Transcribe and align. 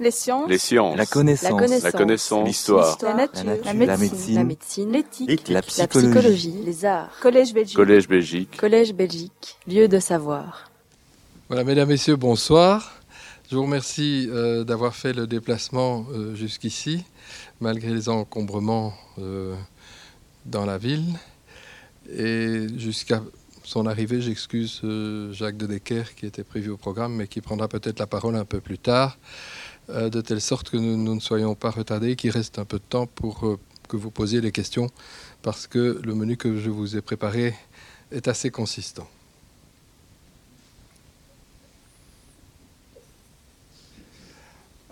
Les 0.00 0.10
sciences. 0.10 0.48
Les 0.48 0.56
sciences. 0.56 0.96
La 0.96 1.04
connaissance. 1.04 1.82
La 1.82 1.92
connaissance. 1.92 2.40
La. 2.40 2.46
L'histoire. 2.46 2.98
La 3.02 3.14
nature. 3.14 3.44
La 3.44 3.54
nature. 3.54 3.64
La 3.66 3.72
La 3.86 3.96
médecine. 3.98 4.90
La. 4.90 4.98
L'éthique. 4.98 5.48
La 5.48 5.54
La 5.56 5.62
psychologie. 5.62 6.08
psychologie. 6.08 6.54
Les 6.64 6.84
arts. 6.86 7.10
Collège 7.20 7.52
Belgique. 7.52 7.76
Collège 7.76 8.08
Belgique. 8.08 8.56
Collège 8.56 8.94
Belgique. 8.94 9.58
Lieu 9.68 9.88
de 9.88 9.98
savoir. 10.00 10.70
Voilà, 11.48 11.64
mesdames, 11.64 11.88
messieurs, 11.88 12.16
bonsoir. 12.16 12.94
Je 13.50 13.56
vous 13.56 13.62
remercie 13.62 14.26
euh, 14.30 14.64
d'avoir 14.64 14.94
fait 14.94 15.12
le 15.12 15.26
déplacement 15.26 16.06
euh, 16.14 16.34
jusqu'ici, 16.34 17.04
malgré 17.60 17.92
les 17.92 18.08
encombrements 18.08 18.94
euh, 19.18 19.54
dans 20.46 20.64
la 20.64 20.78
ville. 20.78 21.18
Et 22.10 22.68
jusqu'à 22.78 23.22
son 23.64 23.86
arrivée, 23.86 24.20
j'excuse 24.20 24.80
euh, 24.84 25.32
Jacques 25.32 25.56
de 25.56 25.66
Decker, 25.66 26.14
qui 26.16 26.26
était 26.26 26.44
prévu 26.44 26.70
au 26.70 26.76
programme, 26.76 27.14
mais 27.16 27.26
qui 27.26 27.40
prendra 27.40 27.68
peut-être 27.68 27.98
la 27.98 28.06
parole 28.06 28.34
un 28.36 28.44
peu 28.44 28.60
plus 28.60 28.78
tard, 28.78 29.16
euh, 29.16 29.59
de 29.88 30.20
telle 30.20 30.40
sorte 30.40 30.70
que 30.70 30.76
nous, 30.76 30.96
nous 30.96 31.14
ne 31.14 31.20
soyons 31.20 31.54
pas 31.54 31.70
retardés, 31.70 32.16
qu'il 32.16 32.30
reste 32.30 32.58
un 32.58 32.64
peu 32.64 32.78
de 32.78 32.84
temps 32.88 33.06
pour 33.06 33.46
euh, 33.46 33.58
que 33.88 33.96
vous 33.96 34.10
posiez 34.10 34.40
les 34.40 34.52
questions, 34.52 34.88
parce 35.42 35.66
que 35.66 36.00
le 36.02 36.14
menu 36.14 36.36
que 36.36 36.58
je 36.58 36.70
vous 36.70 36.96
ai 36.96 37.00
préparé 37.00 37.54
est 38.12 38.28
assez 38.28 38.50
consistant. 38.50 39.08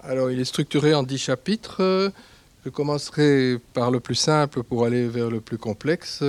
Alors, 0.02 0.30
il 0.30 0.41
est 0.41 0.45
structuré 0.45 0.95
en 0.95 1.02
dix 1.02 1.18
chapitres. 1.18 2.12
Je 2.65 2.70
commencerai 2.70 3.59
par 3.74 3.91
le 3.91 4.01
plus 4.01 4.15
simple 4.15 4.62
pour 4.62 4.84
aller 4.84 5.07
vers 5.07 5.30
le 5.30 5.41
plus 5.41 5.59
complexe. 5.59 6.24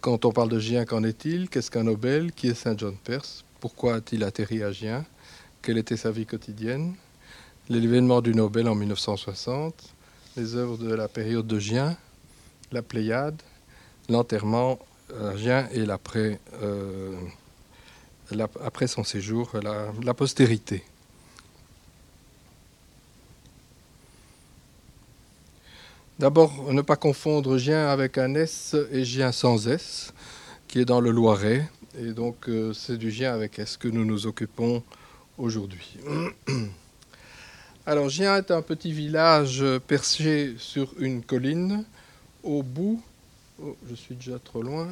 Quand 0.00 0.24
on 0.24 0.32
parle 0.32 0.48
de 0.48 0.58
Gien, 0.60 0.84
qu'en 0.84 1.02
est-il? 1.02 1.48
Qu'est-ce 1.48 1.70
qu'un 1.70 1.82
Nobel? 1.82 2.32
Qui 2.32 2.48
est 2.48 2.54
Saint 2.54 2.76
John 2.76 2.96
Perse? 3.02 3.44
Pourquoi 3.60 3.96
a-t-il 3.96 4.22
atterri 4.22 4.62
à 4.62 4.70
Gien 4.70 5.04
Quelle 5.60 5.76
était 5.76 5.96
sa 5.96 6.12
vie 6.12 6.24
quotidienne? 6.24 6.94
L'événement 7.68 8.22
du 8.22 8.34
Nobel 8.34 8.66
en 8.66 8.74
1960, 8.74 9.74
les 10.38 10.54
œuvres 10.54 10.78
de 10.78 10.94
la 10.94 11.06
période 11.06 11.46
de 11.46 11.58
Gien, 11.58 11.96
la 12.72 12.80
Pléiade, 12.82 13.42
l'enterrement 14.08 14.78
à 15.20 15.36
Gien 15.36 15.68
et 15.72 15.84
euh, 16.62 17.14
après 18.64 18.86
son 18.86 19.04
séjour, 19.04 19.50
la- 19.62 19.92
la 20.02 20.14
postérité. 20.14 20.82
D'abord, 26.18 26.72
ne 26.72 26.82
pas 26.82 26.96
confondre 26.96 27.58
Gien 27.58 27.86
avec 27.88 28.18
un 28.18 28.34
S 28.34 28.74
et 28.90 29.04
Gien 29.04 29.30
sans 29.30 29.68
S, 29.68 30.12
qui 30.66 30.80
est 30.80 30.84
dans 30.84 31.00
le 31.00 31.10
Loiret. 31.10 31.68
Et 32.00 32.12
donc, 32.12 32.48
euh, 32.48 32.72
c'est 32.72 32.96
du 32.96 33.10
Gien 33.10 33.32
avec 33.34 33.58
S 33.58 33.76
que 33.76 33.88
nous 33.88 34.04
nous 34.04 34.26
occupons 34.26 34.82
aujourd'hui. 35.36 35.98
Alors, 37.88 38.10
Gien 38.10 38.36
est 38.36 38.50
un 38.50 38.60
petit 38.60 38.92
village 38.92 39.64
perché 39.86 40.56
sur 40.58 40.92
une 40.98 41.22
colline, 41.22 41.86
au 42.42 42.62
bout, 42.62 43.02
oh, 43.62 43.78
je 43.88 43.94
suis 43.94 44.14
déjà 44.14 44.38
trop 44.38 44.60
loin, 44.60 44.88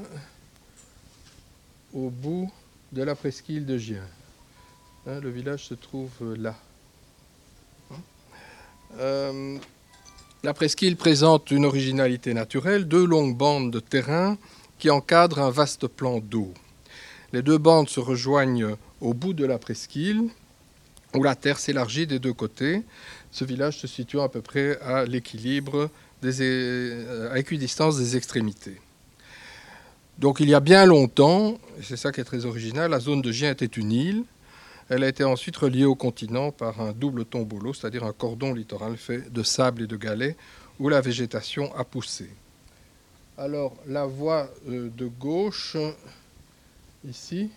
au 1.93 2.09
bout 2.09 2.51
de 2.93 3.03
la 3.03 3.15
presqu'île 3.15 3.67
de 3.67 3.77
Gien. 3.77 4.09
Hein, 5.07 5.21
le 5.21 5.29
village 5.29 5.67
se 5.67 5.75
trouve 5.75 6.09
là. 6.39 6.55
Euh, 8.99 9.59
la 10.43 10.55
presqu'île 10.55 10.97
présente 10.97 11.51
une 11.51 11.67
originalité 11.67 12.33
naturelle, 12.33 12.89
deux 12.89 13.05
longues 13.05 13.37
bandes 13.37 13.71
de 13.71 13.81
terrain 13.81 14.39
qui 14.79 14.89
encadrent 14.89 15.41
un 15.41 15.51
vaste 15.51 15.87
plan 15.87 16.21
d'eau. 16.21 16.55
Les 17.35 17.43
deux 17.43 17.59
bandes 17.59 17.91
se 17.91 18.01
rejoignent 18.01 18.75
au 19.03 19.13
bout 19.13 19.35
de 19.35 19.45
la 19.45 19.59
presqu'île, 19.59 20.31
où 21.17 21.23
la 21.23 21.35
terre 21.35 21.59
s'élargit 21.59 22.07
des 22.07 22.19
deux 22.19 22.33
côtés, 22.33 22.83
ce 23.31 23.45
village 23.45 23.79
se 23.79 23.87
situant 23.87 24.25
à 24.25 24.29
peu 24.29 24.41
près 24.41 24.79
à 24.81 25.05
l'équilibre, 25.05 25.91
euh, 26.25 27.33
à 27.33 27.39
équidistance 27.39 27.99
des 27.99 28.17
extrémités. 28.17 28.81
Donc 30.19 30.41
il 30.41 30.49
y 30.49 30.55
a 30.55 30.61
bien 30.61 30.87
longtemps, 30.87 31.59
et 31.79 31.83
c'est 31.83 31.97
ça 31.97 32.11
qui 32.11 32.21
est 32.21 32.25
très 32.25 32.47
original, 32.47 32.91
la 32.91 33.01
zone 33.01 33.23
de 33.23 33.31
Gien 33.33 33.51
était 33.51 33.67
une 33.67 33.93
île. 33.93 34.25
Elle 34.89 35.03
a 35.03 35.09
été 35.09 35.25
ensuite 35.25 35.57
reliée 35.57 35.85
au 35.85 35.97
continent 35.97 36.53
par 36.53 36.81
un 36.81 36.93
double 36.93 37.25
tombolo, 37.25 37.75
c'est-à-dire 37.75 38.05
un 38.05 38.13
cordon 38.13 38.55
littoral 38.55 38.97
fait 38.97 39.33
de 39.33 39.43
sable 39.43 39.83
et 39.83 39.87
de 39.87 39.97
galets, 39.97 40.37
où 40.79 40.89
la 40.89 41.01
végétation 41.01 41.75
a 41.75 41.85
poussé. 41.85 42.31
Alors 43.37 43.77
la 43.87 44.07
voie 44.07 44.49
euh, 44.69 44.89
de 44.97 45.07
gauche, 45.07 45.77
ici, 47.07 47.51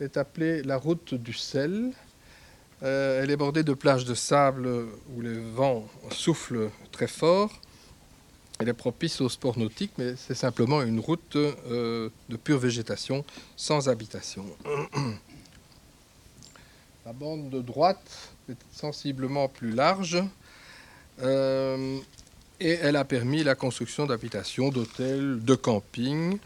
est 0.00 0.16
appelée 0.16 0.62
la 0.62 0.76
route 0.76 1.14
du 1.14 1.32
sel. 1.32 1.92
Euh, 2.82 3.22
elle 3.22 3.30
est 3.30 3.36
bordée 3.36 3.62
de 3.62 3.72
plages 3.72 4.04
de 4.04 4.14
sable 4.14 4.68
où 5.14 5.20
les 5.20 5.38
vents 5.38 5.86
soufflent 6.10 6.70
très 6.92 7.06
fort. 7.06 7.50
Elle 8.58 8.68
est 8.68 8.74
propice 8.74 9.20
au 9.20 9.28
sport 9.28 9.58
nautique, 9.58 9.92
mais 9.98 10.14
c'est 10.16 10.34
simplement 10.34 10.82
une 10.82 11.00
route 11.00 11.36
euh, 11.36 12.08
de 12.28 12.36
pure 12.36 12.58
végétation, 12.58 13.24
sans 13.56 13.88
habitation. 13.88 14.44
La 17.04 17.12
bande 17.12 17.50
de 17.50 17.60
droite 17.60 18.32
est 18.50 18.56
sensiblement 18.72 19.48
plus 19.48 19.70
large 19.70 20.22
euh, 21.22 21.98
et 22.58 22.72
elle 22.72 22.96
a 22.96 23.04
permis 23.04 23.44
la 23.44 23.54
construction 23.54 24.06
d'habitations, 24.06 24.70
d'hôtels, 24.70 25.38
de 25.44 25.54
campings. 25.54 26.38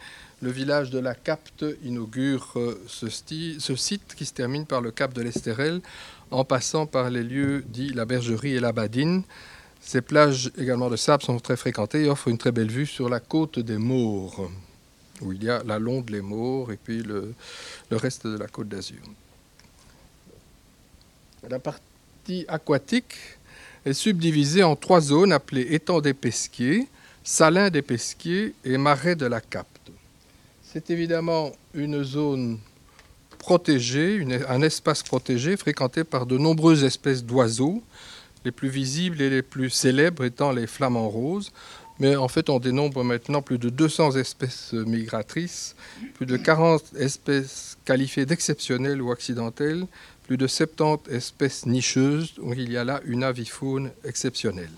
Le 0.43 0.51
village 0.51 0.91
de 0.91 0.99
la 0.99 1.15
Capte 1.15 1.65
inaugure 1.83 2.59
ce, 2.87 3.09
ce 3.09 3.77
site 3.77 4.15
qui 4.17 4.27
se 4.27 4.35
termine 4.35 4.67
par 4.67 4.83
le 4.83 4.91
cap 4.91 5.15
de 5.15 5.23
l'Estérel 5.23 5.81
en 6.31 6.45
passant 6.45 6.87
par 6.87 7.11
les 7.11 7.23
lieux 7.23 7.65
dits 7.69 7.93
la 7.93 8.05
Bergerie 8.05 8.55
et 8.55 8.61
la 8.61 8.73
Badine. 8.73 9.23
Ces 9.81 10.03
plages 10.03 10.51
également 10.59 10.91
de 10.91 10.97
sable 10.97 11.23
sont 11.23 11.39
très 11.39 11.57
fréquentées 11.57 12.05
et 12.05 12.09
offrent 12.09 12.29
une 12.29 12.39
très 12.39 12.53
belle 12.53 12.71
vue 12.71 12.87
sur 12.87 13.09
la 13.09 13.21
côte 13.21 13.59
des 13.59 13.79
Maures, 13.79 14.51
où 15.23 15.33
il 15.33 15.43
y 15.43 15.51
a 15.51 15.63
la 15.65 15.79
Londe, 15.79 16.11
les 16.11 16.21
Maures 16.21 16.71
et 16.71 16.77
puis 16.77 17.03
le, 17.03 17.35
reste 17.91 18.27
de 18.27 18.37
la 18.37 18.47
côte 18.47 18.69
d'Azur. 18.69 19.03
La 21.49 21.59
partie 21.59 22.45
aquatique 22.49 23.15
est 23.87 23.95
subdivisée 23.95 24.63
en 24.63 24.77
trois 24.77 25.01
zones 25.01 25.33
appelées 25.33 25.67
étang 25.71 26.01
des 26.03 26.13
Pesquiers, 26.13 26.87
Salin 27.25 27.71
des 27.71 27.83
Pesquiers 27.83 28.55
et 28.65 28.77
Marais 28.77 29.17
de 29.17 29.27
la 29.27 29.41
Capte. 29.41 29.91
C'est 30.63 30.91
évidemment 30.91 31.53
une 31.75 32.05
zone 32.05 32.59
protégée, 33.41 34.15
une- 34.15 34.45
un 34.49 34.63
espace 34.63 35.03
protégé 35.03 35.57
fréquenté 35.57 36.05
par 36.05 36.27
de 36.27 36.39
nombreuses 36.39 36.85
espèces 36.85 37.25
d'oiseaux, 37.25 37.83
les 38.45 38.53
plus 38.53 38.69
visibles 38.69 39.21
et 39.21 39.31
les 39.31 39.43
plus 39.43 39.71
célèbres 39.71 40.25
étant 40.25 40.53
les 40.53 40.67
flamants 40.69 41.09
roses. 41.09 41.51
Mais 41.99 42.17
en 42.17 42.29
fait, 42.29 42.49
on 42.49 42.59
dénombre 42.61 43.03
maintenant 43.05 43.43
plus 43.43 43.59
de 43.59 43.69
200 43.69 44.17
espèces 44.17 44.73
migratrices, 44.73 45.75
plus 46.15 46.27
de 46.27 46.37
40 46.37 46.85
espèces 46.97 47.77
qualifiées 47.85 48.25
d'exceptionnelles 48.25 49.03
ou 49.03 49.11
accidentelles, 49.11 49.87
plus 50.27 50.37
de 50.37 50.47
70 50.47 51.11
espèces 51.11 51.67
nicheuses, 51.67 52.35
où 52.41 52.53
il 52.55 52.71
y 52.71 52.77
a 52.79 52.85
là 52.85 53.01
une 53.05 53.25
avifaune 53.25 53.91
exceptionnelle. 54.05 54.71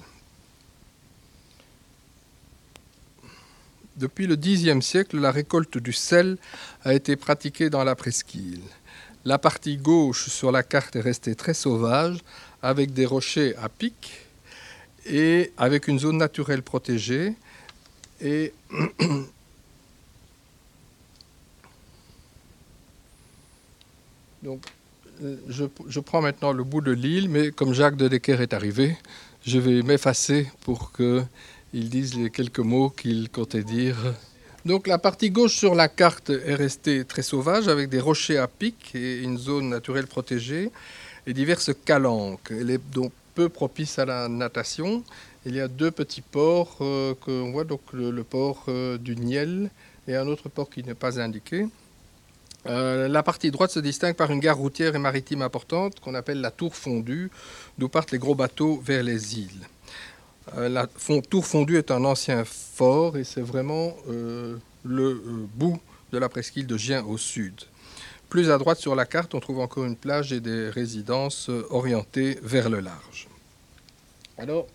Depuis 3.97 4.26
le 4.26 4.36
Xe 4.36 4.80
siècle, 4.80 5.19
la 5.19 5.30
récolte 5.30 5.76
du 5.78 5.92
sel 5.92 6.38
a 6.82 6.94
été 6.94 7.16
pratiquée 7.16 7.69
dans 7.69 7.84
la 7.84 7.94
presqu'île. 7.94 8.62
La 9.25 9.38
partie 9.38 9.76
gauche 9.76 10.28
sur 10.28 10.50
la 10.50 10.62
carte 10.62 10.97
est 10.97 11.00
restée 11.00 11.34
très 11.34 11.54
sauvage, 11.54 12.19
avec 12.62 12.92
des 12.92 13.06
rochers 13.06 13.54
à 13.56 13.69
pic 13.69 14.12
et 15.06 15.53
avec 15.58 15.88
une 15.88 15.98
zone 15.98 16.16
naturelle 16.16 16.62
protégée. 16.62 17.34
Et 18.20 18.53
je, 25.48 25.64
je 25.88 26.00
prends 26.00 26.22
maintenant 26.22 26.53
le 26.53 26.64
bout 26.64 26.80
de 26.80 26.92
l'île, 26.92 27.28
mais 27.28 27.50
comme 27.50 27.74
Jacques 27.74 27.97
de 27.97 28.09
Decker 28.09 28.41
est 28.41 28.54
arrivé, 28.54 28.97
je 29.47 29.59
vais 29.59 29.83
m'effacer 29.83 30.50
pour 30.62 30.92
qu'il 31.72 31.89
dise 31.89 32.15
les 32.15 32.30
quelques 32.30 32.59
mots 32.59 32.91
qu'il 32.91 33.30
comptait 33.30 33.65
dire. 33.65 33.97
Donc 34.66 34.86
la 34.86 34.98
partie 34.98 35.30
gauche 35.30 35.57
sur 35.57 35.74
la 35.74 35.89
carte 35.89 36.30
est 36.30 36.54
restée 36.54 37.04
très 37.04 37.22
sauvage 37.22 37.66
avec 37.66 37.89
des 37.89 37.98
rochers 37.98 38.36
à 38.36 38.47
pic 38.47 38.95
et 38.95 39.22
une 39.22 39.39
zone 39.39 39.71
naturelle 39.71 40.07
protégée 40.07 40.71
et 41.27 41.33
diverses 41.33 41.71
calanques. 41.84 42.51
Elle 42.51 42.71
est 42.71 42.91
donc 42.92 43.10
peu 43.34 43.48
propice 43.48 43.98
à 43.98 44.04
la 44.04 44.28
natation. 44.28 45.03
Il 45.47 45.57
y 45.57 45.60
a 45.60 45.66
deux 45.66 45.91
petits 45.91 46.21
ports 46.21 46.77
euh, 46.83 47.15
voit, 47.27 47.65
donc 47.65 47.80
le, 47.92 48.10
le 48.10 48.22
port 48.22 48.66
euh, 48.68 48.98
du 48.98 49.16
Niel 49.16 49.71
et 50.07 50.15
un 50.15 50.27
autre 50.28 50.51
port 50.51 50.68
qui 50.68 50.84
n'est 50.84 50.95
pas 50.95 51.18
indiqué. 51.18 51.66
Euh, 52.66 53.09
la 53.09 53.22
partie 53.22 53.51
droite 53.51 53.71
se 53.71 53.80
distingue 53.80 54.15
par 54.15 54.30
une 54.30 54.41
gare 54.41 54.59
routière 54.59 54.95
et 54.95 54.98
maritime 54.98 55.42
importante 55.42 55.98
qu'on 56.01 56.15
appelle 56.15 56.41
la 56.41 56.51
Tour 56.51 56.77
Fondue, 56.77 57.30
d'où 57.78 57.89
partent 57.89 58.13
les 58.13 58.18
gros 58.18 58.34
bateaux 58.34 58.80
vers 58.84 59.03
les 59.03 59.39
îles. 59.39 59.66
Euh, 60.56 60.68
la 60.68 60.86
Tour 61.30 61.47
Fondue 61.47 61.78
est 61.78 61.91
un 61.91 62.04
ancien 62.04 62.44
fort 62.44 63.16
et 63.16 63.24
c'est 63.24 63.41
vraiment 63.41 63.94
euh, 64.09 64.56
le 64.84 65.04
euh, 65.04 65.47
bout 65.54 65.80
de 66.12 66.18
la 66.18 66.28
presqu'île 66.28 66.66
de 66.66 66.77
Gien 66.77 67.04
au 67.04 67.16
sud. 67.16 67.54
Plus 68.28 68.50
à 68.50 68.59
droite 68.59 68.78
sur 68.78 68.94
la 68.94 69.06
carte, 69.06 69.34
on 69.34 69.41
trouve 69.41 69.60
encore 69.60 69.84
une 69.84 69.97
plage 69.97 70.33
et 70.33 70.41
des 70.41 70.71
résidences 70.71 71.50
orientées 71.71 72.39
vers 72.42 72.71
le 72.71 72.80
large. 72.80 73.28
Alors, 74.39 74.66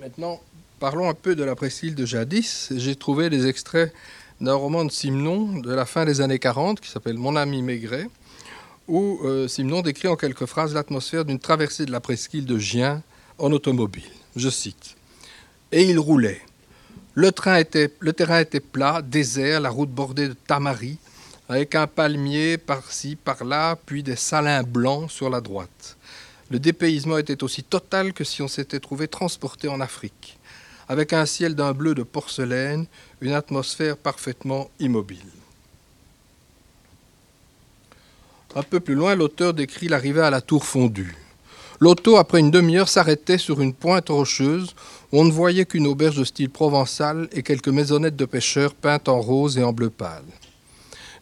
maintenant, 0.00 0.40
parlons 0.78 1.08
un 1.08 1.14
peu 1.14 1.36
de 1.36 1.44
la 1.44 1.54
presqu'île 1.54 1.94
de 1.94 2.06
jadis. 2.06 2.72
J'ai 2.74 2.96
trouvé 2.96 3.28
des 3.28 3.46
extraits 3.46 3.92
d'un 4.40 4.54
roman 4.54 4.86
de 4.86 4.90
Simon 4.90 5.58
de 5.58 5.72
la 5.72 5.84
fin 5.84 6.06
des 6.06 6.22
années 6.22 6.38
40 6.38 6.80
qui 6.80 6.90
s'appelle 6.90 7.18
Mon 7.18 7.36
ami 7.36 7.60
Maigret, 7.60 8.08
où 8.90 9.20
euh, 9.22 9.46
Simon 9.46 9.82
décrit 9.82 10.08
en 10.08 10.16
quelques 10.16 10.46
phrases 10.46 10.74
l'atmosphère 10.74 11.24
d'une 11.24 11.38
traversée 11.38 11.86
de 11.86 11.92
la 11.92 12.00
presqu'île 12.00 12.44
de 12.44 12.58
Gien 12.58 13.02
en 13.38 13.52
automobile. 13.52 14.10
Je 14.34 14.50
cite. 14.50 14.96
Et 15.70 15.84
il 15.84 15.98
roulait. 15.98 16.40
Le, 17.14 17.30
le 18.00 18.12
terrain 18.12 18.40
était 18.40 18.60
plat, 18.60 19.00
désert, 19.00 19.60
la 19.60 19.70
route 19.70 19.90
bordée 19.90 20.28
de 20.28 20.34
tamaris, 20.34 20.98
avec 21.48 21.76
un 21.76 21.86
palmier 21.86 22.58
par-ci, 22.58 23.14
par-là, 23.16 23.76
puis 23.86 24.02
des 24.02 24.16
salins 24.16 24.64
blancs 24.64 25.08
sur 25.08 25.30
la 25.30 25.40
droite. 25.40 25.96
Le 26.50 26.58
dépaysement 26.58 27.18
était 27.18 27.44
aussi 27.44 27.62
total 27.62 28.12
que 28.12 28.24
si 28.24 28.42
on 28.42 28.48
s'était 28.48 28.80
trouvé 28.80 29.06
transporté 29.06 29.68
en 29.68 29.80
Afrique, 29.80 30.36
avec 30.88 31.12
un 31.12 31.26
ciel 31.26 31.54
d'un 31.54 31.72
bleu 31.72 31.94
de 31.94 32.02
porcelaine, 32.02 32.86
une 33.20 33.34
atmosphère 33.34 33.96
parfaitement 33.96 34.68
immobile. 34.80 35.39
Un 38.56 38.62
peu 38.62 38.80
plus 38.80 38.94
loin, 38.94 39.14
l'auteur 39.14 39.54
décrit 39.54 39.86
l'arrivée 39.86 40.22
à 40.22 40.30
la 40.30 40.40
tour 40.40 40.64
fondue. 40.64 41.16
L'auto, 41.78 42.16
après 42.16 42.40
une 42.40 42.50
demi-heure, 42.50 42.88
s'arrêtait 42.88 43.38
sur 43.38 43.60
une 43.60 43.72
pointe 43.72 44.08
rocheuse 44.08 44.74
où 45.12 45.20
on 45.20 45.24
ne 45.24 45.30
voyait 45.30 45.64
qu'une 45.64 45.86
auberge 45.86 46.16
de 46.16 46.24
style 46.24 46.50
provençal 46.50 47.28
et 47.32 47.42
quelques 47.42 47.68
maisonnettes 47.68 48.16
de 48.16 48.24
pêcheurs 48.24 48.74
peintes 48.74 49.08
en 49.08 49.20
rose 49.20 49.56
et 49.56 49.62
en 49.62 49.72
bleu 49.72 49.88
pâle. 49.88 50.24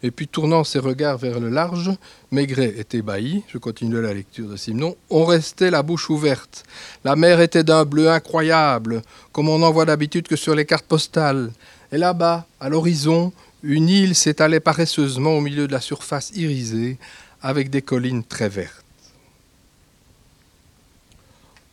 Et 0.03 0.11
puis, 0.11 0.27
tournant 0.27 0.65
ses 0.65 0.79
regards 0.79 1.19
vers 1.19 1.39
le 1.39 1.49
large, 1.51 1.91
Maigret 2.31 2.75
était 2.79 2.99
ébahi, 2.99 3.43
je 3.49 3.59
continuais 3.59 4.01
la 4.01 4.15
lecture 4.15 4.49
de 4.49 4.57
Simon, 4.57 4.97
on 5.11 5.25
restait 5.25 5.71
la 5.71 5.83
bouche 5.83 6.09
ouverte. 6.09 6.65
La 7.05 7.15
mer 7.15 7.41
était 7.41 7.65
d'un 7.65 7.85
bleu 7.85 8.09
incroyable, 8.09 9.03
comme 9.33 9.49
on 9.49 9.59
n'en 9.59 9.73
voit 9.73 9.85
d'habitude 9.85 10.29
que 10.29 10.37
sur 10.37 10.55
les 10.55 10.65
cartes 10.65 10.87
postales. 10.87 11.53
Et 11.91 11.99
là-bas, 11.99 12.47
à 12.61 12.69
l'horizon, 12.69 13.33
une 13.63 13.89
île 13.89 14.15
s'étalait 14.15 14.61
paresseusement 14.61 15.37
au 15.37 15.41
milieu 15.41 15.67
de 15.67 15.73
la 15.73 15.81
surface 15.81 16.31
irisée, 16.35 16.99
avec 17.43 17.71
des 17.71 17.83
collines 17.83 18.25
très 18.25 18.49
vertes. 18.49 18.85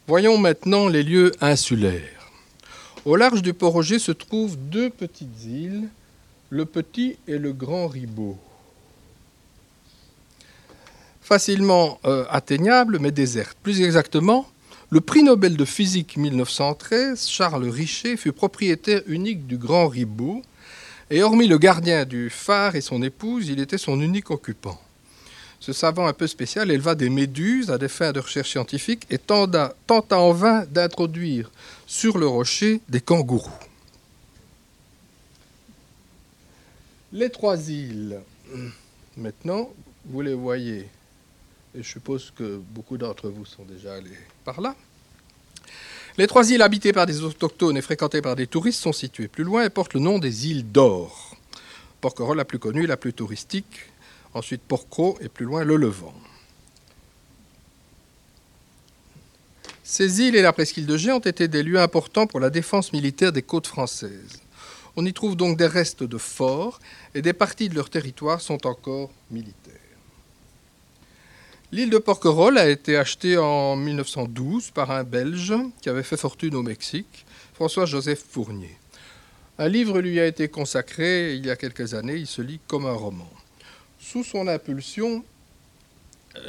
Voyons 0.08 0.38
maintenant 0.38 0.88
les 0.88 1.04
lieux 1.04 1.32
insulaires. 1.42 2.30
Au 3.06 3.16
large 3.16 3.42
du 3.42 3.54
Port-Roger 3.54 4.00
se 4.00 4.12
trouvent 4.12 4.58
deux 4.58 4.90
petites 4.90 5.46
îles, 5.46 5.90
le 6.50 6.66
Petit 6.66 7.18
et 7.28 7.38
le 7.38 7.54
Grand 7.54 7.88
Ribot. 7.88 8.38
Facilement 11.22 12.00
euh, 12.06 12.26
atteignables, 12.30 13.00
mais 13.00 13.12
désertes. 13.12 13.58
Plus 13.64 13.82
exactement, 13.82 14.48
le 14.92 15.02
prix 15.02 15.24
Nobel 15.24 15.58
de 15.58 15.66
physique 15.66 16.18
1913, 16.18 17.28
Charles 17.28 17.68
Richer, 17.68 18.16
fut 18.16 18.32
propriétaire 18.32 19.02
unique 19.08 19.48
du 19.48 19.58
Grand 19.58 19.88
Ribot, 19.88 20.44
et 21.10 21.22
hormis 21.22 21.48
le 21.48 21.58
gardien 21.58 22.06
du 22.06 22.30
phare 22.30 22.76
et 22.76 22.82
son 22.82 23.02
épouse, 23.04 23.50
il 23.50 23.60
était 23.60 23.78
son 23.78 24.00
unique 24.02 24.32
occupant. 24.32 24.80
Ce 25.60 25.74
savant 25.74 26.08
un 26.08 26.14
peu 26.14 26.28
spécial 26.28 26.70
éleva 26.70 26.96
des 26.96 27.10
méduses 27.10 27.72
à 27.72 27.78
des 27.78 27.88
fins 27.88 28.12
de 28.12 28.20
recherche 28.20 28.52
scientifique 28.52 29.06
et 29.10 29.18
tenta, 29.18 29.76
en 30.12 30.32
vain 30.32 30.66
d'introduire 30.66 31.52
sur 31.88 32.18
le 32.18 32.28
rocher 32.28 32.82
des 32.90 33.02
kangourous. 33.02 33.50
Les 37.14 37.30
trois 37.30 37.70
îles, 37.70 38.20
maintenant, 39.16 39.72
vous 40.06 40.22
les 40.22 40.34
voyez, 40.34 40.88
et 41.74 41.82
je 41.82 41.88
suppose 41.88 42.32
que 42.36 42.58
beaucoup 42.72 42.98
d'entre 42.98 43.30
vous 43.30 43.46
sont 43.46 43.64
déjà 43.64 43.96
allés 43.96 44.20
par 44.44 44.60
là. 44.62 44.76
Les 46.18 46.28
trois 46.28 46.50
îles 46.50 46.62
habitées 46.62 46.94
par 46.94 47.06
des 47.06 47.24
autochtones 47.24 47.76
et 47.76 47.82
fréquentées 47.82 48.22
par 48.22 48.38
des 48.38 48.48
touristes 48.48 48.80
sont 48.80 48.94
situées 48.94 49.28
plus 49.28 49.44
loin 49.44 49.66
et 49.66 49.70
portent 49.70 49.94
le 49.94 50.00
nom 50.00 50.18
des 50.18 50.48
îles 50.48 50.72
d'Or. 50.72 51.36
Porquerolles 52.00 52.38
la 52.38 52.46
plus 52.46 52.60
connue, 52.60 52.86
la 52.86 52.96
plus 52.96 53.14
touristique, 53.14 53.92
ensuite 54.34 54.62
Porcro 54.62 55.18
et 55.20 55.28
plus 55.28 55.46
loin 55.46 55.66
le 55.66 55.76
Levant. 55.76 56.14
Ces 59.84 60.22
îles 60.22 60.36
et 60.36 60.42
la 60.42 60.54
presqu'île 60.54 60.86
de 60.86 60.96
Gé 60.96 61.12
ont 61.12 61.20
été 61.20 61.50
des 61.50 61.64
lieux 61.64 61.80
importants 61.80 62.28
pour 62.28 62.40
la 62.40 62.50
défense 62.50 62.94
militaire 62.94 63.34
des 63.34 63.42
côtes 63.42 63.68
françaises. 63.68 64.42
On 64.96 65.06
y 65.06 65.14
trouve 65.14 65.36
donc 65.36 65.58
des 65.58 65.68
restes 65.68 66.04
de 66.04 66.18
forts 66.18 66.80
et 67.14 67.22
des 67.22 67.34
parties 67.34 67.68
de 67.68 67.76
leur 67.76 67.90
territoire 67.90 68.40
sont 68.40 68.66
encore 68.66 69.12
militaires. 69.30 69.65
L'île 71.76 71.90
de 71.90 71.98
Porquerolles 71.98 72.58
a 72.58 72.70
été 72.70 72.96
achetée 72.96 73.38
en 73.38 73.76
1912 73.76 74.72
par 74.72 74.92
un 74.92 75.04
Belge 75.04 75.54
qui 75.82 75.90
avait 75.90 76.04
fait 76.04 76.16
fortune 76.16 76.56
au 76.56 76.64
Mexique, 76.64 77.26
François-Joseph 77.54 78.24
Fournier. 78.32 78.78
Un 79.60 79.68
livre 79.68 80.00
lui 80.00 80.18
a 80.22 80.26
été 80.26 80.48
consacré 80.48 81.36
il 81.36 81.46
y 81.46 81.50
a 81.50 81.58
quelques 81.58 81.94
années, 81.94 82.16
il 82.16 82.28
se 82.28 82.42
lit 82.42 82.62
comme 82.66 82.86
un 82.86 82.94
roman. 82.94 83.30
Sous 84.00 84.24
son 84.24 84.48
impulsion, 84.48 85.26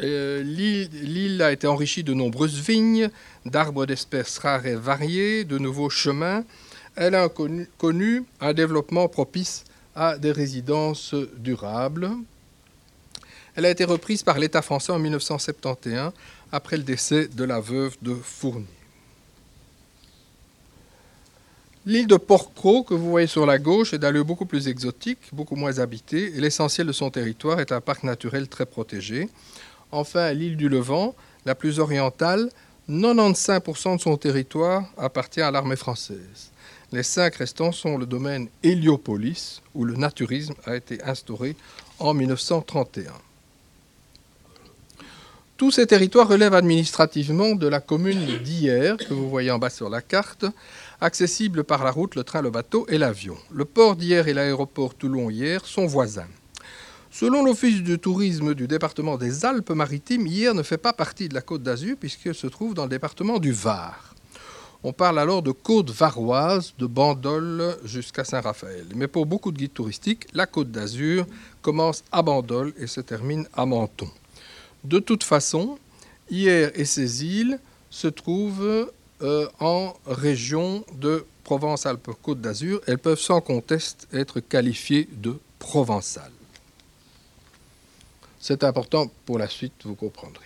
euh, 0.01 0.45
l'île 0.45 1.43
a 1.43 1.51
été 1.51 1.67
enrichie 1.67 2.05
de 2.05 2.15
nombreuses 2.15 2.61
vignes, 2.61 3.11
d'arbres 3.45 3.85
d'espèces 3.85 4.39
rares 4.39 4.67
et 4.67 4.77
variées, 4.77 5.43
de 5.43 5.59
nouveaux 5.59 5.91
chemins. 5.91 6.45
Elle 6.95 7.17
a 7.17 7.29
connu, 7.29 7.69
connu 7.79 8.23
un 8.41 8.53
développement 8.53 9.09
propice 9.09 9.65
à 9.97 10.19
des 10.19 10.31
résidences 10.31 11.17
durables. 11.37 12.13
Elle 13.57 13.65
a 13.65 13.71
été 13.71 13.85
reprise 13.85 14.23
par 14.23 14.39
l'État 14.39 14.61
français 14.61 14.93
en 14.93 14.99
1971 14.99 16.13
après 16.53 16.77
le 16.77 16.83
décès 16.83 17.27
de 17.27 17.43
la 17.43 17.59
veuve 17.59 17.97
de 18.03 18.15
Fournier. 18.15 18.67
L'île 21.87 22.07
de 22.07 22.17
Porcro, 22.17 22.83
que 22.83 22.93
vous 22.93 23.09
voyez 23.09 23.27
sur 23.27 23.47
la 23.47 23.59
gauche, 23.59 23.95
est 23.95 23.99
d'un 23.99 24.11
lieu 24.11 24.25
beaucoup 24.25 24.45
plus 24.45 24.69
exotique, 24.69 25.21
beaucoup 25.33 25.57
moins 25.57 25.79
habité, 25.79 26.37
et 26.37 26.41
l'essentiel 26.41 26.87
de 26.87 26.93
son 26.93 27.11
territoire 27.11 27.61
est 27.61 27.73
un 27.73 27.81
parc 27.81 28.03
naturel 28.03 28.49
très 28.49 28.67
protégé. 28.67 29.31
Enfin, 29.91 30.33
l'île 30.33 30.57
du 30.57 30.69
Levant, 30.69 31.15
la 31.47 31.55
plus 31.55 31.79
orientale, 31.79 32.51
95% 32.91 33.97
de 33.97 34.01
son 34.01 34.17
territoire 34.17 34.85
appartient 34.99 35.41
à 35.41 35.51
l'armée 35.51 35.77
française. 35.77 36.51
Les 36.93 37.03
cinq 37.03 37.37
restants 37.37 37.73
sont 37.73 37.97
le 37.97 38.07
domaine 38.07 38.49
Héliopolis, 38.63 39.63
où 39.75 39.85
le 39.85 39.95
naturisme 39.95 40.55
a 40.67 40.77
été 40.77 41.03
instauré 41.05 41.57
en 41.99 42.13
1931. 42.15 43.13
Tous 45.57 45.71
ces 45.71 45.87
territoires 45.87 46.29
relèvent 46.29 46.53
administrativement 46.53 47.55
de 47.55 47.67
la 47.67 47.81
commune 47.81 48.27
d'Hier, 48.45 48.99
que 48.99 49.15
vous 49.15 49.31
voyez 49.31 49.51
en 49.51 49.59
bas 49.59 49.71
sur 49.71 49.89
la 49.89 50.03
carte, 50.03 50.45
accessible 51.01 51.65
par 51.65 51.83
la 51.83 51.91
route, 51.91 52.15
le 52.15 52.25
train, 52.25 52.43
le 52.43 52.51
bateau 52.51 52.85
et 52.91 52.99
l'avion. 52.99 53.39
Le 53.51 53.65
port 53.65 53.97
d'Hier 53.97 54.29
et 54.29 54.35
l'aéroport 54.35 54.95
Toulon-Hier 54.95 55.65
sont 55.65 55.87
voisins. 55.87 56.29
Selon 57.11 57.43
l'Office 57.43 57.83
du 57.83 57.99
tourisme 57.99 58.53
du 58.53 58.69
département 58.69 59.17
des 59.17 59.47
Alpes-Maritimes, 59.47 60.27
Hier 60.27 60.53
ne 60.53 60.63
fait 60.63 60.77
pas 60.77 60.93
partie 60.93 61.31
de 61.31 61.35
la 61.35 61.41
Côte 61.41 61.63
d'Azur 61.63 61.97
puisqu'elle 61.99 62.35
se 62.35 62.49
trouve 62.49 62.75
dans 62.75 62.85
le 62.85 62.91
département 62.91 63.39
du 63.39 63.53
Var. 63.53 64.15
On 64.83 64.93
parle 64.93 65.19
alors 65.19 65.41
de 65.41 65.53
côte 65.53 65.91
varoise, 65.91 66.75
de 66.79 66.85
Bandol 66.85 67.79
jusqu'à 67.83 68.25
Saint-Raphaël. 68.25 68.85
Mais 68.95 69.09
pour 69.09 69.25
beaucoup 69.25 69.53
de 69.53 69.57
guides 69.57 69.73
touristiques, 69.73 70.27
la 70.35 70.45
Côte 70.45 70.71
d'Azur 70.71 71.25
commence 71.63 72.05
à 72.13 72.21
Bandol 72.21 72.75
et 72.77 72.87
se 72.87 73.01
termine 73.01 73.49
à 73.55 73.65
Menton. 73.65 74.11
De 74.87 74.99
toute 75.01 75.25
façon, 75.25 75.79
Hier 76.31 76.73
et 76.75 76.85
ses 76.85 77.25
îles 77.25 77.59
se 77.89 78.09
trouvent 78.09 78.91
euh, 79.23 79.49
en 79.61 79.95
région 80.07 80.85
de 80.95 81.25
Provence-Alpes-Côte 81.45 82.41
d'Azur, 82.41 82.81
elles 82.87 82.99
peuvent 82.99 83.21
sans 83.21 83.41
conteste 83.41 84.09
être 84.13 84.41
qualifiées 84.41 85.09
de 85.13 85.39
provençales. 85.61 86.33
C'est 88.41 88.65
important 88.65 89.11
pour 89.25 89.39
la 89.39 89.49
suite, 89.49 89.75
vous 89.85 89.95
comprendrez. 89.95 90.43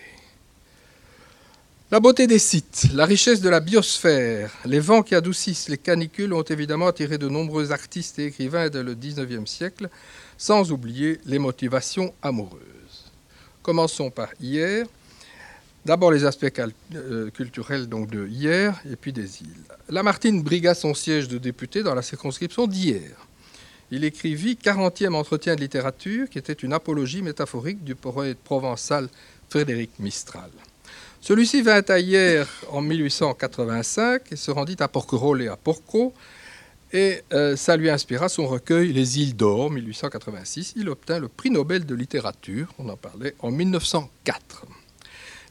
La 1.90 1.98
beauté 1.98 2.26
des 2.26 2.38
sites, 2.38 2.88
la 2.92 3.04
richesse 3.04 3.40
de 3.40 3.48
la 3.48 3.60
biosphère, 3.60 4.52
les 4.64 4.78
vents 4.78 5.02
qui 5.02 5.14
adoucissent 5.14 5.68
les 5.68 5.78
canicules 5.78 6.32
ont 6.32 6.42
évidemment 6.42 6.86
attiré 6.86 7.18
de 7.18 7.28
nombreux 7.28 7.72
artistes 7.72 8.18
et 8.18 8.26
écrivains 8.26 8.68
dès 8.68 8.82
le 8.82 8.94
XIXe 8.94 9.50
siècle, 9.50 9.88
sans 10.38 10.70
oublier 10.70 11.20
les 11.24 11.38
motivations 11.38 12.14
amoureuses. 12.22 12.79
Commençons 13.62 14.10
par 14.10 14.30
hier. 14.40 14.86
D'abord 15.84 16.10
les 16.10 16.24
aspects 16.24 16.46
euh, 16.94 17.30
culturels 17.30 17.88
donc 17.88 18.10
de 18.10 18.26
hier 18.26 18.80
et 18.90 18.96
puis 18.96 19.12
des 19.12 19.42
îles. 19.42 19.64
Lamartine 19.88 20.42
brigua 20.42 20.74
son 20.74 20.94
siège 20.94 21.28
de 21.28 21.38
député 21.38 21.82
dans 21.82 21.94
la 21.94 22.02
circonscription 22.02 22.66
d'hier. 22.66 23.16
Il 23.90 24.04
écrivit 24.04 24.58
40e 24.62 25.14
entretien 25.14 25.56
de 25.56 25.60
littérature 25.60 26.28
qui 26.28 26.38
était 26.38 26.52
une 26.52 26.72
apologie 26.72 27.22
métaphorique 27.22 27.82
du 27.82 27.94
poète 27.94 28.38
provençal 28.38 29.08
Frédéric 29.48 29.90
Mistral. 29.98 30.50
Celui-ci 31.20 31.60
vint 31.62 31.82
à 31.88 31.98
hier 31.98 32.48
en 32.70 32.80
1885 32.82 34.32
et 34.32 34.36
se 34.36 34.50
rendit 34.50 34.76
à 34.80 34.88
Porquerolles 34.88 35.42
et 35.42 35.48
à 35.48 35.56
Porco 35.56 36.14
Et 36.92 37.22
euh, 37.32 37.54
ça 37.54 37.76
lui 37.76 37.88
inspira 37.88 38.28
son 38.28 38.46
recueil 38.46 38.92
Les 38.92 39.20
îles 39.20 39.36
d'or, 39.36 39.70
1886. 39.70 40.74
Il 40.76 40.88
obtint 40.88 41.20
le 41.20 41.28
prix 41.28 41.50
Nobel 41.50 41.86
de 41.86 41.94
littérature, 41.94 42.72
on 42.78 42.88
en 42.88 42.96
parlait, 42.96 43.34
en 43.38 43.50
1904. 43.50 44.66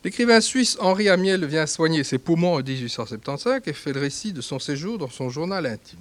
L'écrivain 0.04 0.42
suisse 0.42 0.78
Henri 0.80 1.10
Amiel 1.10 1.46
vient 1.46 1.66
soigner 1.66 2.04
ses 2.04 2.18
poumons 2.18 2.56
en 2.56 2.62
1875 2.62 3.62
et 3.66 3.74
fait 3.74 3.94
le 3.94 4.02
récit 4.02 4.34
de 4.34 4.42
son 4.42 4.60
séjour 4.60 4.98
dans 4.98 5.10
son 5.10 5.30
journal 5.30 5.66
intime. 5.66 6.00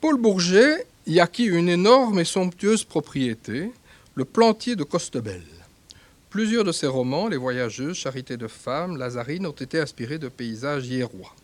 Paul 0.00 0.20
Bourget 0.20 0.86
y 1.06 1.20
acquit 1.20 1.46
une 1.46 1.68
énorme 1.68 2.20
et 2.20 2.24
somptueuse 2.24 2.84
propriété, 2.84 3.72
le 4.14 4.24
plantier 4.24 4.76
de 4.76 4.84
Costebelle. 4.84 5.42
Plusieurs 6.30 6.64
de 6.64 6.72
ses 6.72 6.86
romans, 6.86 7.28
Les 7.28 7.36
Voyageuses, 7.36 7.96
Charité 7.96 8.36
de 8.36 8.48
femmes, 8.48 8.96
Lazarine, 8.96 9.46
ont 9.46 9.52
été 9.52 9.80
inspirés 9.80 10.18
de 10.18 10.28
paysages 10.28 10.86
hiérois. 10.86 11.34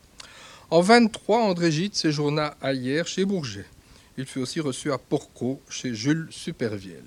En 0.72 0.80
23, 0.80 1.38
André 1.38 1.70
Gide 1.70 1.94
séjourna 1.94 2.56
à 2.62 2.72
Hier 2.72 3.06
chez 3.06 3.26
Bourget. 3.26 3.66
Il 4.16 4.24
fut 4.24 4.38
aussi 4.38 4.58
reçu 4.58 4.90
à 4.90 4.96
Porco 4.96 5.60
chez 5.68 5.94
Jules 5.94 6.28
Supervielle. 6.30 7.04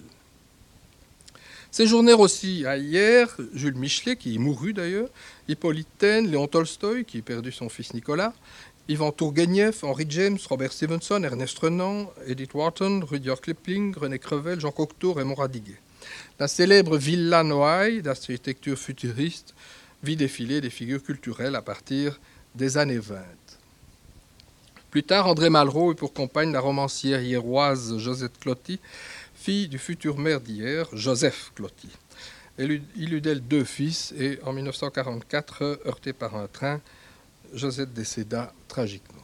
Séjournèrent 1.71 2.19
aussi 2.19 2.63
à 2.67 2.77
Hier 2.77 3.35
Jules 3.55 3.73
Michelet, 3.73 4.17
qui 4.17 4.35
y 4.35 4.37
mourut 4.37 4.73
d'ailleurs, 4.73 5.09
Hippolyte 5.47 5.87
Taine, 5.97 6.29
Léon 6.29 6.45
Tolstoï, 6.45 7.05
qui 7.05 7.23
perdit 7.23 7.51
son 7.51 7.67
fils 7.67 7.95
Nicolas, 7.95 8.35
Ivan 8.87 9.11
Tourguenieff, 9.11 9.83
Henry 9.83 10.05
James, 10.09 10.37
Robert 10.47 10.71
Stevenson, 10.71 11.23
Ernest 11.23 11.57
Renan, 11.57 12.11
Edith 12.27 12.53
Wharton, 12.53 13.01
Rudyard 13.03 13.41
Kipling, 13.41 13.95
René 13.95 14.19
Crevel, 14.19 14.59
Jean 14.59 14.69
Cocteau, 14.69 15.13
Raymond 15.13 15.33
Radiguet. 15.33 15.79
La 16.39 16.47
célèbre 16.47 16.97
Villa 16.97 17.41
Noailles, 17.41 18.03
d'architecture 18.03 18.77
futuriste, 18.77 19.55
vit 20.03 20.17
défiler 20.17 20.61
des 20.61 20.69
figures 20.69 21.01
culturelles 21.01 21.55
à 21.55 21.63
partir 21.63 22.19
des 22.53 22.77
années 22.77 22.99
20. 22.99 23.15
Plus 24.95 25.03
tard, 25.03 25.27
André 25.27 25.49
Malraux 25.49 25.91
eut 25.91 25.95
pour 25.95 26.13
compagne 26.13 26.53
la 26.53 26.61
romancière 26.61 27.21
hiéroise 27.21 27.97
Josette 27.97 28.39
Cloty, 28.39 28.79
fille 29.35 29.67
du 29.67 29.77
futur 29.77 30.17
maire 30.17 30.39
d'hier, 30.39 30.87
Joseph 30.93 31.51
Cloty. 31.53 31.89
Il 32.57 33.13
eut 33.13 33.19
d'elle 33.19 33.45
deux 33.45 33.65
fils 33.65 34.13
et 34.17 34.39
en 34.45 34.53
1944, 34.53 35.81
heurté 35.85 36.13
par 36.13 36.37
un 36.37 36.47
train, 36.47 36.79
Josette 37.53 37.93
décéda 37.93 38.53
tragiquement. 38.69 39.21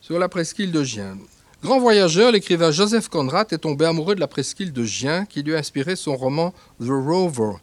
Sur 0.00 0.20
la 0.20 0.28
presqu'île 0.28 0.70
de 0.70 0.84
Gien. 0.84 1.18
Grand 1.64 1.80
voyageur, 1.80 2.30
l'écrivain 2.30 2.70
Joseph 2.70 3.08
Conrad 3.08 3.52
est 3.52 3.58
tombé 3.58 3.84
amoureux 3.84 4.14
de 4.14 4.20
la 4.20 4.28
presqu'île 4.28 4.72
de 4.72 4.84
Gien 4.84 5.24
qui 5.24 5.42
lui 5.42 5.56
a 5.56 5.58
inspiré 5.58 5.96
son 5.96 6.14
roman 6.16 6.54
The 6.80 6.90
Rover, 6.90 7.54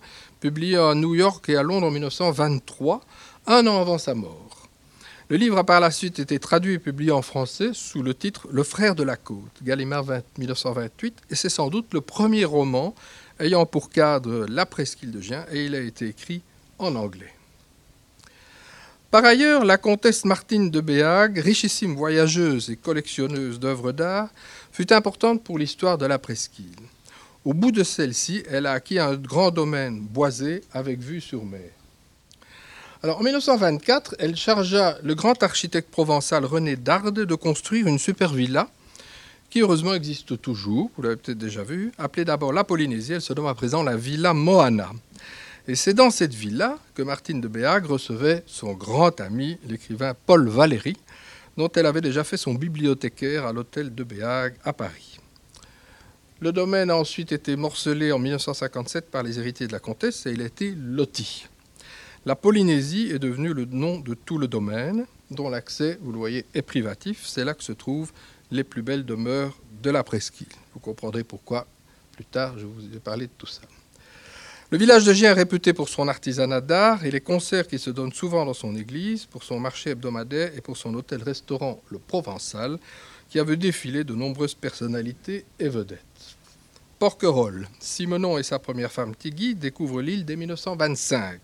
publié 0.41 0.75
à 0.75 0.95
New 0.95 1.15
York 1.15 1.47
et 1.47 1.55
à 1.55 1.63
Londres 1.63 1.87
en 1.87 1.91
1923, 1.91 2.99
un 3.47 3.67
an 3.67 3.79
avant 3.79 3.97
sa 3.97 4.13
mort. 4.15 4.44
Le 5.27 5.37
livre 5.37 5.57
a 5.57 5.63
par 5.63 5.79
la 5.79 5.89
suite 5.89 6.19
été 6.19 6.37
traduit 6.37 6.73
et 6.73 6.79
publié 6.79 7.11
en 7.11 7.23
français 7.23 7.71
sous 7.73 8.03
le 8.03 8.13
titre 8.13 8.47
Le 8.51 8.61
frère 8.61 8.93
de 8.93 9.01
la 9.01 9.15
côte, 9.15 9.63
Gallimard 9.63 10.05
1928, 10.37 11.17
et 11.31 11.35
c'est 11.35 11.49
sans 11.49 11.69
doute 11.69 11.95
le 11.95 12.01
premier 12.01 12.45
roman 12.45 12.93
ayant 13.39 13.65
pour 13.65 13.89
cadre 13.89 14.45
la 14.47 14.67
presqu'île 14.67 15.09
de 15.09 15.19
Gien, 15.19 15.43
et 15.51 15.65
il 15.65 15.73
a 15.73 15.79
été 15.79 16.09
écrit 16.09 16.43
en 16.77 16.93
anglais. 16.93 17.33
Par 19.09 19.25
ailleurs, 19.25 19.65
la 19.65 19.79
comtesse 19.79 20.25
Martine 20.25 20.69
de 20.69 20.79
Béag, 20.79 21.39
richissime 21.39 21.95
voyageuse 21.95 22.69
et 22.69 22.75
collectionneuse 22.75 23.59
d'œuvres 23.59 23.93
d'art, 23.93 24.29
fut 24.71 24.93
importante 24.93 25.43
pour 25.43 25.57
l'histoire 25.57 25.97
de 25.97 26.05
la 26.05 26.19
presqu'île. 26.19 26.75
Au 27.45 27.55
bout 27.55 27.71
de 27.71 27.83
celle-ci, 27.83 28.43
elle 28.47 28.67
a 28.67 28.73
acquis 28.73 28.99
un 28.99 29.15
grand 29.15 29.49
domaine 29.49 30.01
boisé 30.01 30.61
avec 30.71 30.99
vue 30.99 31.21
sur 31.21 31.43
mer 31.45 31.71
en 33.13 33.21
1924, 33.21 34.15
elle 34.19 34.35
chargea 34.35 34.97
le 35.03 35.15
grand 35.15 35.41
architecte 35.43 35.91
provençal 35.91 36.43
René 36.45 36.75
Darde 36.75 37.19
de 37.19 37.35
construire 37.35 37.87
une 37.87 37.99
super 37.99 38.33
villa 38.33 38.69
qui 39.49 39.61
heureusement 39.61 39.93
existe 39.93 40.41
toujours, 40.41 40.89
vous 40.95 41.03
l'avez 41.03 41.15
peut-être 41.15 41.37
déjà 41.37 41.63
vu, 41.63 41.91
appelée 41.97 42.25
d'abord 42.25 42.51
la 42.51 42.63
Polynésie, 42.63 43.13
elle 43.13 43.21
se 43.21 43.33
nomme 43.33 43.45
à 43.47 43.53
présent 43.53 43.83
la 43.83 43.95
Villa 43.95 44.33
Moana. 44.33 44.91
Et 45.67 45.75
c'est 45.75 45.93
dans 45.93 46.09
cette 46.09 46.33
villa 46.33 46.77
que 46.93 47.03
Martine 47.03 47.41
de 47.41 47.47
Béag 47.47 47.85
recevait 47.85 48.43
son 48.47 48.73
grand 48.73 49.21
ami, 49.21 49.57
l'écrivain 49.67 50.13
Paul 50.25 50.49
Valéry, 50.49 50.97
dont 51.57 51.69
elle 51.75 51.85
avait 51.85 52.01
déjà 52.01 52.23
fait 52.23 52.37
son 52.37 52.53
bibliothécaire 52.53 53.45
à 53.45 53.53
l'hôtel 53.53 53.93
de 53.93 54.03
Béag 54.03 54.55
à 54.63 54.73
Paris. 54.73 55.19
Le 56.39 56.51
domaine 56.51 56.89
a 56.89 56.97
ensuite 56.97 57.31
été 57.31 57.55
morcelé 57.55 58.11
en 58.11 58.19
1957 58.19 59.09
par 59.09 59.23
les 59.23 59.39
héritiers 59.39 59.67
de 59.67 59.71
la 59.71 59.79
comtesse 59.79 60.25
et 60.25 60.31
il 60.31 60.41
a 60.41 60.45
été 60.45 60.73
loti. 60.75 61.47
La 62.27 62.35
Polynésie 62.35 63.11
est 63.11 63.19
devenue 63.19 63.53
le 63.53 63.65
nom 63.65 63.99
de 63.99 64.15
tout 64.15 64.39
le 64.39 64.47
domaine, 64.47 65.05
dont 65.29 65.47
l'accès, 65.47 65.99
vous 66.01 66.11
le 66.11 66.17
voyez, 66.17 66.43
est 66.55 66.63
privatif. 66.63 67.23
C'est 67.23 67.45
là 67.45 67.53
que 67.53 67.63
se 67.63 67.71
trouvent 67.71 68.11
les 68.49 68.63
plus 68.63 68.81
belles 68.81 69.05
demeures 69.05 69.55
de 69.83 69.91
la 69.91 70.03
presqu'île. 70.03 70.47
Vous 70.73 70.79
comprendrez 70.79 71.23
pourquoi 71.23 71.67
plus 72.13 72.25
tard 72.25 72.57
je 72.57 72.65
vous 72.65 72.81
ai 72.95 72.99
parlé 72.99 73.27
de 73.27 73.31
tout 73.37 73.45
ça. 73.45 73.61
Le 74.71 74.79
village 74.79 75.05
de 75.05 75.13
Gien 75.13 75.29
est 75.29 75.33
réputé 75.33 75.71
pour 75.71 75.87
son 75.87 76.07
artisanat 76.07 76.61
d'art 76.61 77.05
et 77.05 77.11
les 77.11 77.21
concerts 77.21 77.67
qui 77.67 77.77
se 77.77 77.91
donnent 77.91 78.11
souvent 78.11 78.43
dans 78.43 78.55
son 78.55 78.75
église, 78.75 79.25
pour 79.25 79.43
son 79.43 79.59
marché 79.59 79.91
hebdomadaire 79.91 80.51
et 80.57 80.61
pour 80.61 80.77
son 80.77 80.95
hôtel-restaurant 80.95 81.79
Le 81.91 81.99
Provençal, 81.99 82.79
qui 83.29 83.37
a 83.37 83.43
vu 83.43 83.55
défiler 83.55 84.03
de 84.03 84.15
nombreuses 84.15 84.55
personnalités 84.55 85.45
et 85.59 85.69
vedettes. 85.69 85.99
Porquerolles. 86.97 87.67
Simonon 87.79 88.39
et 88.39 88.43
sa 88.43 88.57
première 88.57 88.91
femme 88.91 89.15
Tigui 89.15 89.53
découvrent 89.53 90.01
l'île 90.01 90.25
dès 90.25 90.35
1925. 90.35 91.39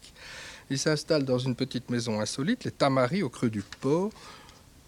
Il 0.72 0.80
s'installe 0.80 1.26
dans 1.26 1.38
une 1.38 1.54
petite 1.54 1.90
maison 1.90 2.22
insolite, 2.22 2.64
les 2.64 2.72
Tamaris, 2.72 3.24
au 3.24 3.30
creux 3.30 3.50
du 3.50 3.62
port. 3.82 4.10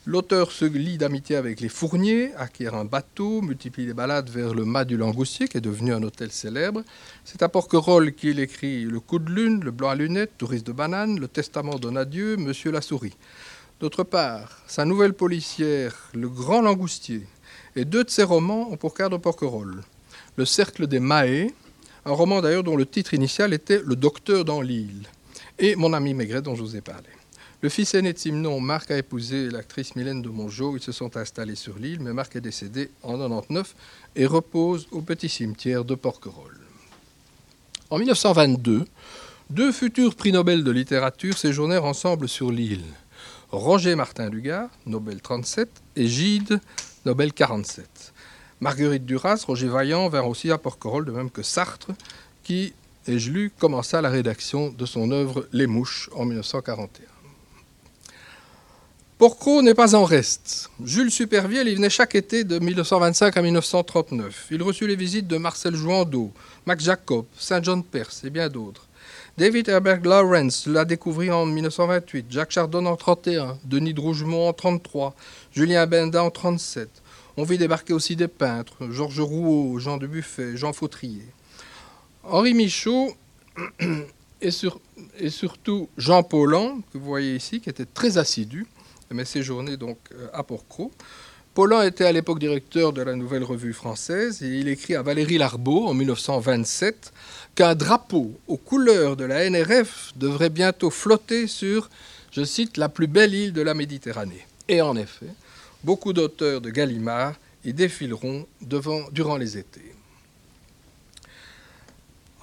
L'auteur 0.05 0.53
se 0.53 0.63
lie 0.63 0.97
d'amitié 0.97 1.35
avec 1.35 1.59
les 1.59 1.67
Fourniers, 1.67 2.33
acquiert 2.35 2.73
un 2.73 2.85
bateau, 2.85 3.41
multiplie 3.41 3.85
les 3.85 3.93
balades 3.93 4.29
vers 4.29 4.53
le 4.53 4.63
mât 4.63 4.85
du 4.85 4.95
Langoustier, 4.95 5.49
qui 5.49 5.57
est 5.57 5.61
devenu 5.61 5.93
un 5.93 6.01
hôtel 6.01 6.31
célèbre. 6.31 6.83
C'est 7.25 7.43
à 7.43 7.49
Porquerolles 7.49 8.13
qu'il 8.13 8.39
écrit 8.39 8.85
Le 8.85 9.01
coup 9.01 9.19
de 9.19 9.29
lune, 9.29 9.61
Le 9.61 9.71
blanc 9.71 9.89
à 9.89 9.95
lunettes, 9.95 10.37
Touriste 10.37 10.65
de 10.65 10.71
banane, 10.71 11.19
Le 11.19 11.27
testament 11.27 11.75
d'un 11.75 11.97
adieu, 11.97 12.37
Monsieur 12.37 12.71
la 12.71 12.79
souris. 12.79 13.17
D'autre 13.81 14.05
part, 14.05 14.59
sa 14.67 14.85
nouvelle 14.85 15.13
policière, 15.13 15.93
Le 16.13 16.29
grand 16.29 16.61
Langoustier, 16.61 17.27
et 17.75 17.83
deux 17.83 18.05
de 18.05 18.09
ses 18.09 18.23
romans 18.23 18.71
ont 18.71 18.77
pour 18.77 18.93
cadre 18.93 19.17
Porquerolles. 19.17 19.81
Le 20.37 20.45
cercle 20.45 20.87
des 20.87 21.01
Mahé, 21.01 21.53
un 22.05 22.13
roman 22.13 22.39
d'ailleurs 22.39 22.63
dont 22.63 22.77
le 22.77 22.85
titre 22.85 23.13
initial 23.13 23.51
était 23.51 23.81
Le 23.83 23.97
docteur 23.97 24.45
dans 24.45 24.61
l'île 24.61 25.09
et 25.63 25.77
mon 25.77 25.93
ami 25.93 26.13
Maigret 26.13 26.41
dont 26.41 26.55
je 26.55 26.61
vous 26.61 26.75
ai 26.75 26.81
parlé. 26.81 27.07
Le 27.61 27.69
fils 27.69 27.93
aîné 27.93 28.11
de 28.11 28.17
Simon, 28.17 28.59
Marc, 28.59 28.91
a 28.91 28.97
épousé 28.97 29.49
l'actrice 29.49 29.95
Mylène 29.95 30.21
de 30.21 30.27
Mongeau. 30.27 30.75
Ils 30.75 30.83
se 30.83 30.91
sont 30.91 31.15
installés 31.15 31.55
sur 31.55 31.79
l'île, 31.79 32.01
mais 32.01 32.11
Marc 32.11 32.35
est 32.35 32.41
décédé 32.41 32.91
en 33.01 33.17
99 33.17 33.73
et 34.17 34.25
repose 34.25 34.89
au 34.91 34.99
petit 34.99 35.29
cimetière 35.29 35.85
de 35.85 35.95
Porquerolles. 35.95 36.59
En 37.89 37.97
1922, 37.97 38.83
deux 39.49 39.71
futurs 39.71 40.15
prix 40.15 40.33
Nobel 40.33 40.65
de 40.65 40.71
littérature 40.71 41.37
séjournèrent 41.37 41.85
ensemble 41.85 42.27
sur 42.27 42.51
l'île. 42.51 42.83
Roger 43.49 43.95
Martin 43.95 44.29
Lugard, 44.29 44.69
Nobel 44.85 45.21
37, 45.21 45.69
et 45.95 46.07
Gide, 46.07 46.59
Nobel 47.05 47.31
47. 47.31 48.11
Marguerite 48.59 49.05
Duras, 49.05 49.45
Roger 49.47 49.69
Vaillant 49.69 50.09
vinrent 50.09 50.27
aussi 50.27 50.51
à 50.51 50.57
Porquerolles, 50.57 51.05
de 51.05 51.11
même 51.11 51.31
que 51.31 51.41
Sartre, 51.41 51.91
qui 52.43 52.73
et 53.07 53.19
je 53.19 53.31
lui 53.31 53.51
commença 53.51 54.01
la 54.01 54.09
rédaction 54.09 54.69
de 54.69 54.85
son 54.85 55.11
œuvre 55.11 55.47
Les 55.51 55.67
Mouches 55.67 56.09
en 56.13 56.25
1941. 56.25 57.07
Porcro 59.17 59.61
n'est 59.61 59.73
pas 59.73 59.95
en 59.95 60.03
reste. 60.03 60.69
Jules 60.83 61.11
Supervielle 61.11 61.67
y 61.69 61.75
venait 61.75 61.89
chaque 61.89 62.15
été 62.15 62.43
de 62.43 62.59
1925 62.59 63.37
à 63.37 63.41
1939. 63.41 64.47
Il 64.51 64.61
reçut 64.63 64.87
les 64.87 64.95
visites 64.95 65.27
de 65.27 65.37
Marcel 65.37 65.75
Jouandeau, 65.75 66.31
Max 66.65 66.83
Jacob, 66.83 67.25
Saint 67.37 67.61
John 67.61 67.83
Perse 67.83 68.23
et 68.25 68.29
bien 68.29 68.49
d'autres. 68.49 68.87
David 69.37 69.69
Herbert 69.69 70.01
Lawrence 70.03 70.67
l'a 70.67 70.85
découvert 70.85 71.37
en 71.37 71.45
1928, 71.45 72.25
Jacques 72.29 72.51
Chardon 72.51 72.79
en 72.79 72.97
1931, 72.97 73.57
Denis 73.63 73.93
Drougemont 73.93 74.49
en 74.49 74.53
1933, 74.53 75.15
Julien 75.53 75.87
Benda 75.87 76.21
en 76.21 76.27
1937. 76.27 76.89
On 77.37 77.43
vit 77.43 77.57
débarquer 77.57 77.93
aussi 77.93 78.15
des 78.15 78.27
peintres, 78.27 78.91
Georges 78.91 79.21
Rouault, 79.21 79.79
Jean 79.79 79.97
de 79.97 80.05
Buffet, 80.05 80.55
Jean 80.55 80.73
Fautrier. 80.73 81.25
Henri 82.23 82.53
Michaud 82.53 83.15
et, 84.41 84.51
surtout 85.29 85.89
Jean 85.97 86.23
Paulhan, 86.23 86.79
que 86.91 86.97
vous 86.97 87.05
voyez 87.05 87.35
ici, 87.35 87.59
qui 87.59 87.69
était 87.69 87.85
très 87.85 88.17
assidu, 88.17 88.65
mais 89.11 89.25
séjourné 89.25 89.77
donc 89.77 89.97
euh, 90.13 90.27
à 90.33 90.43
Porcro. 90.43 90.91
Paulhan 91.53 91.81
était 91.83 92.05
à 92.05 92.11
l'époque 92.11 92.39
directeur 92.39 92.93
de 92.93 93.01
la 93.01 93.15
Nouvelle 93.15 93.43
Revue 93.43 93.73
Française 93.73 94.41
et 94.41 94.47
il 94.47 94.67
écrit 94.69 94.95
à 94.95 95.03
Valérie 95.03 95.37
Larbeau 95.37 95.85
en 95.87 95.93
1927 95.93 97.13
qu'un 97.53 97.75
drapeau 97.75 98.31
aux 98.47 98.57
couleurs 98.57 99.15
de 99.15 99.25
la 99.25 99.47
NRF 99.47 100.13
devrait 100.15 100.49
bientôt 100.49 100.89
flotter 100.89 101.45
sur, 101.45 101.89
je 102.31 102.43
cite, 102.43 102.77
la 102.77 102.89
plus 102.89 103.05
belle 103.05 103.35
île 103.35 103.53
de 103.53 103.61
la 103.61 103.75
Méditerranée. 103.75 104.47
Et 104.67 104.81
en 104.81 104.95
effet, 104.95 105.29
beaucoup 105.83 106.13
d'auteurs 106.13 106.61
de 106.61 106.71
Gallimard 106.71 107.35
y 107.63 107.73
défileront 107.73 108.47
durant 108.61 109.37
les 109.37 109.57
étés. 109.57 109.92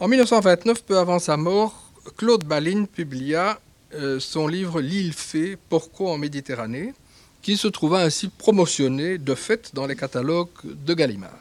En 0.00 0.08
1929, 0.08 0.84
peu 0.84 0.96
avant 0.96 1.18
sa 1.18 1.36
mort, 1.36 1.74
Claude 2.16 2.46
Baline 2.46 2.86
publia 2.86 3.60
euh, 3.92 4.18
son 4.18 4.48
livre 4.48 4.80
L'île 4.80 5.12
fée, 5.12 5.58
pourquoi 5.68 6.12
en 6.12 6.16
Méditerranée, 6.16 6.94
qui 7.42 7.58
se 7.58 7.68
trouva 7.68 8.00
ainsi 8.00 8.28
promotionné 8.28 9.18
de 9.18 9.34
fait 9.34 9.74
dans 9.74 9.86
les 9.86 9.96
catalogues 9.96 10.48
de 10.64 10.94
Gallimard. 10.94 11.38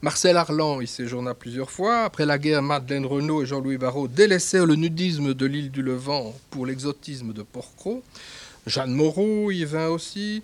Marcel 0.00 0.38
Arlan 0.38 0.80
y 0.80 0.86
séjourna 0.86 1.34
plusieurs 1.34 1.70
fois. 1.70 2.04
Après 2.04 2.24
la 2.24 2.38
guerre, 2.38 2.62
Madeleine 2.62 3.04
Renaud 3.04 3.42
et 3.42 3.46
Jean-Louis 3.46 3.76
Barrault 3.76 4.08
délaissèrent 4.08 4.64
le 4.64 4.76
nudisme 4.76 5.34
de 5.34 5.44
l'île 5.44 5.70
du 5.70 5.82
Levant 5.82 6.34
pour 6.48 6.64
l'exotisme 6.64 7.34
de 7.34 7.42
Porquerolles. 7.42 8.00
Jeanne 8.66 8.94
Moreau 8.94 9.50
y 9.50 9.66
vint 9.66 9.88
aussi, 9.88 10.42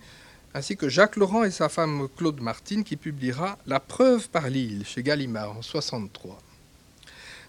ainsi 0.52 0.76
que 0.76 0.90
Jacques 0.90 1.16
Laurent 1.16 1.44
et 1.44 1.50
sa 1.50 1.70
femme 1.70 2.08
Claude 2.14 2.42
Martine 2.42 2.84
qui 2.84 2.96
publiera 2.96 3.56
La 3.66 3.80
preuve 3.80 4.28
par 4.28 4.50
l'île 4.50 4.84
chez 4.84 5.02
Gallimard 5.02 5.52
en 5.52 5.64
1963. 5.64 6.38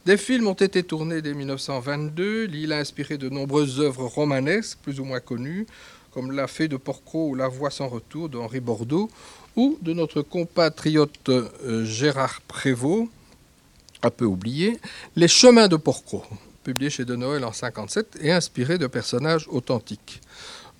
Des 0.05 0.17
films 0.17 0.47
ont 0.47 0.53
été 0.53 0.83
tournés 0.83 1.21
dès 1.21 1.33
1922. 1.33 2.43
L'île 2.43 2.73
a 2.73 2.79
inspiré 2.79 3.17
de 3.17 3.29
nombreuses 3.29 3.79
œuvres 3.79 4.05
romanesques, 4.05 4.77
plus 4.81 4.99
ou 4.99 5.05
moins 5.05 5.21
connues, 5.21 5.65
comme 6.11 6.33
La 6.33 6.47
Fée 6.47 6.67
de 6.67 6.75
Porquerolles 6.75 7.31
ou 7.31 7.35
La 7.35 7.47
Voix 7.47 7.71
sans 7.71 7.87
retour 7.87 8.27
de 8.27 8.37
Henri 8.37 8.59
Bordeaux, 8.59 9.09
ou 9.55 9.77
de 9.81 9.93
notre 9.93 10.21
compatriote 10.21 11.29
euh, 11.29 11.85
Gérard 11.85 12.41
Prévost, 12.41 13.07
un 14.01 14.09
peu 14.09 14.25
oublié, 14.25 14.77
Les 15.15 15.29
Chemins 15.29 15.69
de 15.69 15.77
Porquerolles, 15.77 16.27
publié 16.65 16.89
chez 16.89 17.05
De 17.05 17.15
Noël 17.15 17.45
en 17.45 17.55
1957 17.55 18.17
et 18.19 18.33
inspiré 18.33 18.77
de 18.77 18.87
personnages 18.87 19.47
authentiques. 19.47 20.19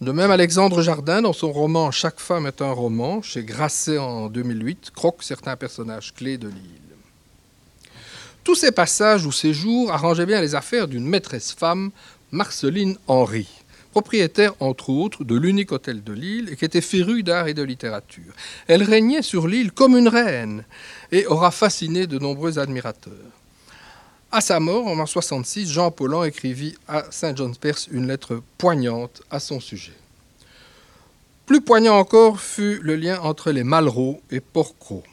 De 0.01 0.11
même, 0.11 0.31
Alexandre 0.31 0.81
Jardin, 0.81 1.21
dans 1.21 1.31
son 1.31 1.53
roman 1.53 1.91
Chaque 1.91 2.19
femme 2.19 2.45
est 2.45 2.61
un 2.61 2.73
roman, 2.73 3.21
chez 3.21 3.45
Grasset 3.45 3.99
en 3.99 4.27
2008, 4.27 4.91
croque 4.93 5.23
certains 5.23 5.55
personnages 5.55 6.13
clés 6.13 6.37
de 6.37 6.49
l'île. 6.49 6.82
Tous 8.43 8.55
ces 8.55 8.73
passages 8.73 9.25
ou 9.25 9.31
séjours 9.31 9.93
arrangeaient 9.93 10.25
bien 10.25 10.41
les 10.41 10.53
affaires 10.53 10.89
d'une 10.89 11.07
maîtresse 11.07 11.53
femme, 11.53 11.91
Marceline 12.31 12.97
Henry, 13.07 13.47
propriétaire 13.91 14.53
entre 14.59 14.89
autres 14.89 15.23
de 15.23 15.35
l'unique 15.35 15.71
hôtel 15.71 16.03
de 16.03 16.11
l'île 16.11 16.49
et 16.51 16.57
qui 16.57 16.65
était 16.65 16.81
férue 16.81 17.23
d'art 17.23 17.47
et 17.47 17.53
de 17.53 17.63
littérature. 17.63 18.33
Elle 18.67 18.83
régnait 18.83 19.21
sur 19.21 19.47
l'île 19.47 19.71
comme 19.71 19.97
une 19.97 20.09
reine 20.09 20.65
et 21.13 21.25
aura 21.25 21.51
fasciné 21.51 22.05
de 22.05 22.19
nombreux 22.19 22.59
admirateurs. 22.59 23.13
À 24.29 24.41
sa 24.41 24.59
mort, 24.59 24.87
en 24.87 24.95
1966, 24.95 25.69
Jean 25.69 25.91
Paulhan 25.91 26.25
écrivit 26.25 26.75
à 26.87 27.05
Saint 27.11 27.33
John's 27.33 27.57
Perse 27.57 27.87
une 27.91 28.07
lettre 28.07 28.41
poignante 28.57 29.21
à 29.31 29.39
son 29.39 29.61
sujet. 29.61 29.93
Plus 31.45 31.61
poignant 31.61 31.97
encore 31.97 32.41
fut 32.41 32.79
le 32.81 32.97
lien 32.97 33.21
entre 33.21 33.51
les 33.51 33.63
Malraux 33.63 34.21
et 34.31 34.41
Porcro. 34.41 35.03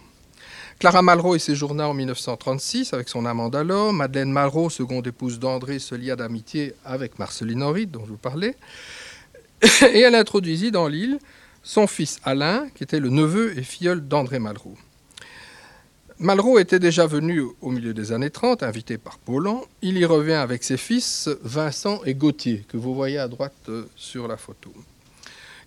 Clara 0.81 1.03
Malraux 1.03 1.37
y 1.37 1.41
séjourna 1.41 1.91
en 1.91 1.93
1936 1.93 2.95
avec 2.95 3.11
son 3.11 3.27
amant 3.27 3.51
d'alors. 3.51 3.93
Madeleine 3.93 4.33
Malraux, 4.33 4.71
seconde 4.71 5.07
épouse 5.07 5.39
d'André, 5.39 5.79
se 5.79 5.95
lia 5.95 6.17
d'amitié 6.17 6.73
avec 6.87 7.19
Marceline 7.19 7.63
Henry, 7.63 7.87
dont 7.87 8.03
je 8.07 8.13
vous 8.13 8.17
parlais. 8.17 8.57
Et 9.93 10.01
elle 10.01 10.15
introduisit 10.15 10.71
dans 10.71 10.89
l'île 10.89 11.19
son 11.63 11.87
fils 11.87 12.19
Alain, 12.25 12.67
qui 12.75 12.83
était 12.83 12.99
le 12.99 13.11
neveu 13.11 13.59
et 13.59 13.63
filleul 13.63 14.09
d'André 14.09 14.39
Malraux. 14.39 14.79
Malraux 16.19 16.59
était 16.59 16.79
déjà 16.79 17.07
venu 17.07 17.45
au 17.61 17.71
milieu 17.71 17.93
des 17.93 18.13
années 18.13 18.31
30, 18.31 18.63
invité 18.63 18.97
par 18.97 19.19
Paulan. 19.19 19.63
Il 19.83 19.99
y 19.99 20.07
revient 20.07 20.33
avec 20.33 20.65
ses 20.65 20.79
fils 20.79 21.29
Vincent 21.43 22.01
et 22.07 22.15
Gauthier, 22.15 22.65
que 22.67 22.79
vous 22.79 22.95
voyez 22.95 23.19
à 23.19 23.29
droite 23.29 23.53
euh, 23.69 23.85
sur 23.97 24.29
la 24.29 24.39
photo, 24.39 24.73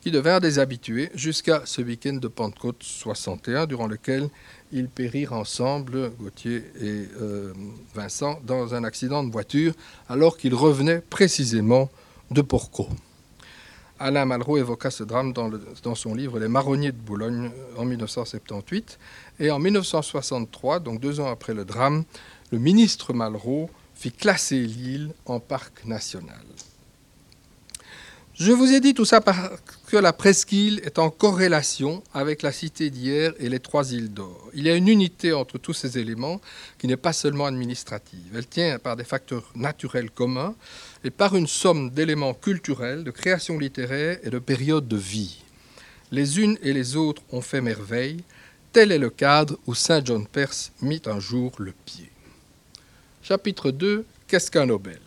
qui 0.04 0.12
devinrent 0.12 0.42
des 0.42 0.60
habitués 0.60 1.10
jusqu'à 1.16 1.62
ce 1.64 1.82
week-end 1.82 2.16
de 2.16 2.28
Pentecôte 2.28 2.84
61, 2.84 3.68
durant 3.68 3.88
lequel 3.88 4.28
ils 4.74 4.90
périrent 4.90 5.32
ensemble, 5.32 6.12
Gauthier 6.20 6.58
et 6.82 7.08
euh, 7.22 7.54
Vincent, 7.96 8.38
dans 8.46 8.76
un 8.76 8.84
accident 8.84 9.24
de 9.24 9.32
voiture, 9.32 9.74
alors 10.10 10.36
qu'ils 10.36 10.56
revenaient 10.56 11.00
précisément 11.00 11.90
de 12.32 12.42
Porco. 12.42 12.90
Alain 13.98 14.26
Malraux 14.26 14.58
évoqua 14.58 14.92
ce 14.92 15.06
drame 15.06 15.32
dans, 15.32 15.50
dans, 15.84 15.96
son 15.96 16.14
livre 16.14 16.38
Les 16.38 16.50
marronniers 16.50 16.92
de 16.92 16.98
Boulogne 16.98 17.50
en 17.78 17.86
1978. 17.86 19.00
Et 19.40 19.52
en 19.52 19.60
1963, 19.60 20.82
donc 20.82 21.00
deux 21.00 21.22
ans 21.22 21.32
après 21.32 21.54
le 21.54 21.64
drame, 21.64 22.04
le 22.52 22.58
ministre 22.58 23.14
Malraux 23.14 23.70
fit 23.96 24.12
classer 24.12 24.60
l'île 24.60 25.14
en 25.26 25.40
parc 25.40 25.86
national. 25.86 26.44
Je 28.36 28.52
vous 28.52 28.74
ai 28.74 28.80
dit 28.80 28.96
tout 28.96 29.06
ça 29.06 29.22
parce 29.22 29.60
que 29.86 29.96
la 29.96 30.12
presqu'île 30.12 30.82
est 30.84 30.98
en 30.98 31.12
corrélation 31.12 32.02
avec 32.16 32.42
la 32.42 32.52
cité 32.52 32.90
d'hier 32.90 33.32
et 33.38 33.48
les 33.48 33.60
trois 33.60 33.94
îles 33.94 34.12
d'or. 34.12 34.50
Il 34.56 34.66
y 34.66 34.72
a 34.72 34.76
une 34.76 34.88
unité 34.88 35.34
entre 35.34 35.60
tous 35.60 35.74
ces 35.74 36.00
éléments 36.00 36.42
qui 36.80 36.88
n'est 36.88 36.98
pas 36.98 37.14
seulement 37.14 37.46
administrative. 37.46 38.32
Elle 38.34 38.48
tient 38.48 38.80
par 38.80 38.96
des 38.96 39.04
facteurs 39.04 39.52
naturels 39.54 40.10
communs 40.10 40.56
et 41.04 41.12
par 41.12 41.36
une 41.36 41.46
somme 41.46 41.92
d'éléments 41.92 42.34
culturels, 42.34 43.04
de 43.04 43.12
création 43.12 43.60
littéraire 43.60 44.18
et 44.24 44.32
de 44.32 44.40
périodes 44.40 44.88
de 44.88 44.98
vie. 44.98 45.44
Les 46.12 46.40
unes 46.40 46.58
et 46.64 46.74
les 46.74 46.96
autres 46.96 47.22
ont 47.32 47.42
fait 47.42 47.62
merveille. 47.62 48.24
Tel 48.72 48.92
est 48.92 48.98
le 48.98 49.12
cadre 49.12 49.60
où 49.68 49.76
Saint 49.76 50.04
John 50.04 50.26
Perse 50.26 50.72
mit 50.82 51.04
un 51.06 51.20
jour 51.20 51.52
le 51.60 51.74
pied. 51.86 52.10
Chapitre 53.22 53.70
2 53.70 54.06
Qu'est-ce 54.28 54.50
qu'un 54.50 54.66
Nobel? 54.66 55.00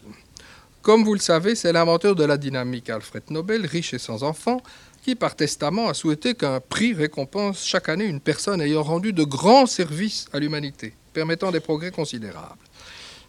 Comme 0.86 1.02
vous 1.02 1.14
le 1.14 1.20
savez, 1.20 1.56
c'est 1.56 1.72
l'inventeur 1.72 2.14
de 2.14 2.22
la 2.22 2.36
dynamique 2.36 2.90
Alfred 2.90 3.24
Nobel, 3.30 3.66
riche 3.66 3.92
et 3.92 3.98
sans 3.98 4.22
enfants, 4.22 4.62
qui 5.02 5.16
par 5.16 5.34
testament 5.34 5.88
a 5.88 5.94
souhaité 5.94 6.36
qu'un 6.36 6.60
prix 6.60 6.94
récompense 6.94 7.66
chaque 7.66 7.88
année 7.88 8.04
une 8.04 8.20
personne 8.20 8.60
ayant 8.60 8.84
rendu 8.84 9.12
de 9.12 9.24
grands 9.24 9.66
services 9.66 10.26
à 10.32 10.38
l'humanité, 10.38 10.94
permettant 11.12 11.50
des 11.50 11.58
progrès 11.58 11.90
considérables. 11.90 12.60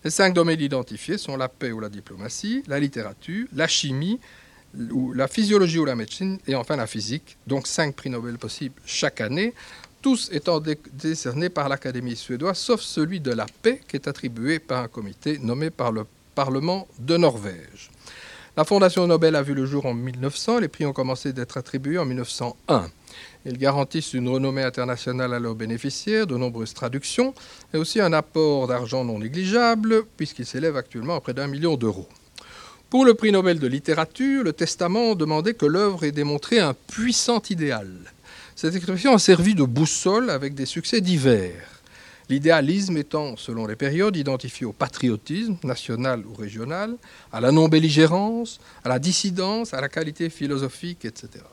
Les 0.03 0.11
cinq 0.11 0.35
domaines 0.35 0.61
identifiés 0.61 1.17
sont 1.17 1.35
la 1.35 1.49
paix 1.49 1.71
ou 1.71 1.79
la 1.79 1.89
diplomatie, 1.89 2.61
la 2.67 2.79
littérature, 2.79 3.47
la 3.55 3.67
chimie, 3.67 4.19
ou 4.91 5.13
la 5.13 5.27
physiologie 5.27 5.79
ou 5.79 5.85
la 5.85 5.95
médecine, 5.95 6.37
et 6.45 6.53
enfin 6.53 6.75
la 6.75 6.85
physique. 6.85 7.37
Donc 7.47 7.65
cinq 7.65 7.95
prix 7.95 8.11
Nobel 8.11 8.37
possibles 8.37 8.79
chaque 8.85 9.19
année, 9.19 9.55
tous 10.03 10.29
étant 10.31 10.61
décernés 10.93 11.49
par 11.49 11.69
l'Académie 11.69 12.15
suédoise, 12.15 12.59
sauf 12.59 12.81
celui 12.81 13.19
de 13.19 13.31
la 13.31 13.47
paix 13.63 13.81
qui 13.87 13.95
est 13.95 14.07
attribué 14.07 14.59
par 14.59 14.83
un 14.83 14.87
comité 14.87 15.39
nommé 15.39 15.71
par 15.71 15.91
le 15.91 16.05
Parlement 16.37 16.87
de 16.99 17.17
Norvège. 17.17 17.89
La 18.55 18.63
Fondation 18.63 19.07
Nobel 19.07 19.35
a 19.35 19.41
vu 19.41 19.55
le 19.55 19.65
jour 19.65 19.87
en 19.87 19.95
1900, 19.95 20.59
les 20.59 20.67
prix 20.67 20.85
ont 20.85 20.93
commencé 20.93 21.33
d'être 21.33 21.57
attribués 21.57 21.97
en 21.97 22.05
1901. 22.05 22.91
Ils 23.47 23.57
garantissent 23.57 24.13
une 24.13 24.29
renommée 24.29 24.61
internationale 24.61 25.33
à 25.33 25.39
leurs 25.39 25.55
bénéficiaires, 25.55 26.27
de 26.27 26.37
nombreuses 26.37 26.75
traductions 26.75 27.33
et 27.73 27.77
aussi 27.77 27.99
un 27.99 28.13
apport 28.13 28.67
d'argent 28.67 29.03
non 29.03 29.17
négligeable, 29.17 30.03
puisqu'il 30.15 30.45
s'élève 30.45 30.77
actuellement 30.77 31.15
à 31.15 31.21
près 31.21 31.33
d'un 31.33 31.47
million 31.47 31.75
d'euros. 31.75 32.07
Pour 32.91 33.03
le 33.03 33.15
prix 33.15 33.31
Nobel 33.31 33.57
de 33.57 33.65
littérature, 33.65 34.43
le 34.43 34.53
testament 34.53 35.15
demandait 35.15 35.55
que 35.55 35.65
l'œuvre 35.65 36.03
ait 36.03 36.11
démontré 36.11 36.59
un 36.59 36.75
puissant 36.75 37.41
idéal. 37.49 37.89
Cette 38.55 38.75
expression 38.75 39.15
a 39.15 39.17
servi 39.17 39.55
de 39.55 39.63
boussole 39.63 40.29
avec 40.29 40.53
des 40.53 40.67
succès 40.67 41.01
divers. 41.01 41.76
L'idéalisme 42.29 42.97
étant, 42.97 43.37
selon 43.37 43.67
les 43.67 43.75
périodes, 43.75 44.17
identifié 44.17 44.65
au 44.65 44.73
patriotisme, 44.73 45.57
national 45.63 46.25
ou 46.25 46.33
régional, 46.33 46.95
à 47.31 47.39
la 47.39 47.51
non-belligérance, 47.51 48.59
à 48.83 48.89
la 48.89 48.99
dissidence, 48.99 49.73
à 49.73 49.79
la 49.79 49.87
qualité 49.87 50.29
philosophique, 50.29 51.05
etc. 51.05 51.43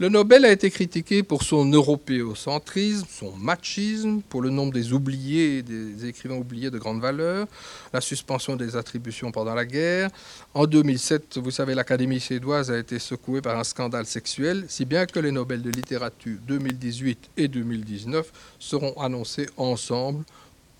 Le 0.00 0.08
Nobel 0.08 0.46
a 0.46 0.50
été 0.50 0.70
critiqué 0.70 1.22
pour 1.22 1.42
son 1.42 1.66
européocentrisme, 1.66 3.06
son 3.06 3.36
machisme, 3.36 4.22
pour 4.22 4.40
le 4.40 4.48
nombre 4.48 4.72
des 4.72 4.94
oubliés, 4.94 5.60
des 5.62 6.06
écrivains 6.06 6.38
oubliés 6.38 6.70
de 6.70 6.78
grande 6.78 7.02
valeur, 7.02 7.46
la 7.92 8.00
suspension 8.00 8.56
des 8.56 8.76
attributions 8.76 9.30
pendant 9.30 9.54
la 9.54 9.66
guerre. 9.66 10.08
En 10.54 10.66
2007, 10.66 11.36
vous 11.36 11.50
savez, 11.50 11.74
l'Académie 11.74 12.18
suédoise 12.18 12.70
a 12.70 12.78
été 12.78 12.98
secouée 12.98 13.42
par 13.42 13.58
un 13.58 13.64
scandale 13.64 14.06
sexuel, 14.06 14.64
si 14.68 14.86
bien 14.86 15.04
que 15.04 15.20
les 15.20 15.32
Nobels 15.32 15.60
de 15.60 15.70
littérature 15.70 16.38
2018 16.48 17.32
et 17.36 17.48
2019 17.48 18.32
seront 18.58 18.98
annoncés 18.98 19.50
ensemble, 19.58 20.24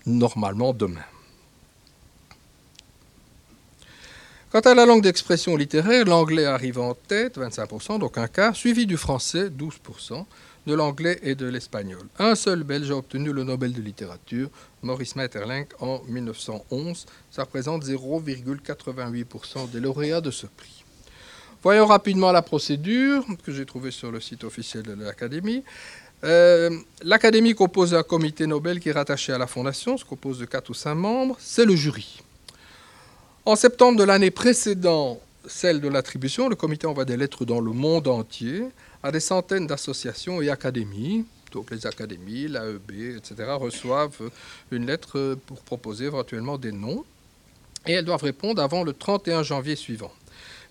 normalement 0.07 0.73
demain. 0.73 1.05
Quant 4.51 4.59
à 4.59 4.75
la 4.75 4.85
langue 4.85 5.01
d'expression 5.01 5.55
littéraire, 5.55 6.03
l'anglais 6.03 6.43
arrive 6.43 6.77
en 6.77 6.93
tête, 6.93 7.37
25%, 7.37 7.99
donc 7.99 8.17
un 8.17 8.27
quart, 8.27 8.53
suivi 8.53 8.85
du 8.85 8.97
français, 8.97 9.47
12%, 9.47 10.25
de 10.67 10.73
l'anglais 10.73 11.21
et 11.23 11.35
de 11.35 11.45
l'espagnol. 11.45 12.03
Un 12.19 12.35
seul 12.35 12.63
Belge 12.63 12.91
a 12.91 12.97
obtenu 12.97 13.31
le 13.31 13.45
Nobel 13.45 13.71
de 13.71 13.81
littérature, 13.81 14.49
Maurice 14.81 15.15
Maeterlinck, 15.15 15.69
en 15.79 16.01
1911. 16.05 17.05
Ça 17.31 17.43
représente 17.43 17.85
0,88% 17.85 19.69
des 19.69 19.79
lauréats 19.79 20.19
de 20.19 20.31
ce 20.31 20.47
prix. 20.47 20.83
Voyons 21.63 21.85
rapidement 21.85 22.33
la 22.33 22.41
procédure 22.41 23.23
que 23.45 23.53
j'ai 23.53 23.65
trouvée 23.65 23.91
sur 23.91 24.11
le 24.11 24.19
site 24.19 24.43
officiel 24.43 24.83
de 24.83 25.01
l'Académie. 25.01 25.63
Euh, 26.25 26.77
L'Académie 27.03 27.55
compose 27.55 27.93
un 27.93 28.03
comité 28.03 28.47
Nobel 28.47 28.81
qui 28.81 28.89
est 28.89 28.91
rattaché 28.91 29.31
à 29.31 29.37
la 29.37 29.47
Fondation, 29.47 29.97
se 29.97 30.03
compose 30.03 30.39
de 30.39 30.45
4 30.45 30.71
ou 30.71 30.73
5 30.73 30.93
membres. 30.93 31.37
C'est 31.39 31.63
le 31.63 31.77
jury. 31.77 32.21
En 33.43 33.55
septembre 33.55 33.97
de 33.97 34.03
l'année 34.03 34.29
précédant 34.29 35.19
celle 35.47 35.81
de 35.81 35.87
l'attribution, 35.87 36.47
le 36.47 36.55
comité 36.55 36.85
envoie 36.85 37.05
des 37.05 37.17
lettres 37.17 37.43
dans 37.43 37.59
le 37.59 37.71
monde 37.71 38.07
entier 38.07 38.65
à 39.01 39.11
des 39.11 39.19
centaines 39.19 39.65
d'associations 39.65 40.43
et 40.43 40.51
académies. 40.51 41.25
Donc 41.51 41.71
les 41.71 41.87
académies, 41.87 42.47
l'AEB, 42.47 43.17
etc. 43.17 43.35
reçoivent 43.59 44.29
une 44.69 44.85
lettre 44.85 45.39
pour 45.47 45.61
proposer 45.61 46.05
éventuellement 46.05 46.59
des 46.59 46.71
noms. 46.71 47.03
Et 47.87 47.93
elles 47.93 48.05
doivent 48.05 48.21
répondre 48.21 48.61
avant 48.61 48.83
le 48.83 48.93
31 48.93 49.41
janvier 49.41 49.75
suivant. 49.75 50.11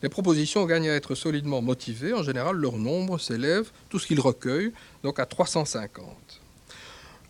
Les 0.05 0.09
propositions 0.09 0.65
gagnent 0.65 0.91
à 0.91 0.95
être 0.95 1.17
solidement 1.17 1.63
motivées. 1.63 2.15
En 2.15 2.23
général, 2.23 2.55
leur 2.55 2.77
nombre 2.77 3.19
s'élève, 3.19 3.69
tout 3.89 3.99
ce 3.99 4.07
qu'ils 4.07 4.21
recueillent, 4.21 4.73
donc 5.03 5.19
à 5.19 5.27
350. 5.27 6.07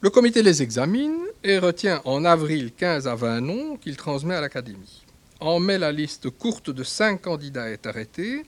Le 0.03 0.11
comité 0.11 0.43
les 0.43 0.61
examine 0.63 1.17
et 1.43 1.59
retient 1.59 2.03
en 2.05 2.27
avril 2.27 2.73
15 2.77 3.09
à 3.09 3.15
20 3.15 3.41
noms 3.41 3.77
qu'il 3.79 3.97
transmet 3.97 4.35
à 4.35 4.43
l'Académie. 4.43 5.07
En 5.43 5.59
mai, 5.59 5.79
la 5.79 5.91
liste 5.91 6.29
courte 6.29 6.69
de 6.69 6.85
cinq 6.85 7.23
candidats 7.23 7.71
est 7.71 7.87
arrêtée. 7.87 8.45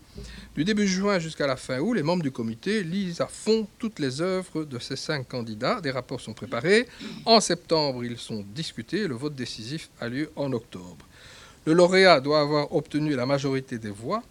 Du 0.55 0.62
début 0.62 0.87
juin 0.87 1.18
jusqu'à 1.18 1.46
la 1.46 1.57
fin 1.57 1.78
août, 1.78 1.94
les 1.94 2.02
membres 2.02 2.22
du 2.22 2.31
comité 2.31 2.83
lisent 2.85 3.22
à 3.22 3.28
fond 3.28 3.66
toutes 3.78 3.98
les 3.98 4.20
œuvres 4.20 4.64
de 4.64 4.78
ces 4.78 4.96
cinq 4.96 5.26
candidats. 5.26 5.81
Des 5.81 5.90
rapports 5.90 6.20
sont 6.20 6.35
préparés. 6.35 6.87
En 7.24 7.40
septembre, 7.40 8.05
ils 8.05 8.18
sont 8.18 8.44
discutés. 8.55 9.09
Le 9.09 9.14
vote 9.14 9.35
décisif 9.35 9.88
a 10.00 10.09
lieu 10.09 10.31
en 10.37 10.52
octobre. 10.52 11.07
Le 11.64 11.72
lauréat 11.72 12.20
doit 12.20 12.40
avoir 12.40 12.74
obtenu 12.74 13.16
la 13.16 13.24
majorité 13.24 13.78
des 13.78 13.90
voix. 13.90 14.22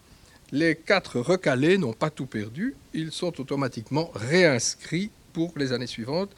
Les 0.52 0.76
quatre 0.76 1.18
recalés 1.18 1.78
n'ont 1.78 1.94
pas 1.94 2.10
tout 2.10 2.26
perdu. 2.26 2.76
Ils 2.94 3.10
sont 3.10 3.40
automatiquement 3.40 4.12
réinscrits 4.14 5.10
pour 5.32 5.52
les 5.56 5.72
années 5.72 5.88
suivantes. 5.88 6.30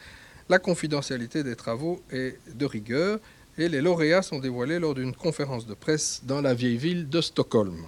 La 0.49 0.57
confidentialité 0.57 1.43
des 1.43 1.55
travaux 1.55 2.01
est 2.11 2.39
de 2.55 2.65
rigueur 2.65 3.19
et 3.57 3.69
les 3.69 3.81
lauréats 3.81 4.21
sont 4.21 4.39
dévoilés 4.39 4.79
lors 4.79 4.93
d'une 4.93 5.15
conférence 5.15 5.65
de 5.65 5.73
presse 5.73 6.21
dans 6.23 6.41
la 6.41 6.53
vieille 6.53 6.77
ville 6.77 7.09
de 7.09 7.21
Stockholm. 7.21 7.85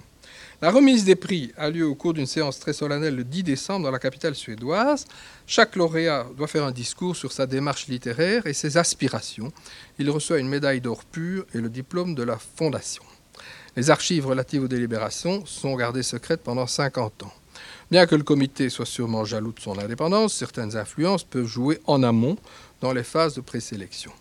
La 0.61 0.71
remise 0.71 1.05
des 1.05 1.15
prix 1.15 1.51
a 1.55 1.69
lieu 1.69 1.85
au 1.85 1.93
cours 1.93 2.13
d'une 2.13 2.25
séance 2.25 2.59
très 2.59 2.73
solennelle 2.73 3.15
le 3.15 3.23
10 3.23 3.43
décembre 3.43 3.85
dans 3.85 3.91
la 3.91 3.99
capitale 3.99 4.33
suédoise. 4.33 5.05
Chaque 5.45 5.75
lauréat 5.75 6.25
doit 6.35 6.47
faire 6.47 6.63
un 6.63 6.71
discours 6.71 7.15
sur 7.15 7.31
sa 7.31 7.45
démarche 7.45 7.87
littéraire 7.87 8.47
et 8.47 8.53
ses 8.53 8.77
aspirations. 8.77 9.51
Il 9.99 10.09
reçoit 10.09 10.39
une 10.39 10.49
médaille 10.49 10.81
d'or 10.81 11.05
pur 11.05 11.45
et 11.53 11.59
le 11.59 11.69
diplôme 11.69 12.15
de 12.15 12.23
la 12.23 12.37
fondation. 12.37 13.03
Les 13.75 13.91
archives 13.91 14.25
relatives 14.25 14.63
aux 14.63 14.67
délibérations 14.67 15.45
sont 15.45 15.75
gardées 15.75 16.01
secrètes 16.01 16.41
pendant 16.41 16.65
50 16.65 17.23
ans. 17.23 17.33
Bien 17.91 18.07
que 18.07 18.15
le 18.15 18.23
comité 18.23 18.69
soit 18.69 18.87
sûrement 18.87 19.25
jaloux 19.25 19.51
de 19.51 19.59
son 19.59 19.77
indépendance, 19.77 20.33
certaines 20.33 20.75
influences 20.75 21.23
peuvent 21.23 21.45
jouer 21.45 21.79
en 21.85 22.01
amont 22.01 22.37
dans 22.81 22.93
les 22.93 23.03
phases 23.03 23.35
de 23.35 23.41
présélection. 23.41 24.11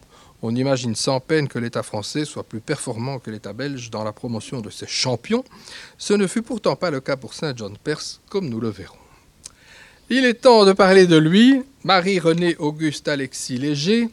On 0.43 0.55
imagine 0.55 0.95
sans 0.95 1.21
peine 1.21 1.49
que 1.49 1.59
l'État 1.59 1.83
français 1.83 2.25
soit 2.25 2.45
plus 2.45 2.61
performant 2.61 3.19
que 3.19 3.31
l'État 3.31 3.53
belge 3.53 3.91
dans 3.91 4.05
la 4.05 4.13
promotion 4.13 4.61
de 4.61 4.71
ses 4.71 4.87
champions. 4.87 5.45
Ce 5.99 6.13
ne 6.13 6.27
fut 6.27 6.43
pourtant 6.43 6.77
pas 6.77 6.91
le 6.91 7.01
cas 7.01 7.17
pour 7.17 7.35
Saint 7.35 7.55
John 7.57 7.77
Perse, 7.83 8.21
comme 8.29 8.49
nous 8.49 8.61
le 8.61 8.69
verrons. 8.69 8.97
Il 10.09 10.25
est 10.25 10.35
temps 10.35 10.65
de 10.65 10.73
parler 10.73 11.07
de 11.07 11.17
lui. 11.17 11.63
Marie-Renée 11.85 12.55
Auguste 12.59 13.09
Alexis 13.09 13.59
Léger 13.59 14.09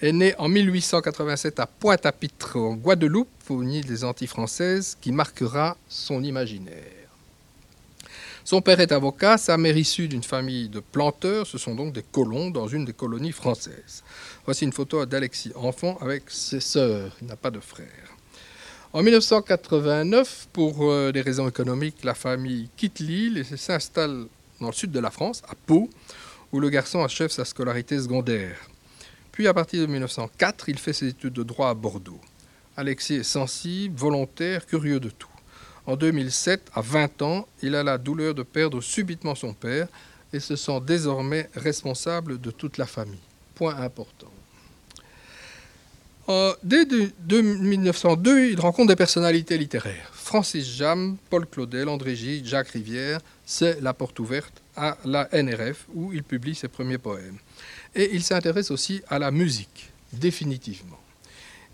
est 0.00 0.12
né 0.12 0.34
en 0.38 0.48
1887 0.48 1.60
à 1.60 1.66
Pointe-à-Pitre, 1.66 2.56
en 2.56 2.74
Guadeloupe, 2.74 3.28
au 3.48 3.64
nid 3.64 3.80
des 3.80 4.04
Antilles 4.04 4.26
françaises, 4.28 4.96
qui 5.00 5.12
marquera 5.12 5.76
son 5.88 6.22
imaginaire. 6.22 6.97
Son 8.48 8.62
père 8.62 8.80
est 8.80 8.92
avocat, 8.92 9.36
sa 9.36 9.58
mère 9.58 9.76
issue 9.76 10.08
d'une 10.08 10.22
famille 10.22 10.70
de 10.70 10.80
planteurs, 10.80 11.46
ce 11.46 11.58
sont 11.58 11.74
donc 11.74 11.92
des 11.92 12.02
colons 12.02 12.48
dans 12.48 12.66
une 12.66 12.86
des 12.86 12.94
colonies 12.94 13.32
françaises. 13.32 14.02
Voici 14.46 14.64
une 14.64 14.72
photo 14.72 15.04
d'Alexis 15.04 15.52
enfant 15.54 15.98
avec 16.00 16.22
ses 16.28 16.60
sœurs, 16.60 17.14
il 17.20 17.26
n'a 17.28 17.36
pas 17.36 17.50
de 17.50 17.60
frère. 17.60 18.16
En 18.94 19.02
1989, 19.02 20.48
pour 20.50 20.90
euh, 20.90 21.12
des 21.12 21.20
raisons 21.20 21.46
économiques, 21.46 22.02
la 22.04 22.14
famille 22.14 22.70
quitte 22.74 23.00
l'île 23.00 23.36
et 23.36 23.44
s'installe 23.44 24.24
dans 24.62 24.68
le 24.68 24.72
sud 24.72 24.92
de 24.92 24.98
la 24.98 25.10
France, 25.10 25.42
à 25.46 25.54
Pau, 25.54 25.90
où 26.50 26.58
le 26.58 26.70
garçon 26.70 27.04
achève 27.04 27.30
sa 27.30 27.44
scolarité 27.44 27.98
secondaire. 27.98 28.56
Puis 29.30 29.46
à 29.46 29.52
partir 29.52 29.82
de 29.82 29.92
1904, 29.92 30.70
il 30.70 30.78
fait 30.78 30.94
ses 30.94 31.08
études 31.08 31.34
de 31.34 31.42
droit 31.42 31.68
à 31.68 31.74
Bordeaux. 31.74 32.20
Alexis 32.78 33.16
est 33.16 33.24
sensible, 33.24 33.94
volontaire, 33.98 34.64
curieux 34.64 35.00
de 35.00 35.10
tout. 35.10 35.28
En 35.88 35.96
2007, 35.96 36.70
à 36.74 36.82
20 36.82 37.22
ans, 37.22 37.48
il 37.62 37.74
a 37.74 37.82
la 37.82 37.96
douleur 37.96 38.34
de 38.34 38.42
perdre 38.42 38.82
subitement 38.82 39.34
son 39.34 39.54
père 39.54 39.88
et 40.34 40.38
se 40.38 40.54
sent 40.54 40.82
désormais 40.86 41.48
responsable 41.54 42.38
de 42.38 42.50
toute 42.50 42.76
la 42.76 42.84
famille. 42.84 43.24
Point 43.54 43.74
important. 43.76 44.30
dès 46.62 46.84
1902, 46.84 48.50
il 48.50 48.60
rencontre 48.60 48.88
des 48.88 48.96
personnalités 48.96 49.56
littéraires. 49.56 50.10
Francis 50.12 50.76
Jam, 50.76 51.16
Paul 51.30 51.46
Claudel, 51.46 51.88
André 51.88 52.14
Gide, 52.16 52.44
Jacques 52.44 52.68
Rivière. 52.68 53.20
C'est 53.46 53.80
la 53.80 53.94
porte 53.94 54.18
ouverte 54.18 54.60
à 54.76 54.98
la 55.06 55.26
NRF 55.32 55.86
où 55.94 56.12
il 56.12 56.22
publie 56.22 56.54
ses 56.54 56.68
premiers 56.68 56.98
poèmes. 56.98 57.38
Et 57.94 58.10
il 58.12 58.22
s'intéresse 58.22 58.70
aussi 58.70 59.00
à 59.08 59.18
la 59.18 59.30
musique, 59.30 59.90
définitivement. 60.12 61.00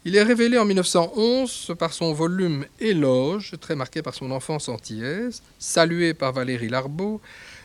Il 0.07 0.17
est 0.17 0.23
révélé 0.23 0.59
en 0.59 0.67
1911 0.67 1.77
par 1.79 1.95
son 1.95 2.13
volume 2.13 2.67
Éloge, 2.79 3.55
très 3.59 3.75
marqué 3.75 4.03
par 4.03 4.15
son 4.15 4.31
enfance 4.33 4.69
antillaise, 4.69 5.43
salué 5.59 6.13
par 6.13 6.35
Valérie 6.35 6.69
Larbeau, 6.69 7.23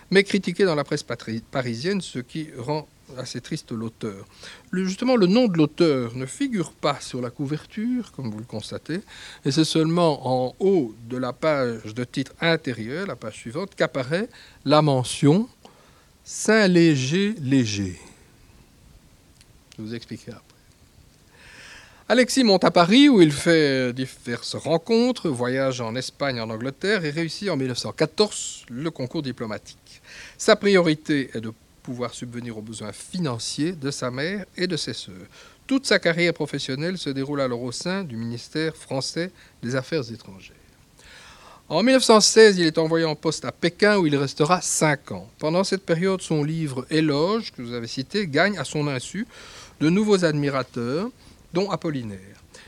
mais 0.09 0.23
critiqué 0.23 0.63
dans 0.63 0.75
la 0.75 0.85
presse 0.85 1.03
parisienne, 1.51 1.99
ce 1.99 2.19
qui 2.19 2.47
rend 2.57 2.87
assez 3.17 3.41
triste 3.41 3.73
l'auteur. 3.73 4.25
Justement, 4.71 5.17
le 5.17 5.27
nom 5.27 5.47
de 5.49 5.57
l'auteur 5.57 6.15
ne 6.15 6.25
figure 6.25 6.71
pas 6.71 7.01
sur 7.01 7.21
la 7.21 7.29
couverture, 7.29 8.13
comme 8.13 8.31
vous 8.31 8.39
le 8.39 8.45
constatez, 8.45 9.01
et 9.43 9.51
c'est 9.51 9.65
seulement 9.65 10.45
en 10.47 10.55
haut 10.59 10.95
de 11.09 11.17
la 11.17 11.33
page 11.33 11.93
de 11.93 12.05
titre 12.05 12.31
intérieur, 12.39 13.05
la 13.05 13.17
page 13.17 13.35
suivante, 13.35 13.75
qu'apparaît 13.75 14.29
la 14.63 14.81
mention 14.81 15.49
Saint-Léger 16.23 17.35
léger. 17.41 17.99
Je 19.77 19.83
vous 19.83 19.93
expliquer 19.93 20.31
après. 20.31 20.48
Alexis 22.11 22.43
monte 22.43 22.63
à 22.63 22.71
Paris 22.71 23.07
où 23.07 23.21
il 23.21 23.31
fait 23.31 23.93
diverses 23.93 24.55
rencontres, 24.55 25.29
voyage 25.29 25.79
en 25.79 25.93
Espagne, 25.93 26.41
en 26.41 26.49
Angleterre 26.49 27.05
et 27.05 27.11
réussit 27.11 27.51
en 27.51 27.55
1914 27.55 28.65
le 28.71 28.89
concours 28.89 29.21
diplomatique. 29.21 30.01
Sa 30.35 30.55
priorité 30.55 31.29
est 31.35 31.39
de 31.39 31.53
pouvoir 31.83 32.15
subvenir 32.15 32.57
aux 32.57 32.63
besoins 32.63 32.93
financiers 32.93 33.73
de 33.73 33.91
sa 33.91 34.09
mère 34.09 34.45
et 34.57 34.65
de 34.65 34.75
ses 34.75 34.95
sœurs. 34.95 35.13
Toute 35.67 35.85
sa 35.85 35.99
carrière 35.99 36.33
professionnelle 36.33 36.97
se 36.97 37.11
déroule 37.11 37.41
alors 37.41 37.61
au 37.61 37.71
sein 37.71 38.03
du 38.03 38.17
ministère 38.17 38.75
français 38.75 39.31
des 39.61 39.75
Affaires 39.75 40.11
étrangères. 40.11 40.55
En 41.67 41.83
1916, 41.83 42.57
il 42.57 42.65
est 42.65 42.79
envoyé 42.79 43.05
en 43.05 43.15
poste 43.15 43.45
à 43.45 43.51
Pékin 43.51 43.99
où 43.99 44.07
il 44.07 44.15
restera 44.15 44.61
cinq 44.61 45.11
ans. 45.11 45.29
Pendant 45.37 45.63
cette 45.63 45.85
période, 45.85 46.21
son 46.21 46.43
livre 46.43 46.87
Éloge, 46.89 47.51
que 47.55 47.61
vous 47.61 47.73
avez 47.73 47.85
cité, 47.85 48.25
gagne 48.25 48.57
à 48.57 48.63
son 48.63 48.87
insu 48.87 49.27
de 49.79 49.91
nouveaux 49.91 50.25
admirateurs 50.25 51.11
dont 51.53 51.69
Apollinaire. 51.69 52.19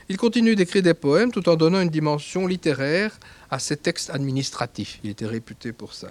Il 0.08 0.16
continue 0.16 0.56
d'écrire 0.56 0.82
des 0.82 0.94
poèmes 0.94 1.32
tout 1.32 1.48
en 1.48 1.56
donnant 1.56 1.80
une 1.80 1.88
dimension 1.88 2.46
littéraire 2.46 3.18
à 3.50 3.58
ses 3.58 3.76
textes 3.76 4.10
administratifs. 4.10 4.98
Il 5.04 5.10
était 5.10 5.26
réputé 5.26 5.72
pour 5.72 5.94
ça. 5.94 6.08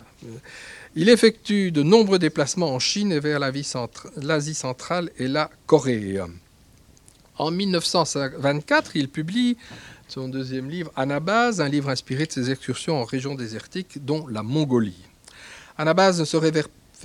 Il 0.96 1.10
effectue 1.10 1.72
de 1.72 1.84
nombreux 1.84 2.20
déplacements 2.20 2.74
en 2.74 2.80
Chine 2.80 3.12
et 3.12 3.20
vers 3.20 3.40
l'Asie 3.40 4.54
centrale 4.54 5.12
et 5.18 5.28
la 5.28 5.50
Corée. 5.66 6.20
En 7.38 7.52
1924, 7.52 8.96
il 8.96 9.10
publie 9.10 9.58
son 10.08 10.28
deuxième 10.28 10.70
livre, 10.70 10.92
Anabase, 10.96 11.62
un 11.62 11.70
livre 11.70 11.90
inspiré 11.90 12.26
de 12.26 12.32
ses 12.32 12.52
excursions 12.52 13.02
en 13.02 13.06
région 13.06 13.34
désertique, 13.34 14.04
dont 14.04 14.28
la 14.28 14.44
Mongolie. 14.44 15.06
Anabase 15.78 16.20
ne 16.20 16.26
se 16.26 16.36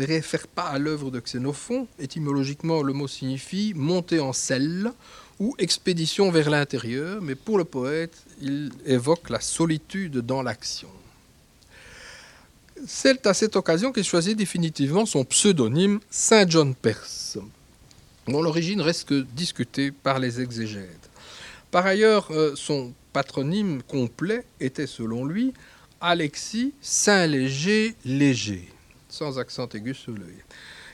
réfère 0.04 0.46
pas 0.46 0.64
à 0.64 0.78
l'œuvre 0.78 1.10
de 1.10 1.20
Xénophon. 1.20 1.86
Étymologiquement, 1.98 2.82
le 2.82 2.92
mot 2.92 3.08
signifie 3.08 3.72
monter 3.74 4.20
en 4.20 4.32
selle 4.32 4.92
ou 5.38 5.54
expédition 5.58 6.30
vers 6.30 6.50
l'intérieur, 6.50 7.20
mais 7.22 7.34
pour 7.34 7.58
le 7.58 7.64
poète, 7.64 8.16
il 8.40 8.70
évoque 8.84 9.30
la 9.30 9.40
solitude 9.40 10.18
dans 10.18 10.42
l'action. 10.42 10.88
C'est 12.86 13.26
à 13.26 13.34
cette 13.34 13.56
occasion 13.56 13.92
qu'il 13.92 14.04
choisit 14.04 14.36
définitivement 14.36 15.06
son 15.06 15.24
pseudonyme 15.24 16.00
Saint 16.10 16.48
John 16.48 16.74
Perse, 16.74 17.38
dont 18.28 18.42
l'origine 18.42 18.80
reste 18.80 19.12
discutée 19.12 19.90
par 19.90 20.18
les 20.18 20.40
exégètes. 20.40 21.10
Par 21.70 21.86
ailleurs, 21.86 22.30
euh, 22.30 22.52
son 22.54 22.92
patronyme 23.12 23.82
complet 23.82 24.44
était, 24.60 24.86
selon 24.86 25.24
lui, 25.24 25.52
Alexis 26.00 26.74
Saint-Léger 26.80 27.94
Léger, 28.04 28.68
sans 29.16 29.38
accent 29.38 29.68
aigu 29.74 29.94
sur 29.94 30.12
l'œil 30.12 30.42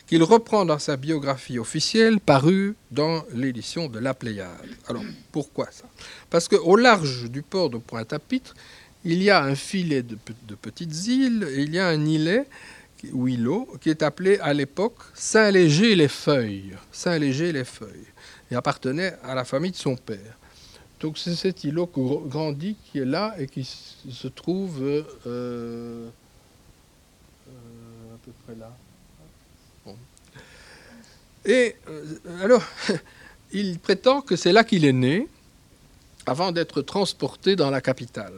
qu'il 0.07 0.23
reprend 0.23 0.67
dans 0.67 0.79
sa 0.79 0.97
biographie 0.97 1.59
officielle 1.59 2.21
parue 2.21 2.75
dans 2.91 3.25
l'édition 3.33 3.89
de 3.89 3.99
La 3.99 4.15
Pléiade. 4.15 4.51
Alors, 4.89 5.05
pourquoi 5.31 5.69
ça? 5.71 5.85
Parce 6.29 6.49
qu'au 6.49 6.77
large 6.77 7.31
du 7.31 7.41
port 7.43 7.71
de 7.71 7.79
Pointe-à-Pitre, 7.79 8.55
il 9.05 9.23
y 9.23 9.31
a 9.31 9.43
un 9.43 9.55
filet 9.55 10.03
de, 10.03 10.17
petites 10.55 11.07
îles 11.07 11.49
et 11.51 11.63
il 11.63 11.75
y 11.75 11.79
a 11.79 11.89
un 11.89 12.05
îlet 12.05 12.47
îlot 13.05 13.69
qui 13.81 13.91
est 13.91 14.03
appelé 14.03 14.39
à 14.41 14.53
l'époque 14.53 14.99
Saint-Léger-les-Feuilles. 15.15 16.77
Saint-Léger-les-Feuilles. 16.93 18.13
Et 18.51 18.55
appartenait 18.55 19.15
à 19.25 19.35
la 19.35 19.45
famille 19.45 19.71
de 19.71 19.77
son 19.77 19.97
père. 19.97 20.37
Donc 21.01 21.17
c'est 21.17 21.35
cet 21.35 21.65
îlot 21.65 21.91
grandi 22.27 22.77
qui 22.85 22.99
est 22.99 23.07
là 23.07 23.35
et 23.39 23.47
qui 23.47 23.65
se 23.65 24.29
trouve 24.29 25.05
euh, 25.27 26.11
peu 28.33 28.53
près 28.53 28.55
là. 28.57 28.71
Et 31.45 31.75
euh, 31.89 32.19
alors, 32.43 32.63
il 33.53 33.79
prétend 33.79 34.21
que 34.21 34.37
c'est 34.37 34.53
là 34.53 34.65
qu'il 34.65 34.85
est 34.85 34.93
né, 34.93 35.29
avant 36.27 36.53
d'être 36.53 36.83
transporté 36.83 37.57
dans 37.57 37.71
la 37.71 37.81
capitale. 37.81 38.35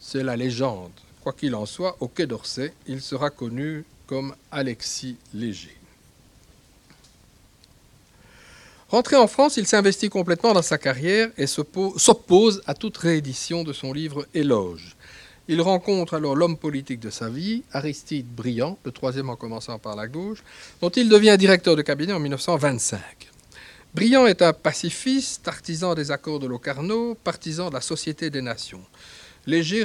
c'est 0.00 0.22
la 0.22 0.36
légende. 0.36 0.92
Quoi 1.22 1.32
qu'il 1.32 1.54
en 1.54 1.66
soit, 1.66 1.96
au 2.00 2.08
Quai 2.08 2.26
d'Orsay, 2.26 2.72
il 2.86 3.00
sera 3.00 3.30
connu 3.30 3.84
comme 4.06 4.34
Alexis 4.50 5.16
Léger. 5.34 5.76
Rentré 8.88 9.16
en 9.16 9.26
France, 9.26 9.56
il 9.56 9.66
s'investit 9.66 10.10
complètement 10.10 10.52
dans 10.52 10.62
sa 10.62 10.78
carrière 10.78 11.30
et 11.38 11.46
s'oppose 11.46 12.62
à 12.66 12.74
toute 12.74 12.96
réédition 12.98 13.62
de 13.62 13.72
son 13.72 13.92
livre 13.92 14.26
Éloge. 14.34 14.96
Il 15.48 15.60
rencontre 15.60 16.14
alors 16.14 16.36
l'homme 16.36 16.56
politique 16.56 17.00
de 17.00 17.10
sa 17.10 17.28
vie, 17.28 17.64
Aristide 17.72 18.26
Briand, 18.26 18.78
le 18.84 18.92
troisième 18.92 19.28
en 19.28 19.34
commençant 19.34 19.78
par 19.78 19.96
la 19.96 20.06
gauche, 20.06 20.44
dont 20.80 20.90
il 20.90 21.08
devient 21.08 21.36
directeur 21.36 21.74
de 21.74 21.82
cabinet 21.82 22.12
en 22.12 22.20
1925. 22.20 23.00
Briand 23.92 24.26
est 24.26 24.40
un 24.40 24.52
pacifiste, 24.52 25.48
artisan 25.48 25.94
des 25.94 26.12
accords 26.12 26.38
de 26.38 26.46
Locarno, 26.46 27.16
partisan 27.16 27.70
de 27.70 27.74
la 27.74 27.80
Société 27.80 28.30
des 28.30 28.40
Nations. 28.40 28.82
Léger 29.46 29.82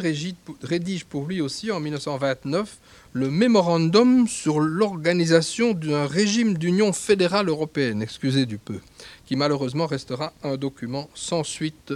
rédige 0.61 1.05
pour 1.05 1.25
lui 1.25 1.41
aussi 1.41 1.71
en 1.71 1.79
1929 1.79 2.77
le 3.13 3.31
mémorandum 3.31 4.27
sur 4.27 4.59
l'organisation 4.59 5.73
d'un 5.73 6.05
régime 6.05 6.55
d'union 6.59 6.93
fédérale 6.93 7.49
européenne, 7.49 8.03
excusez 8.03 8.45
du 8.45 8.59
peu, 8.59 8.79
qui 9.25 9.35
malheureusement 9.35 9.87
restera 9.87 10.33
un 10.43 10.55
document 10.55 11.09
sans 11.15 11.43
suite, 11.43 11.93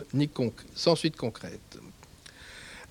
sans 0.73 0.95
suite 0.95 1.15
concrète. 1.15 1.70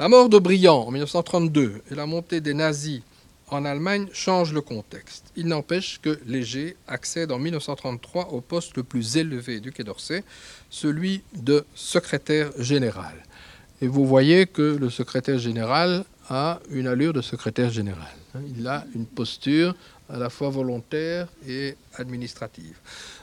La 0.00 0.08
mort 0.08 0.30
de 0.30 0.38
Briand 0.38 0.86
en 0.86 0.90
1932 0.92 1.82
et 1.90 1.94
la 1.94 2.06
montée 2.06 2.40
des 2.40 2.54
nazis 2.54 3.02
en 3.48 3.66
Allemagne 3.66 4.06
changent 4.14 4.54
le 4.54 4.62
contexte. 4.62 5.26
Il 5.36 5.46
n'empêche 5.46 6.00
que 6.00 6.18
Léger 6.24 6.78
accède 6.88 7.30
en 7.30 7.38
1933 7.38 8.28
au 8.28 8.40
poste 8.40 8.78
le 8.78 8.82
plus 8.82 9.18
élevé 9.18 9.60
du 9.60 9.72
Quai 9.72 9.84
d'Orsay, 9.84 10.24
celui 10.70 11.20
de 11.34 11.66
secrétaire 11.74 12.50
général. 12.58 13.12
Et 13.82 13.88
vous 13.88 14.06
voyez 14.06 14.46
que 14.46 14.78
le 14.80 14.88
secrétaire 14.88 15.38
général 15.38 16.06
a 16.30 16.60
une 16.70 16.86
allure 16.86 17.12
de 17.12 17.20
secrétaire 17.20 17.68
général. 17.68 18.14
Il 18.56 18.66
a 18.68 18.86
une 18.94 19.04
posture 19.04 19.74
à 20.08 20.16
la 20.16 20.30
fois 20.30 20.48
volontaire 20.48 21.28
et 21.46 21.76
administrative. 21.98 22.78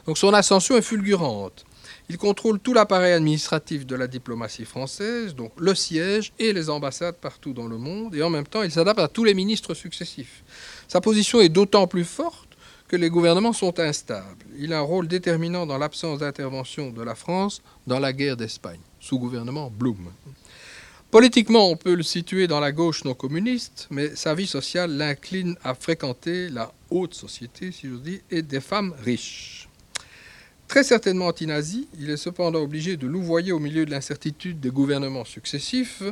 Donc 0.06 0.16
son 0.16 0.32
ascension 0.32 0.76
est 0.76 0.82
fulgurante. 0.82 1.64
Il 2.10 2.16
contrôle 2.16 2.58
tout 2.58 2.72
l'appareil 2.72 3.12
administratif 3.12 3.84
de 3.84 3.94
la 3.94 4.06
diplomatie 4.06 4.64
française, 4.64 5.34
donc 5.34 5.52
le 5.58 5.74
siège 5.74 6.32
et 6.38 6.54
les 6.54 6.70
ambassades 6.70 7.16
partout 7.16 7.52
dans 7.52 7.66
le 7.66 7.76
monde, 7.76 8.14
et 8.14 8.22
en 8.22 8.30
même 8.30 8.46
temps 8.46 8.62
il 8.62 8.70
s'adapte 8.70 9.00
à 9.00 9.08
tous 9.08 9.24
les 9.24 9.34
ministres 9.34 9.74
successifs. 9.74 10.42
Sa 10.88 11.02
position 11.02 11.40
est 11.40 11.50
d'autant 11.50 11.86
plus 11.86 12.04
forte 12.04 12.48
que 12.88 12.96
les 12.96 13.10
gouvernements 13.10 13.52
sont 13.52 13.78
instables. 13.78 14.46
Il 14.58 14.72
a 14.72 14.78
un 14.78 14.82
rôle 14.82 15.06
déterminant 15.06 15.66
dans 15.66 15.76
l'absence 15.76 16.20
d'intervention 16.20 16.90
de 16.90 17.02
la 17.02 17.14
France 17.14 17.60
dans 17.86 17.98
la 17.98 18.14
guerre 18.14 18.38
d'Espagne, 18.38 18.80
sous 18.98 19.18
gouvernement 19.18 19.70
Blum. 19.70 20.08
Politiquement, 21.10 21.70
on 21.70 21.76
peut 21.76 21.94
le 21.94 22.02
situer 22.02 22.46
dans 22.46 22.60
la 22.60 22.72
gauche 22.72 23.04
non 23.04 23.14
communiste, 23.14 23.86
mais 23.90 24.16
sa 24.16 24.34
vie 24.34 24.46
sociale 24.46 24.96
l'incline 24.96 25.56
à 25.62 25.74
fréquenter 25.74 26.48
la 26.48 26.72
haute 26.90 27.14
société, 27.14 27.70
si 27.70 27.88
je 27.88 27.94
dis, 27.94 28.20
et 28.30 28.40
des 28.40 28.60
femmes 28.60 28.94
riches. 29.04 29.67
Très 30.68 30.84
certainement 30.84 31.28
anti-nazi, 31.28 31.88
il 31.98 32.10
est 32.10 32.18
cependant 32.18 32.60
obligé 32.60 32.98
de 32.98 33.06
louvoyer 33.06 33.52
au 33.52 33.58
milieu 33.58 33.86
de 33.86 33.90
l'incertitude 33.90 34.60
des 34.60 34.68
gouvernements 34.68 35.24
successifs 35.24 36.02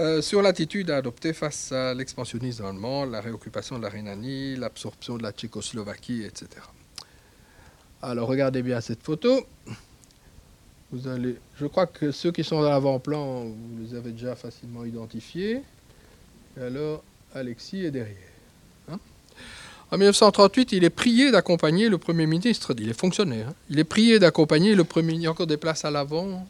euh, 0.00 0.20
sur 0.20 0.42
l'attitude 0.42 0.90
à 0.90 0.96
adopter 0.96 1.32
face 1.32 1.70
à 1.70 1.94
l'expansionnisme 1.94 2.64
allemand, 2.64 3.04
la 3.04 3.20
réoccupation 3.20 3.78
de 3.78 3.84
la 3.84 3.90
Rhénanie, 3.90 4.56
l'absorption 4.56 5.16
de 5.18 5.22
la 5.22 5.30
Tchécoslovaquie, 5.30 6.24
etc. 6.24 6.48
Alors 8.02 8.28
regardez 8.28 8.60
bien 8.62 8.80
cette 8.80 9.04
photo. 9.04 9.46
Je 10.92 11.66
crois 11.66 11.86
que 11.86 12.10
ceux 12.10 12.32
qui 12.32 12.42
sont 12.42 12.60
dans 12.60 12.70
l'avant-plan, 12.70 13.44
vous 13.44 13.78
les 13.80 13.94
avez 13.94 14.10
déjà 14.10 14.34
facilement 14.34 14.84
identifiés. 14.84 15.62
Et 16.56 16.60
alors, 16.60 17.04
Alexis 17.34 17.84
est 17.84 17.92
derrière. 17.92 18.27
En 19.90 19.96
1938, 19.96 20.72
il 20.72 20.84
est 20.84 20.90
prié 20.90 21.30
d'accompagner 21.30 21.88
le 21.88 21.96
Premier 21.96 22.26
ministre, 22.26 22.74
il 22.78 22.90
est 22.90 22.98
fonctionnaire, 22.98 23.48
hein. 23.48 23.54
il 23.70 23.78
est 23.78 23.84
prié 23.84 24.18
d'accompagner 24.18 24.74
le 24.74 24.84
Premier 24.84 25.14
Il 25.14 25.22
y 25.22 25.26
a 25.26 25.30
encore 25.30 25.46
des 25.46 25.56
places 25.56 25.86
à 25.86 25.90
l'avant. 25.90 26.46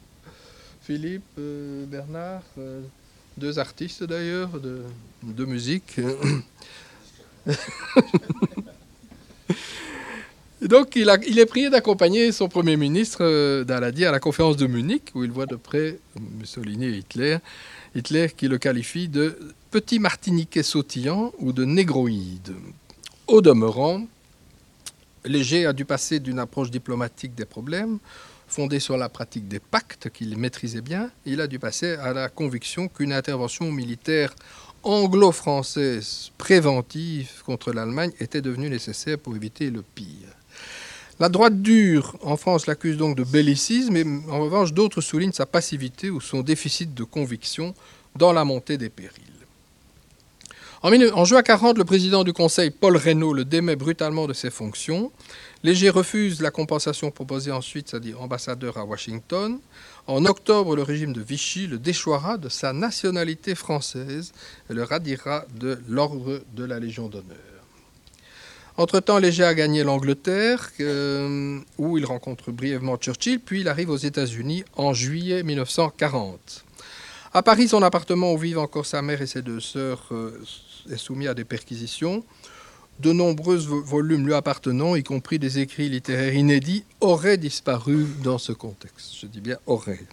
Philippe, 0.81 1.23
euh, 1.37 1.85
Bernard, 1.85 2.41
euh, 2.57 2.81
deux 3.37 3.57
artistes 3.57 4.03
d'ailleurs 4.03 4.49
de, 4.59 4.83
musique. 5.45 6.01
donc 10.61 10.97
il, 10.97 11.07
est 11.39 11.45
prié 11.45 11.69
d'accompagner 11.69 12.33
son 12.33 12.49
Premier 12.49 12.75
ministre 12.75 13.19
euh, 13.21 13.63
à 13.69 13.79
la 14.11 14.19
conférence 14.19 14.57
de 14.57 14.67
Munich, 14.67 15.11
où 15.15 15.23
il 15.23 15.31
voit 15.31 15.45
de 15.45 15.55
près 15.55 15.97
Mussolini 16.37 16.87
et 16.87 16.97
Hitler. 16.97 17.37
Hitler 17.95 18.27
qui 18.35 18.49
le 18.49 18.57
qualifie 18.57 19.07
de 19.07 19.39
petit 19.71 19.99
martiniquais 19.99 20.63
sautillant 20.63 21.31
ou 21.39 21.53
de 21.53 21.63
négroïde. 21.63 22.53
Au 23.29 23.41
demeurant, 23.41 24.07
Léger 25.23 25.67
a 25.67 25.73
dû 25.73 25.85
passer 25.85 26.19
d'une 26.19 26.39
approche 26.39 26.71
diplomatique 26.71 27.35
des 27.35 27.45
problèmes, 27.45 27.99
fondée 28.47 28.79
sur 28.79 28.97
la 28.97 29.07
pratique 29.07 29.47
des 29.47 29.59
pactes 29.59 30.09
qu'il 30.09 30.35
maîtrisait 30.35 30.81
bien, 30.81 31.11
il 31.27 31.39
a 31.39 31.45
dû 31.45 31.59
passer 31.59 31.91
à 31.93 32.11
la 32.11 32.29
conviction 32.29 32.87
qu'une 32.87 33.13
intervention 33.13 33.71
militaire 33.71 34.33
anglo-française 34.81 36.31
préventive 36.39 37.43
contre 37.45 37.71
l'Allemagne 37.71 38.13
était 38.19 38.41
devenue 38.41 38.67
nécessaire 38.67 39.19
pour 39.19 39.35
éviter 39.35 39.69
le 39.69 39.83
pire. 39.83 40.33
La 41.19 41.29
droite 41.29 41.61
dure 41.61 42.17
en 42.23 42.35
France 42.35 42.65
l'accuse 42.65 42.97
donc 42.97 43.15
de 43.15 43.23
bellicisme, 43.23 43.93
mais 43.93 44.05
en 44.31 44.39
revanche 44.39 44.73
d'autres 44.73 45.01
soulignent 45.01 45.33
sa 45.33 45.45
passivité 45.45 46.09
ou 46.09 46.19
son 46.19 46.41
déficit 46.41 46.95
de 46.95 47.03
conviction 47.03 47.75
dans 48.15 48.33
la 48.33 48.43
montée 48.43 48.79
des 48.79 48.89
périls. 48.89 49.38
En, 50.81 51.25
juin 51.25 51.41
40, 51.41 51.77
le 51.77 51.83
président 51.83 52.23
du 52.23 52.31
Conseil, 52.31 52.69
Paul 52.69 52.95
Reynaud, 52.95 53.33
le 53.33 53.43
démet 53.43 53.75
brutalement 53.75 54.27
de 54.27 54.33
ses 54.33 54.49
fonctions. 54.49 55.11
Léger 55.61 55.89
refuse 55.89 56.39
la 56.39 56.51
compensation 56.51 57.11
proposée 57.11 57.51
ensuite, 57.51 57.89
c'est-à-dire 57.89 58.21
ambassadeur 58.21 58.77
à 58.77 58.85
Washington. 58.85 59.59
En 60.07 60.23
octobre, 60.23 60.77
le 60.77 60.83
régime 60.83 61.11
de 61.11 61.19
Vichy 61.19 61.67
le 61.67 61.79
déchoira 61.79 62.37
de 62.37 62.47
sa 62.47 62.71
nationalité 62.71 63.55
française 63.55 64.31
et 64.69 64.73
le 64.73 64.83
radira 64.83 65.43
de 65.53 65.79
l'ordre 65.89 66.41
de 66.55 66.63
la 66.63 66.79
Légion 66.79 67.09
d'honneur. 67.09 67.35
Entre-temps, 68.77 69.17
Léger 69.17 69.43
a 69.43 69.53
gagné 69.53 69.83
l'Angleterre, 69.83 70.69
euh, 70.79 71.59
où 71.77 71.97
il 71.97 72.05
rencontre 72.05 72.53
brièvement 72.53 72.95
Churchill, 72.95 73.41
puis 73.41 73.59
il 73.59 73.67
arrive 73.67 73.89
aux 73.89 73.97
États-Unis 73.97 74.63
en 74.77 74.93
juillet 74.93 75.43
1940. 75.43 76.63
À 77.33 77.43
Paris, 77.43 77.67
son 77.67 77.83
appartement 77.83 78.33
où 78.33 78.37
vivent 78.37 78.59
encore 78.59 78.85
sa 78.85 79.01
mère 79.01 79.21
et 79.21 79.27
ses 79.27 79.41
deux 79.41 79.59
sœurs 79.59 80.07
euh, 80.11 80.31
est 80.91 80.97
soumis 80.97 81.27
à 81.27 81.33
des 81.33 81.45
perquisitions. 81.45 82.23
De 82.99 83.13
nombreux 83.13 83.57
volumes 83.57 84.25
lui 84.25 84.33
appartenant, 84.33 84.95
y 84.95 85.03
compris 85.03 85.39
des 85.39 85.59
écrits 85.59 85.87
littéraires 85.87 86.33
inédits, 86.33 86.83
auraient 86.99 87.37
disparu 87.37 88.05
dans 88.23 88.37
ce 88.37 88.51
contexte. 88.51 89.15
Je 89.19 89.25
dis 89.25 89.39
bien 89.39 89.57
auraient. 89.65 90.05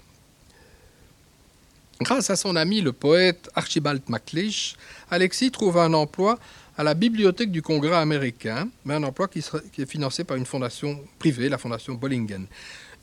Grâce 2.00 2.30
à 2.30 2.36
son 2.36 2.56
ami 2.56 2.82
le 2.82 2.92
poète 2.92 3.48
Archibald 3.54 4.02
MacLeish, 4.08 4.76
Alexis 5.10 5.50
trouve 5.50 5.78
un 5.78 5.94
emploi 5.94 6.38
à 6.76 6.84
la 6.84 6.94
bibliothèque 6.94 7.50
du 7.50 7.62
Congrès 7.62 7.96
américain, 7.96 8.68
mais 8.84 8.94
un 8.94 9.02
emploi 9.02 9.28
qui, 9.28 9.42
qui, 9.72 9.82
est 9.82 9.90
financé 9.90 10.22
par 10.22 10.36
une 10.36 10.44
fondation 10.44 11.00
privée, 11.18 11.48
la 11.48 11.58
fondation 11.58 11.94
Bollingen. 11.94 12.46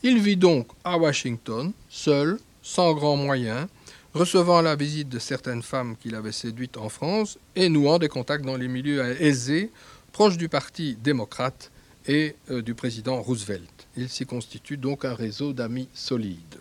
Il 0.04 0.20
vit 0.20 0.38
donc 0.38 0.68
à 0.84 0.98
Washington, 0.98 1.72
seul, 1.90 2.38
sans 2.62 2.94
grands 2.94 3.18
moyens, 3.18 3.68
recevant 4.14 4.62
la 4.62 4.76
visite 4.76 5.10
de 5.10 5.20
certaines 5.20 5.64
femmes 5.64 5.96
qu'il 5.98 6.16
avait 6.16 6.32
séduites 6.32 6.78
en 6.78 6.90
France 6.90 7.38
et 7.56 7.70
nouant 7.70 8.00
des 8.00 8.10
contacts 8.10 8.46
dans 8.46 8.58
les 8.58 8.68
milieux 8.68 9.02
aisés, 9.22 9.72
proches 10.12 10.38
du 10.38 10.50
Parti 10.50 10.96
démocrate 11.02 11.72
et 12.08 12.36
euh, 12.52 12.62
du 12.62 12.76
président 12.76 13.22
Roosevelt. 13.22 13.88
Il 13.98 14.10
s'y 14.10 14.26
constitue 14.26 14.78
donc 14.78 15.06
un 15.06 15.16
réseau 15.16 15.54
d'amis 15.54 15.90
solides. 15.94 16.60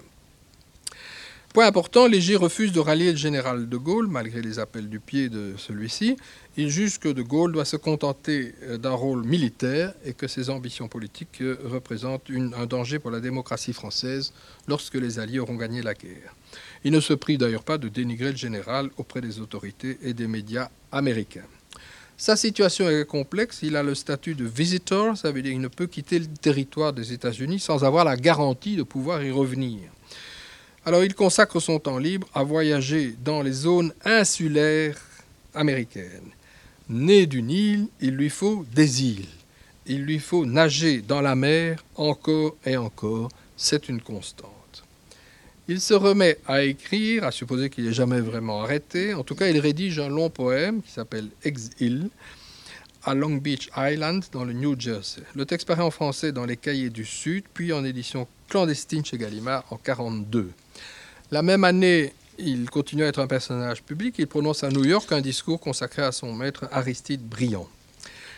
Point 1.53 1.67
important, 1.67 2.07
Léger 2.07 2.37
refuse 2.37 2.73
de 2.73 2.81
rallier 2.81 3.11
le 3.11 3.19
général 3.19 3.69
de 3.69 3.77
Gaulle, 3.77 4.07
malgré 4.07 4.41
les 4.41 4.59
appels 4.59 4.88
du 4.88 5.01
pied 5.01 5.29
de 5.29 5.53
celui-ci. 5.59 6.17
Il 6.57 6.71
juge 6.71 6.99
que 6.99 7.11
de 7.11 7.21
Gaulle 7.21 7.53
doit 7.53 7.67
se 7.67 7.77
contenter 7.77 8.55
euh, 8.62 8.79
d'un 8.79 8.93
rôle 8.93 9.25
militaire 9.25 9.93
et 10.07 10.15
que 10.15 10.27
ses 10.29 10.49
ambitions 10.49 10.88
politiques 10.88 11.43
euh, 11.43 11.59
représentent 11.65 12.31
un 12.31 12.65
danger 12.65 12.99
pour 12.99 13.11
la 13.11 13.21
démocratie 13.21 13.75
française 13.75 14.33
lorsque 14.67 14.95
les 14.95 15.19
Alliés 15.19 15.41
auront 15.41 15.57
gagné 15.57 15.83
la 15.83 15.93
guerre. 15.93 16.35
Il 16.85 16.92
ne 16.92 17.01
se 17.01 17.12
prie 17.14 17.38
d'ailleurs 17.38 17.64
pas 17.64 17.79
de 17.79 17.88
dénigrer 17.88 18.33
le 18.33 18.37
général 18.37 18.90
auprès 18.97 19.21
des 19.21 19.40
autorités 19.40 19.99
et 20.03 20.14
des 20.14 20.27
médias 20.27 20.68
américains. 20.90 21.47
Sa 22.16 22.37
situation 22.37 22.88
est 22.88 23.05
complexe. 23.05 23.61
Il 23.62 23.75
a 23.77 23.83
le 23.83 23.95
statut 23.95 24.35
de 24.35 24.45
visitor, 24.45 25.16
ça 25.16 25.33
veut 25.33 25.42
dire 25.42 25.53
qu'il 25.53 25.61
ne 25.61 25.68
peut 25.68 25.87
quitter 25.87 26.18
le 26.18 26.27
territoire 26.27 26.92
des 26.92 27.12
États-Unis 27.12 27.61
sans 27.61 27.85
avoir 27.85 28.05
la 28.05 28.16
garantie 28.16 28.77
de 28.77 28.83
pouvoir 28.83 29.23
y 29.23 29.31
revenir. 29.31 29.81
Alors 30.85 31.05
il 31.05 31.14
consacre 31.14 31.61
son 31.61 31.79
temps 31.79 31.99
libre 31.99 32.29
à 32.35 32.42
voyager 32.42 33.16
dans 33.25 33.42
les 33.42 33.53
zones 33.53 33.92
insulaires 34.05 35.01
américaines. 35.55 36.31
Né 36.88 37.27
d'une 37.27 37.51
île, 37.51 37.87
il 38.01 38.11
lui 38.11 38.31
faut 38.31 38.66
des 38.75 39.05
îles. 39.05 39.29
Il 39.87 40.05
lui 40.05 40.18
faut 40.18 40.45
nager 40.47 41.01
dans 41.01 41.21
la 41.21 41.35
mer 41.35 41.85
encore 41.97 42.57
et 42.64 42.77
encore. 42.77 43.31
C'est 43.57 43.88
une 43.88 44.01
constante. 44.01 44.62
Il 45.73 45.81
se 45.81 45.95
remet 45.95 46.37
à 46.47 46.65
écrire, 46.65 47.25
à 47.25 47.31
supposer 47.31 47.71
qu'il 47.71 47.87
n'est 47.87 47.95
jamais 47.95 48.21
vraiment 48.21 48.61
arrêté. 48.61 49.15
En 49.15 49.25
tout 49.25 49.35
cas, 49.35 49.49
il 49.49 49.59
rédige 49.59 49.99
un 50.01 50.11
long 50.11 50.29
poème 50.29 50.83
qui 50.83 50.93
s'appelle 50.93 51.29
Exil 51.45 52.11
à 53.05 53.15
Long 53.15 53.37
Beach 53.37 53.71
Island, 53.75 54.23
dans 54.33 54.45
le 54.45 54.53
New 54.53 54.79
Jersey. 54.79 55.23
Le 55.35 55.47
texte 55.47 55.67
paraît 55.67 55.83
en 55.83 55.91
français 55.91 56.31
dans 56.31 56.45
les 56.45 56.59
Cahiers 56.59 56.91
du 56.91 57.07
Sud, 57.07 57.45
puis 57.55 57.73
en 57.73 57.87
édition 57.87 58.29
clandestine 58.51 59.03
chez 59.03 59.17
Gallimard 59.17 59.65
en 59.71 59.77
1942. 59.77 60.51
La 61.31 61.41
même 61.41 61.65
année, 61.65 62.13
il 62.37 62.69
continue 62.69 63.05
à 63.05 63.07
être 63.07 63.21
un 63.21 63.27
personnage 63.27 63.83
public. 63.83 64.17
Il 64.19 64.27
prononce 64.27 64.65
à 64.65 64.69
New 64.69 64.85
York 64.85 65.11
un 65.11 65.23
discours 65.23 65.59
consacré 65.59 66.03
à 66.03 66.13
son 66.13 66.35
maître 66.35 66.69
Aristide 66.71 67.23
Briand. 67.23 67.67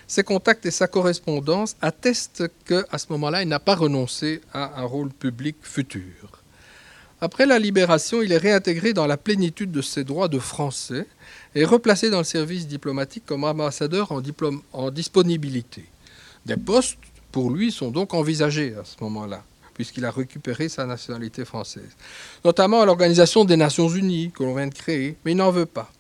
Ses 0.07 0.23
contacts 0.23 0.67
et 0.67 0.71
sa 0.71 0.87
correspondance 0.87 1.75
attestent 1.83 2.45
qu'à 2.65 2.97
ce 2.97 3.07
moment-là, 3.11 3.43
il 3.43 3.49
n'a 3.49 3.59
pas 3.59 3.75
renoncé 3.75 4.41
à 4.53 4.81
un 4.81 4.85
rôle 4.85 5.11
public 5.11 5.57
futur. 5.63 6.44
Après 7.25 7.47
la 7.47 7.59
libération, 7.59 8.21
il 8.21 8.33
est 8.33 8.37
réintégré 8.37 8.93
dans 8.93 9.07
la 9.07 9.17
plénitude 9.17 9.73
de 9.73 9.81
ses 9.81 10.05
droits 10.05 10.29
de 10.29 10.39
français 10.39 11.07
et 11.55 11.65
replacé 11.65 12.11
dans 12.11 12.19
le 12.19 12.25
service 12.25 12.67
diplomatique 12.67 13.25
comme 13.25 13.45
ambassadeur 13.45 14.13
en, 14.13 14.91
disponibilité. 14.91 15.87
Des 16.45 16.59
postes, 16.59 16.99
pour 17.33 17.51
lui, 17.51 17.73
sont 17.73 17.91
donc 17.91 18.13
envisagés 18.13 18.75
à 18.79 18.85
ce 18.85 19.03
moment-là, 19.05 19.43
puisqu'il 19.73 20.05
a 20.05 20.11
récupéré 20.11 20.69
sa 20.69 20.85
nationalité 20.85 21.47
française, 21.47 21.97
notamment 22.45 22.83
à 22.83 22.85
l'Organisation 22.85 23.47
des 23.47 23.57
Nations 23.57 23.89
Unies 23.89 24.31
que 24.31 24.43
l'on 24.43 24.55
vient 24.55 24.67
de 24.67 24.75
créer, 24.75 25.17
mais 25.25 25.33
il 25.33 25.39
n'en 25.39 25.51
veut 25.51 25.65
pas. 25.65 25.91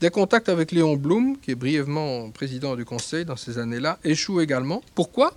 Des 0.00 0.08
contacts 0.08 0.48
avec 0.48 0.72
Léon 0.72 0.96
Blum, 0.96 1.36
qui 1.36 1.50
est 1.50 1.56
brièvement 1.56 2.30
président 2.30 2.74
du 2.74 2.86
Conseil 2.86 3.26
dans 3.26 3.36
ces 3.36 3.58
années-là, 3.58 3.98
échouent 4.02 4.40
également. 4.40 4.80
Pourquoi? 4.94 5.34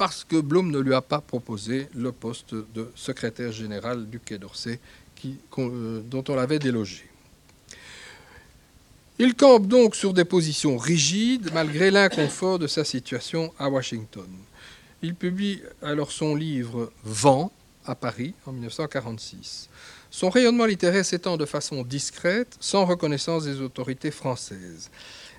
Parce 0.00 0.24
que 0.24 0.40
Blum 0.40 0.70
ne 0.70 0.78
lui 0.78 0.94
a 0.94 1.02
pas 1.02 1.20
proposé 1.20 1.86
le 1.94 2.10
poste 2.10 2.54
de 2.54 2.90
secrétaire 2.94 3.52
général 3.52 4.08
du 4.08 4.18
Quai 4.18 4.38
d'Orsay 4.38 4.80
euh, 5.58 6.00
dont 6.00 6.24
on 6.26 6.34
l'avait 6.36 6.58
délogé. 6.58 7.04
Il 9.18 9.34
campe 9.34 9.66
donc 9.66 9.94
sur 9.94 10.14
des 10.14 10.24
positions 10.24 10.78
rigides 10.78 11.50
malgré 11.52 11.90
l'inconfort 11.90 12.58
de 12.58 12.66
sa 12.66 12.82
situation 12.82 13.52
à 13.58 13.68
Washington. 13.68 14.30
Il 15.02 15.14
publie 15.14 15.60
alors 15.82 16.12
son 16.12 16.34
livre 16.34 16.90
Vent 17.04 17.52
à 17.84 17.94
Paris 17.94 18.32
en 18.46 18.52
1946. 18.52 19.68
Son 20.10 20.30
rayonnement 20.30 20.64
littéraire 20.64 21.04
s'étend 21.04 21.36
de 21.36 21.44
façon 21.44 21.82
discrète, 21.82 22.56
sans 22.58 22.86
reconnaissance 22.86 23.44
des 23.44 23.60
autorités 23.60 24.10
françaises. 24.10 24.90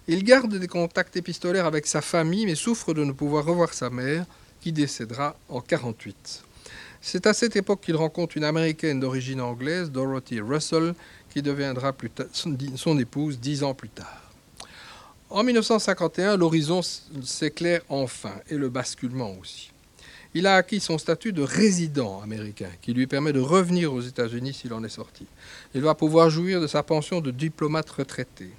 Il 0.08 0.24
garde 0.24 0.54
des 0.54 0.68
contacts 0.68 1.18
épistolaires 1.18 1.66
avec 1.66 1.88
sa 1.88 2.02
famille, 2.02 2.46
mais 2.46 2.54
souffre 2.54 2.94
de 2.94 3.04
ne 3.04 3.12
pouvoir 3.12 3.46
revoir 3.46 3.74
sa 3.74 3.90
mère, 3.90 4.28
qui 4.62 4.72
décédera 4.72 5.36
en 5.50 5.60
1948. 5.60 6.44
C'est 7.02 7.26
à 7.26 7.34
cette 7.34 7.56
époque 7.56 7.82
qu'il 7.82 7.96
rencontre 7.96 8.38
une 8.38 8.44
américaine 8.44 9.00
d'origine 9.00 9.42
anglaise, 9.42 9.92
Dorothy 9.92 10.40
Russell, 10.40 10.94
qui 11.32 11.42
deviendra 11.42 11.94
son 12.76 13.00
épouse 13.00 13.40
dix 13.40 13.64
ans 13.64 13.74
plus 13.74 13.90
tard. 13.90 14.32
En 15.30 15.44
1951, 15.44 16.38
l'horizon 16.38 16.82
s'éclaire 17.24 17.82
enfin, 17.90 18.34
et 18.50 18.56
le 18.56 18.70
basculement 18.70 19.34
aussi 19.40 19.72
il 20.34 20.48
a 20.48 20.56
acquis 20.56 20.80
son 20.80 20.98
statut 20.98 21.34
de 21.34 21.42
résident 21.42 22.22
américain, 22.22 22.70
qui 22.82 22.94
lui 22.94 23.08
permet 23.08 23.34
de 23.34 23.40
revenir 23.40 23.94
aux 23.94 24.02
États-Unis 24.02 24.54
s'il 24.54 24.74
en 24.74 24.84
est 24.84 24.90
sorti. 24.90 25.26
Il 25.76 25.82
va 25.82 25.96
pouvoir 25.96 26.30
jouir 26.30 26.62
de 26.62 26.68
sa 26.68 26.84
pension 26.84 27.22
de 27.22 27.32
diplomate 27.32 27.90
retraité. 27.90 28.50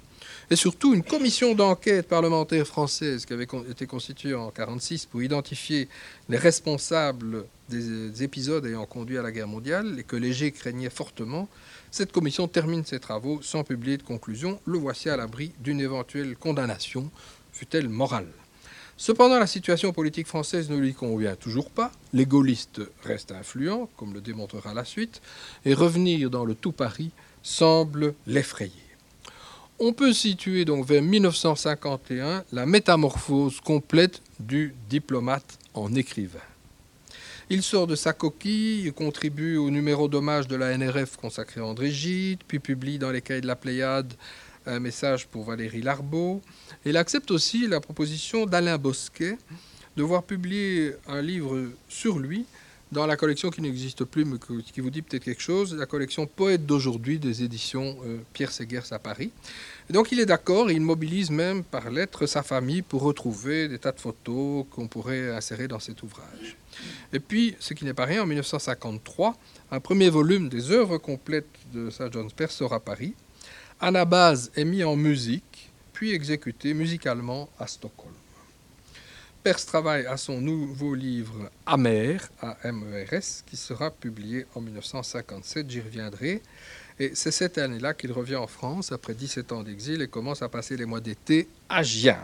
Et 0.53 0.55
surtout, 0.55 0.93
une 0.93 1.01
commission 1.01 1.55
d'enquête 1.55 2.07
parlementaire 2.07 2.67
française 2.67 3.25
qui 3.25 3.33
avait 3.33 3.47
été 3.71 3.87
constituée 3.87 4.35
en 4.35 4.51
1946 4.53 5.07
pour 5.07 5.23
identifier 5.23 5.89
les 6.29 6.37
responsables 6.37 7.45
des 7.69 8.21
épisodes 8.21 8.63
ayant 8.63 8.85
conduit 8.85 9.17
à 9.17 9.23
la 9.23 9.31
guerre 9.31 9.47
mondiale 9.47 9.95
et 9.97 10.03
que 10.03 10.15
Léger 10.15 10.51
craignait 10.51 10.91
fortement. 10.91 11.49
Cette 11.89 12.11
commission 12.11 12.47
termine 12.47 12.85
ses 12.85 12.99
travaux 12.99 13.41
sans 13.41 13.63
publier 13.63 13.97
de 13.97 14.03
conclusion. 14.03 14.59
Le 14.67 14.77
voici 14.77 15.09
à 15.09 15.17
l'abri 15.17 15.53
d'une 15.59 15.81
éventuelle 15.81 16.37
condamnation, 16.37 17.09
fut-elle 17.51 17.89
morale. 17.89 18.29
Cependant, 18.95 19.39
la 19.39 19.47
situation 19.47 19.91
politique 19.91 20.27
française 20.27 20.69
ne 20.69 20.77
lui 20.77 20.93
convient 20.93 21.35
toujours 21.35 21.71
pas. 21.71 21.91
Les 22.13 22.27
gaullistes 22.27 22.81
restent 23.01 23.31
influents, 23.31 23.89
comme 23.97 24.13
le 24.13 24.21
démontrera 24.21 24.75
la 24.75 24.85
suite, 24.85 25.19
et 25.65 25.73
revenir 25.73 26.29
dans 26.29 26.45
le 26.45 26.53
tout 26.53 26.73
Paris 26.73 27.09
semble 27.41 28.13
l'effrayer. 28.27 28.82
On 29.79 29.91
peut 29.91 30.13
situer 30.13 30.65
donc 30.65 30.85
vers 30.85 31.01
1951 31.01 32.45
la 32.51 32.65
métamorphose 32.65 33.59
complète 33.59 34.21
du 34.39 34.75
diplomate 34.87 35.57
en 35.73 35.93
écrivain. 35.95 36.39
Il 37.49 37.63
sort 37.63 37.87
de 37.87 37.95
sa 37.95 38.13
coquille, 38.13 38.93
contribue 38.93 39.57
au 39.57 39.71
numéro 39.71 40.07
d'hommage 40.07 40.47
de 40.47 40.55
la 40.55 40.77
NRF 40.77 41.17
consacré 41.17 41.59
à 41.59 41.65
André 41.65 41.91
Gide, 41.91 42.39
puis 42.47 42.59
publie 42.59 42.99
dans 42.99 43.11
les 43.11 43.21
cahiers 43.21 43.41
de 43.41 43.47
la 43.47 43.55
Pléiade 43.55 44.13
un 44.65 44.79
message 44.79 45.27
pour 45.27 45.43
Valérie 45.43 45.81
Larbeau. 45.81 46.41
Il 46.85 46.95
accepte 46.95 47.31
aussi 47.31 47.67
la 47.67 47.81
proposition 47.81 48.45
d'Alain 48.45 48.77
Bosquet 48.77 49.37
de 49.97 50.03
voir 50.03 50.23
publier 50.23 50.93
un 51.07 51.21
livre 51.21 51.69
sur 51.89 52.19
lui 52.19 52.45
dans 52.93 53.05
la 53.07 53.17
collection 53.17 53.49
qui 53.49 53.61
n'existe 53.61 54.05
plus, 54.05 54.23
mais 54.23 54.37
qui 54.71 54.79
vous 54.79 54.89
dit 54.89 55.01
peut-être 55.01 55.23
quelque 55.23 55.41
chose, 55.41 55.75
la 55.75 55.85
collection 55.85 56.27
Poète 56.27 56.65
d'aujourd'hui 56.65 57.19
des 57.19 57.43
éditions 57.43 57.97
euh, 58.05 58.19
Pierre 58.31 58.51
Segers 58.51 58.91
à 58.91 58.99
Paris. 58.99 59.31
donc 59.89 60.11
il 60.11 60.19
est 60.19 60.25
d'accord, 60.25 60.71
il 60.71 60.79
mobilise 60.79 61.29
même 61.29 61.63
par 61.63 61.89
lettre 61.89 62.25
sa 62.27 62.43
famille 62.43 62.83
pour 62.83 63.01
retrouver 63.01 63.67
des 63.67 63.79
tas 63.79 63.91
de 63.91 63.99
photos 63.99 64.65
qu'on 64.69 64.87
pourrait 64.87 65.35
insérer 65.35 65.67
dans 65.67 65.79
cet 65.79 66.03
ouvrage. 66.03 66.55
Et 67.11 67.19
puis, 67.19 67.55
ce 67.59 67.73
qui 67.73 67.83
n'est 67.83 67.93
pas 67.93 68.05
rien, 68.05 68.23
en 68.23 68.25
1953, 68.25 69.35
un 69.71 69.79
premier 69.79 70.09
volume 70.09 70.47
des 70.47 70.71
œuvres 70.71 70.97
complètes 70.97 71.49
de 71.73 71.89
Sir 71.89 72.11
John 72.11 72.31
Peirce 72.31 72.55
sort 72.55 72.73
à 72.73 72.79
Paris. 72.79 73.13
Anabase 73.79 74.51
est 74.55 74.65
mis 74.65 74.83
en 74.83 74.95
musique, 74.95 75.71
puis 75.93 76.13
exécuté 76.13 76.73
musicalement 76.73 77.49
à 77.59 77.67
Stockholm. 77.67 78.13
Perse 79.43 79.65
travaille 79.65 80.05
à 80.05 80.15
son 80.15 80.39
nouveau 80.39 80.95
livre 80.95 81.49
Amer, 81.65 82.21
A-M-E-R-S, 82.41 83.43
qui 83.45 83.57
sera 83.57 83.91
publié 83.91 84.45
en 84.55 84.61
1957, 84.61 85.69
j'y 85.69 85.81
reviendrai. 85.81 86.41
Et 86.97 87.11
c'est 87.13 87.31
cette 87.31 87.57
année-là 87.57 87.93
qu'il 87.93 88.13
revient 88.13 88.37
en 88.37 88.47
France, 88.47 88.93
après 88.93 89.13
17 89.13 89.51
ans 89.51 89.61
d'exil, 89.61 90.01
et 90.01 90.07
commence 90.07 90.41
à 90.41 90.47
passer 90.47 90.77
les 90.77 90.85
mois 90.85 91.01
d'été 91.01 91.49
à 91.67 91.83
Gien. 91.83 92.19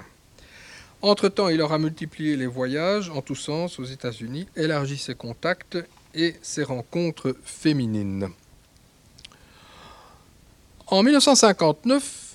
Entre-temps, 1.02 1.50
il 1.50 1.62
aura 1.62 1.78
multiplié 1.78 2.38
les 2.38 2.48
voyages 2.48 3.10
en 3.10 3.22
tous 3.22 3.36
sens 3.36 3.80
aux 3.80 3.86
États-Unis, 3.86 4.48
élargi 4.56 4.98
ses 4.98 5.16
contacts 5.16 5.78
et 6.16 6.36
ses 6.42 6.64
rencontres 6.64 7.36
féminines. 7.44 8.30
En 10.88 11.04
1959, 11.04 12.29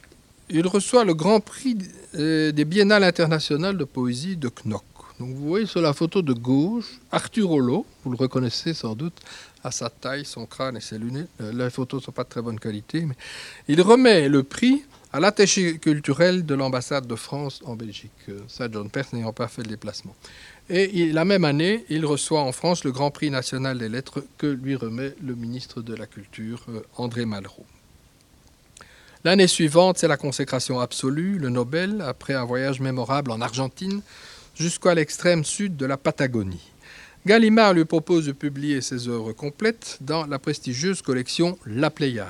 il 0.50 0.66
reçoit 0.66 1.04
le 1.04 1.14
Grand 1.14 1.40
Prix 1.40 1.78
euh, 2.16 2.52
des 2.52 2.64
Biennales 2.64 3.04
internationales 3.04 3.76
de 3.76 3.84
poésie 3.84 4.36
de 4.36 4.50
Knock. 4.64 4.82
Donc 5.20 5.30
vous 5.34 5.46
voyez 5.48 5.66
sur 5.66 5.80
la 5.80 5.92
photo 5.92 6.22
de 6.22 6.32
gauche, 6.32 6.98
Arthur 7.12 7.50
Holo, 7.50 7.86
vous 8.04 8.10
le 8.10 8.16
reconnaissez 8.16 8.74
sans 8.74 8.94
doute, 8.94 9.14
à 9.62 9.70
sa 9.70 9.88
taille, 9.88 10.24
son 10.24 10.44
crâne 10.46 10.76
et 10.76 10.80
ses 10.80 10.98
lunettes. 10.98 11.28
Euh, 11.40 11.52
les 11.52 11.70
photos 11.70 12.00
ne 12.00 12.04
sont 12.06 12.12
pas 12.12 12.24
de 12.24 12.28
très 12.28 12.42
bonne 12.42 12.58
qualité, 12.58 13.02
mais 13.02 13.14
il 13.68 13.80
remet 13.80 14.28
le 14.28 14.42
prix 14.42 14.82
à 15.12 15.20
l'attaché 15.20 15.78
culturel 15.78 16.44
de 16.44 16.54
l'ambassade 16.54 17.06
de 17.06 17.14
France 17.14 17.60
en 17.64 17.76
Belgique, 17.76 18.10
euh, 18.28 18.40
ça 18.48 18.68
John 18.70 18.90
Perse 18.90 19.12
n'ayant 19.12 19.32
pas 19.32 19.46
fait 19.46 19.62
le 19.62 19.68
déplacement. 19.68 20.16
Et 20.68 21.12
la 21.12 21.24
même 21.24 21.44
année, 21.44 21.84
il 21.90 22.06
reçoit 22.06 22.40
en 22.40 22.50
France 22.50 22.84
le 22.84 22.90
Grand 22.90 23.10
Prix 23.10 23.30
national 23.30 23.78
des 23.78 23.88
lettres 23.88 24.24
que 24.38 24.46
lui 24.46 24.74
remet 24.74 25.14
le 25.22 25.34
ministre 25.34 25.82
de 25.82 25.94
la 25.94 26.06
Culture, 26.06 26.64
André 26.96 27.26
Malraux. 27.26 27.66
L'année 29.24 29.48
suivante, 29.48 29.96
c'est 29.96 30.06
la 30.06 30.18
consécration 30.18 30.80
absolue, 30.80 31.38
le 31.38 31.48
Nobel, 31.48 32.02
après 32.02 32.34
un 32.34 32.44
voyage 32.44 32.80
mémorable 32.80 33.30
en 33.30 33.40
Argentine 33.40 34.02
jusqu'à 34.54 34.94
l'extrême 34.94 35.46
sud 35.46 35.78
de 35.78 35.86
la 35.86 35.96
Patagonie. 35.96 36.70
Gallimard 37.24 37.72
lui 37.72 37.86
propose 37.86 38.26
de 38.26 38.32
publier 38.32 38.82
ses 38.82 39.08
œuvres 39.08 39.32
complètes 39.32 39.96
dans 40.02 40.26
la 40.26 40.38
prestigieuse 40.38 41.00
collection 41.00 41.58
La 41.64 41.88
Pléiade. 41.88 42.28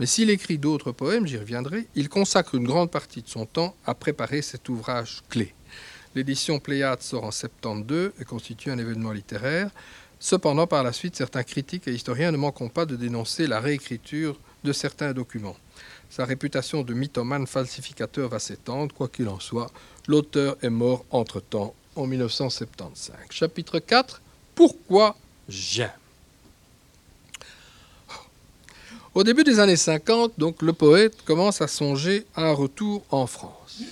Mais 0.00 0.06
s'il 0.06 0.30
écrit 0.30 0.56
d'autres 0.56 0.90
poèmes, 0.90 1.26
j'y 1.26 1.36
reviendrai, 1.36 1.86
il 1.94 2.08
consacre 2.08 2.54
une 2.54 2.64
grande 2.64 2.90
partie 2.90 3.20
de 3.20 3.28
son 3.28 3.44
temps 3.44 3.76
à 3.84 3.92
préparer 3.92 4.40
cet 4.40 4.70
ouvrage 4.70 5.22
clé. 5.28 5.52
L'édition 6.14 6.60
Pléiade 6.60 7.02
sort 7.02 7.24
en 7.24 7.30
72 7.30 8.12
et 8.18 8.24
constitue 8.24 8.70
un 8.70 8.78
événement 8.78 9.12
littéraire. 9.12 9.68
Cependant, 10.18 10.66
par 10.66 10.82
la 10.82 10.94
suite, 10.94 11.14
certains 11.14 11.42
critiques 11.42 11.86
et 11.88 11.92
historiens 11.92 12.32
ne 12.32 12.38
manqueront 12.38 12.70
pas 12.70 12.86
de 12.86 12.96
dénoncer 12.96 13.46
la 13.46 13.60
réécriture 13.60 14.40
de 14.64 14.72
certains 14.72 15.12
documents. 15.12 15.56
Sa 16.10 16.24
réputation 16.24 16.82
de 16.82 16.94
mythomane 16.94 17.46
falsificateur 17.46 18.28
va 18.28 18.38
s'étendre, 18.38 18.94
quoi 18.94 19.08
qu'il 19.08 19.28
en 19.28 19.40
soit. 19.40 19.70
L'auteur 20.06 20.56
est 20.62 20.70
mort 20.70 21.04
entre-temps, 21.10 21.74
en 21.94 22.06
1975. 22.06 23.12
Chapitre 23.30 23.78
4 23.78 24.20
Pourquoi 24.54 25.16
j'aime? 25.48 25.90
Au 29.14 29.24
début 29.24 29.44
des 29.44 29.60
années 29.60 29.76
50, 29.76 30.34
donc, 30.36 30.60
le 30.60 30.74
poète 30.74 31.22
commence 31.24 31.62
à 31.62 31.68
songer 31.68 32.26
à 32.34 32.48
un 32.48 32.52
retour 32.52 33.02
en 33.10 33.26
France. 33.26 33.82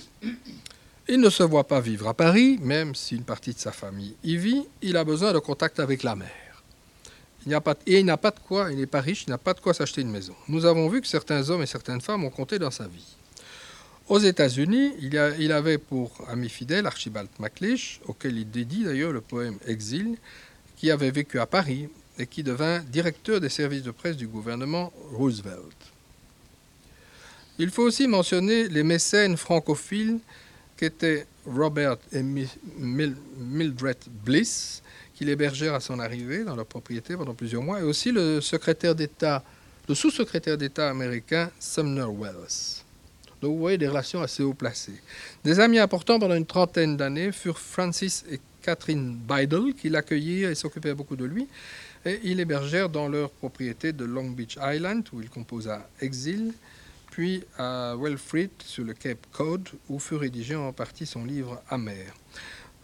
Il 1.07 1.19
ne 1.19 1.29
se 1.29 1.41
voit 1.41 1.63
pas 1.63 1.81
vivre 1.81 2.07
à 2.07 2.13
Paris, 2.13 2.59
même 2.61 2.93
si 2.93 3.15
une 3.15 3.23
partie 3.23 3.53
de 3.53 3.59
sa 3.59 3.71
famille 3.71 4.15
y 4.23 4.37
vit, 4.37 4.67
il 4.83 4.97
a 4.97 5.03
besoin 5.03 5.33
de 5.33 5.39
contact 5.39 5.79
avec 5.79 6.03
la 6.03 6.15
mer. 6.15 6.44
Il 7.45 7.53
a 7.53 7.61
pas, 7.61 7.75
et 7.85 7.99
il 7.99 8.05
n'a 8.05 8.17
pas 8.17 8.31
de 8.31 8.39
quoi, 8.39 8.71
il 8.71 8.77
n'est 8.77 8.87
pas 8.87 9.01
riche, 9.01 9.25
il 9.27 9.29
n'a 9.29 9.37
pas 9.37 9.53
de 9.53 9.59
quoi 9.59 9.73
s'acheter 9.73 10.01
une 10.01 10.09
maison. 10.09 10.35
Nous 10.47 10.65
avons 10.65 10.89
vu 10.89 11.01
que 11.01 11.07
certains 11.07 11.49
hommes 11.49 11.61
et 11.61 11.67
certaines 11.67 12.01
femmes 12.01 12.23
ont 12.23 12.29
compté 12.29 12.57
dans 12.57 12.71
sa 12.71 12.87
vie. 12.87 13.15
Aux 14.07 14.19
États-Unis, 14.19 14.93
il, 14.99 15.35
il, 15.39 15.51
avait 15.51 15.77
pour 15.77 16.11
ami 16.27 16.49
fidèle 16.49 16.85
Archibald 16.85 17.29
MacLeish, 17.39 17.99
auquel 18.05 18.37
il 18.37 18.49
dédie 18.49 18.83
d'ailleurs 18.83 19.11
le 19.11 19.21
poème 19.21 19.57
Exil, 19.67 20.17
qui 20.75 20.91
avait 20.91 21.11
vécu 21.11 21.39
à 21.39 21.45
Paris 21.45 21.89
et 22.17 22.27
qui 22.27 22.43
devint 22.43 22.79
directeur 22.79 23.39
des 23.41 23.49
services 23.49 23.83
de 23.83 23.91
presse 23.91 24.17
du 24.17 24.27
gouvernement 24.27 24.91
Roosevelt. 25.13 25.75
Il 27.57 27.71
faut 27.71 27.83
aussi 27.83 28.07
mentionner 28.07 28.67
les 28.67 28.83
mécènes 28.83 29.37
francophiles 29.37 30.19
qu'étaient 30.77 31.25
Robert 31.45 31.97
et 32.11 32.21
Mildred 32.21 33.97
Bliss, 34.25 34.81
qui 35.15 35.25
l'hébergèrent 35.25 35.73
à 35.73 35.79
son 35.79 35.99
arrivée 35.99 36.43
dans 36.43 36.55
leur 36.55 36.65
propriété 36.65 37.15
pendant 37.15 37.33
plusieurs 37.33 37.63
mois, 37.63 37.79
et 37.79 37.83
aussi 37.83 38.11
le 38.11 38.41
secrétaire 38.41 38.93
d'État, 38.93 39.43
le 39.87 39.95
sous-secrétaire 39.95 40.57
d'État 40.57 40.89
américain 40.89 41.49
Sumner 41.59 42.05
Wells. 42.05 42.83
Donc 43.41 43.53
vous 43.53 43.59
voyez 43.59 43.77
des 43.77 43.87
relations 43.87 44.21
assez 44.21 44.43
haut 44.43 44.53
placées. 44.53 45.01
Des 45.43 45.59
amis 45.59 45.79
importants 45.79 46.19
pendant 46.19 46.35
une 46.35 46.45
trentaine 46.45 46.97
d'années 46.97 47.31
furent 47.31 47.59
Francis 47.59 48.25
et 48.29 48.39
Catherine 48.61 49.15
Bidle, 49.15 49.73
qui 49.73 49.89
l'accueillirent 49.89 50.49
et 50.49 50.55
s'occupaient 50.55 50.93
beaucoup 50.93 51.15
de 51.15 51.25
lui, 51.25 51.47
et 52.05 52.19
ils 52.23 52.37
l'hébergèrent 52.37 52.89
dans 52.89 53.07
leur 53.07 53.29
propriété 53.29 53.93
de 53.93 54.05
Long 54.05 54.29
Beach 54.29 54.57
Island, 54.61 55.03
où 55.13 55.21
il 55.21 55.29
composa 55.29 55.87
Exil, 56.01 56.53
puis 57.11 57.43
à 57.57 57.95
Wellfleet, 57.97 58.49
sur 58.63 58.83
le 58.83 58.93
Cape 58.93 59.25
Cod, 59.31 59.69
où 59.89 59.99
fut 59.99 60.15
rédigé 60.15 60.55
en 60.55 60.73
partie 60.73 61.05
son 61.05 61.23
livre 61.23 61.61
Amer. 61.69 62.13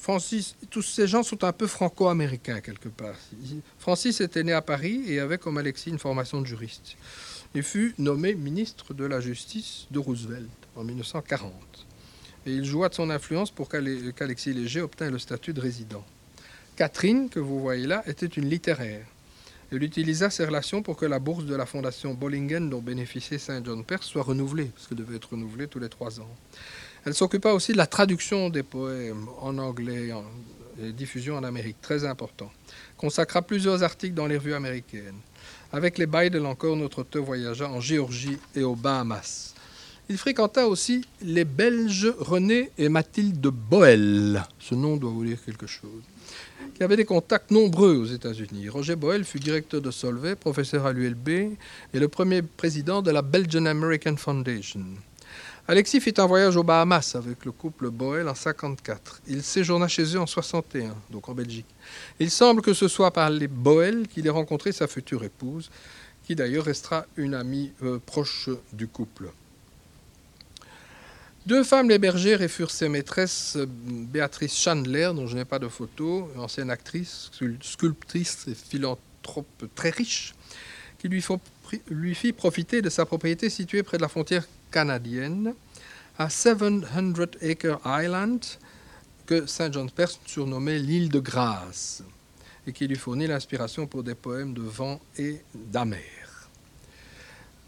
Francis, 0.02 0.56
tous 0.72 0.82
ces 0.82 1.06
gens 1.06 1.22
sont 1.22 1.44
un 1.44 1.54
peu 1.54 1.68
franco-américains 1.68 2.60
quelque 2.60 2.90
part. 2.90 3.14
Francis 3.78 4.20
était 4.20 4.44
né 4.44 4.52
à 4.52 4.64
Paris 4.64 5.04
et 5.08 5.20
avait 5.20 5.38
comme 5.38 5.60
Alexis 5.60 5.92
une 5.92 6.00
formation 6.00 6.42
de 6.42 6.48
juriste. 6.48 6.98
Il 7.54 7.62
fut 7.62 7.94
nommé 8.00 8.34
ministre 8.34 8.96
de 8.96 9.06
la 9.06 9.20
Justice 9.20 9.86
de 9.92 10.00
Roosevelt 10.00 10.50
en 10.76 10.84
1940. 10.84 11.54
Et 12.48 12.52
il 12.52 12.66
joua 12.66 12.90
de 12.90 12.96
son 12.96 13.12
influence 13.12 13.52
pour 13.52 13.70
qu'Alexis 13.70 14.54
Léger 14.54 14.82
obtint 14.82 15.12
le 15.12 15.20
statut 15.20 15.54
de 15.54 15.62
résident. 15.62 16.04
Catherine, 16.78 17.30
que 17.30 17.40
vous 17.40 17.60
voyez 17.60 17.86
là, 17.86 18.02
était 18.08 18.26
une 18.26 18.50
littéraire. 18.50 19.06
Elle 19.72 19.84
utilisa 19.84 20.32
ses 20.32 20.46
relations 20.46 20.82
pour 20.82 20.98
que 20.98 21.06
la 21.06 21.20
bourse 21.20 21.46
de 21.46 21.56
la 21.56 21.68
fondation 21.68 22.16
Bollingen, 22.16 22.72
dont 22.72 22.82
bénéficiait 22.82 23.38
Saint 23.38 23.64
John 23.64 23.86
Perse, 23.86 24.08
soit 24.08 24.24
renouvelée, 24.24 24.66
parce 24.66 24.88
qu'elle 24.88 24.98
devait 24.98 25.18
être 25.18 25.30
renouvelée 25.30 25.68
tous 25.68 25.80
les 25.80 25.90
trois 25.90 26.20
ans. 26.20 26.30
Elle 27.06 27.16
s'occupa 27.16 27.52
aussi 27.52 27.72
de 27.72 27.78
la 27.78 27.88
traduction 27.88 28.50
des 28.50 28.62
poèmes 28.64 29.28
en 29.40 29.58
anglais 29.58 30.10
et 30.82 30.92
diffusion 30.92 31.36
en 31.36 31.44
Amérique, 31.44 31.82
très 31.82 32.06
important. 32.06 32.52
Consacra 32.98 33.42
plusieurs 33.42 33.82
articles 33.82 34.14
dans 34.14 34.28
les 34.28 34.38
revues 34.38 34.54
américaines. 34.54 35.20
Avec 35.74 35.98
les 35.98 36.06
Bidel 36.06 36.46
encore, 36.46 36.76
notre 36.76 37.00
auteur 37.00 37.24
voyagea 37.24 37.68
en 37.68 37.80
Géorgie 37.80 38.38
et 38.56 38.64
aux 38.64 38.76
Bahamas. 38.76 39.56
Il 40.10 40.18
fréquenta 40.18 40.68
aussi 40.68 41.06
les 41.22 41.46
Belges 41.46 42.14
René 42.20 42.70
et 42.78 42.90
Mathilde 42.90 43.48
Boel. 43.48 44.44
Ce 44.60 44.76
nom 44.76 44.98
doit 44.98 45.12
vous 45.12 45.26
dire 45.26 45.44
quelque 45.44 45.68
chose. 45.68 46.04
Qui 46.76 46.84
avaient 46.84 46.98
des 46.98 47.06
contacts 47.06 47.50
nombreux 47.50 47.96
aux 47.96 48.06
États-Unis. 48.06 48.70
Roger 48.70 48.96
Boel 48.96 49.24
fut 49.24 49.40
directeur 49.40 49.82
de 49.82 49.90
Solvay, 49.90 50.36
professeur 50.36 50.86
à 50.86 50.94
l'ULB 50.94 51.30
et 51.30 51.56
le 51.94 52.08
premier 52.08 52.42
président 52.42 53.02
de 53.02 53.10
la 53.10 53.22
Belgian 53.22 53.66
American 53.66 54.18
Foundation. 54.18 54.86
Alexis 55.68 56.02
fit 56.02 56.14
un 56.18 56.26
voyage 56.26 56.58
aux 56.58 56.64
Bahamas 56.64 57.16
avec 57.16 57.46
le 57.46 57.52
couple 57.52 57.92
Boel 57.92 58.28
en 58.28 58.36
54. 58.36 59.22
Il 59.28 59.44
séjourna 59.44 59.88
chez 59.88 60.04
eux 60.16 60.20
en 60.20 60.26
61, 60.26 60.96
donc 61.12 61.30
en 61.30 61.34
Belgique. 61.34 61.68
Il 62.20 62.32
semble 62.32 62.62
que 62.62 62.74
ce 62.74 62.88
soit 62.88 63.12
par 63.12 63.30
les 63.30 63.48
Boel 63.48 64.08
qu'il 64.08 64.26
ait 64.26 64.32
rencontré 64.32 64.72
sa 64.72 64.88
future 64.88 65.24
épouse, 65.24 65.70
qui 66.26 66.36
d'ailleurs 66.36 66.66
restera 66.66 67.06
une 67.16 67.36
amie 67.36 67.72
euh, 67.84 68.00
proche 68.04 68.50
du 68.74 68.88
couple. 68.88 69.32
Deux 71.46 71.64
femmes 71.64 71.90
l'hébergèrent 71.90 72.42
et 72.42 72.48
furent 72.48 72.72
ses 72.72 72.90
maîtresses, 72.90 73.58
Béatrice 73.58 74.56
Chandler, 74.56 75.12
dont 75.16 75.28
je 75.28 75.36
n'ai 75.36 75.46
pas 75.46 75.60
de 75.60 75.68
photo, 75.68 76.30
ancienne 76.38 76.70
actrice, 76.70 77.32
sculptrice 77.62 78.48
et 78.48 78.56
philanthrope 78.56 79.66
très 79.76 79.90
riche, 79.92 80.34
qui 81.00 81.08
lui, 81.08 81.24
lui 81.90 82.16
fit 82.16 82.34
profiter 82.34 82.82
de 82.82 82.90
sa 82.90 83.06
propriété 83.06 83.50
située 83.50 83.84
près 83.84 83.98
de 83.98 84.04
la 84.04 84.08
frontière 84.08 84.44
canadienne, 84.72 85.54
à 86.18 86.30
700 86.30 86.82
Acre 87.42 87.80
Island, 87.86 88.44
que 89.26 89.46
Saint 89.46 89.72
John 89.72 89.90
Perse 89.90 90.20
surnommait 90.26 90.80
l'île 90.80 91.10
de 91.10 91.20
grâce, 91.20 92.04
et 92.66 92.74
qui 92.74 92.88
lui 92.88 92.96
fournit 92.96 93.28
l'inspiration 93.28 93.88
pour 93.88 94.04
des 94.04 94.16
poèmes 94.16 94.54
de 94.54 94.62
vent 94.62 95.00
et 95.18 95.42
d'amer. 95.54 96.04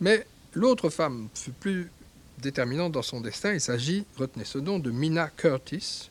Mais 0.02 0.26
l'autre 0.54 0.90
femme 0.90 1.30
fut 1.34 1.52
plus 1.52 1.90
déterminante 2.40 2.92
dans 2.92 3.02
son 3.02 3.22
destin. 3.22 3.54
Il 3.54 3.62
s'agit, 3.62 4.06
retenez 4.18 4.46
ce 4.46 4.58
nom, 4.58 4.80
de 4.80 4.92
Mina 4.92 5.30
Curtis, 5.30 6.10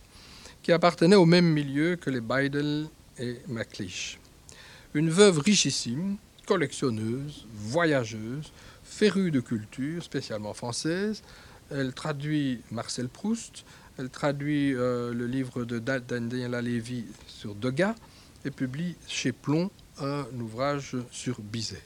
qui 0.63 0.73
appartenait 0.73 1.17
au 1.17 1.27
même 1.27 1.47
milieu 1.47 1.97
que 1.97 2.11
les 2.11 2.21
Bidel 2.21 2.87
et 3.19 3.39
MacLeish. 3.49 4.19
Une 4.95 5.11
veuve 5.11 5.39
richissime, 5.39 6.17
collectionneuse, 6.47 7.47
voyageuse, 7.55 8.53
férue 8.93 9.31
de 9.31 9.41
culture, 9.41 10.03
spécialement 10.03 10.53
française. 10.53 11.23
Elle 11.71 11.95
traduit 11.95 12.61
Marcel 12.71 13.09
Proust, 13.09 13.65
elle 13.99 14.11
traduit 14.11 14.75
euh, 14.75 15.15
le 15.15 15.27
livre 15.27 15.65
de 15.65 15.79
Daniel 15.79 16.53
Lévy 16.63 17.07
sur 17.27 17.55
Degas 17.55 17.95
et 18.45 18.51
publie 18.51 18.97
chez 19.09 19.33
Plomb 19.33 19.71
un 19.99 20.27
ouvrage 20.41 20.97
sur 21.11 21.41
Bizet. 21.41 21.83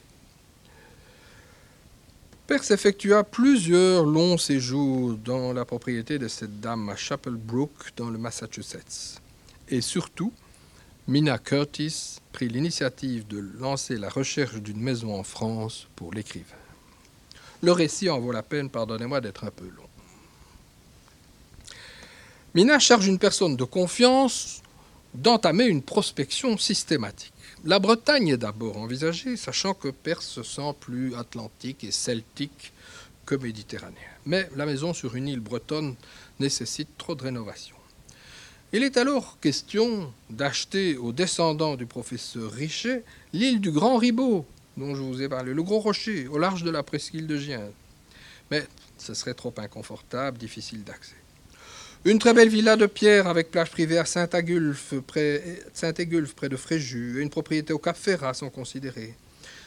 Perse 2.45 2.71
effectua 2.71 3.23
plusieurs 3.23 4.05
longs 4.05 4.37
séjours 4.37 5.17
dans 5.17 5.51
la 5.53 5.65
propriété 5.65 6.17
de 6.17 6.27
cette 6.27 6.59
dame 6.59 6.89
à 6.89 6.95
Chapel 6.95 7.35
Brook, 7.35 7.71
dans 7.97 8.09
le 8.09 8.17
Massachusetts. 8.17 9.21
Et 9.67 9.81
surtout, 9.81 10.31
Mina 11.07 11.37
Curtis 11.39 12.19
prit 12.31 12.47
l'initiative 12.47 13.27
de 13.27 13.39
lancer 13.59 13.97
la 13.97 14.09
recherche 14.09 14.61
d'une 14.61 14.81
maison 14.81 15.13
en 15.17 15.23
France 15.23 15.87
pour 15.95 16.13
l'écrivain. 16.13 16.66
Le 17.61 17.71
récit 17.71 18.09
en 18.09 18.19
vaut 18.19 18.31
la 18.31 18.43
peine, 18.43 18.69
pardonnez-moi 18.69 19.21
d'être 19.21 19.43
un 19.43 19.51
peu 19.51 19.65
long. 19.65 19.83
Mina 22.53 22.79
charge 22.79 23.07
une 23.07 23.19
personne 23.19 23.55
de 23.55 23.63
confiance 23.63 24.61
d'entamer 25.13 25.65
une 25.65 25.81
prospection 25.81 26.57
systématique. 26.57 27.33
La 27.65 27.79
Bretagne 27.79 28.29
est 28.29 28.37
d'abord 28.37 28.77
envisagée, 28.77 29.35
sachant 29.35 29.73
que 29.73 29.89
Perse 29.89 30.27
se 30.27 30.43
sent 30.43 30.73
plus 30.79 31.15
atlantique 31.15 31.83
et 31.83 31.91
celtique 31.91 32.71
que 33.25 33.35
méditerranéen. 33.35 33.97
Mais 34.25 34.49
la 34.55 34.65
maison 34.65 34.93
sur 34.93 35.15
une 35.15 35.27
île 35.27 35.39
bretonne 35.39 35.95
nécessite 36.39 36.89
trop 36.97 37.15
de 37.15 37.23
rénovation. 37.23 37.75
Il 38.73 38.83
est 38.83 38.97
alors 38.97 39.39
question 39.39 40.11
d'acheter 40.29 40.97
aux 40.97 41.13
descendants 41.13 41.75
du 41.75 41.85
professeur 41.85 42.51
Richet 42.51 43.03
l'île 43.33 43.61
du 43.61 43.71
Grand 43.71 43.97
Ribot, 43.97 44.45
dont 44.77 44.95
je 44.95 45.01
vous 45.01 45.21
ai 45.21 45.27
parlé, 45.27 45.53
le 45.53 45.63
Gros 45.63 45.79
Rocher, 45.79 46.27
au 46.27 46.37
large 46.37 46.63
de 46.63 46.69
la 46.69 46.83
presqu'île 46.83 47.27
de 47.27 47.37
Gien. 47.37 47.63
Mais 48.51 48.65
ce 48.97 49.13
serait 49.13 49.33
trop 49.33 49.53
inconfortable, 49.57 50.37
difficile 50.37 50.83
d'accès. 50.83 51.15
Une 52.05 52.19
très 52.19 52.33
belle 52.33 52.47
villa 52.47 52.77
de 52.77 52.85
pierre 52.85 53.27
avec 53.27 53.51
plage 53.51 53.71
privée 53.71 53.97
à 53.97 54.05
Saint-Agulphe, 54.05 54.93
près, 55.05 55.61
près 56.35 56.49
de 56.49 56.55
Fréjus, 56.55 57.19
et 57.19 57.21
une 57.21 57.29
propriété 57.29 57.73
au 57.73 57.79
Cap 57.79 57.97
Ferrat 57.97 58.33
sont 58.33 58.49
considérées. 58.49 59.15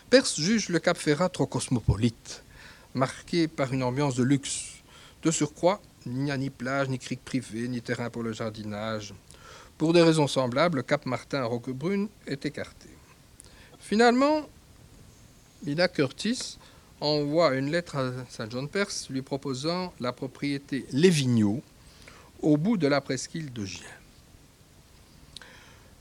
Perse 0.09 0.41
juge 0.41 0.69
le 0.69 0.79
Cap 0.79 0.97
Ferrat 0.97 1.29
trop 1.29 1.47
cosmopolite, 1.47 2.43
marqué 2.95 3.49
par 3.49 3.73
une 3.73 3.83
ambiance 3.83 4.15
de 4.15 4.23
luxe. 4.23 4.83
De 5.23 5.31
surcroît, 5.31 5.83
il 6.07 6.13
n'y 6.13 6.31
a 6.31 6.37
ni 6.37 6.51
plage, 6.51 6.89
ni 6.89 6.99
crique 6.99 7.25
privée, 7.25 7.69
ni 7.69 7.83
terrain 7.83 8.11
pour 8.11 8.23
le 8.23 8.33
jardinage. 8.33 9.13
Pour 9.77 9.93
des 9.93 10.03
raisons 10.03 10.27
semblables, 10.27 10.79
le 10.79 10.83
Cap 10.83 11.05
Martin 11.07 11.43
à 11.43 11.45
Roquebrune 11.45 12.09
est 12.27 12.47
écarté. 12.47 12.89
Finalement, 13.81 14.49
Mina 15.63 15.89
Curtis 15.89 16.57
envoie 17.03 17.55
une 17.55 17.71
lettre 17.71 17.97
à 17.97 18.13
Saint 18.31 18.49
John 18.49 18.67
Perse 18.67 19.11
lui 19.11 19.21
proposant 19.21 19.93
la 20.01 20.13
propriété 20.13 20.87
Lévigneau 20.93 21.63
au 22.41 22.57
bout 22.57 22.79
de 22.79 22.87
la 22.87 23.03
presqu'île 23.03 23.53
de 23.53 23.67
Gien. 23.67 23.85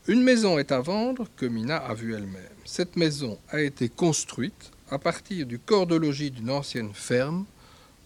Une 0.08 0.22
maison 0.22 0.58
est 0.58 0.72
à 0.72 0.80
vendre 0.80 1.28
que 1.36 1.44
Mina 1.44 1.76
a 1.76 1.92
vue 1.92 2.14
elle-même. 2.14 2.42
Cette 2.64 2.96
maison 2.96 3.38
a 3.50 3.60
été 3.60 3.90
construite 3.90 4.70
à 4.90 4.98
partir 4.98 5.44
du 5.44 5.58
corps 5.58 5.86
de 5.86 5.94
logis 5.94 6.30
d'une 6.30 6.50
ancienne 6.50 6.94
ferme 6.94 7.44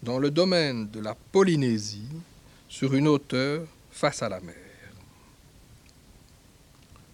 dans 0.03 0.19
le 0.19 0.31
domaine 0.31 0.89
de 0.89 0.99
la 0.99 1.15
Polynésie 1.31 2.09
sur 2.67 2.93
une 2.93 3.07
hauteur 3.07 3.65
face 3.91 4.21
à 4.21 4.27
la 4.27 4.41
mer. 4.41 4.55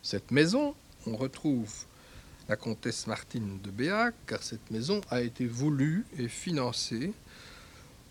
Cette 0.01 0.31
maison, 0.31 0.73
on 1.05 1.15
retrouve 1.15 1.71
la 2.51 2.57
comtesse 2.57 3.07
Martine 3.07 3.59
de 3.63 3.71
Béac, 3.71 4.13
car 4.27 4.43
cette 4.43 4.71
maison 4.71 4.99
a 5.09 5.21
été 5.21 5.45
voulue 5.45 6.05
et 6.19 6.27
financée 6.27 7.13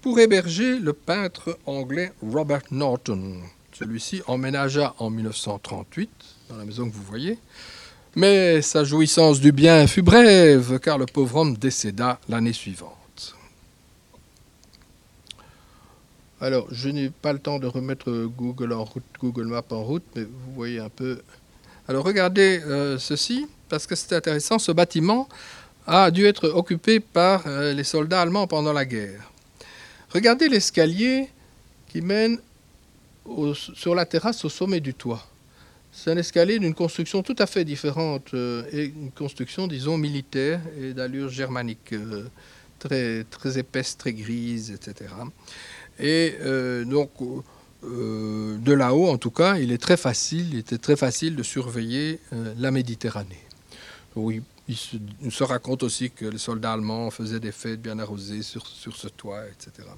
pour 0.00 0.18
héberger 0.18 0.78
le 0.78 0.94
peintre 0.94 1.58
anglais 1.66 2.14
Robert 2.22 2.62
Norton. 2.70 3.42
Celui-ci 3.74 4.22
emménagea 4.26 4.94
en 4.96 5.10
1938, 5.10 6.10
dans 6.48 6.56
la 6.56 6.64
maison 6.64 6.88
que 6.88 6.94
vous 6.94 7.02
voyez, 7.02 7.36
Mais 8.16 8.62
sa 8.62 8.82
jouissance 8.82 9.40
du 9.40 9.52
bien 9.52 9.86
fut 9.86 10.00
brève, 10.00 10.78
car 10.78 10.96
le 10.96 11.04
pauvre 11.04 11.36
homme 11.36 11.58
décéda 11.58 12.18
l'année 12.30 12.54
suivante. 12.54 13.36
Alors, 16.40 16.66
je 16.70 16.88
n'ai 16.88 17.10
pas 17.10 17.34
le 17.34 17.40
temps 17.40 17.58
de 17.58 17.66
remettre 17.66 18.10
Google, 18.38 18.72
en 18.72 18.84
route, 18.84 19.04
Google 19.20 19.48
Maps 19.48 19.62
en 19.70 19.82
route, 19.84 20.04
mais 20.16 20.22
vous 20.22 20.54
voyez 20.54 20.78
un 20.78 20.88
peu. 20.88 21.20
Alors, 21.88 22.06
regardez 22.06 22.62
euh, 22.64 22.96
ceci, 22.98 23.46
parce 23.70 23.86
que 23.86 23.94
c'est 23.94 24.14
intéressant. 24.14 24.58
Ce 24.58 24.72
bâtiment 24.72 25.28
a 25.86 26.10
dû 26.10 26.26
être 26.26 26.48
occupé 26.48 27.00
par 27.00 27.44
euh, 27.46 27.72
les 27.72 27.84
soldats 27.84 28.20
allemands 28.20 28.46
pendant 28.46 28.72
la 28.72 28.84
guerre. 28.84 29.30
Regardez 30.10 30.48
l'escalier 30.48 31.28
qui 31.88 32.02
mène 32.02 32.38
sur 33.54 33.94
la 33.94 34.04
terrasse 34.04 34.44
au 34.44 34.48
sommet 34.48 34.80
du 34.80 34.92
toit. 34.92 35.26
C'est 35.92 36.10
un 36.10 36.16
escalier 36.16 36.58
d'une 36.58 36.74
construction 36.74 37.22
tout 37.22 37.36
à 37.38 37.46
fait 37.46 37.64
différente, 37.64 38.34
euh, 38.34 38.64
et 38.72 38.84
une 38.84 39.10
construction, 39.10 39.66
disons, 39.66 39.96
militaire 39.96 40.60
et 40.80 40.92
d'allure 40.92 41.30
germanique, 41.30 41.94
très, 42.78 43.24
très 43.24 43.58
épaisse, 43.58 43.96
très 43.96 44.12
grise, 44.12 44.70
etc. 44.70 45.10
Et 46.00 46.34
euh, 46.40 46.84
donc, 46.84 47.10
euh, 47.84 48.56
de 48.58 48.72
là-haut, 48.72 49.08
en 49.08 49.18
tout 49.18 49.30
cas, 49.30 49.58
il 49.58 49.70
est 49.72 49.78
très 49.78 49.96
facile, 49.96 50.48
il 50.52 50.58
était 50.58 50.78
très 50.78 50.96
facile 50.96 51.36
de 51.36 51.42
surveiller 51.42 52.18
euh, 52.32 52.54
la 52.58 52.70
Méditerranée. 52.70 53.38
Oui, 54.16 54.42
il 54.68 54.76
se, 55.32 55.44
raconte 55.44 55.82
aussi 55.82 56.10
que 56.10 56.26
les 56.26 56.38
soldats 56.38 56.72
allemands 56.72 57.10
faisaient 57.10 57.40
des 57.40 57.52
fêtes 57.52 57.80
bien 57.80 57.98
arrosées 57.98 58.42
sur, 58.42 58.66
sur 58.66 58.96
ce 58.96 59.08
toit, 59.08 59.42
etc. 59.46 59.88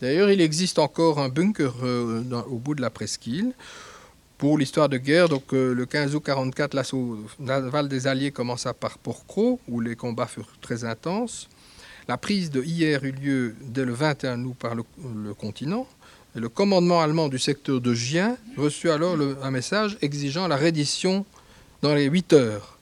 D'ailleurs, 0.00 0.30
il 0.30 0.40
existe 0.40 0.78
encore 0.78 1.18
un 1.18 1.28
bunker 1.28 1.74
au 2.50 2.58
bout 2.58 2.74
de 2.74 2.82
la 2.82 2.90
presqu'île. 2.90 3.52
Pour 4.38 4.58
l'histoire 4.58 4.90
de 4.90 4.98
guerre, 4.98 5.30
donc 5.30 5.52
le 5.52 5.86
15 5.86 6.14
août 6.14 6.22
1944, 6.26 6.74
l'assaut 6.74 7.18
naval 7.38 7.88
des 7.88 8.06
Alliés 8.06 8.30
commença 8.30 8.74
par 8.74 8.98
Porcro, 8.98 9.58
où 9.66 9.80
les 9.80 9.96
combats 9.96 10.26
furent 10.26 10.58
très 10.60 10.84
intenses. 10.84 11.48
La 12.06 12.18
prise 12.18 12.50
de 12.50 12.62
hier 12.62 13.02
eut 13.02 13.12
lieu 13.12 13.56
dès 13.62 13.84
le 13.84 13.94
21 13.94 14.44
août 14.44 14.54
par 14.58 14.74
le, 14.74 14.84
continent. 15.34 15.86
Le 16.34 16.50
commandement 16.50 17.00
allemand 17.00 17.28
du 17.28 17.38
secteur 17.38 17.80
de 17.80 17.94
Gien 17.94 18.36
reçut 18.58 18.90
alors 18.90 19.16
un 19.42 19.50
message 19.50 19.96
exigeant 20.02 20.46
la 20.46 20.56
reddition 20.56 21.24
dans 21.80 21.94
les 21.94 22.04
8 22.04 22.32
heures. 22.34 22.75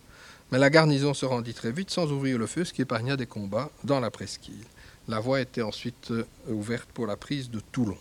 Mais 0.55 0.61
la 0.61 0.71
garnison 0.71 1.15
se 1.15 1.27
rendit 1.27 1.53
très 1.53 1.73
vite 1.73 1.91
sans 1.91 2.13
ouvrir 2.13 2.39
le 2.39 2.47
feu, 2.47 2.65
ce 2.65 2.73
qui 2.73 2.83
épargna 2.83 3.17
des 3.17 3.27
combats 3.27 3.73
dans 3.83 3.99
la 3.99 4.13
presqu'île. 4.13 4.65
La 5.09 5.19
voie 5.19 5.41
était 5.41 5.63
ensuite 5.63 6.13
euh, 6.13 6.25
ouverte 6.47 6.89
pour 6.95 7.09
la 7.09 7.17
prise 7.17 7.51
de 7.51 7.59
Toulon. 7.59 7.99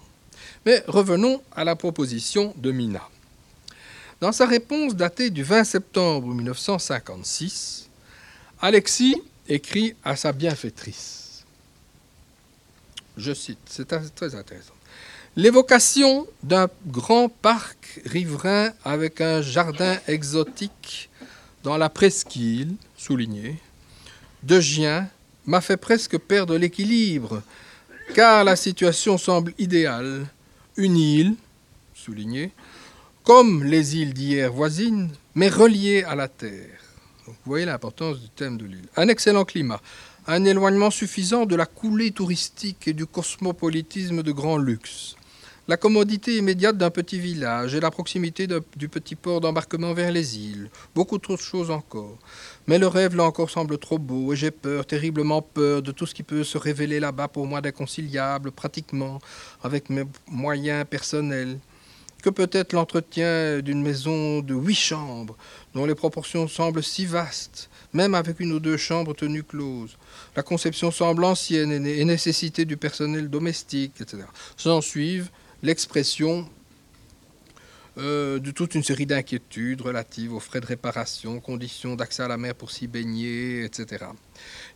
Mais 0.64 0.84
revenons 0.86 1.42
à 1.56 1.64
la 1.64 1.76
proposition 1.76 2.54
de 2.58 2.72
Mina. 2.72 3.10
Dans 4.22 4.32
sa 4.32 4.46
réponse 4.46 4.94
datée 4.94 5.32
du 5.32 5.42
20 5.42 5.64
septembre 5.64 6.28
1956, 6.28 7.90
Alexis 8.62 9.20
écrit 9.50 9.96
à 10.04 10.16
sa 10.16 10.32
bienfaitrice. 10.32 11.46
Je 13.18 13.34
cite, 13.34 13.58
c'est 13.66 13.88
très 13.88 14.36
intéressant. 14.36 14.76
L'évocation 15.36 16.28
d'un 16.44 16.68
grand 16.86 17.30
parc 17.30 18.02
riverain 18.06 18.74
avec 18.86 19.22
un 19.22 19.42
jardin 19.42 19.98
exotique 20.08 21.10
dans 21.64 21.78
la 21.78 21.90
presqu'île, 21.90 22.76
souligné, 22.98 23.58
de 24.44 24.60
Gien 24.60 25.10
m'a 25.46 25.62
fait 25.62 25.78
presque 25.78 26.18
perdre 26.18 26.58
l'équilibre, 26.58 27.42
car 28.14 28.44
la 28.44 28.56
situation 28.56 29.18
semble 29.18 29.54
idéale. 29.58 30.28
Une 30.76 30.98
île, 30.98 31.36
souligné, 31.94 32.52
comme 33.24 33.64
les 33.64 33.98
îles 33.98 34.14
d'hier 34.14 34.52
voisines, 34.52 35.10
mais 35.36 35.50
reliée 35.50 36.04
à 36.04 36.16
la 36.16 36.28
terre 36.28 36.84
vous 37.26 37.36
voyez 37.46 37.66
l'importance 37.66 38.20
du 38.20 38.30
thème 38.30 38.58
de 38.58 38.66
l'île. 38.66 38.88
Un 38.96 39.08
excellent 39.08 39.46
climat, 39.46 39.82
un 40.28 40.44
éloignement 40.46 40.92
suffisant 40.92 41.46
de 41.46 41.56
la 41.56 41.66
coulée 41.66 42.12
touristique 42.12 42.88
et 42.88 42.94
du 42.94 43.06
cosmopolitisme 43.06 44.24
de 44.24 44.32
grand 44.32 44.58
luxe, 44.58 45.16
la 45.68 45.78
commodité 45.78 46.38
immédiate 46.38 46.78
d'un 46.78 46.90
petit 46.90 47.20
village 47.20 47.74
et 47.74 47.80
la 47.80 47.90
proximité 47.90 48.48
du 48.76 48.90
petit 48.90 49.16
port 49.16 49.40
d'embarquement 49.40 49.94
vers 49.94 50.12
les 50.12 50.38
îles, 50.38 50.70
beaucoup 50.94 51.18
trop 51.18 51.36
de 51.36 51.42
choses 51.42 51.72
encore. 51.72 52.18
Mais 52.68 52.78
le 52.78 52.88
rêve 52.88 53.16
là 53.16 53.24
encore 53.24 53.50
semble 53.50 53.78
trop 53.78 53.98
beau 53.98 54.34
et 54.34 54.36
j'ai 54.36 54.52
peur, 54.52 54.86
terriblement 54.86 55.42
peur 55.42 55.82
de 55.82 55.92
tout 55.92 56.06
ce 56.06 56.14
qui 56.14 56.24
peut 56.24 56.44
se 56.44 56.58
révéler 56.58 57.00
là-bas 57.00 57.30
pour 57.30 57.48
moi 57.48 57.62
d'inconciliable 57.62 58.52
pratiquement 58.52 59.20
avec 59.64 59.90
mes 59.90 60.04
moyens 60.28 60.86
personnels 60.90 61.58
que 62.22 62.30
peut-être 62.30 62.72
l'entretien 62.72 63.60
d'une 63.60 63.82
maison 63.82 64.40
de 64.40 64.54
huit 64.54 64.76
chambres, 64.76 65.36
dont 65.74 65.86
les 65.86 65.96
proportions 65.96 66.48
semblent 66.48 66.82
si 66.84 67.06
vastes, 67.06 67.70
même 67.92 68.16
avec 68.16 68.40
une 68.40 68.54
ou 68.54 68.60
deux 68.60 68.78
chambres 68.78 69.14
tenues 69.14 69.44
closes? 69.44 69.98
La 70.36 70.42
conception 70.42 70.90
semble 70.90 71.26
ancienne 71.26 71.86
et 71.86 72.06
nécessité 72.06 72.64
du 72.64 72.78
personnel 72.78 73.30
domestique, 73.30 74.00
etc. 74.00 74.24
S'en 74.56 74.80
suivent 74.80 75.30
l'expression 75.64 76.46
euh, 77.98 78.40
de 78.40 78.50
toute 78.50 78.74
une 78.74 78.84
série 78.84 79.06
d'inquiétudes 79.06 79.82
relatives 79.82 80.34
aux 80.34 80.40
frais 80.40 80.60
de 80.60 80.66
réparation, 80.66 81.40
conditions 81.40 81.96
d'accès 81.96 82.24
à 82.24 82.28
la 82.28 82.38
mer 82.38 82.56
pour 82.56 82.72
s'y 82.72 82.88
baigner, 82.88 83.64
etc. 83.64 84.06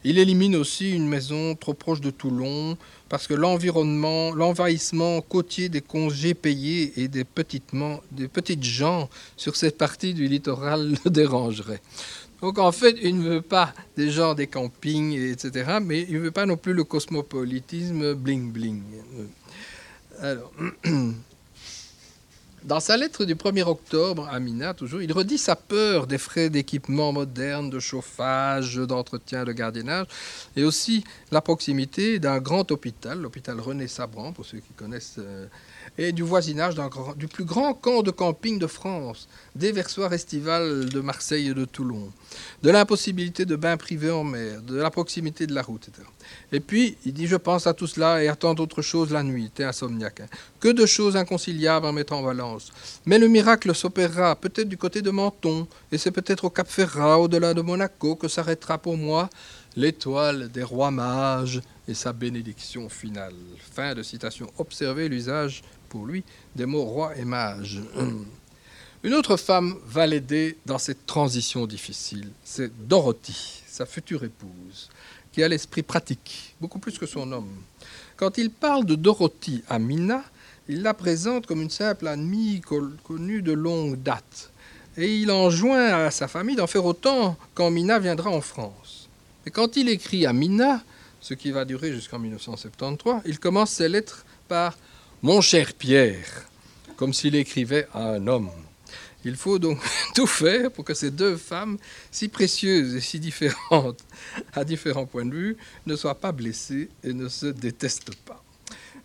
Il 0.03 0.19
élimine 0.19 0.55
aussi 0.55 0.91
une 0.91 1.07
maison 1.07 1.55
trop 1.55 1.73
proche 1.73 1.99
de 1.99 2.11
Toulon 2.11 2.77
parce 3.09 3.25
que 3.25 3.33
l'environnement, 3.33 4.35
l'envahissement 4.35 5.21
côtier 5.21 5.67
des 5.67 5.81
congés 5.81 6.35
payés 6.35 6.93
et 6.97 7.07
des, 7.07 7.25
des 8.11 8.27
petites 8.27 8.63
gens 8.63 9.09
sur 9.35 9.55
cette 9.55 9.79
partie 9.79 10.13
du 10.13 10.27
littoral 10.27 10.95
le 11.03 11.09
dérangerait. 11.09 11.81
Donc 12.41 12.59
en 12.59 12.71
fait, 12.71 12.95
il 13.01 13.17
ne 13.17 13.29
veut 13.29 13.41
pas 13.41 13.73
des 13.95 14.11
gens 14.11 14.35
des 14.35 14.45
campings, 14.45 15.13
etc., 15.13 15.79
mais 15.81 16.05
il 16.07 16.15
ne 16.15 16.19
veut 16.19 16.31
pas 16.31 16.45
non 16.45 16.55
plus 16.55 16.73
le 16.73 16.83
cosmopolitisme 16.83 18.13
bling-bling. 18.13 18.81
Alors. 20.21 20.51
Dans 22.63 22.81
sa 22.81 22.97
lettre 22.97 23.23
du 23.23 23.35
1er 23.35 23.63
octobre 23.63 24.27
à 24.29 24.41
Mina, 24.41 24.73
toujours, 24.73 25.01
il 25.01 25.13
redit 25.13 25.37
sa 25.37 25.55
peur 25.55 26.05
des 26.05 26.17
frais 26.17 26.49
d'équipement 26.49 27.13
moderne, 27.13 27.69
de 27.69 27.79
chauffage, 27.79 28.75
d'entretien, 28.75 29.45
de 29.45 29.53
gardiennage, 29.53 30.07
et 30.57 30.65
aussi 30.65 31.05
la 31.31 31.39
proximité 31.39 32.19
d'un 32.19 32.39
grand 32.39 32.69
hôpital, 32.71 33.21
l'hôpital 33.21 33.61
René 33.61 33.87
Sabran, 33.87 34.33
pour 34.33 34.45
ceux 34.45 34.57
qui 34.57 34.73
connaissent 34.75 35.15
euh, 35.19 35.45
et 35.97 36.11
du 36.11 36.23
voisinage 36.23 36.75
du 37.15 37.27
plus 37.27 37.43
grand 37.43 37.73
camp 37.73 38.03
de 38.03 38.11
camping 38.11 38.59
de 38.59 38.67
France, 38.67 39.27
des 39.55 39.71
versoirs 39.71 40.13
estivales 40.13 40.89
de 40.89 40.99
Marseille 40.99 41.49
et 41.49 41.53
de 41.53 41.65
Toulon, 41.65 42.11
de 42.61 42.69
l'impossibilité 42.69 43.45
de 43.45 43.55
bains 43.55 43.77
privés 43.77 44.11
en 44.11 44.23
mer, 44.23 44.61
de 44.61 44.75
la 44.75 44.91
proximité 44.91 45.47
de 45.47 45.55
la 45.55 45.61
route, 45.61 45.87
etc. 45.87 46.07
Et 46.51 46.59
puis, 46.59 46.97
il 47.05 47.13
dit, 47.13 47.27
je 47.27 47.35
pense 47.35 47.67
à 47.67 47.73
tout 47.73 47.87
cela 47.87 48.23
et 48.23 48.27
à 48.27 48.35
tant 48.35 48.53
d'autres 48.53 48.81
choses 48.81 49.11
la 49.11 49.23
nuit, 49.23 49.49
t'es 49.53 49.63
insomniaque. 49.63 50.21
Hein. 50.21 50.27
Que 50.59 50.69
de 50.69 50.85
choses 50.85 51.15
inconciliables 51.15 51.85
en 51.85 51.93
mettant 51.93 52.19
en 52.19 52.23
balance. 52.23 52.71
Mais 53.05 53.17
le 53.17 53.27
miracle 53.27 53.73
s'opérera 53.73 54.35
peut-être 54.35 54.69
du 54.69 54.77
côté 54.77 55.01
de 55.01 55.09
Menton, 55.09 55.67
et 55.91 55.97
c'est 55.97 56.11
peut-être 56.11 56.45
au 56.45 56.49
Cap 56.49 56.67
Ferrat, 56.67 57.19
au-delà 57.19 57.53
de 57.53 57.61
Monaco, 57.61 58.15
que 58.15 58.27
s'arrêtera 58.27 58.77
pour 58.77 58.97
moi 58.97 59.29
l'étoile 59.75 60.49
des 60.49 60.63
rois 60.63 60.91
mages 60.91 61.61
et 61.87 61.93
sa 61.93 62.11
bénédiction 62.11 62.89
finale. 62.89 63.35
Fin 63.73 63.93
de 63.93 64.03
citation. 64.03 64.47
Observez 64.57 65.07
l'usage 65.07 65.61
pour 65.87 66.05
lui 66.05 66.23
des 66.55 66.65
mots 66.65 66.83
roi 66.83 67.15
et 67.17 67.25
mage. 67.25 67.81
Une 69.03 69.13
autre 69.13 69.37
femme 69.37 69.75
va 69.85 70.07
l'aider 70.07 70.57
dans 70.65 70.79
cette 70.79 71.05
transition 71.05 71.67
difficile. 71.67 72.29
C'est 72.43 72.71
Dorothy, 72.87 73.63
sa 73.67 73.85
future 73.85 74.23
épouse, 74.23 74.89
qui 75.31 75.43
a 75.43 75.47
l'esprit 75.47 75.83
pratique, 75.83 76.55
beaucoup 76.59 76.79
plus 76.79 76.97
que 76.97 77.05
son 77.05 77.31
homme. 77.31 77.55
Quand 78.15 78.37
il 78.37 78.49
parle 78.49 78.85
de 78.85 78.95
Dorothy 78.95 79.63
à 79.69 79.77
Mina, 79.77 80.23
il 80.67 80.81
la 80.81 80.93
présente 80.93 81.45
comme 81.45 81.61
une 81.61 81.69
simple 81.69 82.07
amie 82.07 82.61
connue 83.03 83.41
de 83.41 83.53
longue 83.53 84.01
date. 84.01 84.49
Et 84.97 85.15
il 85.15 85.31
enjoint 85.31 86.05
à 86.05 86.11
sa 86.11 86.27
famille 86.27 86.55
d'en 86.55 86.67
faire 86.67 86.83
autant 86.83 87.37
quand 87.53 87.69
Mina 87.69 87.99
viendra 87.99 88.31
en 88.31 88.41
France. 88.41 89.07
Et 89.45 89.51
quand 89.51 89.77
il 89.77 89.89
écrit 89.89 90.25
à 90.25 90.33
Mina, 90.33 90.81
ce 91.21 91.35
qui 91.35 91.51
va 91.51 91.65
durer 91.65 91.93
jusqu'en 91.93 92.19
1973, 92.19 93.21
il 93.25 93.39
commence 93.39 93.71
ses 93.71 93.87
lettres 93.87 94.25
par 94.47 94.75
mon 95.23 95.41
cher 95.41 95.73
Pierre, 95.73 96.45
comme 96.95 97.13
s'il 97.13 97.35
écrivait 97.35 97.87
à 97.93 98.11
un 98.13 98.27
homme. 98.27 98.51
Il 99.25 99.35
faut 99.35 99.57
donc 99.57 99.79
tout 100.15 100.27
faire 100.27 100.71
pour 100.71 100.85
que 100.85 100.93
ces 100.93 101.11
deux 101.11 101.37
femmes, 101.37 101.77
si 102.11 102.27
précieuses 102.27 102.95
et 102.95 103.01
si 103.01 103.19
différentes 103.19 104.03
à 104.53 104.63
différents 104.63 105.05
points 105.05 105.25
de 105.25 105.33
vue, 105.33 105.57
ne 105.85 105.95
soient 105.95 106.19
pas 106.19 106.31
blessées 106.31 106.89
et 107.03 107.13
ne 107.13 107.27
se 107.27 107.47
détestent 107.47 108.15
pas. 108.25 108.43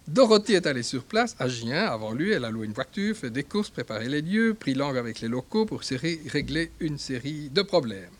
Dorothy 0.06 0.54
est 0.54 0.66
allée 0.66 0.82
sur 0.82 1.04
place 1.04 1.34
à 1.38 1.48
Gien. 1.48 1.86
Avant 1.86 2.12
lui, 2.12 2.32
elle 2.32 2.44
a 2.44 2.50
loué 2.50 2.66
une 2.66 2.72
voiture, 2.72 3.16
fait 3.16 3.30
des 3.30 3.44
courses, 3.44 3.70
préparé 3.70 4.08
les 4.08 4.20
lieux, 4.20 4.54
pris 4.54 4.74
langue 4.74 4.98
avec 4.98 5.20
les 5.20 5.28
locaux 5.28 5.64
pour 5.64 5.80
régler 5.80 6.72
une 6.80 6.98
série 6.98 7.48
de 7.48 7.62
problèmes. 7.62 8.10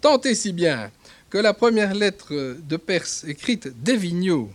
Tant 0.00 0.20
et 0.20 0.34
si 0.34 0.52
bien 0.52 0.90
que 1.30 1.38
la 1.38 1.54
première 1.54 1.94
lettre 1.94 2.56
de 2.60 2.76
Perse 2.76 3.24
écrite 3.24 3.82
d'Evigno 3.82 4.50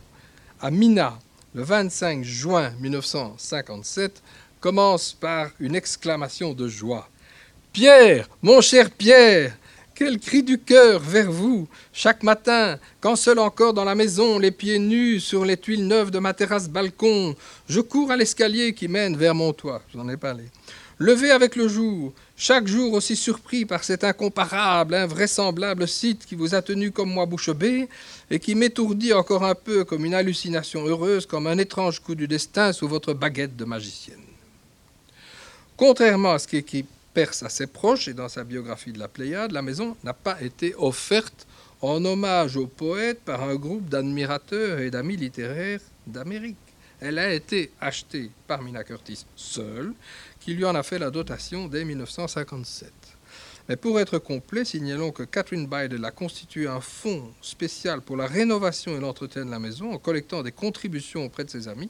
à 0.61 0.71
Mina 0.71 1.19
le 1.53 1.63
25 1.63 2.23
juin 2.23 2.71
1957 2.79 4.21
commence 4.59 5.13
par 5.13 5.49
une 5.59 5.75
exclamation 5.75 6.53
de 6.53 6.67
joie. 6.67 7.07
Pierre, 7.73 8.27
mon 8.41 8.61
cher 8.61 8.91
Pierre, 8.91 9.55
quel 9.95 10.19
cri 10.19 10.43
du 10.43 10.59
cœur 10.59 10.99
vers 10.99 11.31
vous 11.31 11.67
Chaque 11.91 12.21
matin, 12.21 12.77
quand 13.01 13.15
seul 13.15 13.39
encore 13.39 13.73
dans 13.73 13.83
la 13.83 13.95
maison, 13.95 14.37
les 14.37 14.51
pieds 14.51 14.77
nus 14.77 15.19
sur 15.19 15.45
les 15.45 15.57
tuiles 15.57 15.87
neuves 15.87 16.11
de 16.11 16.19
ma 16.19 16.33
terrasse 16.33 16.69
balcon, 16.69 17.35
je 17.67 17.81
cours 17.81 18.11
à 18.11 18.17
l'escalier 18.17 18.73
qui 18.73 18.87
mène 18.87 19.17
vers 19.17 19.33
mon 19.33 19.53
toit. 19.53 19.81
J'en 19.93 20.07
ai 20.09 20.17
parlé. 20.17 20.43
Levé 20.99 21.31
avec 21.31 21.55
le 21.55 21.67
jour, 21.67 22.13
chaque 22.39 22.67
jour 22.67 22.93
aussi 22.93 23.15
surpris 23.15 23.65
par 23.65 23.83
cet 23.83 24.03
incomparable, 24.03 24.93
invraisemblable 24.93 25.87
site 25.87 26.23
qui 26.23 26.35
vous 26.35 26.53
a 26.53 26.61
tenu 26.61 26.91
comme 26.91 27.09
moi 27.09 27.25
bouche 27.25 27.49
bée, 27.49 27.89
et 28.29 28.39
qui 28.39 28.53
m'étourdit 28.53 29.11
encore 29.11 29.43
un 29.43 29.55
peu 29.55 29.83
comme 29.83 30.05
une 30.05 30.13
hallucination 30.13 30.85
heureuse, 30.85 31.25
comme 31.25 31.47
un 31.47 31.57
étrange 31.57 31.99
coup 31.99 32.13
du 32.13 32.27
destin 32.27 32.73
sous 32.73 32.87
votre 32.87 33.13
baguette 33.13 33.55
de 33.55 33.65
magicienne. 33.65 34.21
Contrairement 35.75 36.33
à 36.33 36.39
ce 36.39 36.47
qui 36.47 36.85
perce 37.15 37.41
à 37.41 37.49
ses 37.49 37.65
proches 37.65 38.07
et 38.07 38.13
dans 38.13 38.29
sa 38.29 38.43
biographie 38.43 38.93
de 38.93 38.99
la 38.99 39.07
Pléiade, 39.07 39.51
la 39.51 39.63
maison 39.63 39.97
n'a 40.03 40.13
pas 40.13 40.39
été 40.39 40.75
offerte 40.77 41.47
en 41.81 42.05
hommage 42.05 42.55
au 42.55 42.67
poète 42.67 43.19
par 43.25 43.41
un 43.41 43.55
groupe 43.55 43.89
d'admirateurs 43.89 44.77
et 44.77 44.91
d'amis 44.91 45.17
littéraires 45.17 45.81
d'Amérique. 46.05 46.57
Elle 46.99 47.19
a 47.19 47.33
été 47.33 47.71
achetée 47.79 48.31
par 48.47 48.63
Mina 48.63 48.83
Curtis 48.83 49.25
seule, 49.35 49.93
qui 50.47 50.53
lui 50.53 50.63
en 50.63 50.75
a 50.75 50.83
fait 50.83 50.97
la 50.97 51.11
dotation 51.11 51.67
dès 51.67 51.83
1957. 51.83 52.89
Mais 53.67 53.75
pour 53.75 53.99
être 53.99 54.17
complet, 54.17 54.63
signalons 54.63 55.11
que 55.11 55.23
Catherine 55.23 55.67
Biden 55.67 56.05
a 56.05 56.11
constitué 56.11 56.67
un 56.67 56.79
fonds 56.79 57.33
spécial 57.41 57.99
pour 57.99 58.15
la 58.15 58.27
rénovation 58.27 58.95
et 58.95 59.01
l'entretien 59.01 59.43
de 59.43 59.51
la 59.51 59.59
maison 59.59 59.91
en 59.91 59.97
collectant 59.97 60.43
des 60.43 60.53
contributions 60.53 61.25
auprès 61.25 61.43
de 61.43 61.49
ses 61.49 61.67
amis, 61.67 61.89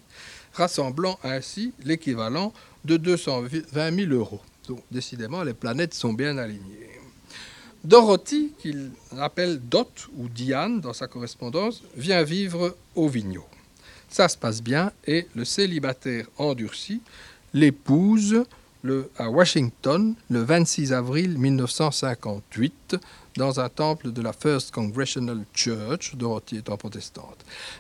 rassemblant 0.54 1.20
ainsi 1.24 1.72
l'équivalent 1.84 2.52
de 2.84 2.98
220 2.98 3.96
000 3.96 4.12
euros. 4.12 4.42
Donc, 4.68 4.82
décidément, 4.90 5.44
les 5.44 5.54
planètes 5.54 5.94
sont 5.94 6.14
bien 6.14 6.40
alignées. 6.40 6.90
Dorothy, 7.84 8.54
qu'il 8.58 8.90
appelle 9.20 9.60
Dot 9.60 10.08
ou 10.16 10.30
Diane 10.30 10.82
dans 10.82 10.94
sa 10.94 11.06
correspondance, 11.06 11.84
vient 11.96 12.24
vivre 12.24 12.76
au 12.96 13.08
Vigneault. 13.08 13.46
Ça 14.10 14.28
se 14.28 14.38
passe 14.38 14.64
bien 14.64 14.92
et 15.06 15.28
le 15.36 15.46
célibataire 15.46 16.26
endurci 16.38 17.02
l'épouse 17.54 18.44
à 19.18 19.30
Washington 19.30 20.16
le 20.30 20.44
26 20.44 20.94
avril 20.94 21.38
1958 21.38 22.98
dans 23.38 23.60
un 23.60 23.70
temple 23.70 24.12
de 24.12 24.22
la 24.22 24.34
First 24.34 24.72
Congressional 24.72 25.44
Church, 25.54 26.16
Dorothy 26.16 26.58
étant 26.58 26.78
protestante. 26.78 27.38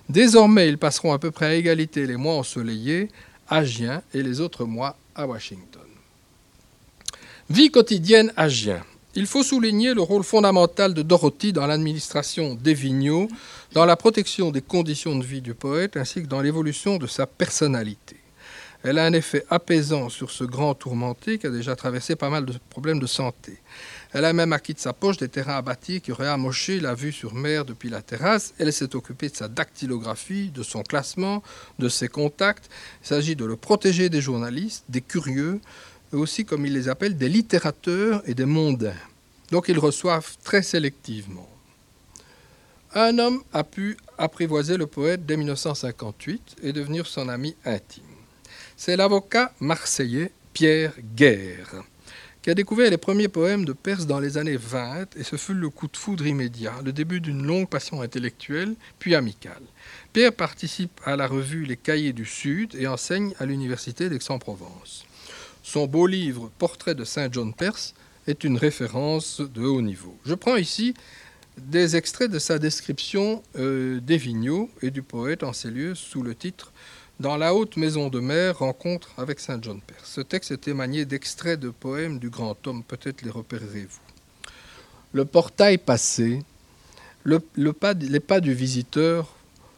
Désormais, 0.09 0.69
ils 0.69 0.77
passeront 0.77 1.13
à 1.13 1.19
peu 1.19 1.31
près 1.31 1.45
à 1.47 1.55
égalité 1.55 2.05
les 2.05 2.17
mois 2.17 2.35
ensoleillés 2.35 3.09
à 3.49 3.63
Gien 3.63 4.01
et 4.13 4.21
les 4.21 4.39
autres 4.39 4.65
mois 4.65 4.97
à 5.15 5.25
Washington. 5.25 5.81
Vie 7.49 7.71
quotidienne 7.71 8.31
à 8.35 8.49
Gien. 8.49 8.83
Il 9.15 9.25
faut 9.25 9.41
souligner 9.41 9.93
le 9.95 10.01
rôle 10.01 10.23
fondamental 10.23 10.93
de 10.93 11.01
Dorothy 11.01 11.53
dans 11.53 11.65
l'administration 11.65 12.53
des 12.53 12.75
Vigneault, 12.75 13.29
dans 13.73 13.85
la 13.85 13.95
protection 13.95 14.51
des 14.51 14.61
conditions 14.61 15.15
de 15.15 15.23
vie 15.23 15.41
du 15.41 15.55
poète 15.55 15.97
ainsi 15.97 16.21
que 16.21 16.27
dans 16.27 16.41
l'évolution 16.41 16.97
de 16.97 17.07
sa 17.07 17.25
personnalité. 17.25 18.16
Elle 18.87 18.99
a 18.99 19.05
un 19.05 19.11
effet 19.11 19.43
apaisant 19.49 20.07
sur 20.07 20.31
ce 20.31 20.45
grand 20.45 20.73
tourmenté 20.73 21.37
qui 21.37 21.45
a 21.45 21.49
déjà 21.49 21.75
traversé 21.75 22.15
pas 22.15 22.29
mal 22.29 22.45
de 22.45 22.53
problèmes 22.69 22.99
de 22.99 23.05
santé. 23.05 23.57
Elle 24.13 24.23
a 24.23 24.31
même 24.31 24.53
acquis 24.53 24.73
de 24.73 24.79
sa 24.79 24.93
poche 24.93 25.17
des 25.17 25.27
terrains 25.27 25.61
bâtir 25.61 26.01
qui 26.01 26.13
auraient 26.13 26.29
amoché 26.29 26.79
la 26.79 26.95
vue 26.95 27.11
sur 27.11 27.33
mer 27.33 27.65
depuis 27.65 27.89
la 27.89 28.01
terrasse. 28.01 28.53
Elle 28.59 28.71
s'est 28.71 28.95
occupée 28.95 29.27
de 29.27 29.35
sa 29.35 29.49
dactylographie, 29.49 30.51
de 30.51 30.63
son 30.63 30.83
classement, 30.83 31.43
de 31.79 31.89
ses 31.89 32.07
contacts. 32.07 32.69
Il 33.03 33.07
s'agit 33.07 33.35
de 33.35 33.43
le 33.43 33.57
protéger 33.57 34.07
des 34.07 34.21
journalistes, 34.21 34.85
des 34.87 35.01
curieux, 35.01 35.59
aussi, 36.13 36.45
comme 36.45 36.65
il 36.65 36.71
les 36.71 36.87
appelle, 36.87 37.17
des 37.17 37.27
littérateurs 37.27 38.21
et 38.25 38.35
des 38.35 38.45
mondains. 38.45 38.95
Donc 39.51 39.65
ils 39.67 39.79
reçoivent 39.79 40.37
très 40.45 40.63
sélectivement. 40.63 41.49
Un 42.93 43.19
homme 43.19 43.43
a 43.51 43.65
pu 43.65 43.97
apprivoiser 44.17 44.77
le 44.77 44.87
poète 44.87 45.25
dès 45.25 45.35
1958 45.35 46.55
et 46.63 46.71
devenir 46.71 47.05
son 47.05 47.27
ami 47.27 47.53
intime. 47.65 48.06
C'est 48.79 48.95
l'avocat 48.95 49.51
marseillais 49.59 50.31
Pierre 50.53 50.93
Guerre, 51.15 51.83
qui 52.43 52.51
a 52.51 52.53
découvert 52.53 52.91
les 52.91 52.97
premiers 52.97 53.27
poèmes 53.27 53.65
de 53.65 53.73
Perse 53.73 54.05
dans 54.05 54.19
les 54.19 54.37
années 54.37 54.55
20, 54.55 55.17
et 55.17 55.23
ce 55.23 55.35
fut 55.35 55.55
le 55.55 55.71
coup 55.71 55.87
de 55.87 55.97
foudre 55.97 56.27
immédiat, 56.27 56.75
le 56.85 56.93
début 56.93 57.19
d'une 57.19 57.43
longue 57.43 57.67
passion 57.67 58.03
intellectuelle, 58.03 58.75
puis 58.99 59.15
amicale. 59.15 59.63
Pierre 60.13 60.31
participe 60.31 61.01
à 61.05 61.15
la 61.15 61.25
revue 61.25 61.65
Les 61.65 61.75
Cahiers 61.75 62.13
du 62.13 62.25
Sud 62.25 62.75
et 62.75 62.85
enseigne 62.85 63.33
à 63.39 63.47
l'université 63.47 64.09
d'Aix-en-Provence. 64.09 65.07
Son 65.63 65.87
beau 65.87 66.05
livre 66.05 66.51
Portrait 66.59 66.93
de 66.93 67.03
Saint 67.03 67.29
John 67.31 67.55
Perse 67.55 67.95
est 68.27 68.43
une 68.43 68.59
référence 68.59 69.41
de 69.41 69.63
haut 69.63 69.81
niveau. 69.81 70.15
Je 70.23 70.35
prends 70.35 70.55
ici 70.55 70.93
des 71.57 71.95
extraits 71.95 72.29
de 72.29 72.37
sa 72.37 72.59
description 72.59 73.41
euh, 73.57 73.99
des 74.01 74.21
et 74.83 74.91
du 74.91 75.01
poète 75.01 75.41
en 75.41 75.51
ces 75.51 75.71
lieux 75.71 75.95
sous 75.95 76.21
le 76.21 76.35
titre 76.35 76.71
Dans 77.19 77.35
la 77.35 77.55
haute 77.55 77.77
maison 77.77 78.09
de 78.09 78.19
mer, 78.19 78.59
rencontre 78.59 79.09
avec 79.17 79.39
Saint 79.39 79.57
John 79.59 79.81
Perse. 79.81 80.07
Ce 80.07 80.21
texte 80.21 80.51
est 80.51 80.67
émané 80.67 81.03
d'extraits 81.03 81.59
de 81.59 81.71
poèmes 81.71 82.19
du 82.19 82.29
grand 82.29 82.55
homme, 82.67 82.83
peut-être 82.83 83.23
les 83.23 83.31
repérerez-vous. 83.31 83.99
Le 85.13 85.25
portail 85.25 85.79
passé, 85.79 86.43
le, 87.23 87.39
pas, 87.73 87.93
les 87.93 88.19
pas 88.19 88.39
du 88.39 88.53
visiteur 88.53 89.33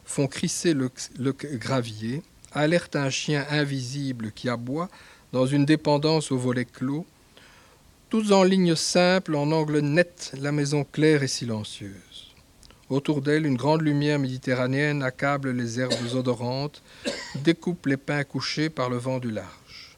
font 0.06 0.28
crisser 0.28 0.74
le, 0.74 0.92
le 1.18 1.32
gravier, 1.32 2.24
alerte 2.52 2.98
un 2.98 3.10
chien 3.10 3.46
invisible 3.50 4.34
qui 4.34 4.50
aboie 4.50 4.90
dans 5.32 5.46
une 5.46 5.64
dépendance 5.64 6.34
au 6.34 6.38
volet 6.38 6.66
clos, 6.66 7.06
tous 8.10 8.34
en 8.34 8.44
ligne 8.44 8.76
simple, 8.76 9.36
en 9.36 9.50
angle 9.54 9.80
net, 9.80 10.34
la 10.42 10.52
maison 10.52 10.84
claire 10.84 11.24
et 11.24 11.28
silencieuse. 11.30 11.94
Autour 12.90 13.22
d'elle, 13.22 13.46
une 13.46 13.58
grande 13.58 13.82
lumière 13.82 14.20
méditerranéenne 14.20 15.04
accable 15.04 15.52
les 15.52 15.80
herbes 15.80 16.16
odorantes, 16.16 16.82
découpe 17.36 17.86
les 17.86 17.98
pins 17.98 18.24
couchés 18.24 18.70
par 18.70 18.90
le 18.90 18.98
vent 18.98 19.20
du 19.20 19.32
large. 19.32 19.98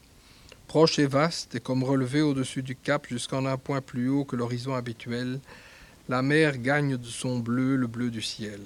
Proche 0.68 0.98
et 0.98 1.06
vaste, 1.06 1.54
et 1.54 1.60
comme 1.60 1.84
relevée 1.84 2.22
au-dessus 2.22 2.62
du 2.62 2.76
cap 2.76 3.06
jusqu'en 3.08 3.46
un 3.46 3.56
point 3.56 3.80
plus 3.80 4.08
haut 4.08 4.24
que 4.24 4.36
l'horizon 4.36 4.74
habituel, 4.74 5.40
la 6.08 6.22
mer 6.22 6.58
gagne 6.58 6.96
de 6.96 7.06
son 7.06 7.38
bleu 7.38 7.76
le 7.76 7.86
bleu 7.86 8.10
du 8.10 8.22
ciel 8.22 8.60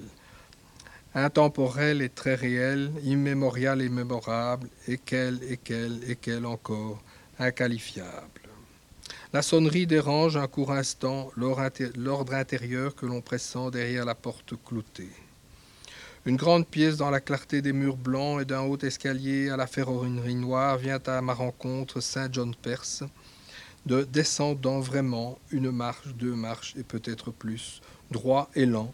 intemporel 1.17 2.01
et 2.01 2.09
très 2.09 2.35
réel, 2.35 2.91
immémorial 3.03 3.81
et 3.81 3.89
mémorable, 3.89 4.69
et 4.87 4.99
quel, 5.03 5.39
et 5.49 5.57
quel, 5.57 5.99
et 6.07 6.15
quel 6.15 6.45
encore, 6.45 7.01
inqualifiable. 7.39 8.46
La 9.37 9.43
sonnerie 9.43 9.85
dérange 9.85 10.35
un 10.35 10.47
court 10.47 10.71
instant 10.71 11.29
l'ordre 11.37 12.33
intérieur 12.33 12.95
que 12.95 13.05
l'on 13.05 13.21
pressent 13.21 13.69
derrière 13.71 14.03
la 14.03 14.15
porte 14.15 14.55
cloutée. 14.65 15.11
Une 16.25 16.37
grande 16.37 16.65
pièce 16.65 16.97
dans 16.97 17.11
la 17.11 17.19
clarté 17.19 17.61
des 17.61 17.71
murs 17.71 17.97
blancs 17.97 18.41
et 18.41 18.45
d'un 18.45 18.61
haut 18.61 18.79
escalier 18.79 19.51
à 19.51 19.55
la 19.55 19.67
ferronnerie 19.67 20.33
noire 20.33 20.79
vient 20.79 20.99
à 21.05 21.21
ma 21.21 21.35
rencontre 21.35 22.01
Saint 22.01 22.29
John 22.31 22.55
Perse, 22.55 23.03
de 23.85 24.05
descendant 24.11 24.79
vraiment 24.79 25.37
une 25.51 25.69
marche, 25.69 26.15
deux 26.15 26.33
marches 26.33 26.73
et 26.75 26.81
peut-être 26.81 27.29
plus, 27.29 27.83
droit 28.09 28.49
et 28.55 28.65
lent, 28.65 28.91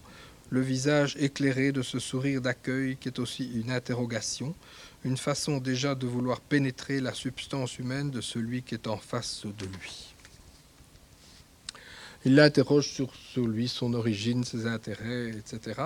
le 0.49 0.59
visage 0.59 1.15
éclairé 1.21 1.71
de 1.71 1.81
ce 1.81 1.99
sourire 1.99 2.41
d'accueil 2.41 2.97
qui 2.97 3.07
est 3.07 3.19
aussi 3.19 3.49
une 3.61 3.71
interrogation, 3.71 4.53
une 5.05 5.15
façon 5.15 5.59
déjà 5.59 5.95
de 5.95 6.05
vouloir 6.05 6.41
pénétrer 6.41 6.99
la 6.99 7.13
substance 7.13 7.79
humaine 7.79 8.11
de 8.11 8.19
celui 8.19 8.61
qui 8.61 8.75
est 8.75 8.87
en 8.87 8.97
face 8.97 9.45
de 9.45 9.65
lui. 9.67 10.12
Il 12.25 12.35
l'interroge 12.35 12.87
sur, 12.87 13.09
lui, 13.47 13.67
son 13.67 13.93
origine, 13.93 14.43
ses 14.43 14.65
intérêts, 14.65 15.29
etc. 15.29 15.81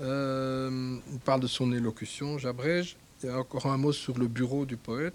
Euh, 0.00 0.96
il 1.12 1.18
parle 1.18 1.40
de 1.40 1.46
son 1.46 1.72
élocution, 1.72 2.38
j'abrège. 2.38 2.96
Il 3.22 3.30
encore 3.30 3.66
un 3.66 3.76
mot 3.76 3.92
sur 3.92 4.18
le 4.18 4.28
bureau 4.28 4.64
du 4.64 4.76
poète. 4.76 5.14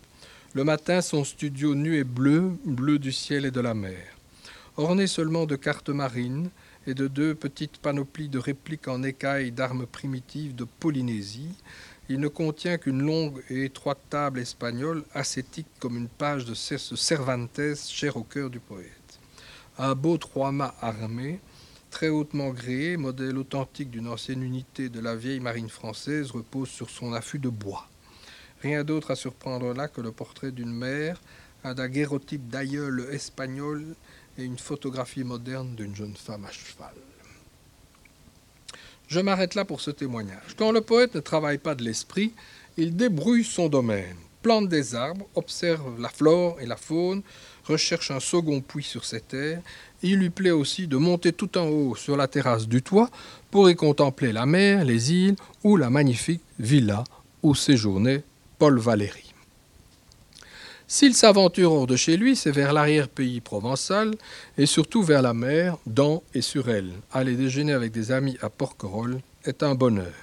Le 0.54 0.64
matin, 0.64 1.02
son 1.02 1.24
studio 1.24 1.74
nu 1.74 1.98
et 1.98 2.04
bleu, 2.04 2.52
bleu 2.64 3.00
du 3.00 3.12
ciel 3.12 3.46
et 3.46 3.52
de 3.52 3.60
la 3.60 3.74
mer. 3.74 4.06
Orné 4.78 5.08
seulement 5.08 5.46
de 5.46 5.56
cartes 5.56 5.90
marines, 5.90 6.50
et 6.88 6.94
de 6.94 7.08
deux 7.08 7.34
petites 7.34 7.78
panoplies 7.78 8.30
de 8.30 8.40
répliques 8.40 8.88
en 8.88 9.04
écailles 9.04 9.52
d'armes 9.52 9.86
primitives 9.86 10.56
de 10.56 10.66
Polynésie, 10.66 11.56
il 12.10 12.20
ne 12.20 12.28
contient 12.28 12.78
qu'une 12.78 13.02
longue 13.02 13.42
et 13.50 13.66
étroite 13.66 14.00
table 14.10 14.40
espagnole, 14.40 15.04
ascétique 15.14 15.68
comme 15.80 15.98
une 15.98 16.08
page 16.08 16.46
de 16.46 16.54
Cervantes, 16.54 17.76
cher 17.88 18.18
au 18.18 18.24
cœur 18.24 18.50
du 18.50 18.60
poète. 18.60 19.05
Un 19.78 19.94
beau 19.94 20.18
trois-mâts 20.18 20.74
armé, 20.82 21.40
très 21.92 22.08
hautement 22.08 22.52
gréé, 22.52 22.96
modèle 22.96 23.38
authentique 23.38 23.90
d'une 23.90 24.08
ancienne 24.08 24.42
unité 24.42 24.88
de 24.90 25.02
la 25.02 25.16
vieille 25.16 25.42
marine 25.42 25.70
française, 25.70 26.32
repose 26.32 26.70
sur 26.70 26.90
son 26.90 27.14
affût 27.14 27.40
de 27.40 27.50
bois. 27.50 27.88
Rien 28.62 28.84
d'autre 28.84 29.12
à 29.12 29.16
surprendre 29.16 29.74
là 29.74 29.88
que 29.88 30.02
le 30.02 30.12
portrait 30.12 30.52
d'une 30.52 30.74
mère, 30.74 31.22
un 31.64 31.74
daguerreotype 31.74 32.48
d'aïeul 32.48 33.08
espagnol 33.12 33.96
et 34.38 34.44
une 34.44 34.58
photographie 34.58 35.24
moderne 35.24 35.76
d'une 35.76 35.96
jeune 35.96 36.16
femme 36.16 36.46
à 36.46 36.52
cheval. 36.52 36.94
Je 39.08 39.20
m'arrête 39.20 39.56
là 39.56 39.66
pour 39.66 39.82
ce 39.82 39.92
témoignage. 39.92 40.56
Quand 40.58 40.72
le 40.72 40.82
poète 40.82 41.16
ne 41.16 41.20
travaille 41.20 41.58
pas 41.58 41.76
de 41.76 41.84
l'esprit, 41.84 42.34
il 42.78 42.96
débrouille 42.96 43.44
son 43.44 43.68
domaine. 43.70 44.18
plante 44.42 44.70
des 44.70 44.94
arbres, 44.94 45.28
observe 45.34 46.00
la 46.00 46.10
flore 46.10 46.62
et 46.62 46.68
la 46.68 46.78
faune, 46.78 47.24
recherche 47.68 48.12
un 48.12 48.20
second 48.20 48.62
puits 48.62 48.84
sur 48.84 49.06
ces 49.06 49.22
terres. 49.22 49.62
Il 50.02 50.18
lui 50.18 50.30
plaît 50.30 50.52
aussi 50.52 50.88
de 50.88 50.98
monter 50.98 51.34
tout 51.34 51.58
en 51.58 51.68
haut 51.68 51.96
sur 51.96 52.16
la 52.18 52.28
terrasse 52.28 52.68
du 52.68 52.82
toit 52.82 53.10
pour 53.52 53.70
y 53.70 53.76
contempler 53.76 54.32
la 54.32 54.46
mer, 54.46 54.86
les 54.86 55.12
îles 55.12 55.36
ou 55.64 55.78
la 55.78 55.90
magnifique 55.90 56.42
villa 56.60 57.04
où 57.44 57.56
séjournait 57.56 58.24
Paul 58.60 58.80
Valéry. 58.80 59.34
S'il 60.88 61.16
s'aventure 61.16 61.72
hors 61.72 61.88
de 61.88 61.96
chez 61.96 62.16
lui, 62.16 62.36
c'est 62.36 62.52
vers 62.52 62.72
l'arrière-pays 62.72 63.42
provençal 63.42 64.14
et 64.58 64.68
surtout 64.68 65.02
vers 65.02 65.24
la 65.24 65.34
mer, 65.34 65.78
dans 65.88 66.22
et 66.36 66.42
sur 66.42 66.70
elle. 66.70 66.92
Aller 67.12 67.36
déjeuner 67.36 67.74
avec 67.74 67.92
des 67.92 68.12
amis 68.12 68.38
à 68.42 68.50
Porquerolles 68.50 69.20
est 69.46 69.64
un 69.64 69.74
bonheur. 69.74 70.14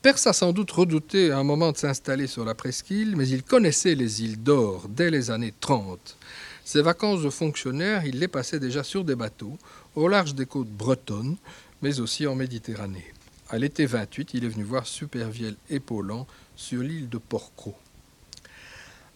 Perse 0.00 0.26
a 0.26 0.32
sans 0.32 0.52
doute 0.52 0.70
redouté 0.70 1.32
un 1.32 1.44
moment 1.44 1.72
de 1.72 1.76
s'installer 1.76 2.26
sur 2.26 2.44
la 2.44 2.54
presqu'île, 2.54 3.14
mais 3.16 3.28
il 3.28 3.42
connaissait 3.42 3.94
les 3.94 4.22
îles 4.22 4.42
d'Or 4.42 4.86
dès 4.88 5.10
les 5.10 5.30
années 5.30 5.54
30. 5.60 6.16
Ses 6.64 6.80
vacances 6.80 7.22
de 7.22 7.28
fonctionnaire, 7.28 8.06
il 8.06 8.18
les 8.18 8.28
passait 8.28 8.58
déjà 8.58 8.82
sur 8.82 9.04
des 9.04 9.14
bateaux, 9.14 9.58
au 9.94 10.08
large 10.08 10.34
des 10.34 10.46
côtes 10.46 10.68
bretonnes, 10.68 11.36
mais 11.82 12.00
aussi 12.00 12.26
en 12.26 12.34
Méditerranée. 12.34 13.12
À 13.50 13.58
l'été 13.58 13.84
28, 13.84 14.30
il 14.32 14.44
est 14.44 14.48
venu 14.48 14.64
voir 14.64 14.86
Supervielle 14.86 15.56
et 15.68 15.78
Paulan 15.78 16.26
sur 16.56 16.82
l'île 16.82 17.10
de 17.10 17.18
Porcro. 17.18 17.74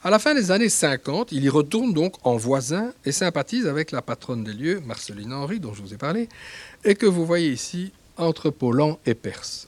À 0.05 0.11
la 0.11 0.19
fin 0.19 0.35
des 0.35 0.51
années 0.51 0.69
50, 0.69 1.33
il 1.33 1.43
y 1.43 1.49
retourne 1.49 1.95
donc 1.95 2.15
en 2.23 2.37
voisin 2.37 2.93
et 3.07 3.13
sympathise 3.13 3.67
avec 3.67 3.93
la 3.93 4.03
patronne 4.03 4.45
des 4.45 4.53
lieux, 4.53 4.81
Marceline 4.81 5.33
Henry, 5.33 5.59
dont 5.59 5.73
je 5.73 5.83
vous 5.83 5.95
ai 5.95 5.97
parlé, 5.97 6.29
et 6.85 6.95
que 6.95 7.07
vous 7.07 7.25
voyez 7.25 7.51
ici 7.51 7.93
entre 8.19 8.51
Paulan 8.51 8.99
et 9.07 9.15
Perse. 9.15 9.67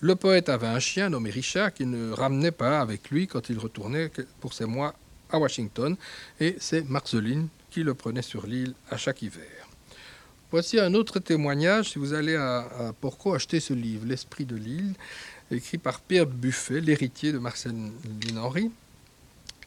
Le 0.00 0.16
poète 0.16 0.48
avait 0.48 0.66
un 0.66 0.80
chien 0.80 1.10
nommé 1.10 1.30
Richard 1.30 1.72
qui 1.72 1.86
ne 1.86 2.10
ramenait 2.10 2.50
pas 2.50 2.80
avec 2.80 3.10
lui 3.10 3.26
quand 3.26 3.48
il 3.50 3.58
retournait 3.58 4.10
pour 4.40 4.52
ses 4.52 4.64
mois 4.64 4.94
à 5.32 5.38
Washington, 5.38 5.96
et 6.40 6.56
c'est 6.58 6.88
Marceline 6.88 7.48
qui 7.70 7.82
le 7.82 7.94
prenait 7.94 8.22
sur 8.22 8.46
l'île 8.46 8.74
à 8.90 8.96
chaque 8.96 9.22
hiver. 9.22 9.46
Voici 10.50 10.80
un 10.80 10.94
autre 10.94 11.20
témoignage 11.20 11.90
si 11.90 11.98
vous 11.98 12.12
allez 12.12 12.34
à, 12.34 12.92
Porco 13.00 13.34
acheter 13.34 13.60
ce 13.60 13.72
livre, 13.72 14.04
L'Esprit 14.06 14.44
de 14.44 14.56
l'île, 14.56 14.94
écrit 15.50 15.78
par 15.78 16.00
Pierre 16.00 16.26
Buffet, 16.26 16.80
l'héritier 16.80 17.32
de 17.32 17.38
Marceline 17.38 17.92
Henry 18.36 18.70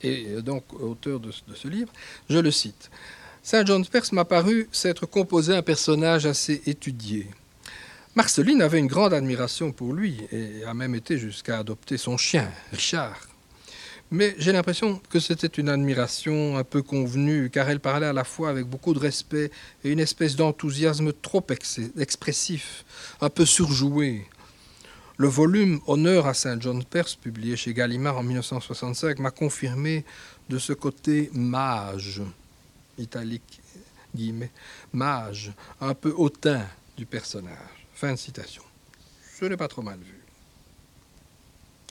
et 0.01 0.41
donc 0.41 0.65
auteur 0.73 1.19
de, 1.19 1.31
ce 1.31 1.67
livre, 1.67 1.91
je 2.29 2.37
le 2.37 2.51
cite. 2.51 2.91
Saint 3.41 3.65
John 3.65 3.85
Perse 3.85 4.11
m'a 4.11 4.25
paru 4.25 4.67
s'être 4.71 5.05
composé 5.05 5.55
un 5.55 5.61
personnage 5.61 6.25
assez 6.25 6.61
étudié. 6.65 7.27
Marceline 8.15 8.61
avait 8.61 8.79
une 8.79 8.87
grande 8.87 9.13
admiration 9.13 9.71
pour 9.71 9.93
lui 9.93 10.17
et 10.31 10.63
a 10.65 10.73
même 10.73 10.95
été 10.95 11.17
jusqu'à 11.17 11.59
adopter 11.59 11.97
son 11.97 12.17
chien, 12.17 12.51
Richard. 12.71 13.32
Mais 14.13 14.35
j'ai 14.37 14.51
l'impression 14.51 15.01
que 15.09 15.19
c'était 15.19 15.47
une 15.47 15.69
admiration 15.69 16.55
un 16.55 16.63
peu 16.63 16.83
convenue, 16.83 17.49
car 17.49 17.67
elle 17.67 17.79
parlait 17.79 18.05
à 18.05 18.13
la 18.13 18.23
fois 18.23 18.51
avec 18.51 18.67
beaucoup 18.67 18.93
de 18.93 18.99
respect 18.99 19.49
et 19.83 19.91
une 19.91 19.99
espèce 19.99 20.35
d'enthousiasme 20.35 21.13
trop 21.13 21.43
expressif, 21.97 22.85
un 23.21 23.31
peu 23.31 23.43
surjoué. 23.43 24.27
Le 25.17 25.27
volume 25.27 25.79
Honneur 25.87 26.27
à 26.27 26.35
Saint 26.35 26.59
John 26.61 26.83
Perse, 26.83 27.15
publié 27.15 27.55
chez 27.55 27.73
Gallimard 27.73 28.19
en 28.19 28.21
1965, 28.21 29.17
m'a 29.17 29.31
confirmé 29.31 30.05
de 30.47 30.59
ce 30.59 30.73
côté 30.73 31.31
mage, 31.33 32.21
italique, 32.99 33.61
guillemets, 34.15 34.51
mage, 34.93 35.53
un 35.81 35.95
peu 35.95 36.13
hautain 36.15 36.67
du 36.97 37.07
personnage. 37.07 37.57
Fin 37.95 38.11
de 38.11 38.17
citation. 38.17 38.61
Ce 39.39 39.45
n'est 39.45 39.57
pas 39.57 39.67
trop 39.67 39.81
mal 39.81 39.97
vu. 39.97 40.19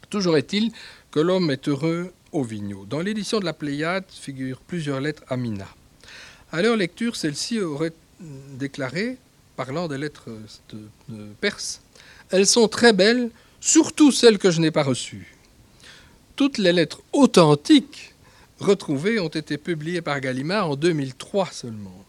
Toujours 0.09 0.37
est-il 0.37 0.71
que 1.13 1.21
l'homme 1.21 1.51
est 1.51 1.69
heureux 1.69 2.13
au 2.33 2.43
vigno. 2.43 2.87
Dans 2.87 3.01
l'édition 3.01 3.39
de 3.39 3.45
la 3.45 3.53
Pléiade 3.53 4.05
figurent 4.11 4.61
plusieurs 4.61 5.01
lettres 5.01 5.23
à 5.29 5.37
Mina. 5.37 5.69
À 6.51 6.63
leur 6.63 6.77
lecture, 6.77 7.15
celle-ci 7.15 7.61
aurait 7.61 7.93
déclaré, 8.19 9.19
parlant 9.55 9.89
des 9.89 9.99
lettres 9.99 10.31
de 10.71 11.27
Perse, 11.41 11.83
elles 12.31 12.47
sont 12.47 12.67
très 12.67 12.95
belles, 12.95 13.31
surtout 13.61 14.11
celles 14.11 14.39
que 14.39 14.51
je 14.51 14.61
n'ai 14.61 14.71
pas 14.71 14.83
reçues. 14.83 15.37
Toutes 16.35 16.57
les 16.57 16.73
lettres 16.73 17.03
authentiques 17.13 18.15
retrouvées 18.59 19.21
ont 19.21 19.29
été 19.29 19.59
publiées 19.59 20.01
par 20.01 20.19
Gallimard 20.21 20.71
en 20.71 20.77
2003 20.77 21.51
seulement. 21.53 22.05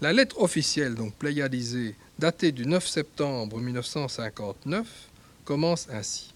La 0.00 0.14
lettre 0.14 0.40
officielle, 0.40 0.94
donc 0.94 1.12
pléiadisée, 1.14 1.94
datée 2.18 2.52
du 2.52 2.64
9 2.64 2.86
septembre 2.88 3.58
1959, 3.58 4.86
commence 5.44 5.88
ainsi. 5.92 6.32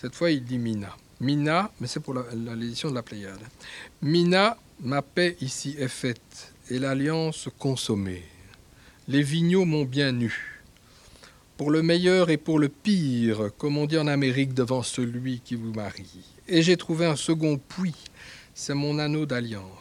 Cette 0.00 0.14
fois, 0.14 0.30
il 0.30 0.44
dit 0.44 0.58
Mina. 0.58 0.96
Mina, 1.20 1.72
mais 1.80 1.88
c'est 1.88 1.98
pour 1.98 2.14
l'édition 2.14 2.90
de 2.90 2.94
la 2.94 3.02
Pléiade. 3.02 3.40
Mina, 4.00 4.56
ma 4.80 5.02
paix 5.02 5.36
ici 5.40 5.74
est 5.76 5.88
faite, 5.88 6.52
et 6.70 6.78
l'alliance 6.78 7.48
consommée. 7.58 8.22
Les 9.08 9.22
vigneaux 9.22 9.64
m'ont 9.64 9.84
bien 9.84 10.12
nu 10.12 10.58
pour 11.56 11.72
le 11.72 11.82
meilleur 11.82 12.30
et 12.30 12.36
pour 12.36 12.60
le 12.60 12.68
pire, 12.68 13.50
comme 13.58 13.78
on 13.78 13.86
dit 13.86 13.98
en 13.98 14.06
Amérique 14.06 14.54
devant 14.54 14.84
celui 14.84 15.40
qui 15.40 15.56
vous 15.56 15.72
marie. 15.72 16.24
Et 16.46 16.62
j'ai 16.62 16.76
trouvé 16.76 17.04
un 17.04 17.16
second 17.16 17.58
puits, 17.58 18.04
c'est 18.54 18.74
mon 18.74 19.00
anneau 19.00 19.26
d'alliance. 19.26 19.77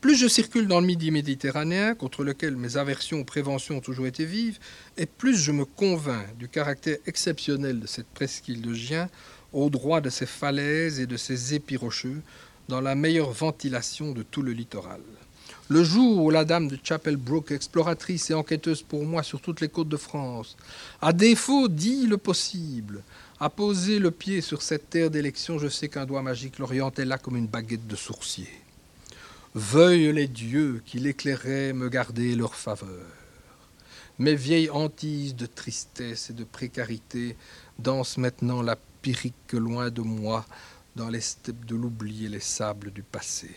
Plus 0.00 0.16
je 0.16 0.28
circule 0.28 0.66
dans 0.66 0.80
le 0.80 0.86
midi 0.86 1.10
méditerranéen, 1.10 1.94
contre 1.94 2.24
lequel 2.24 2.56
mes 2.56 2.78
aversions 2.78 3.20
aux 3.20 3.24
préventions 3.24 3.76
ont 3.76 3.82
toujours 3.82 4.06
été 4.06 4.24
vives, 4.24 4.58
et 4.96 5.04
plus 5.04 5.36
je 5.36 5.52
me 5.52 5.66
convainc 5.66 6.34
du 6.38 6.48
caractère 6.48 6.96
exceptionnel 7.04 7.80
de 7.80 7.86
cette 7.86 8.06
presqu'île 8.06 8.62
de 8.62 8.72
Gien, 8.72 9.10
au 9.52 9.68
droit 9.68 10.00
de 10.00 10.08
ses 10.08 10.24
falaises 10.24 11.00
et 11.00 11.06
de 11.06 11.18
ses 11.18 11.52
épis 11.54 11.76
rocheux, 11.76 12.22
dans 12.68 12.80
la 12.80 12.94
meilleure 12.94 13.32
ventilation 13.32 14.12
de 14.12 14.22
tout 14.22 14.40
le 14.40 14.52
littoral. 14.52 15.02
Le 15.68 15.84
jour 15.84 16.24
où 16.24 16.30
la 16.30 16.46
dame 16.46 16.68
de 16.68 16.78
Chapel 16.82 17.16
Brook, 17.16 17.50
exploratrice 17.50 18.30
et 18.30 18.34
enquêteuse 18.34 18.80
pour 18.80 19.04
moi 19.04 19.22
sur 19.22 19.42
toutes 19.42 19.60
les 19.60 19.68
côtes 19.68 19.90
de 19.90 19.98
France, 19.98 20.56
à 21.02 21.12
défaut 21.12 21.68
dit 21.68 22.06
le 22.06 22.16
possible, 22.16 23.02
a 23.38 23.50
posé 23.50 23.98
le 23.98 24.10
pied 24.10 24.40
sur 24.40 24.62
cette 24.62 24.88
terre 24.88 25.10
d'élection, 25.10 25.58
je 25.58 25.68
sais 25.68 25.88
qu'un 25.88 26.06
doigt 26.06 26.22
magique 26.22 26.58
l'orientait 26.58 27.04
là 27.04 27.18
comme 27.18 27.36
une 27.36 27.46
baguette 27.46 27.86
de 27.86 27.96
sourcier. 27.96 28.48
Veuillent 29.56 30.12
les 30.12 30.28
dieux 30.28 30.80
qui 30.86 31.00
l'éclairaient 31.00 31.72
me 31.72 31.88
garder 31.88 32.36
leur 32.36 32.54
faveur. 32.54 33.04
Mes 34.20 34.36
vieilles 34.36 34.70
hantises 34.70 35.34
de 35.34 35.46
tristesse 35.46 36.30
et 36.30 36.34
de 36.34 36.44
précarité 36.44 37.36
dansent 37.80 38.18
maintenant 38.18 38.62
la 38.62 38.76
pyrrhique 39.02 39.52
loin 39.52 39.90
de 39.90 40.02
moi 40.02 40.46
dans 40.94 41.08
les 41.08 41.20
steppes 41.20 41.64
de 41.64 41.74
l'oubli 41.74 42.26
et 42.26 42.28
les 42.28 42.38
sables 42.38 42.92
du 42.92 43.02
passé. 43.02 43.50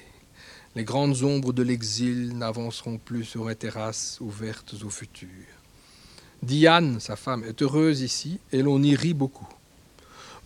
Les 0.75 0.83
grandes 0.83 1.21
ombres 1.21 1.53
de 1.53 1.61
l'exil 1.61 2.35
n'avanceront 2.35 2.97
plus 2.97 3.23
sur 3.23 3.45
mes 3.45 3.55
terrasses 3.55 4.17
ouvertes 4.19 4.73
au 4.83 4.89
futur. 4.89 5.29
Diane, 6.41 6.99
sa 6.99 7.15
femme, 7.15 7.43
est 7.43 7.61
heureuse 7.61 8.01
ici 8.01 8.39
et 8.51 8.63
l'on 8.63 8.81
y 8.81 8.95
rit 8.95 9.13
beaucoup. 9.13 9.47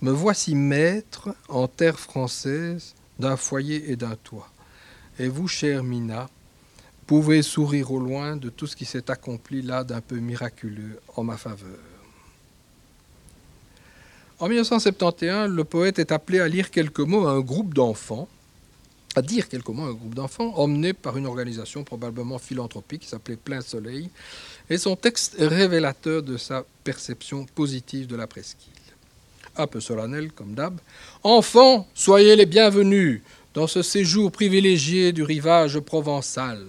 Me 0.02 0.12
voici 0.12 0.56
maître 0.56 1.34
en 1.48 1.70
terre 1.70 2.02
française 2.02 2.96
d'un 3.18 3.38
foyer 3.38 3.90
et 3.90 3.96
d'un 3.96 4.18
toit. 4.18 4.52
Et 5.20 5.28
vous, 5.28 5.48
chère 5.48 5.84
Mina, 5.84 6.30
pouvez 7.06 7.42
sourire 7.42 7.92
au 7.92 8.00
loin 8.00 8.36
de 8.36 8.50
tout 8.50 8.68
ce 8.68 8.76
qui 8.76 8.86
s'est 8.86 9.10
accompli 9.10 9.62
là 9.62 9.84
d'un 9.84 10.02
peu 10.02 10.18
miraculeux 10.18 11.00
en 11.16 11.24
ma 11.24 11.38
faveur. 11.38 11.80
En 14.40 14.48
1971, 14.48 15.50
le 15.50 15.64
poète 15.64 15.98
est 16.00 16.12
appelé 16.12 16.40
à 16.40 16.48
lire 16.48 16.70
quelques 16.70 17.00
mots 17.00 17.28
à 17.28 17.32
un 17.32 17.40
groupe 17.40 17.74
d'enfants 17.74 18.28
à 19.18 19.22
dire 19.24 19.50
quelques 19.50 19.70
mots 19.70 19.86
à 19.86 19.88
un 19.88 19.94
groupe 19.94 20.14
d'enfants 20.14 20.54
emmené 20.58 20.94
par 20.94 21.18
une 21.18 21.26
organisation 21.26 21.84
probablement 21.84 22.38
philanthropique 22.38 23.02
qui 23.02 23.08
s'appelait 23.08 23.36
Plein 23.36 23.62
Soleil. 23.62 24.12
Et 24.70 24.78
son 24.78 24.96
texte 24.96 25.36
est 25.40 25.48
révélateur 25.48 26.22
de 26.22 26.38
sa 26.38 26.64
perception 26.84 27.46
positive 27.56 28.06
de 28.06 28.16
la 28.16 28.28
presqu'île. 28.28 28.74
Un 29.56 29.66
peu 29.66 29.80
solennel 29.80 30.32
comme 30.34 30.54
d'hab. 30.54 30.80
Enfants, 31.24 31.88
soyez 31.96 32.36
les 32.36 32.46
bienvenus 32.46 33.24
dans 33.58 33.66
ce 33.66 33.82
séjour 33.82 34.32
privilégié 34.32 35.12
du 35.12 35.24
rivage 35.24 35.80
provençal. 35.80 36.64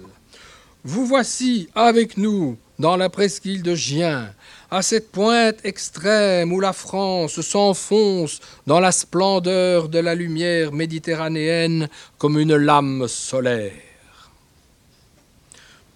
Vous 0.85 1.05
voici 1.05 1.69
avec 1.75 2.17
nous 2.17 2.57
dans 2.79 2.97
la 2.97 3.11
presqu'île 3.11 3.63
de 3.63 3.75
Gien, 3.75 4.33
à 4.71 4.81
cette 4.81 5.13
pointe 5.13 5.63
extrême 5.67 6.51
où 6.51 6.61
la 6.61 6.73
France 6.73 7.43
s'enfonce 7.43 8.41
dans 8.67 8.81
la 8.81 8.91
splendeur 8.91 9.91
de 9.91 9.99
la 9.99 10.15
lumière 10.15 10.73
méditerranéenne 10.73 11.91
comme 12.17 12.39
une 12.39 12.57
lame 12.57 13.07
solaire. 13.07 14.31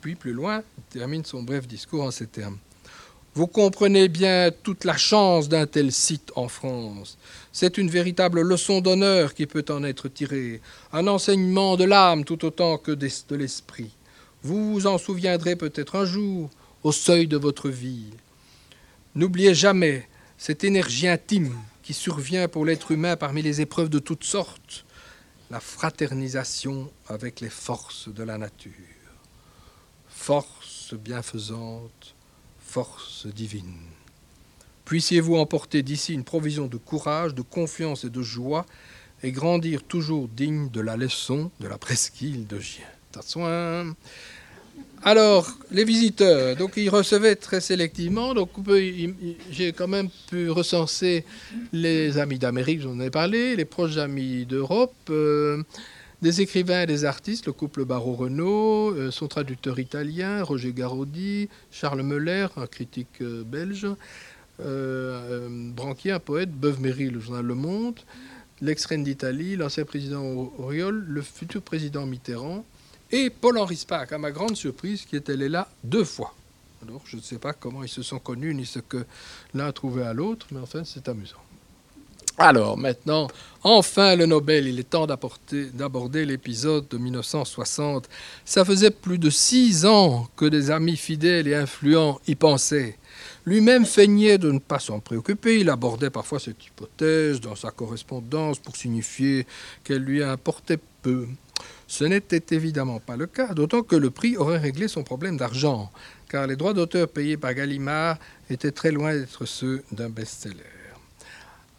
Puis 0.02 0.14
plus 0.14 0.34
loin, 0.34 0.62
il 0.76 0.98
termine 0.98 1.24
son 1.24 1.42
bref 1.42 1.66
discours 1.66 2.04
en 2.04 2.10
ces 2.10 2.26
termes. 2.26 2.58
Vous 3.34 3.46
comprenez 3.46 4.08
bien 4.08 4.50
toute 4.62 4.84
la 4.84 4.98
chance 4.98 5.48
d'un 5.48 5.66
tel 5.66 5.90
site 5.90 6.30
en 6.36 6.48
France. 6.48 7.16
C'est 7.50 7.78
une 7.78 7.88
véritable 7.88 8.42
leçon 8.42 8.82
d'honneur 8.82 9.32
qui 9.32 9.46
peut 9.46 9.64
en 9.70 9.84
être 9.84 10.08
tirée, 10.08 10.60
un 10.92 11.06
enseignement 11.06 11.78
de 11.78 11.84
l'âme 11.84 12.24
tout 12.24 12.44
autant 12.44 12.76
que 12.76 12.92
de 12.92 13.36
l'esprit. 13.36 13.90
Vous 14.42 14.74
vous 14.74 14.86
en 14.86 14.98
souviendrez 14.98 15.56
peut-être 15.56 15.96
un 15.96 16.04
jour, 16.04 16.50
au 16.82 16.92
seuil 16.92 17.26
de 17.26 17.38
votre 17.38 17.70
vie. 17.70 18.10
N'oubliez 19.14 19.54
jamais 19.54 20.06
cette 20.36 20.64
énergie 20.64 21.08
intime 21.08 21.56
qui 21.82 21.94
survient 21.94 22.48
pour 22.48 22.66
l'être 22.66 22.90
humain 22.90 23.16
parmi 23.16 23.40
les 23.40 23.62
épreuves 23.62 23.88
de 23.88 23.98
toutes 23.98 24.24
sortes, 24.24 24.84
la 25.50 25.60
fraternisation 25.60 26.90
avec 27.08 27.40
les 27.40 27.50
forces 27.50 28.08
de 28.08 28.24
la 28.24 28.36
nature. 28.36 28.72
Force 30.08 30.92
bienfaisante, 30.94 32.14
force 32.72 33.26
divine. 33.26 33.74
Puissiez-vous 34.86 35.36
emporter 35.36 35.82
d'ici 35.82 36.14
une 36.14 36.24
provision 36.24 36.68
de 36.68 36.78
courage, 36.78 37.34
de 37.34 37.42
confiance 37.42 38.04
et 38.04 38.08
de 38.08 38.22
joie, 38.22 38.64
et 39.22 39.30
grandir 39.30 39.82
toujours 39.82 40.26
digne 40.26 40.70
de 40.70 40.80
la 40.80 40.96
leçon 40.96 41.50
de 41.60 41.68
la 41.68 41.76
presqu'île 41.76 42.46
de 42.46 42.58
Gien. 42.58 43.94
Alors, 45.02 45.50
les 45.70 45.84
visiteurs, 45.84 46.56
donc 46.56 46.72
ils 46.76 46.88
recevaient 46.88 47.36
très 47.36 47.60
sélectivement. 47.60 48.32
Donc, 48.32 48.48
j'ai 49.50 49.72
quand 49.74 49.88
même 49.88 50.08
pu 50.30 50.48
recenser 50.48 51.26
les 51.74 52.16
amis 52.16 52.38
d'Amérique, 52.38 52.80
j'en 52.80 52.98
ai 53.00 53.10
parlé, 53.10 53.54
les 53.54 53.66
proches 53.66 53.98
amis 53.98 54.46
d'Europe, 54.46 54.94
euh, 55.10 55.62
des 56.22 56.40
écrivains 56.40 56.82
et 56.82 56.86
des 56.86 57.04
artistes, 57.04 57.46
le 57.46 57.52
couple 57.52 57.84
Barreau-Renault, 57.84 58.94
euh, 58.94 59.10
son 59.10 59.26
traducteur 59.26 59.80
italien, 59.80 60.42
Roger 60.42 60.72
Garaudy, 60.72 61.48
Charles 61.72 62.02
Meller, 62.02 62.46
un 62.56 62.68
critique 62.68 63.20
euh, 63.20 63.42
belge, 63.44 63.88
Branquier, 64.58 66.12
un 66.12 66.20
poète, 66.20 66.52
Beuve-Méry, 66.52 67.10
le 67.10 67.18
journal 67.18 67.44
Le 67.44 67.56
Monde, 67.56 67.98
l'ex-reine 68.60 69.02
d'Italie, 69.02 69.56
l'ancien 69.56 69.84
président 69.84 70.22
Auriol, 70.58 71.04
le 71.08 71.20
futur 71.20 71.60
président 71.62 72.06
Mitterrand, 72.06 72.64
et 73.10 73.28
Paul-Henri 73.28 73.76
Spaak, 73.76 74.12
à 74.12 74.18
ma 74.18 74.30
grande 74.30 74.56
surprise, 74.56 75.04
qui 75.04 75.16
était 75.16 75.36
là 75.36 75.68
deux 75.82 76.04
fois. 76.04 76.34
Alors, 76.86 77.02
je 77.04 77.16
ne 77.16 77.22
sais 77.22 77.38
pas 77.38 77.52
comment 77.52 77.82
ils 77.82 77.88
se 77.88 78.02
sont 78.02 78.20
connus, 78.20 78.54
ni 78.54 78.64
ce 78.64 78.78
que 78.78 79.04
l'un 79.52 79.66
a 79.66 79.72
trouvé 79.72 80.04
à 80.04 80.12
l'autre, 80.12 80.46
mais 80.52 80.60
enfin, 80.60 80.82
c'est 80.84 81.08
amusant. 81.08 81.42
Alors, 82.38 82.78
maintenant, 82.78 83.28
enfin 83.62 84.16
le 84.16 84.26
Nobel, 84.26 84.66
il 84.66 84.80
est 84.80 84.90
temps 84.90 85.06
d'aborder 85.06 86.24
l'épisode 86.24 86.88
de 86.88 86.98
1960. 86.98 88.08
Ça 88.44 88.64
faisait 88.64 88.90
plus 88.90 89.18
de 89.18 89.30
six 89.30 89.84
ans 89.84 90.28
que 90.36 90.46
des 90.46 90.70
amis 90.70 90.96
fidèles 90.96 91.46
et 91.46 91.54
influents 91.54 92.20
y 92.26 92.34
pensaient. 92.34 92.98
Lui-même 93.44 93.84
feignait 93.84 94.38
de 94.38 94.50
ne 94.50 94.58
pas 94.58 94.78
s'en 94.78 95.00
préoccuper, 95.00 95.60
il 95.60 95.68
abordait 95.68 96.10
parfois 96.10 96.40
cette 96.40 96.64
hypothèse 96.64 97.40
dans 97.40 97.56
sa 97.56 97.70
correspondance 97.70 98.58
pour 98.58 98.76
signifier 98.76 99.46
qu'elle 99.84 100.02
lui 100.02 100.22
importait 100.22 100.78
peu. 101.02 101.26
Ce 101.86 102.04
n'était 102.04 102.54
évidemment 102.54 103.00
pas 103.00 103.16
le 103.16 103.26
cas, 103.26 103.52
d'autant 103.52 103.82
que 103.82 103.96
le 103.96 104.10
prix 104.10 104.36
aurait 104.36 104.58
réglé 104.58 104.88
son 104.88 105.02
problème 105.02 105.36
d'argent, 105.36 105.90
car 106.28 106.46
les 106.46 106.56
droits 106.56 106.72
d'auteur 106.72 107.08
payés 107.08 107.36
par 107.36 107.52
Gallimard 107.52 108.16
étaient 108.48 108.72
très 108.72 108.92
loin 108.92 109.14
d'être 109.14 109.44
ceux 109.44 109.82
d'un 109.92 110.08
best-seller. 110.08 110.81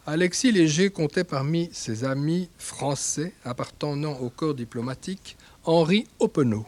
Alexis 0.06 0.52
Léger 0.52 0.90
comptait 0.90 1.24
parmi 1.24 1.70
ses 1.72 2.04
amis 2.04 2.50
français 2.58 3.32
appartenant 3.42 4.18
au 4.18 4.28
corps 4.28 4.54
diplomatique 4.54 5.38
Henri 5.64 6.06
Oppenau, 6.18 6.66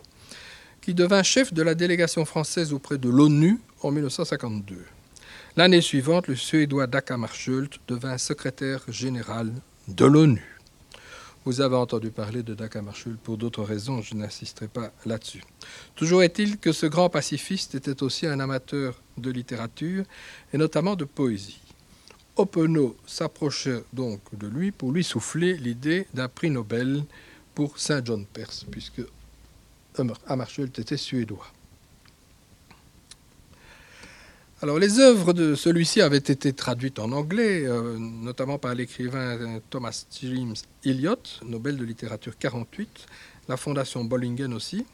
qui 0.80 0.95
devint 0.95 1.22
chef 1.22 1.53
de 1.53 1.61
la 1.61 1.74
délégation 1.74 2.24
française 2.24 2.72
auprès 2.72 2.97
de 2.97 3.11
l'ONU 3.11 3.61
en 3.82 3.91
1952. 3.91 4.78
L'année 5.55 5.82
suivante, 5.82 6.28
le 6.28 6.34
Suédois 6.34 6.87
Daka 6.87 7.18
Marschult 7.18 7.78
devint 7.89 8.16
secrétaire 8.16 8.80
général 8.89 9.53
de 9.87 10.07
l'ONU. 10.07 10.59
Vous 11.45 11.61
avez 11.61 11.76
entendu 11.76 12.11
parler 12.11 12.43
de 12.43 12.55
Daka 12.55 12.80
Marschult 12.80 13.20
pour 13.20 13.37
d'autres 13.37 13.64
raisons, 13.64 14.01
je 14.01 14.14
n'insisterai 14.14 14.68
pas 14.68 14.93
là-dessus. 15.05 15.45
Toujours 15.95 16.22
est-il 16.22 16.57
que 16.57 16.72
ce 16.72 16.87
grand 16.87 17.11
pacifiste 17.11 17.74
était 17.74 18.03
aussi 18.03 18.26
un 18.26 18.41
amateur 18.41 19.03
de 19.18 19.30
littérature 19.30 20.05
et 20.55 20.57
notamment 20.57 20.97
de 20.97 21.05
poésie. 21.05 21.61
Openau 22.37 22.97
s'approchait 23.07 23.82
donc 23.93 24.20
de 24.32 24.47
lui 24.47 24.70
pour 24.70 24.93
lui 24.93 25.03
souffler 25.03 25.57
l'idée 25.57 26.07
d'un 26.14 26.28
prix 26.28 26.51
Nobel 26.51 27.05
pour 27.55 27.78
Saint 27.78 28.03
John 28.05 28.26
Perse, 28.26 28.66
puisque 28.70 29.03
Hammarskjöld 30.28 30.78
était 30.78 30.99
suédois. 30.99 31.47
Alors, 34.62 34.78
les 34.78 35.01
œuvres 35.01 35.34
de 35.34 35.55
celui-ci 35.55 36.01
avaient 36.01 36.16
été 36.16 36.53
traduites 36.55 36.99
en 36.99 37.12
anglais, 37.12 37.66
euh, 37.66 37.99
notamment 37.99 38.59
par 38.59 38.74
l'écrivain 38.74 39.61
Thomas 39.68 40.07
James 40.22 40.55
Eliot, 40.82 41.16
Nobel 41.45 41.76
de 41.76 41.84
littérature 41.84 42.39
48, 42.39 43.07
la 43.49 43.59
fondation 43.59 44.05
Bollingen 44.05 44.55
aussi. 44.55 44.87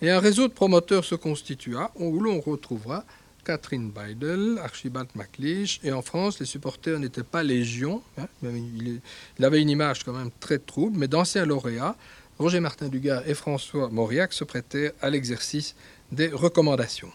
Et 0.00 0.10
un 0.10 0.18
réseau 0.18 0.48
de 0.48 0.52
promoteurs 0.52 1.04
se 1.04 1.14
constitua, 1.14 1.90
où 1.96 2.20
l'on 2.20 2.40
retrouvera 2.40 3.04
Catherine 3.46 3.92
Beidel, 3.92 4.58
Archibald 4.60 5.08
MacLeish, 5.14 5.78
et 5.84 5.92
en 5.92 6.02
France, 6.02 6.40
les 6.40 6.46
supporters 6.46 6.98
n'étaient 6.98 7.22
pas 7.22 7.44
légion. 7.44 8.02
Hein, 8.18 8.26
il, 8.42 9.00
avait 9.44 9.62
une 9.62 9.70
image 9.70 10.02
quand 10.02 10.12
même 10.12 10.32
très 10.40 10.58
trouble, 10.58 10.98
mais 10.98 11.06
d'anciens 11.06 11.46
lauréats, 11.46 11.94
Roger 12.40 12.58
Martin 12.58 12.88
Dugas 12.88 13.22
et 13.24 13.34
François 13.34 13.88
Mauriac, 13.88 14.32
se 14.32 14.42
prêtaient 14.42 14.92
à 15.00 15.10
l'exercice 15.10 15.76
des 16.10 16.26
recommandations. 16.26 17.12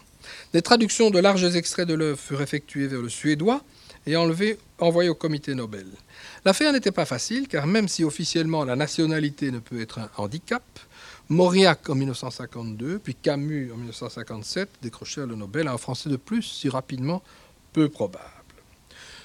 Des 0.54 0.62
traductions 0.62 1.10
de 1.10 1.18
larges 1.18 1.54
extraits 1.54 1.86
de 1.86 1.94
l'œuvre 1.94 2.18
furent 2.18 2.40
effectuées 2.40 2.86
vers 2.86 3.02
le 3.02 3.10
suédois 3.10 3.62
et 4.06 4.16
envoyées 4.16 5.10
au 5.10 5.14
comité 5.14 5.54
Nobel. 5.54 5.86
L'affaire 6.46 6.72
n'était 6.72 6.92
pas 6.92 7.04
facile, 7.04 7.46
car 7.46 7.66
même 7.66 7.88
si 7.88 8.04
officiellement 8.04 8.64
la 8.64 8.74
nationalité 8.74 9.50
ne 9.50 9.58
peut 9.58 9.82
être 9.82 9.98
un 9.98 10.10
handicap, 10.16 10.64
Mauriac 11.32 11.88
en 11.88 11.94
1952, 11.94 12.98
puis 12.98 13.14
Camus 13.14 13.72
en 13.72 13.78
1957 13.78 14.68
décrochèrent 14.82 15.26
le 15.26 15.34
Nobel 15.34 15.66
à 15.66 15.72
un 15.72 15.78
Français 15.78 16.10
de 16.10 16.16
plus, 16.16 16.42
si 16.42 16.68
rapidement, 16.68 17.22
peu 17.72 17.88
probable. 17.88 18.26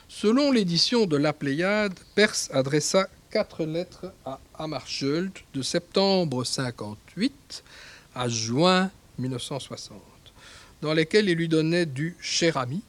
Selon 0.07 0.53
l'édition 0.53 1.05
de 1.05 1.17
La 1.17 1.33
Pléiade, 1.33 1.99
Perse 2.15 2.49
adressa 2.53 3.09
quatre 3.29 3.65
lettres 3.65 4.13
à 4.23 4.39
Hammarskjöld 4.57 5.33
de 5.53 5.61
septembre 5.61 6.45
58 6.45 7.65
à 8.15 8.29
juin 8.29 8.89
1960 9.19 9.99
dans 10.81 10.93
lesquels 10.93 11.27
il 11.27 11.35
lui 11.35 11.49
donnait 11.49 11.85
du 11.85 12.15
cher 12.21 12.55
ami 12.55 12.83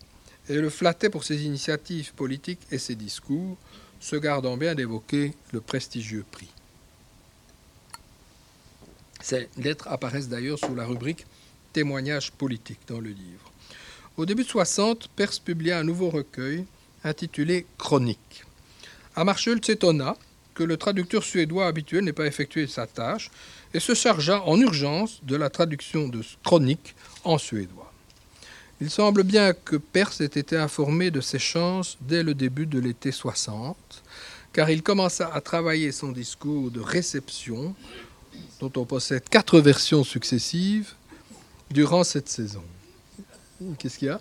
et 0.48 0.54
le 0.54 0.70
flattait 0.70 1.10
pour 1.10 1.24
ses 1.24 1.44
initiatives 1.44 2.14
politiques 2.14 2.60
et 2.70 2.78
ses 2.78 2.94
discours, 2.94 3.56
se 3.98 4.14
gardant 4.14 4.56
bien 4.56 4.76
d'évoquer 4.76 5.34
le 5.52 5.60
prestigieux 5.60 6.24
prix. 6.30 6.50
Ces 9.20 9.48
lettres 9.56 9.88
apparaissent 9.88 10.28
d'ailleurs 10.28 10.58
sous 10.58 10.74
la 10.74 10.84
rubrique 10.84 11.26
Témoignages 11.72 12.32
politiques 12.32 12.80
dans 12.86 13.00
le 13.00 13.10
livre. 13.10 13.52
Au 14.16 14.26
début 14.26 14.44
de 14.44 14.48
60, 14.48 15.08
Perse 15.14 15.38
publia 15.38 15.78
un 15.78 15.84
nouveau 15.84 16.10
recueil 16.10 16.64
intitulé 17.04 17.66
Chronique. 17.78 18.44
Hammarskjöld 19.16 19.64
s'étonna 19.64 20.16
que 20.54 20.64
le 20.64 20.76
traducteur 20.76 21.22
suédois 21.22 21.66
habituel 21.66 22.04
n'ait 22.04 22.12
pas 22.12 22.26
effectué 22.26 22.66
sa 22.66 22.86
tâche 22.86 23.30
et 23.74 23.80
se 23.80 23.94
chargea 23.94 24.42
en 24.42 24.58
urgence 24.60 25.20
de 25.22 25.36
la 25.36 25.50
traduction 25.50 26.08
de 26.08 26.20
Chronique 26.42 26.96
en 27.22 27.38
suédois. 27.38 27.92
Il 28.80 28.90
semble 28.90 29.24
bien 29.24 29.52
que 29.52 29.76
Perse 29.76 30.20
ait 30.20 30.26
été 30.26 30.56
informé 30.56 31.10
de 31.10 31.20
ses 31.20 31.38
chances 31.38 31.98
dès 32.00 32.22
le 32.22 32.34
début 32.34 32.66
de 32.66 32.78
l'été 32.78 33.12
60, 33.12 33.76
car 34.52 34.70
il 34.70 34.82
commença 34.82 35.28
à 35.32 35.40
travailler 35.40 35.92
son 35.92 36.12
discours 36.12 36.70
de 36.70 36.80
réception, 36.80 37.74
dont 38.60 38.72
on 38.76 38.84
possède 38.84 39.28
quatre 39.28 39.60
versions 39.60 40.04
successives, 40.04 40.94
durant 41.70 42.04
cette 42.04 42.28
saison. 42.28 42.62
Qu'est-ce 43.78 43.98
qu'il 43.98 44.08
y 44.08 44.10
a? 44.10 44.20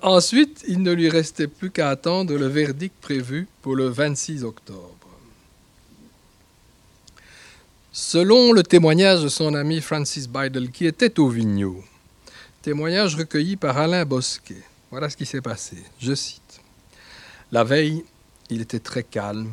Ensuite, 0.00 0.64
il 0.68 0.82
ne 0.82 0.92
lui 0.92 1.08
restait 1.08 1.48
plus 1.48 1.70
qu'à 1.70 1.90
attendre 1.90 2.34
le 2.34 2.46
verdict 2.46 2.94
prévu 3.00 3.48
pour 3.62 3.74
le 3.74 3.88
26 3.88 4.44
octobre. 4.44 4.94
Selon 7.92 8.52
le 8.52 8.62
témoignage 8.62 9.22
de 9.22 9.28
son 9.28 9.54
ami 9.54 9.80
Francis 9.80 10.28
Bidel, 10.28 10.70
qui 10.70 10.86
était 10.86 11.18
au 11.18 11.28
Vigneault, 11.28 11.82
témoignage 12.62 13.16
recueilli 13.16 13.56
par 13.56 13.76
Alain 13.76 14.04
Bosquet, 14.04 14.62
voilà 14.90 15.10
ce 15.10 15.16
qui 15.16 15.26
s'est 15.26 15.40
passé. 15.40 15.76
Je 15.98 16.14
cite. 16.14 16.60
La 17.50 17.64
veille, 17.64 18.04
il 18.50 18.60
était 18.60 18.78
très 18.78 19.02
calme 19.02 19.50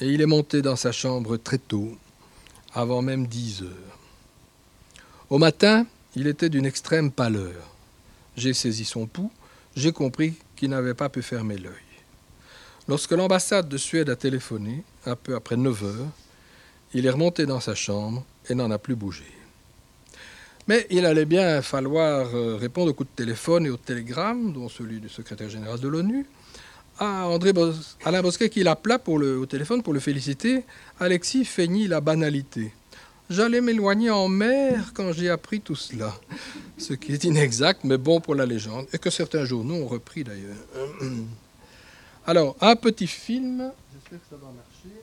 et 0.00 0.08
il 0.08 0.20
est 0.20 0.26
monté 0.26 0.62
dans 0.62 0.76
sa 0.76 0.92
chambre 0.92 1.36
très 1.36 1.58
tôt, 1.58 1.96
avant 2.74 3.02
même 3.02 3.26
10 3.26 3.62
heures. 3.62 3.98
Au 5.30 5.38
matin, 5.38 5.86
il 6.14 6.26
était 6.26 6.48
d'une 6.48 6.66
extrême 6.66 7.10
pâleur. 7.10 7.74
J'ai 8.36 8.52
saisi 8.52 8.84
son 8.84 9.06
pouls, 9.06 9.32
j'ai 9.74 9.92
compris 9.92 10.34
qu'il 10.54 10.70
n'avait 10.70 10.94
pas 10.94 11.08
pu 11.08 11.22
fermer 11.22 11.56
l'œil. 11.56 11.72
Lorsque 12.88 13.12
l'ambassade 13.12 13.68
de 13.68 13.76
Suède 13.78 14.10
a 14.10 14.16
téléphoné, 14.16 14.84
un 15.06 15.16
peu 15.16 15.34
après 15.34 15.56
9 15.56 15.84
heures, 15.84 16.08
il 16.94 17.06
est 17.06 17.10
remonté 17.10 17.46
dans 17.46 17.60
sa 17.60 17.74
chambre 17.74 18.24
et 18.48 18.54
n'en 18.54 18.70
a 18.70 18.78
plus 18.78 18.94
bougé. 18.94 19.24
Mais 20.68 20.86
il 20.90 21.06
allait 21.06 21.24
bien 21.24 21.62
falloir 21.62 22.34
euh, 22.34 22.56
répondre 22.56 22.90
aux 22.90 22.94
coups 22.94 23.10
de 23.10 23.24
téléphone 23.24 23.66
et 23.66 23.70
aux 23.70 23.76
télégrammes, 23.76 24.52
dont 24.52 24.68
celui 24.68 25.00
du 25.00 25.08
secrétaire 25.08 25.48
général 25.48 25.78
de 25.78 25.88
l'ONU, 25.88 26.26
à 26.98 27.26
André 27.26 27.52
Alain 28.04 28.22
Bosquet 28.22 28.48
qui 28.48 28.62
l'appela 28.62 29.00
au 29.06 29.46
téléphone 29.46 29.82
pour 29.82 29.92
le 29.92 30.00
féliciter. 30.00 30.64
Alexis 30.98 31.44
feignit 31.44 31.88
la 31.88 32.00
banalité. 32.00 32.72
J'allais 33.28 33.60
m'éloigner 33.60 34.10
en 34.10 34.28
mer 34.28 34.92
quand 34.94 35.12
j'ai 35.12 35.28
appris 35.28 35.60
tout 35.60 35.74
cela. 35.74 36.14
Ce 36.78 36.92
qui 36.92 37.12
est 37.12 37.24
inexact, 37.24 37.82
mais 37.84 37.98
bon 37.98 38.20
pour 38.20 38.34
la 38.34 38.46
légende, 38.46 38.86
et 38.92 38.98
que 38.98 39.10
certains 39.10 39.44
journaux 39.44 39.74
ont 39.74 39.86
repris 39.86 40.22
d'ailleurs. 40.22 40.56
Alors, 42.26 42.56
un 42.60 42.76
petit 42.76 43.06
film. 43.06 43.72
J'espère 43.92 44.18
que 44.20 44.24
ça 44.30 44.36
va 44.36 44.52
marcher. 44.52 45.00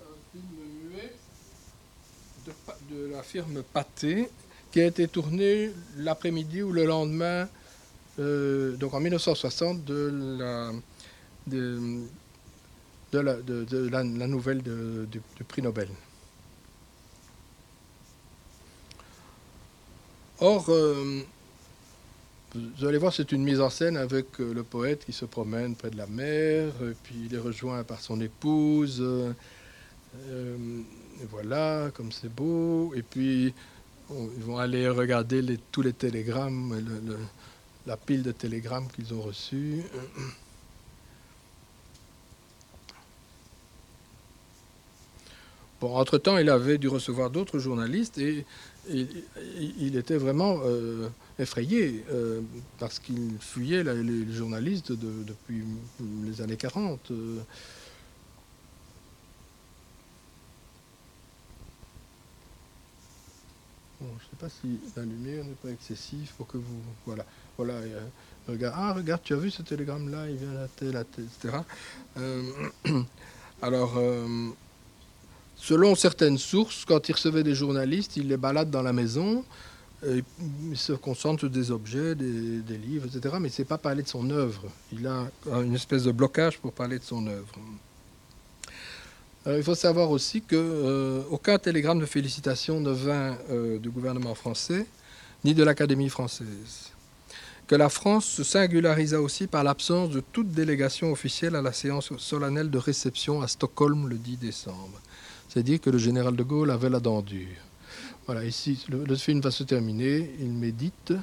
Un 0.00 0.16
film 0.32 0.46
muet 0.90 1.12
la 3.10 3.22
firme 3.22 3.62
Pathé 3.62 4.28
qui 4.70 4.80
a 4.80 4.86
été 4.86 5.08
tourné 5.08 5.70
l'après-midi 5.96 6.62
ou 6.62 6.72
le 6.72 6.84
lendemain, 6.84 7.48
euh, 8.18 8.76
donc 8.76 8.94
en 8.94 9.00
1960, 9.00 9.84
de 9.84 10.36
la, 10.38 10.72
de, 11.46 12.02
la, 13.12 14.02
nouvelle 14.26 14.62
du, 14.62 15.20
prix 15.46 15.62
Nobel. 15.62 15.88
Or, 20.40 20.66
euh, 20.68 21.22
vous 22.54 22.86
allez 22.86 22.98
voir, 22.98 23.12
c'est 23.12 23.32
une 23.32 23.42
mise 23.42 23.60
en 23.60 23.70
scène 23.70 23.96
avec 23.96 24.40
euh, 24.40 24.52
le 24.52 24.62
poète 24.62 25.04
qui 25.04 25.12
se 25.12 25.24
promène 25.24 25.74
près 25.74 25.90
de 25.90 25.96
la 25.96 26.06
mer, 26.06 26.72
puis 27.02 27.26
il 27.26 27.34
est 27.34 27.40
rejoint 27.40 27.82
par 27.84 28.00
son 28.00 28.20
épouse. 28.20 29.02
Voilà, 31.30 31.90
comme 31.94 32.12
c'est 32.12 32.32
beau. 32.32 32.92
Et 32.94 33.02
puis, 33.02 33.52
ils 34.10 34.44
vont 34.44 34.58
aller 34.58 34.88
regarder 34.88 35.58
tous 35.72 35.82
les 35.82 35.92
télégrammes, 35.92 36.80
la 37.86 37.96
pile 37.96 38.22
de 38.22 38.32
télégrammes 38.32 38.88
qu'ils 38.88 39.12
ont 39.14 39.20
reçus. 39.22 39.82
Bon, 45.80 45.94
entre-temps, 45.94 46.38
il 46.38 46.50
avait 46.50 46.76
dû 46.78 46.88
recevoir 46.88 47.30
d'autres 47.30 47.58
journalistes 47.58 48.18
et, 48.18 48.44
il 48.90 49.96
était 49.96 50.16
vraiment 50.16 50.60
euh, 50.64 51.08
effrayé 51.38 52.02
euh, 52.10 52.40
parce 52.78 52.98
qu'il 52.98 53.32
fuyait 53.38 53.84
les, 53.84 54.32
journalistes 54.32 54.92
de- 54.92 55.24
depuis 55.26 55.62
les 56.24 56.40
années 56.40 56.56
40. 56.56 57.10
euh. 57.10 57.36
Je 64.00 64.04
ne 64.04 64.10
sais 64.10 64.36
pas 64.38 64.48
si 64.48 64.78
la 64.96 65.02
lumière 65.02 65.44
n'est 65.44 65.54
pas 65.54 65.70
excessive 65.70 66.30
pour 66.36 66.46
que 66.46 66.56
vous... 66.56 66.80
Voilà, 67.04 67.24
voilà. 67.56 67.74
euh, 67.74 68.00
regarde, 68.48 68.74
ah, 68.76 68.92
regarde, 68.92 69.22
tu 69.24 69.34
as 69.34 69.36
vu 69.36 69.50
ce 69.50 69.62
télégramme-là, 69.62 70.28
il 70.30 70.36
vient 70.36 70.56
à 70.56 70.68
telle, 70.68 70.96
à 70.96 71.04
telle, 71.04 71.24
etc. 71.24 71.56
Alors, 73.62 73.94
euh, 73.96 74.48
selon 75.56 75.96
certaines 75.96 76.38
sources, 76.38 76.84
quand 76.84 77.08
il 77.08 77.12
recevait 77.12 77.42
des 77.42 77.54
journalistes, 77.54 78.16
il 78.16 78.28
les 78.28 78.36
balade 78.36 78.70
dans 78.70 78.82
la 78.82 78.92
maison, 78.92 79.44
il 80.06 80.76
se 80.76 80.92
concentre 80.92 81.40
sur 81.40 81.50
des 81.50 81.72
objets, 81.72 82.14
des, 82.14 82.60
des 82.60 82.78
livres, 82.78 83.06
etc. 83.06 83.34
Mais 83.40 83.48
il 83.48 83.50
ne 83.50 83.56
sait 83.56 83.64
pas 83.64 83.78
parler 83.78 84.04
de 84.04 84.08
son 84.08 84.30
œuvre. 84.30 84.62
Il 84.92 85.04
a 85.08 85.28
une 85.60 85.74
espèce 85.74 86.04
de 86.04 86.12
blocage 86.12 86.58
pour 86.58 86.72
parler 86.72 87.00
de 87.00 87.04
son 87.04 87.26
œuvre. 87.26 87.52
Alors, 89.48 89.56
il 89.56 89.64
faut 89.64 89.74
savoir 89.74 90.10
aussi 90.10 90.42
que 90.42 90.56
euh, 90.56 91.56
télégramme 91.56 92.00
de 92.00 92.04
félicitations 92.04 92.80
ne 92.80 92.90
vint 92.90 93.38
euh, 93.48 93.78
du 93.78 93.88
gouvernement 93.88 94.34
français 94.34 94.84
ni 95.42 95.54
de 95.54 95.64
l'Académie 95.64 96.10
française. 96.10 96.90
Que 97.66 97.74
la 97.74 97.88
France 97.88 98.26
se 98.26 98.44
singularisa 98.44 99.22
aussi 99.22 99.46
par 99.46 99.64
l'absence 99.64 100.10
de 100.10 100.20
toute 100.20 100.50
délégation 100.50 101.10
officielle 101.12 101.56
à 101.56 101.62
la 101.62 101.72
séance 101.72 102.14
solennelle 102.18 102.70
de 102.70 102.76
réception 102.76 103.40
à 103.40 103.48
Stockholm 103.48 104.06
le 104.06 104.16
10 104.16 104.36
décembre. 104.36 105.00
C'est-à-dire 105.48 105.80
que 105.80 105.88
le 105.88 105.96
général 105.96 106.36
de 106.36 106.42
Gaulle 106.42 106.70
avait 106.70 106.90
la 106.90 107.00
dent 107.00 107.22
dure. 107.22 107.48
Voilà, 108.26 108.44
ici, 108.44 108.84
le, 108.90 109.16
film 109.16 109.40
va 109.40 109.50
se 109.50 109.62
terminer. 109.62 110.30
Il 110.40 110.52
médite. 110.52 111.14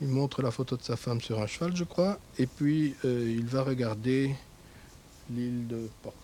Il 0.00 0.08
montre 0.08 0.42
la 0.42 0.50
photo 0.50 0.76
de 0.76 0.82
sa 0.82 0.96
femme 0.96 1.20
sur 1.20 1.40
un 1.40 1.46
cheval, 1.46 1.76
je 1.76 1.84
crois. 1.84 2.18
Et 2.40 2.46
puis, 2.46 2.96
euh, 3.04 3.32
il 3.38 3.46
va 3.46 3.62
regarder 3.62 4.34
l'île 5.30 5.68
de 5.68 5.88
Porquerolles. 6.02 6.21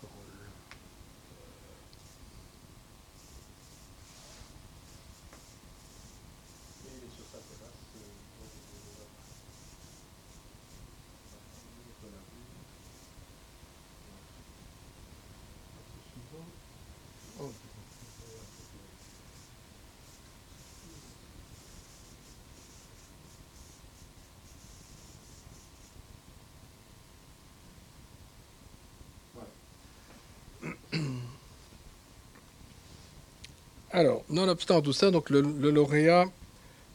Alors, 33.91 34.23
nonobstant 34.29 34.81
tout 34.81 34.93
ça, 34.93 35.09
le, 35.09 35.71
lauréat 35.71 36.25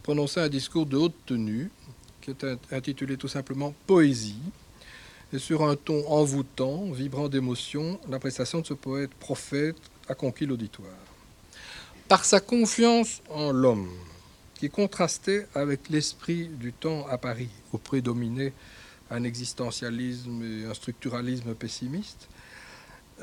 prononçait 0.02 0.40
un 0.40 0.48
discours 0.48 0.86
de 0.86 0.96
haute 0.96 1.14
tenue, 1.26 1.70
qui 2.20 2.30
est 2.30 2.44
int- 2.44 2.58
intitulé 2.70 3.16
tout 3.16 3.28
simplement 3.28 3.74
Poésie. 3.86 4.38
Et 5.32 5.38
sur 5.38 5.64
un 5.64 5.74
ton 5.74 6.06
envoûtant, 6.06 6.84
vibrant 6.92 7.28
d'émotion, 7.28 7.98
la 8.08 8.20
prestation 8.20 8.60
de 8.60 8.66
ce 8.66 8.74
poète 8.74 9.10
prophète 9.14 9.76
a 10.08 10.14
conquis 10.14 10.46
l'auditoire. 10.46 10.86
Par 12.06 12.24
sa 12.24 12.38
confiance 12.38 13.22
en 13.28 13.50
l'homme, 13.50 13.90
qui 14.54 14.70
contrastait 14.70 15.48
avec 15.54 15.88
l'esprit 15.88 16.46
du 16.46 16.72
temps 16.72 17.06
à 17.08 17.18
Paris, 17.18 17.48
où 17.72 17.78
prédominait 17.78 18.52
un 19.10 19.24
existentialisme 19.24 20.42
et 20.44 20.66
un 20.66 20.74
structuralisme 20.74 21.54
pessimiste, 21.54 22.28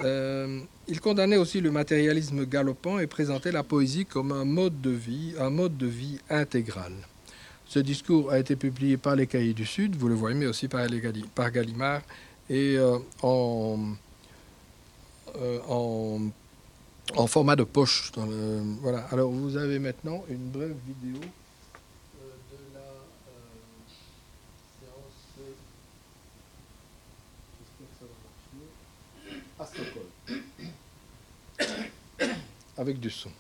euh, 0.04 0.60
il 0.88 1.00
condamnait 1.00 1.38
aussi 1.38 1.62
le 1.62 1.72
matérialisme 1.72 2.46
galopant 2.46 3.00
et 3.00 3.08
présentait 3.08 3.52
la 3.52 3.64
poésie 3.64 4.06
comme 4.06 4.32
un 4.32 4.46
mode 4.46 4.82
de 4.82 4.92
vie, 4.92 5.34
un 5.40 5.50
mode 5.50 5.78
de 5.78 5.88
vie 5.88 6.20
intégral. 6.30 6.94
Ce 7.66 7.80
discours 7.80 8.32
a 8.32 8.40
été 8.40 8.56
publié 8.56 8.98
par 8.98 9.16
les 9.16 9.28
Cahiers 9.28 9.54
du 9.54 9.66
Sud, 9.66 9.96
vous 9.96 10.10
le 10.10 10.16
voyez, 10.16 10.38
mais 10.38 10.48
aussi 10.48 10.68
par, 10.68 10.86
Gallimard 11.52 12.02
et 12.50 12.76
euh, 12.78 12.98
en, 13.22 13.96
euh, 15.38 15.60
en, 17.16 17.28
format 17.28 17.56
de 17.56 17.64
poche. 17.64 18.12
voilà. 18.82 19.06
Alors 19.12 19.32
vous 19.32 19.56
avez 19.56 19.80
maintenant 19.80 20.24
une 20.30 20.50
brève 20.50 20.76
vidéo 20.86 21.22
euh, 21.22 22.34
de 22.52 22.58
la 22.74 22.80
euh, 22.80 22.84
séance. 24.82 25.46
J'espère 27.60 27.88
que 27.88 27.96
ça 28.00 28.06
va 28.06 28.16
marcher 29.30 29.42
à 29.62 29.66
Stockholm. 29.66 30.08
Avec 32.78 33.00
du 33.00 33.10
son. 33.10 33.32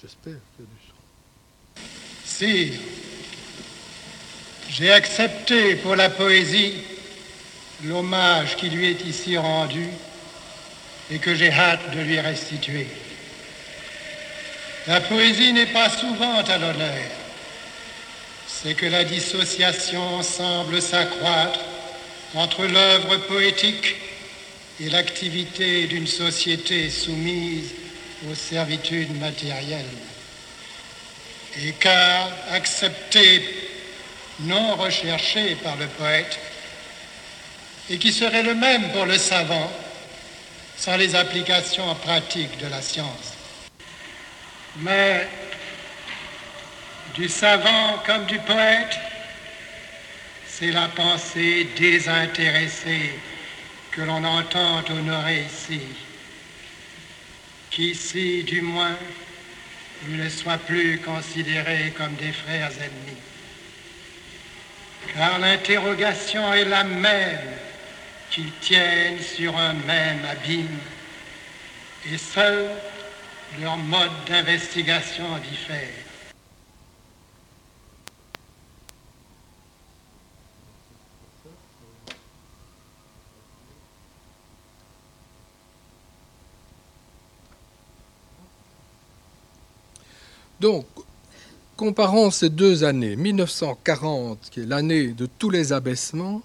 J'espère 0.00 0.34
qu'il 0.56 0.64
y 0.64 0.68
a 0.68 0.70
du 0.70 0.80
son. 0.88 1.82
Si 2.24 2.72
j'ai 4.68 4.90
accepté 4.90 5.76
pour 5.76 5.96
la 5.96 6.08
poésie 6.08 6.82
l'hommage 7.84 8.56
qui 8.56 8.70
lui 8.70 8.86
est 8.86 9.04
ici 9.04 9.36
rendu 9.36 9.86
et 11.10 11.18
que 11.18 11.34
j'ai 11.34 11.50
hâte 11.50 11.94
de 11.94 12.00
lui 12.00 12.18
restituer. 12.18 12.86
La 14.86 15.00
poésie 15.00 15.52
n'est 15.52 15.72
pas 15.72 15.90
souvent 15.90 16.38
à 16.38 16.58
l'honneur. 16.58 17.21
C'est 18.62 18.74
que 18.74 18.86
la 18.86 19.04
dissociation 19.04 20.22
semble 20.22 20.80
s'accroître 20.80 21.58
entre 22.34 22.64
l'œuvre 22.64 23.16
poétique 23.16 23.96
et 24.80 24.88
l'activité 24.88 25.86
d'une 25.86 26.06
société 26.06 26.88
soumise 26.88 27.70
aux 28.30 28.34
servitudes 28.34 29.18
matérielles 29.18 29.84
et 31.60 31.72
car 31.72 32.30
accepté, 32.50 33.42
non 34.40 34.76
recherché 34.76 35.56
par 35.56 35.76
le 35.76 35.86
poète, 35.86 36.38
et 37.90 37.98
qui 37.98 38.12
serait 38.12 38.42
le 38.42 38.54
même 38.54 38.90
pour 38.92 39.06
le 39.06 39.18
savant 39.18 39.70
sans 40.76 40.96
les 40.96 41.14
applications 41.14 41.94
pratiques 41.96 42.58
de 42.58 42.68
la 42.68 42.80
science. 42.80 43.34
Mais 44.76 45.28
du 47.14 47.28
savant 47.28 47.98
comme 48.06 48.24
du 48.26 48.38
poète, 48.38 48.98
c'est 50.46 50.70
la 50.70 50.88
pensée 50.88 51.68
désintéressée 51.76 53.18
que 53.90 54.02
l'on 54.02 54.24
entend 54.24 54.82
honorer 54.88 55.44
ici, 55.44 55.80
qu'ici 57.70 58.42
du 58.44 58.62
moins 58.62 58.96
ils 60.08 60.16
ne 60.16 60.28
soient 60.28 60.58
plus 60.58 60.98
considérés 61.00 61.92
comme 61.96 62.14
des 62.14 62.32
frères 62.32 62.72
ennemis. 62.78 63.20
Car 65.14 65.38
l'interrogation 65.38 66.52
est 66.54 66.64
la 66.64 66.84
même, 66.84 67.38
qu'ils 68.30 68.52
tiennent 68.60 69.20
sur 69.20 69.56
un 69.56 69.74
même 69.74 70.24
abîme, 70.24 70.78
et 72.10 72.18
seuls 72.18 72.70
leur 73.60 73.76
mode 73.76 74.10
d'investigation 74.26 75.36
diffère. 75.38 76.01
Donc, 90.62 90.86
comparons 91.76 92.30
ces 92.30 92.48
deux 92.48 92.84
années, 92.84 93.16
1940, 93.16 94.48
qui 94.48 94.60
est 94.60 94.64
l'année 94.64 95.08
de 95.08 95.26
tous 95.26 95.50
les 95.50 95.72
abaissements, 95.72 96.40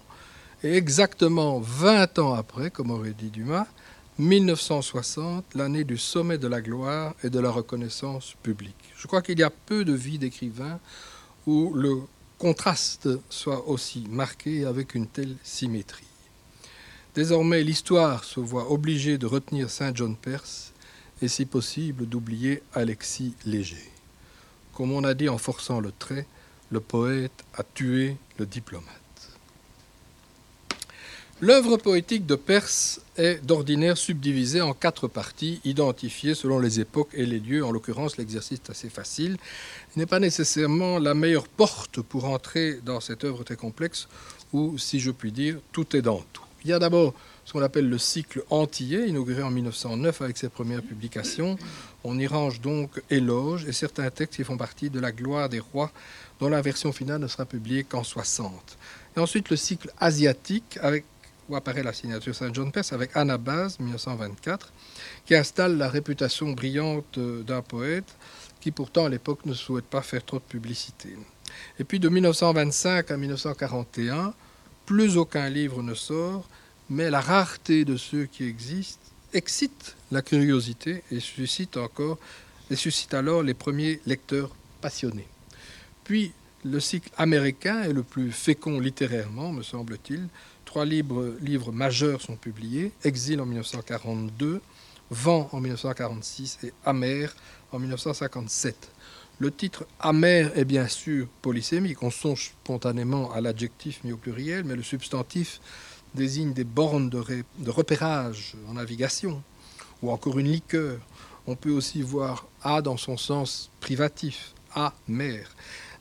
et 0.64 0.74
exactement 0.74 1.60
20 1.60 2.18
ans 2.18 2.34
après, 2.34 2.72
comme 2.72 2.90
aurait 2.90 3.14
dit 3.16 3.30
Dumas, 3.30 3.68
1960, 4.18 5.54
l'année 5.54 5.84
du 5.84 5.96
sommet 5.96 6.36
de 6.36 6.48
la 6.48 6.60
gloire 6.60 7.14
et 7.22 7.30
de 7.30 7.38
la 7.38 7.48
reconnaissance 7.48 8.34
publique. 8.42 8.74
Je 8.96 9.06
crois 9.06 9.22
qu'il 9.22 9.38
y 9.38 9.44
a 9.44 9.50
peu 9.50 9.84
de 9.84 9.92
vies 9.92 10.18
d'écrivains 10.18 10.80
où 11.46 11.72
le 11.72 12.00
contraste 12.38 13.08
soit 13.30 13.68
aussi 13.68 14.04
marqué 14.10 14.64
avec 14.64 14.96
une 14.96 15.06
telle 15.06 15.36
symétrie. 15.44 16.02
Désormais, 17.14 17.62
l'histoire 17.62 18.24
se 18.24 18.40
voit 18.40 18.72
obligée 18.72 19.16
de 19.16 19.26
retenir 19.26 19.70
Saint 19.70 19.92
John 19.94 20.16
Perse 20.16 20.72
et, 21.22 21.28
si 21.28 21.44
possible, 21.44 22.08
d'oublier 22.08 22.64
Alexis 22.74 23.34
Léger. 23.46 23.92
Comme 24.78 24.92
on 24.92 25.02
a 25.02 25.14
dit 25.14 25.28
en 25.28 25.38
forçant 25.38 25.80
le 25.80 25.90
trait, 25.90 26.24
le 26.70 26.78
poète 26.78 27.44
a 27.54 27.64
tué 27.64 28.16
le 28.38 28.46
diplomate. 28.46 28.86
L'œuvre 31.40 31.78
poétique 31.78 32.26
de 32.26 32.36
Perse 32.36 33.00
est 33.16 33.44
d'ordinaire 33.44 33.98
subdivisée 33.98 34.60
en 34.60 34.74
quatre 34.74 35.08
parties, 35.08 35.60
identifiées 35.64 36.36
selon 36.36 36.60
les 36.60 36.78
époques 36.78 37.10
et 37.12 37.26
les 37.26 37.40
lieux. 37.40 37.64
En 37.64 37.72
l'occurrence, 37.72 38.18
l'exercice 38.18 38.60
est 38.64 38.70
assez 38.70 38.88
facile. 38.88 39.36
Il 39.96 39.98
n'est 39.98 40.06
pas 40.06 40.20
nécessairement 40.20 41.00
la 41.00 41.14
meilleure 41.14 41.48
porte 41.48 42.00
pour 42.00 42.26
entrer 42.26 42.78
dans 42.84 43.00
cette 43.00 43.24
œuvre 43.24 43.42
très 43.42 43.56
complexe 43.56 44.06
où, 44.52 44.78
si 44.78 45.00
je 45.00 45.10
puis 45.10 45.32
dire, 45.32 45.58
tout 45.72 45.96
est 45.96 46.02
dans 46.02 46.22
tout. 46.32 46.44
Il 46.62 46.70
y 46.70 46.72
a 46.72 46.78
d'abord 46.78 47.14
ce 47.48 47.54
qu'on 47.54 47.62
appelle 47.62 47.88
le 47.88 47.96
cycle 47.96 48.42
antillais, 48.50 49.08
inauguré 49.08 49.42
en 49.42 49.50
1909 49.50 50.20
avec 50.20 50.36
ses 50.36 50.50
premières 50.50 50.82
publications. 50.82 51.56
On 52.04 52.18
y 52.18 52.26
range 52.26 52.60
donc 52.60 53.02
éloges 53.08 53.64
et 53.64 53.72
certains 53.72 54.10
textes 54.10 54.36
qui 54.36 54.44
font 54.44 54.58
partie 54.58 54.90
de 54.90 55.00
la 55.00 55.12
gloire 55.12 55.48
des 55.48 55.58
rois, 55.58 55.90
dont 56.40 56.50
la 56.50 56.60
version 56.60 56.92
finale 56.92 57.22
ne 57.22 57.26
sera 57.26 57.46
publiée 57.46 57.84
qu'en 57.84 58.04
60. 58.04 58.52
Et 59.16 59.20
ensuite 59.20 59.48
le 59.48 59.56
cycle 59.56 59.90
asiatique, 59.98 60.78
avec, 60.82 61.06
où 61.48 61.56
apparaît 61.56 61.82
la 61.82 61.94
signature 61.94 62.34
Saint 62.34 62.52
John 62.52 62.70
Perse, 62.70 62.92
avec 62.92 63.16
Anabase, 63.16 63.80
1924, 63.80 64.70
qui 65.24 65.34
installe 65.34 65.78
la 65.78 65.88
réputation 65.88 66.52
brillante 66.52 67.18
d'un 67.18 67.62
poète 67.62 68.14
qui 68.60 68.72
pourtant 68.72 69.06
à 69.06 69.08
l'époque 69.08 69.46
ne 69.46 69.54
souhaite 69.54 69.86
pas 69.86 70.02
faire 70.02 70.22
trop 70.22 70.36
de 70.36 70.42
publicité. 70.42 71.16
Et 71.78 71.84
puis 71.84 71.98
de 71.98 72.10
1925 72.10 73.10
à 73.10 73.16
1941, 73.16 74.34
plus 74.84 75.16
aucun 75.16 75.48
livre 75.48 75.82
ne 75.82 75.94
sort, 75.94 76.46
mais 76.90 77.10
la 77.10 77.20
rareté 77.20 77.84
de 77.84 77.96
ceux 77.96 78.26
qui 78.26 78.44
existent 78.44 79.02
excite 79.32 79.96
la 80.10 80.22
curiosité 80.22 81.02
et 81.10 81.20
suscite 81.20 81.76
encore 81.76 82.18
et 82.70 82.76
suscite 82.76 83.14
alors 83.14 83.42
les 83.42 83.54
premiers 83.54 84.00
lecteurs 84.06 84.50
passionnés. 84.80 85.28
Puis 86.04 86.32
le 86.64 86.80
cycle 86.80 87.10
américain 87.16 87.82
est 87.82 87.92
le 87.92 88.02
plus 88.02 88.32
fécond 88.32 88.80
littérairement, 88.80 89.52
me 89.52 89.62
semble-t-il. 89.62 90.28
Trois 90.64 90.84
livres, 90.84 91.36
livres 91.40 91.72
majeurs 91.72 92.20
sont 92.20 92.36
publiés 92.36 92.92
Exil 93.04 93.40
en 93.40 93.46
1942, 93.46 94.60
Vent 95.10 95.48
en 95.52 95.60
1946 95.60 96.58
et 96.64 96.72
Amer 96.84 97.34
en 97.72 97.78
1957. 97.78 98.90
Le 99.40 99.52
titre 99.52 99.86
amer 100.00 100.50
est 100.56 100.64
bien 100.64 100.88
sûr 100.88 101.28
polysémique, 101.42 102.02
on 102.02 102.10
songe 102.10 102.54
spontanément 102.62 103.32
à 103.32 103.40
l'adjectif 103.40 104.02
mis 104.02 104.12
au 104.12 104.16
pluriel, 104.16 104.64
mais 104.64 104.74
le 104.74 104.82
substantif 104.82 105.60
désigne 106.14 106.52
des 106.52 106.64
bornes 106.64 107.10
de, 107.10 107.70
repérage 107.70 108.54
en 108.68 108.74
navigation, 108.74 109.42
ou 110.02 110.10
encore 110.10 110.38
une 110.38 110.50
liqueur. 110.50 110.98
On 111.46 111.56
peut 111.56 111.70
aussi 111.70 112.02
voir 112.02 112.46
A 112.62 112.82
dans 112.82 112.96
son 112.96 113.16
sens 113.16 113.70
privatif, 113.80 114.52
A, 114.74 114.92
mer. 115.06 115.48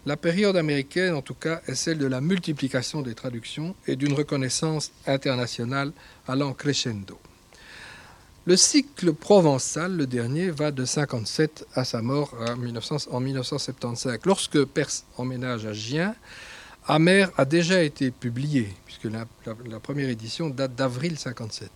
La 0.05 0.18
période 0.18 0.55
américaine, 0.55 1.16
en 1.16 1.22
tout 1.22 1.34
cas, 1.34 1.62
est 1.68 1.76
celle 1.76 1.97
de 1.97 2.05
la 2.05 2.22
multiplication 2.22 3.01
des 3.01 3.14
traductions 3.14 3.76
et 3.88 3.95
d'une 3.95 4.14
reconnaissance 4.14 4.91
internationale 5.05 5.91
allant 6.28 6.53
crescendo. 6.53 7.20
Le 8.45 8.55
cycle 8.55 9.12
provençal, 9.12 9.97
le 9.97 10.08
dernier, 10.08 10.49
va 10.51 10.72
de 10.72 10.86
57 10.86 11.68
à 11.76 11.84
sa 11.84 12.01
mort 12.01 12.34
en 13.12 13.20
1975. 13.20 14.20
Lorsque 14.24 14.64
Perse 14.64 15.03
emménage 15.18 15.66
à 15.66 15.74
Gien, 15.74 16.16
Amer 16.90 17.30
a 17.36 17.44
déjà 17.44 17.84
été 17.84 18.12
publié, 18.12 18.74
puisque 18.86 19.06
la, 19.06 19.26
première 19.82 20.08
édition 20.08 20.50
date 20.50 20.74
d'avril 20.74 21.20
57. 21.20 21.70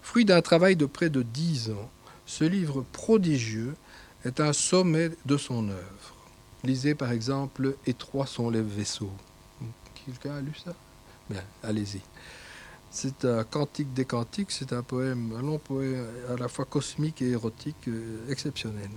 Fruit 0.00 0.24
d'un 0.24 0.40
travail 0.42 0.76
de 0.76 0.86
près 0.86 1.10
de 1.10 1.22
dix 1.22 1.70
ans, 1.70 1.90
ce 2.24 2.44
livre 2.44 2.84
prodigieux 2.92 3.74
est 4.24 4.38
un 4.38 4.52
sommet 4.52 5.10
de 5.26 5.36
son 5.36 5.68
œuvre. 5.68 6.14
Lisez 6.62 6.94
par 6.94 7.10
exemple 7.10 7.74
Étroits 7.84 8.26
sont 8.26 8.48
les 8.48 8.62
vaisseaux. 8.62 9.12
Quelqu'un 10.06 10.36
a 10.36 10.40
lu 10.40 10.52
ça? 10.64 10.72
Bien, 11.28 11.42
allez-y. 11.64 12.00
C'est 12.92 13.24
un 13.24 13.42
cantique 13.42 13.92
des 13.92 14.04
cantiques, 14.04 14.52
c'est 14.52 14.72
un 14.72 14.84
poème, 14.84 15.36
long 15.42 15.58
poème 15.58 16.06
à 16.30 16.36
la 16.36 16.46
fois 16.46 16.64
cosmique 16.64 17.22
et 17.22 17.30
érotique 17.30 17.88
euh, 17.88 18.30
exceptionnel. 18.30 18.88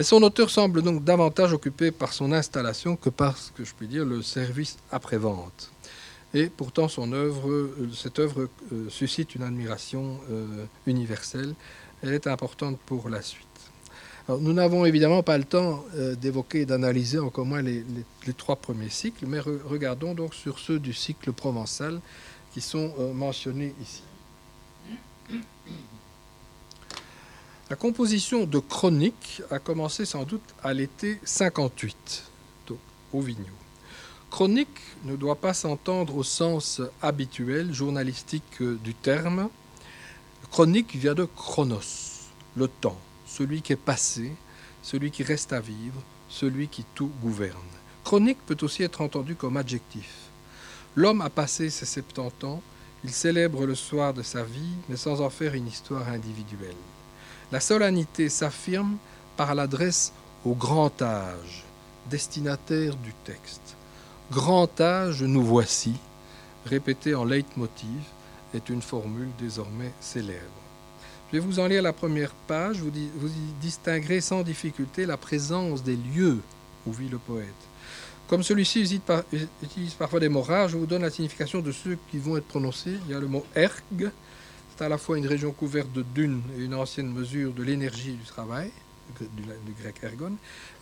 Mais 0.00 0.04
son 0.04 0.22
auteur 0.22 0.48
semble 0.48 0.80
donc 0.80 1.04
davantage 1.04 1.52
occupé 1.52 1.90
par 1.90 2.14
son 2.14 2.32
installation 2.32 2.96
que 2.96 3.10
par 3.10 3.36
ce 3.36 3.52
que 3.52 3.64
je 3.64 3.74
puis 3.74 3.86
dire 3.86 4.06
le 4.06 4.22
service 4.22 4.78
après-vente. 4.90 5.70
Et 6.32 6.46
pourtant, 6.46 6.86
euh, 6.96 7.68
cette 7.94 8.18
œuvre 8.18 8.48
euh, 8.72 8.88
suscite 8.88 9.34
une 9.34 9.42
admiration 9.42 10.18
euh, 10.30 10.64
universelle. 10.86 11.54
Elle 12.02 12.14
est 12.14 12.26
importante 12.26 12.78
pour 12.86 13.10
la 13.10 13.20
suite. 13.20 13.46
nous 14.26 14.54
n'avons 14.54 14.86
évidemment 14.86 15.22
pas 15.22 15.36
le 15.36 15.44
temps 15.44 15.84
d'évoquer 16.18 16.62
et 16.62 16.64
d'analyser 16.64 17.18
encore 17.18 17.44
moins 17.44 17.60
les, 17.60 17.84
trois 18.38 18.56
premiers 18.56 18.88
cycles, 18.88 19.26
mais 19.26 19.40
regardons 19.40 20.14
donc 20.14 20.32
sur 20.32 20.58
ceux 20.58 20.78
du 20.78 20.94
cycle 20.94 21.30
provençal 21.34 22.00
qui 22.54 22.62
sont 22.62 22.94
mentionnés 23.12 23.74
ici. 23.82 24.02
La 27.70 27.76
composition 27.76 28.46
de 28.46 28.58
chroniques 28.58 29.42
a 29.48 29.60
commencé 29.60 30.04
sans 30.04 30.24
doute 30.24 30.42
à 30.64 30.74
l'été 30.74 31.20
58, 31.22 32.24
au 33.12 33.20
Vigneault. 33.20 33.46
Chronique 34.28 34.80
ne 35.04 35.14
doit 35.14 35.36
pas 35.36 35.54
s'entendre 35.54 36.16
au 36.16 36.24
sens 36.24 36.82
habituel, 37.00 37.72
journalistique 37.72 38.60
du 38.60 38.92
terme. 38.92 39.48
Chronique 40.50 40.96
vient 40.96 41.14
de 41.14 41.22
chronos, 41.24 42.30
le 42.56 42.66
temps, 42.66 42.98
celui 43.24 43.62
qui 43.62 43.72
est 43.74 43.76
passé, 43.76 44.32
celui 44.82 45.12
qui 45.12 45.22
reste 45.22 45.52
à 45.52 45.60
vivre, 45.60 46.02
celui 46.28 46.66
qui 46.66 46.84
tout 46.96 47.12
gouverne. 47.22 47.54
Chronique 48.02 48.44
peut 48.46 48.58
aussi 48.62 48.82
être 48.82 49.00
entendu 49.00 49.36
comme 49.36 49.56
adjectif. 49.56 50.10
L'homme 50.96 51.20
a 51.20 51.30
passé 51.30 51.70
ses 51.70 51.86
70 51.86 52.46
ans, 52.46 52.62
il 53.04 53.12
célèbre 53.12 53.64
le 53.64 53.76
soir 53.76 54.12
de 54.12 54.22
sa 54.22 54.42
vie, 54.42 54.74
mais 54.88 54.96
sans 54.96 55.20
en 55.20 55.30
faire 55.30 55.54
une 55.54 55.68
histoire 55.68 56.08
individuelle. 56.08 56.74
La 57.52 57.58
solennité 57.58 58.28
s'affirme 58.28 58.96
par 59.36 59.54
l'adresse 59.56 60.12
au 60.44 60.54
grand 60.54 61.02
âge, 61.02 61.64
destinataire 62.08 62.94
du 62.96 63.12
texte. 63.24 63.76
Grand 64.30 64.80
âge, 64.80 65.22
nous 65.22 65.42
voici, 65.42 65.94
répété 66.64 67.16
en 67.16 67.24
leitmotiv, 67.24 68.02
est 68.54 68.68
une 68.68 68.82
formule 68.82 69.28
désormais 69.40 69.92
célèbre. 70.00 70.44
Je 71.32 71.38
vais 71.38 71.44
vous 71.44 71.58
en 71.58 71.66
lire 71.66 71.82
la 71.82 71.92
première 71.92 72.32
page, 72.46 72.78
vous, 72.78 72.88
y 72.88 73.52
distinguerez 73.60 74.20
sans 74.20 74.42
difficulté 74.42 75.06
la 75.06 75.16
présence 75.16 75.82
des 75.82 75.96
lieux 75.96 76.38
où 76.86 76.92
vit 76.92 77.08
le 77.08 77.18
poète. 77.18 77.48
Comme 78.28 78.44
celui-ci 78.44 79.00
utilise, 79.62 79.94
parfois 79.94 80.20
des 80.20 80.28
mots 80.28 80.42
rares, 80.42 80.68
je 80.68 80.76
vous 80.76 80.86
donne 80.86 81.02
la 81.02 81.10
signification 81.10 81.60
de 81.60 81.72
ceux 81.72 81.98
qui 82.10 82.18
vont 82.18 82.36
être 82.36 82.46
prononcés. 82.46 82.96
Il 83.06 83.12
y 83.12 83.14
a 83.14 83.18
le 83.18 83.26
mot 83.26 83.44
erg, 83.56 84.10
à 84.80 84.88
la 84.88 84.98
fois 84.98 85.18
une 85.18 85.26
région 85.26 85.52
couverte 85.52 85.92
de 85.92 86.02
dunes 86.02 86.42
et 86.56 86.62
une 86.62 86.74
ancienne 86.74 87.12
mesure 87.12 87.52
de 87.52 87.62
l'énergie 87.62 88.12
du 88.12 88.24
travail, 88.24 88.70
du, 89.20 89.42
grec 89.80 89.96
ergon, 90.02 90.32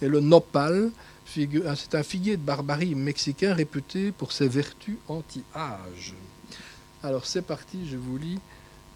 et 0.03 0.09
le 0.09 0.21
nopal, 0.21 0.91
c'est 1.27 1.95
un 1.95 2.03
figuier 2.03 2.37
de 2.37 2.43
barbarie 2.43 2.95
mexicain 2.95 3.55
réputé 3.55 4.13
pour 4.13 4.33
ses 4.33 4.49
vertus 4.49 4.97
anti-âge. 5.09 6.15
Alors 7.03 7.27
c'est 7.27 7.43
parti, 7.43 7.89
je 7.89 7.97
vous 7.97 8.19
lis 8.19 8.41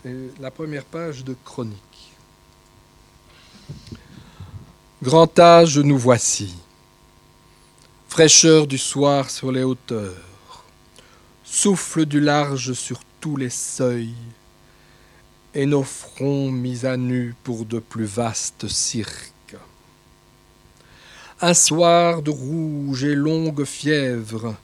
euh, 0.07 0.29
la 0.41 0.51
première 0.51 0.85
page 0.85 1.25
de 1.25 1.37
Chronique. 1.45 2.13
Grand 5.03 5.39
âge, 5.39 5.79
nous 5.79 5.99
voici. 5.99 6.55
Fraîcheur 8.09 8.67
du 8.67 8.79
soir 8.79 9.31
sur 9.31 9.51
les 9.51 9.63
hauteurs, 9.63 10.65
souffle 11.45 12.05
du 12.05 12.21
large 12.21 12.73
sur 12.75 13.01
tous 13.21 13.37
les 13.37 13.51
seuils, 13.51 14.15
et 15.55 15.67
nos 15.67 15.83
fronts 15.83 16.51
mis 16.51 16.87
à 16.87 16.97
nu 16.97 17.35
pour 17.45 17.67
de 17.67 17.79
plus 17.79 18.07
vastes 18.07 18.69
cirques. 18.69 19.57
Un 21.41 21.55
soir 21.55 22.23
de 22.23 22.31
rouge 22.31 23.05
et 23.05 23.15
longue 23.15 23.65
fièvre, 23.65 24.55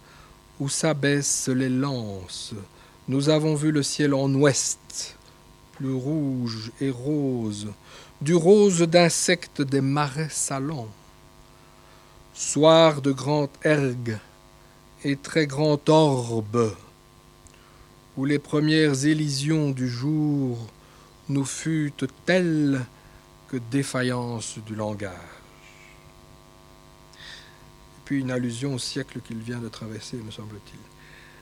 où 0.61 0.69
s'abaissent 0.69 1.49
les 1.49 1.69
lances, 1.69 2.55
nous 3.07 3.29
avons 3.29 3.55
vu 3.55 3.71
le 3.71 3.83
ciel 3.83 4.15
en 4.15 4.33
ouest, 4.35 5.17
plus 5.73 5.93
rouge 5.93 6.73
et 6.81 6.91
rose, 6.91 7.69
du 8.21 8.35
rose 8.35 8.81
d'insectes 8.83 9.63
des 9.63 9.81
marais 9.81 10.31
salants. 10.31 10.89
Soir 12.35 13.03
de 13.03 13.13
grand 13.13 13.51
ergue 13.65 14.19
et 15.05 15.17
très 15.17 15.47
grand 15.47 15.89
orbe, 15.89 16.75
où 18.17 18.25
les 18.25 18.39
premières 18.39 19.05
élisions 19.05 19.71
du 19.71 19.89
jour 19.89 20.59
nous 21.29 21.45
fût 21.45 21.93
telle 22.25 22.85
que 23.49 23.57
défaillance 23.71 24.59
du 24.67 24.75
langage. 24.75 25.13
Et 27.15 28.01
puis 28.05 28.21
une 28.21 28.31
allusion 28.31 28.75
au 28.75 28.79
siècle 28.79 29.21
qu'il 29.27 29.39
vient 29.39 29.59
de 29.59 29.69
traverser, 29.69 30.17
me 30.17 30.31
semble-t-il. 30.31 30.79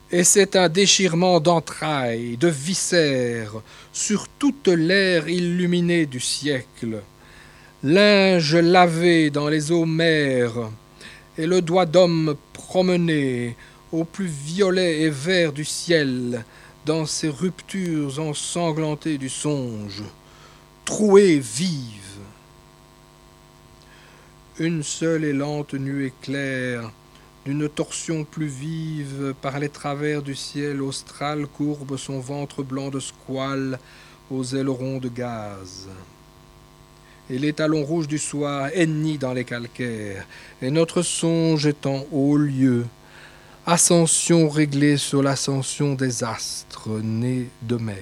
Et 0.09 0.23
c'est 0.23 0.55
un 0.55 0.69
déchirement 0.69 1.39
d'entrailles, 1.41 2.37
de 2.37 2.47
viscères, 2.47 3.61
sur 3.91 4.27
toute 4.29 4.69
l'air 4.69 5.27
illuminée 5.27 6.05
du 6.05 6.21
siècle. 6.21 7.01
Linge 7.83 8.55
lavé 8.55 9.29
dans 9.29 9.49
les 9.49 9.71
eaux 9.71 9.85
mères, 9.85 10.71
et 11.37 11.45
le 11.45 11.61
doigt 11.61 11.85
d'homme 11.85 12.35
promené 12.53 13.55
au 13.91 14.03
plus 14.05 14.27
violet 14.27 15.01
et 15.01 15.09
vert 15.09 15.51
du 15.51 15.65
ciel, 15.65 16.43
dans 16.87 17.05
ces 17.05 17.27
ruptures 17.27 18.17
ensanglantées 18.17 19.17
du 19.17 19.27
songe, 19.27 20.03
trouées 20.85 21.37
vives. 21.37 22.21
Une 24.57 24.83
seule 24.83 25.25
et 25.25 25.33
lente 25.33 25.73
nuée 25.73 26.13
claire, 26.21 26.89
d'une 27.45 27.67
torsion 27.67 28.23
plus 28.23 28.47
vive, 28.47 29.33
par 29.41 29.59
les 29.59 29.67
travers 29.67 30.21
du 30.21 30.33
ciel 30.33 30.81
austral 30.81 31.45
courbe 31.45 31.97
son 31.97 32.21
ventre 32.21 32.63
blanc 32.63 32.89
de 32.89 33.01
squale 33.01 33.79
aux 34.31 34.45
ailerons 34.45 34.99
de 34.99 35.09
gaz. 35.09 35.89
Et 37.29 37.37
les 37.37 37.51
talons 37.51 37.83
rouges 37.83 38.07
du 38.07 38.17
soir 38.17 38.69
hennient 38.73 39.17
dans 39.17 39.33
les 39.33 39.43
calcaires, 39.43 40.25
et 40.61 40.71
notre 40.71 41.01
songe 41.01 41.65
est 41.65 41.85
en 41.85 42.05
haut 42.13 42.37
lieu, 42.37 42.85
ascension 43.69 44.47
réglée 44.47 44.95
sur 44.95 45.21
l'ascension 45.21 45.93
des 45.93 46.23
astres 46.23 47.01
nés 47.03 47.49
de 47.61 47.75
mer. 47.75 47.97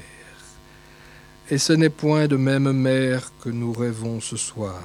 Et 1.50 1.58
ce 1.58 1.74
n'est 1.74 1.90
point 1.90 2.28
de 2.28 2.36
même 2.36 2.72
mer 2.72 3.32
que 3.44 3.50
nous 3.50 3.74
rêvons 3.74 4.22
ce 4.22 4.38
soir. 4.38 4.80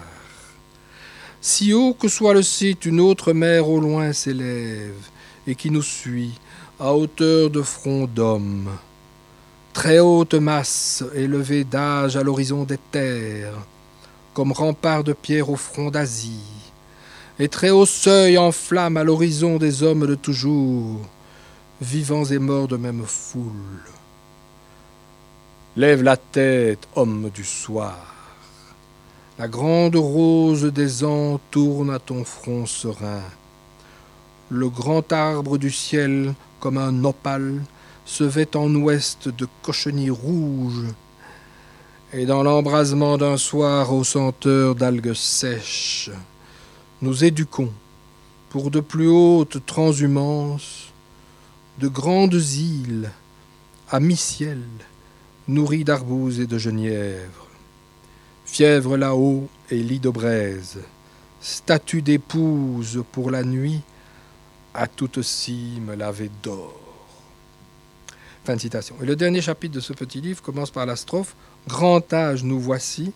Si 1.43 1.75
haut 1.75 1.93
que 1.93 2.09
soit 2.09 2.33
le 2.33 2.43
site, 2.43 2.87
une 2.87 2.99
autre 2.99 3.35
mer 3.35 3.69
au 3.69 3.79
loin 3.79 4.15
s'élève 4.15 5.05
et 5.47 5.55
qui 5.55 5.71
nous 5.71 5.83
suit 5.83 6.33
à 6.79 6.95
hauteur 6.95 7.51
de 7.51 7.61
front 7.61 8.07
d'homme. 8.07 8.71
Très 9.75 9.99
haute 9.99 10.33
masse 10.33 11.05
élevée 11.15 11.65
d'âge 11.65 12.17
à 12.17 12.23
l'horizon 12.23 12.65
des 12.65 12.79
terres, 12.91 13.67
comme 14.33 14.53
rempart 14.53 15.05
de 15.05 15.13
pierre 15.13 15.51
au 15.51 15.57
front 15.57 15.91
d'Asie 15.91 16.60
et 17.41 17.49
très 17.49 17.71
haut 17.71 17.87
seuil 17.87 18.37
en 18.37 18.53
flamme 18.53 18.99
à 18.99 19.03
l'horizon 19.03 19.57
des 19.57 19.83
hommes 19.83 20.07
de 20.07 20.15
toujours, 20.15 21.01
vivants 21.81 22.27
et 22.27 22.39
morts 22.39 22.69
de 22.69 22.77
même 22.77 23.05
foule. 23.07 23.81
Lève 25.75 26.03
la 26.03 26.19
tête, 26.19 26.87
homme 26.95 27.31
du 27.33 27.43
soir. 27.43 28.15
La 29.39 29.49
grande 29.49 29.97
rose 29.97 30.65
des 30.65 31.03
ans 31.03 31.41
tourne 31.51 31.89
à 31.89 31.99
ton 31.99 32.25
front 32.25 32.67
serein. 32.67 33.23
Le 34.51 34.69
grand 34.69 35.11
arbre 35.11 35.57
du 35.57 35.71
ciel, 35.71 36.35
comme 36.61 36.77
un 36.77 37.05
opale, 37.05 37.63
se 38.05 38.25
vêt 38.25 38.55
en 38.55 38.75
ouest 38.75 39.29
de 39.29 39.49
cochenilles 39.63 40.11
rouges. 40.11 40.89
Et 42.13 42.27
dans 42.27 42.43
l'embrasement 42.43 43.17
d'un 43.17 43.39
soir 43.39 43.95
aux 43.95 44.05
senteurs 44.05 44.75
d'algues 44.75 45.15
sèches, 45.15 46.11
nous 47.03 47.25
éduquons 47.25 47.73
pour 48.51 48.71
de 48.71 48.81
plus 48.81 49.09
hautes 49.09 49.65
transhumances, 49.65 50.93
de 51.79 51.89
grandes 51.89 52.35
îles 52.35 53.11
à 53.91 54.01
mi-ciel, 54.01 54.63
nourries 55.49 55.85
d'arbouses 55.85 56.41
et 56.41 56.47
de 56.47 56.59
genièvres. 56.59 57.47
Fièvre 58.45 58.97
là-haut 58.97 59.49
et 59.71 59.83
lit 59.83 60.01
de 60.01 60.11
braise, 60.11 60.79
statue 61.41 62.03
d'épouse 62.03 63.03
pour 63.13 63.31
la 63.31 63.45
nuit, 63.45 63.81
à 64.75 64.87
toute 64.87 65.23
cime 65.23 65.95
lavée 65.95 66.31
d'or. 66.43 66.79
Fin 68.45 68.57
de 68.57 68.61
citation. 68.61 68.97
Et 69.03 69.07
le 69.07 69.17
dernier 69.17 69.41
chapitre 69.41 69.75
de 69.75 69.81
ce 69.81 69.93
petit 69.93 70.21
livre 70.21 70.43
commence 70.43 70.71
par 70.71 70.87
la 70.87 70.97
strophe 70.97 71.35
Grand 71.69 72.13
âge 72.13 72.43
nous 72.43 72.61
voici, 72.61 73.13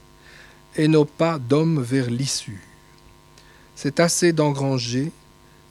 et 0.76 0.88
nos 0.88 1.04
pas 1.04 1.38
d'hommes 1.38 1.80
vers 1.80 2.10
l'issue. 2.10 2.62
C'est 3.74 4.00
assez 4.00 4.32
d'engranger, 4.32 5.10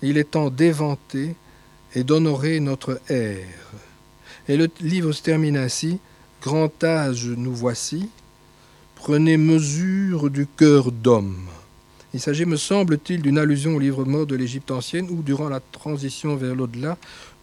il 0.01 0.17
est 0.17 0.31
temps 0.31 0.49
d'éventer 0.49 1.35
et 1.95 2.03
d'honorer 2.03 2.59
notre 2.59 2.99
ère. 3.09 3.47
Et 4.47 4.57
le 4.57 4.69
livre 4.81 5.11
se 5.11 5.21
termine 5.21 5.57
ainsi 5.57 5.99
Grand 6.41 6.83
âge 6.83 7.27
nous 7.27 7.55
voici, 7.55 8.09
prenez 8.95 9.37
mesure 9.37 10.29
du 10.29 10.45
cœur 10.45 10.91
d'homme. 10.91 11.47
Il 12.13 12.19
s'agit, 12.19 12.45
me 12.45 12.57
semble-t-il, 12.57 13.21
d'une 13.21 13.37
allusion 13.37 13.77
au 13.77 13.79
livre 13.79 14.03
mort 14.03 14.25
de 14.25 14.35
l'Égypte 14.35 14.69
ancienne 14.69 15.07
où, 15.09 15.23
durant 15.23 15.47
la 15.47 15.61
transition 15.61 16.35
vers 16.35 16.53
l'au-delà, 16.53 16.97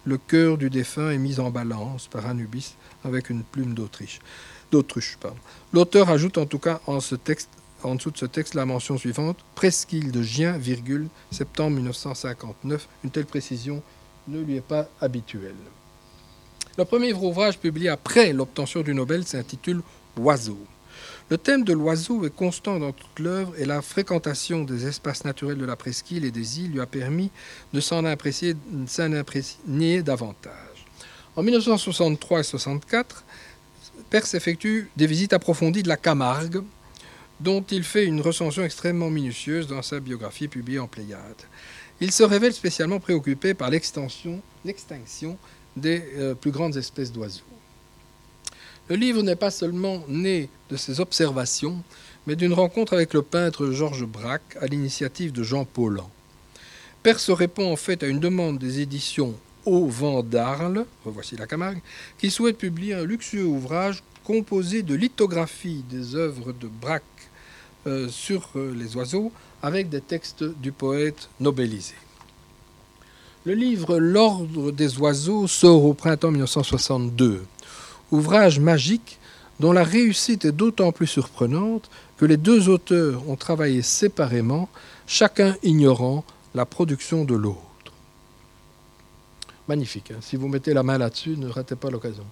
le 0.05 0.19
cœur 0.19 0.59
du 0.59 0.69
défunt 0.69 1.11
est 1.11 1.17
mis 1.17 1.41
en 1.41 1.51
balance 1.51 2.09
par 2.09 2.27
Anubis 2.27 2.75
avec 3.03 3.31
une 3.31 3.43
plume 3.43 3.73
d'autruche. 3.73 4.21
L'auteur 5.73 6.11
ajoute 6.11 6.37
en 6.37 6.45
tout 6.45 6.59
cas 6.59 6.83
en 6.87 7.01
ce 7.01 7.15
texte 7.15 7.49
en 7.83 7.95
dessous 7.95 8.11
de 8.11 8.19
ce 8.19 8.27
texte 8.27 8.55
la 8.55 8.67
mention 8.67 8.99
suivante 8.99 9.39
Presqu'île 9.55 10.11
de 10.13 10.23
Gien, 10.23 10.57
virgule, 10.59 11.09
septembre 11.31 11.77
1959. 11.77 12.89
Une 13.05 13.11
telle 13.11 13.27
précision 13.27 13.83
ne 14.29 14.41
lui 14.41 14.57
est 14.57 14.61
pas 14.61 14.89
habituelle. 15.01 15.55
Le 16.79 16.85
premier 16.85 17.13
ouvrage 17.13 17.59
publié 17.59 17.89
après 17.89 18.33
l'obtention 18.33 18.83
du 18.83 18.95
Nobel 18.95 19.27
s'intitule 19.27 19.83
Oiseau. 20.17 20.59
Le 21.29 21.39
thème 21.39 21.65
de 21.65 21.73
l'oiseau 21.73 22.25
est 22.25 22.35
constant 22.35 22.79
dans 22.79 22.93
toute 22.93 23.19
l'œuvre 23.19 23.53
et 23.57 23.65
la 23.65 23.83
fréquentation 23.83 24.65
des 24.65 24.87
espaces 24.87 25.25
naturels 25.25 25.59
de 25.59 25.65
la 25.65 25.77
presqu'île 25.77 26.25
et 26.25 26.31
des 26.31 26.61
îles 26.61 26.73
lui 26.73 26.81
a 26.81 26.87
permis 26.87 27.31
de 27.73 27.81
s'en 27.81 28.05
imprégner 28.05 30.03
davantage. 30.03 30.87
En 31.37 31.43
1963 31.43 32.41
et 32.41 32.43
64, 32.43 33.25
Perse 34.11 34.35
effectue 34.35 34.91
des 34.97 35.07
visites 35.07 35.33
approfondies 35.33 35.85
de 35.85 35.89
la 35.89 35.97
Camargue, 35.97 36.63
dont 37.41 37.65
il 37.71 37.85
fait 37.85 38.05
une 38.05 38.21
recension 38.21 38.65
extrêmement 38.65 39.11
minutieuse 39.11 39.67
dans 39.67 39.83
sa 39.83 39.99
biographie 39.99 40.49
publiée 40.49 40.79
en 40.79 40.87
Pléiade. 40.87 41.43
Il 42.01 42.13
se 42.13 42.23
révèle 42.23 42.53
spécialement 42.53 43.01
préoccupé 43.01 43.55
par 43.55 43.71
l'extinction 43.71 44.41
des 45.77 46.03
euh, 46.17 46.35
plus 46.35 46.51
grandes 46.51 46.77
espèces 46.77 47.13
d'oiseaux. 47.13 47.43
Le 48.89 48.97
livre 48.97 49.23
n'est 49.23 49.37
pas 49.37 49.51
seulement 49.51 50.03
né 50.09 50.49
de 50.69 50.77
ses 50.77 51.01
observations, 51.01 51.83
mais 52.27 52.37
d'une 52.37 52.53
rencontre 52.53 52.93
avec 52.93 53.15
le 53.15 53.23
peintre 53.23 53.71
Georges 53.71 54.07
Braque 54.07 54.57
à 54.61 54.67
l'initiative 54.67 55.33
de 55.33 55.43
Jean 55.43 55.65
Paulhan. 55.65 56.11
Perse 57.03 57.31
répond 57.31 57.73
en 57.73 57.77
fait 57.77 58.03
à 58.03 58.09
une 58.09 58.21
demande 58.21 58.59
des 58.59 58.81
éditions 58.81 59.35
Au 59.65 59.87
vent 59.87 60.23
d'Arles, 60.23 60.85
revoici 61.05 61.37
la 61.37 61.47
Camargue, 61.47 61.81
qui 62.19 62.31
souhaite 62.31 62.59
publier 62.59 62.95
un 62.95 63.05
luxueux 63.05 63.45
ouvrage 63.45 64.03
composé 64.25 64.83
de 64.83 64.95
lithographies 64.95 65.85
des 65.89 66.15
œuvres 66.15 66.53
de 66.53 66.67
Braque 66.67 67.30
euh, 67.87 68.09
sur 68.09 68.51
euh, 68.57 68.75
les 68.77 68.97
oiseaux 68.97 69.33
avec 69.63 69.89
des 69.89 70.01
textes 70.01 70.45
du 70.45 70.73
poète 70.73 71.29
nobelisé. 71.41 71.95
Le 73.45 73.55
livre 73.55 73.99
L'ordre 73.99 74.71
des 74.71 74.99
oiseaux 74.99 75.47
sort 75.47 75.85
au 75.85 75.95
printemps 75.95 76.31
1962, 76.31 77.45
ouvrage 78.11 78.61
magique 78.61 79.19
dont 79.61 79.73
la 79.73 79.85
réussite 79.85 80.45
est 80.45 80.53
d'autant 80.53 80.93
plus 80.93 81.07
surprenante 81.07 81.91
que 82.19 82.27
les 82.27 82.37
deux 82.37 82.69
auteurs 82.69 83.29
ont 83.29 83.37
travaillé 83.37 83.83
séparément, 83.83 84.69
chacun 85.07 85.57
ignorant 85.63 86.25
la 86.55 86.67
production 86.67 87.25
de 87.25 87.35
l'autre. 87.35 87.61
Magnifique, 89.69 90.11
hein. 90.11 90.19
si 90.21 90.37
vous 90.37 90.49
mettez 90.49 90.75
la 90.75 90.83
main 90.83 90.99
là-dessus, 90.99 91.37
ne 91.37 91.49
ratez 91.49 91.77
pas 91.77 91.91
l'occasion. 91.91 92.25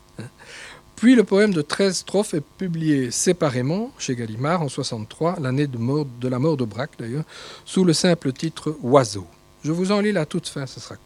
Puis 0.98 1.14
le 1.14 1.22
poème 1.22 1.54
de 1.54 1.62
13 1.62 1.98
strophes 1.98 2.34
est 2.34 2.40
publié 2.40 3.12
séparément 3.12 3.92
chez 3.98 4.16
Gallimard 4.16 4.62
en 4.62 4.68
63, 4.68 5.38
l'année 5.40 5.68
de, 5.68 5.78
de, 5.78 6.28
la 6.28 6.40
mort 6.40 6.56
de 6.56 6.64
Braque 6.64 6.98
d'ailleurs, 6.98 7.22
sous 7.64 7.84
le 7.84 7.92
simple 7.92 8.32
titre 8.32 8.76
Oiseau. 8.82 9.24
Je 9.62 9.70
vous 9.70 9.92
en 9.92 10.00
lis 10.00 10.10
la 10.10 10.26
toute 10.26 10.48
fin, 10.48 10.66
ce 10.66 10.80
sera 10.80 10.96
court. 10.96 11.04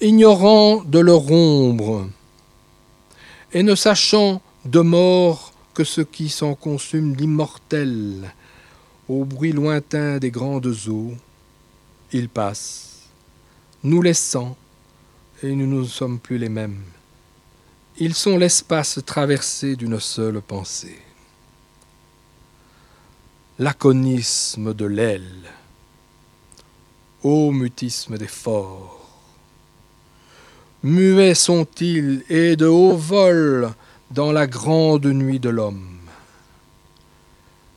Ignorant 0.00 0.82
de 0.82 1.00
leur 1.00 1.30
ombre 1.30 2.08
et 3.52 3.62
ne 3.62 3.74
sachant 3.74 4.40
de 4.64 4.80
mort 4.80 5.52
que 5.74 5.84
ce 5.84 6.00
qui 6.00 6.30
s'en 6.30 6.54
consume 6.54 7.14
d'immortel, 7.14 8.32
au 9.06 9.26
bruit 9.26 9.52
lointain 9.52 10.16
des 10.16 10.30
grandes 10.30 10.74
eaux, 10.88 11.12
ils 12.10 12.30
passent, 12.30 13.00
nous 13.84 14.00
laissant, 14.00 14.56
et 15.42 15.54
nous 15.54 15.66
ne 15.66 15.84
sommes 15.84 16.18
plus 16.18 16.38
les 16.38 16.48
mêmes. 16.48 16.82
Ils 17.98 18.14
sont 18.14 18.38
l'espace 18.38 19.00
traversé 19.04 19.76
d'une 19.76 20.00
seule 20.00 20.40
pensée. 20.40 20.98
L'aconisme 23.58 24.72
de 24.72 24.86
l'aile, 24.86 25.50
ô 27.22 27.52
mutisme 27.52 28.16
des 28.16 28.28
forts, 28.28 29.02
Muets 30.84 31.36
sont-ils 31.36 32.24
et 32.28 32.56
de 32.56 32.66
haut 32.66 32.96
vol 32.96 33.72
dans 34.10 34.32
la 34.32 34.48
grande 34.48 35.06
nuit 35.06 35.38
de 35.38 35.48
l'homme. 35.48 35.98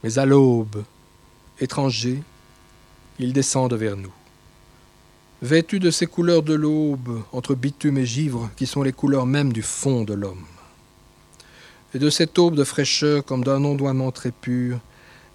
Mais 0.02 0.18
à 0.18 0.26
l'aube, 0.26 0.84
étrangers, 1.60 2.24
ils 3.20 3.32
descendent 3.32 3.76
vers 3.76 3.96
nous. 3.96 4.15
Vêtus 5.46 5.78
de 5.78 5.92
ces 5.92 6.08
couleurs 6.08 6.42
de 6.42 6.56
l'aube, 6.56 7.22
entre 7.32 7.54
bitume 7.54 8.00
et 8.00 8.06
givre, 8.08 8.50
qui 8.56 8.66
sont 8.66 8.82
les 8.82 8.94
couleurs 8.94 9.28
mêmes 9.28 9.54
du 9.54 9.62
fond 9.62 10.04
de 10.04 10.16
l'homme. 10.16 10.48
Et 11.94 12.00
de 12.00 12.10
cette 12.10 12.40
aube 12.40 12.56
de 12.56 12.64
fraîcheur, 12.64 13.24
comme 13.24 13.44
d'un 13.44 13.64
ondoiement 13.64 14.12
très 14.12 14.32
pur, 14.32 14.80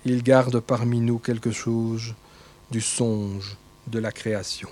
ils 0.04 0.24
gardent 0.24 0.58
parmi 0.58 0.98
nous 0.98 1.18
quelque 1.18 1.52
chose 1.52 2.16
du 2.72 2.80
songe 2.80 3.56
de 3.86 4.00
la 4.00 4.10
création. 4.10 4.68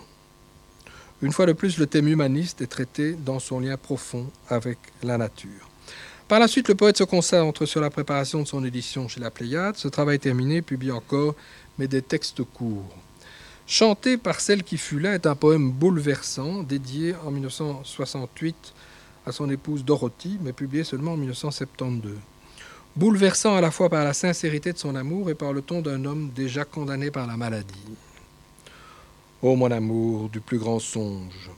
Une 1.22 1.30
fois 1.30 1.46
de 1.46 1.52
plus, 1.52 1.78
le 1.78 1.86
thème 1.86 2.08
humaniste 2.08 2.60
est 2.60 2.66
traité 2.66 3.12
dans 3.12 3.38
son 3.38 3.60
lien 3.60 3.76
profond 3.76 4.26
avec 4.48 4.78
la 5.04 5.18
nature. 5.18 5.70
Par 6.26 6.40
la 6.40 6.48
suite, 6.48 6.66
le 6.66 6.74
poète 6.74 6.98
se 6.98 7.04
concentre 7.04 7.64
sur 7.64 7.80
la 7.80 7.90
préparation 7.90 8.42
de 8.42 8.48
son 8.48 8.64
édition 8.64 9.06
chez 9.06 9.20
la 9.20 9.30
Pléiade. 9.30 9.76
Ce 9.76 9.86
travail 9.86 10.18
terminé 10.18 10.62
publie 10.62 10.90
encore, 10.90 11.36
mais 11.78 11.86
des 11.86 12.02
textes 12.02 12.42
courts. 12.42 12.92
Chanté 13.70 14.16
par 14.16 14.40
celle 14.40 14.62
qui 14.62 14.78
fut 14.78 14.98
là 14.98 15.14
est 15.14 15.26
un 15.26 15.34
poème 15.34 15.70
bouleversant, 15.70 16.62
dédié 16.62 17.14
en 17.26 17.30
1968 17.30 18.72
à 19.26 19.30
son 19.30 19.50
épouse 19.50 19.84
Dorothy, 19.84 20.38
mais 20.40 20.54
publié 20.54 20.84
seulement 20.84 21.12
en 21.12 21.16
1972. 21.18 22.14
Bouleversant 22.96 23.56
à 23.56 23.60
la 23.60 23.70
fois 23.70 23.90
par 23.90 24.04
la 24.04 24.14
sincérité 24.14 24.72
de 24.72 24.78
son 24.78 24.96
amour 24.96 25.28
et 25.28 25.34
par 25.34 25.52
le 25.52 25.60
ton 25.60 25.82
d'un 25.82 26.02
homme 26.06 26.30
déjà 26.34 26.64
condamné 26.64 27.10
par 27.10 27.26
la 27.26 27.36
maladie. 27.36 27.94
Ô 29.42 29.54
mon 29.54 29.70
amour 29.70 30.30
du 30.30 30.40
plus 30.40 30.58
grand 30.58 30.80
songe, 30.80 31.50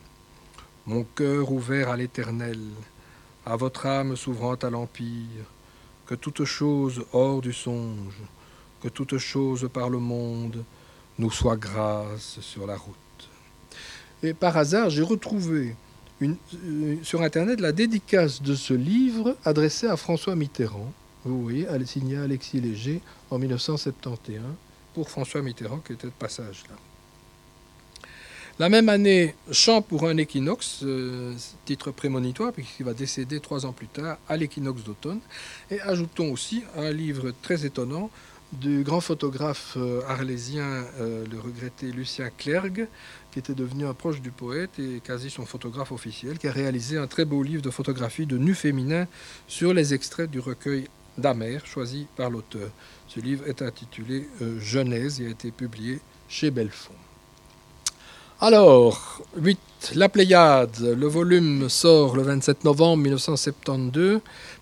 mon 0.87 1.05
cœur 1.15 1.53
ouvert 1.53 1.91
à 1.91 1.97
l'éternel, 1.97 2.59
à 3.47 3.55
votre 3.55 3.87
âme 3.87 4.16
s'ouvrant 4.16 4.57
à 4.57 4.69
l'empire, 4.69 5.45
que 6.07 6.16
toute 6.16 6.45
chose 6.45 7.05
hors 7.12 7.41
du 7.41 7.53
songe, 7.53 8.20
que 8.82 8.89
toute 8.89 9.16
chose 9.19 9.70
par 9.73 9.89
le 9.89 9.99
monde 9.99 10.65
nous 11.21 11.31
soit 11.31 11.57
grâce 11.57 12.41
sur 12.41 12.67
la 12.67 12.77
route. 12.77 12.97
Et 14.23 14.35
par 14.35 14.57
hasard, 14.57 14.91
j'ai 14.91 15.03
retrouvé 15.03 15.77
euh, 16.23 16.97
sur 17.03 17.23
Internet 17.23 17.61
la 17.61 17.73
dédicace 17.73 18.43
de 18.43 18.55
ce 18.55 18.75
livre 18.75 19.37
adressé 19.45 19.87
à 19.87 19.97
François 19.97 20.35
Mitterrand. 20.35 20.93
Vous 21.25 21.43
voyez, 21.43 21.67
signé 21.85 22.17
Alexis 22.17 22.61
Léger 22.61 23.03
en 23.31 23.39
1971 23.39 24.43
pour 24.95 25.11
François 25.11 25.43
Mitterrand 25.43 25.79
qui 25.79 25.93
était 25.93 26.07
de 26.07 26.13
passage 26.13 26.65
là. 26.69 26.77
La 28.59 28.69
même 28.69 28.91
année, 28.91 29.35
Chant 29.53 29.81
pour 29.81 30.07
un 30.07 30.19
équinoxe, 30.19 30.81
euh, 30.83 31.35
titre 31.65 31.93
prémonitoire, 31.93 32.53
puisqu'il 32.53 32.85
va 32.85 32.93
décéder 32.93 33.41
trois 33.41 33.65
ans 33.65 33.73
plus 33.73 33.87
tard 33.87 34.19
à 34.29 34.37
l'équinoxe 34.37 34.85
d'automne. 34.85 35.21
Et 35.71 35.81
ajoutons 35.81 36.31
aussi 36.31 36.63
un 36.77 36.91
livre 36.93 37.33
très 37.41 37.65
étonnant 37.65 38.11
du 38.52 38.82
grand 38.82 39.01
photographe 39.01 39.74
euh, 39.77 40.02
arlésien, 40.09 40.85
euh, 40.98 41.24
le 41.31 41.39
regretté 41.39 41.86
Lucien 41.93 42.31
Clergue, 42.36 42.89
qui 43.31 43.39
était 43.39 43.55
devenu 43.55 43.86
un 43.86 43.94
proche 43.94 44.20
du 44.20 44.31
poète 44.31 44.78
et 44.78 45.01
quasi 45.01 45.31
son 45.31 45.47
photographe 45.47 45.93
officiel, 45.93 46.39
qui 46.39 46.48
a 46.48 46.52
réalisé 46.52 46.98
un 46.98 47.06
très 47.06 47.24
beau 47.24 47.43
livre 47.43 47.62
de 47.62 47.70
photographie 47.70 48.27
de 48.27 48.39
nus 48.39 48.55
féminins 48.55 49.06
sur 49.47 49.72
les 49.72 49.94
extraits 49.94 50.31
du 50.31 50.40
recueil 50.40 50.89
d'Amer, 51.16 51.64
choisi 51.64 52.06
par 52.16 52.31
l'auteur. 52.31 52.70
Ce 53.06 53.20
livre 53.20 53.47
est 53.47 53.62
intitulé 53.62 54.28
Genèse 54.59 55.20
et 55.20 55.27
a 55.27 55.31
été 55.31 55.51
publié 55.51 56.01
chez 56.28 56.51
Belfond. 56.51 56.94
Alors, 58.43 59.20
8. 59.36 59.93
La 59.97 60.09
Pléiade. 60.09 60.81
Le 60.81 61.06
volume 61.06 61.68
sort 61.68 62.16
le 62.16 62.22
27 62.22 62.64
novembre 62.64 63.02
1972. 63.02 64.20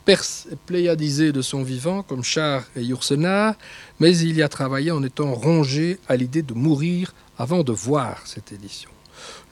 Perse 0.09 0.49
pléiadisé 0.65 1.33
de 1.33 1.43
son 1.43 1.63
vivant, 1.63 2.03
comme 2.03 2.25
Char 2.25 2.65
et 2.75 2.83
Yourcenar, 2.83 3.57
mais 4.01 4.17
il 4.17 4.39
y 4.39 4.43
a 4.43 4.49
travaillé 4.49 4.91
en 4.91 5.03
étant 5.03 5.35
rongé 5.35 5.99
à 6.09 6.17
l'idée 6.17 6.41
de 6.41 6.55
mourir 6.55 7.13
avant 7.37 7.63
de 7.63 7.73
voir 7.73 8.23
cette 8.25 8.51
édition. 8.51 8.89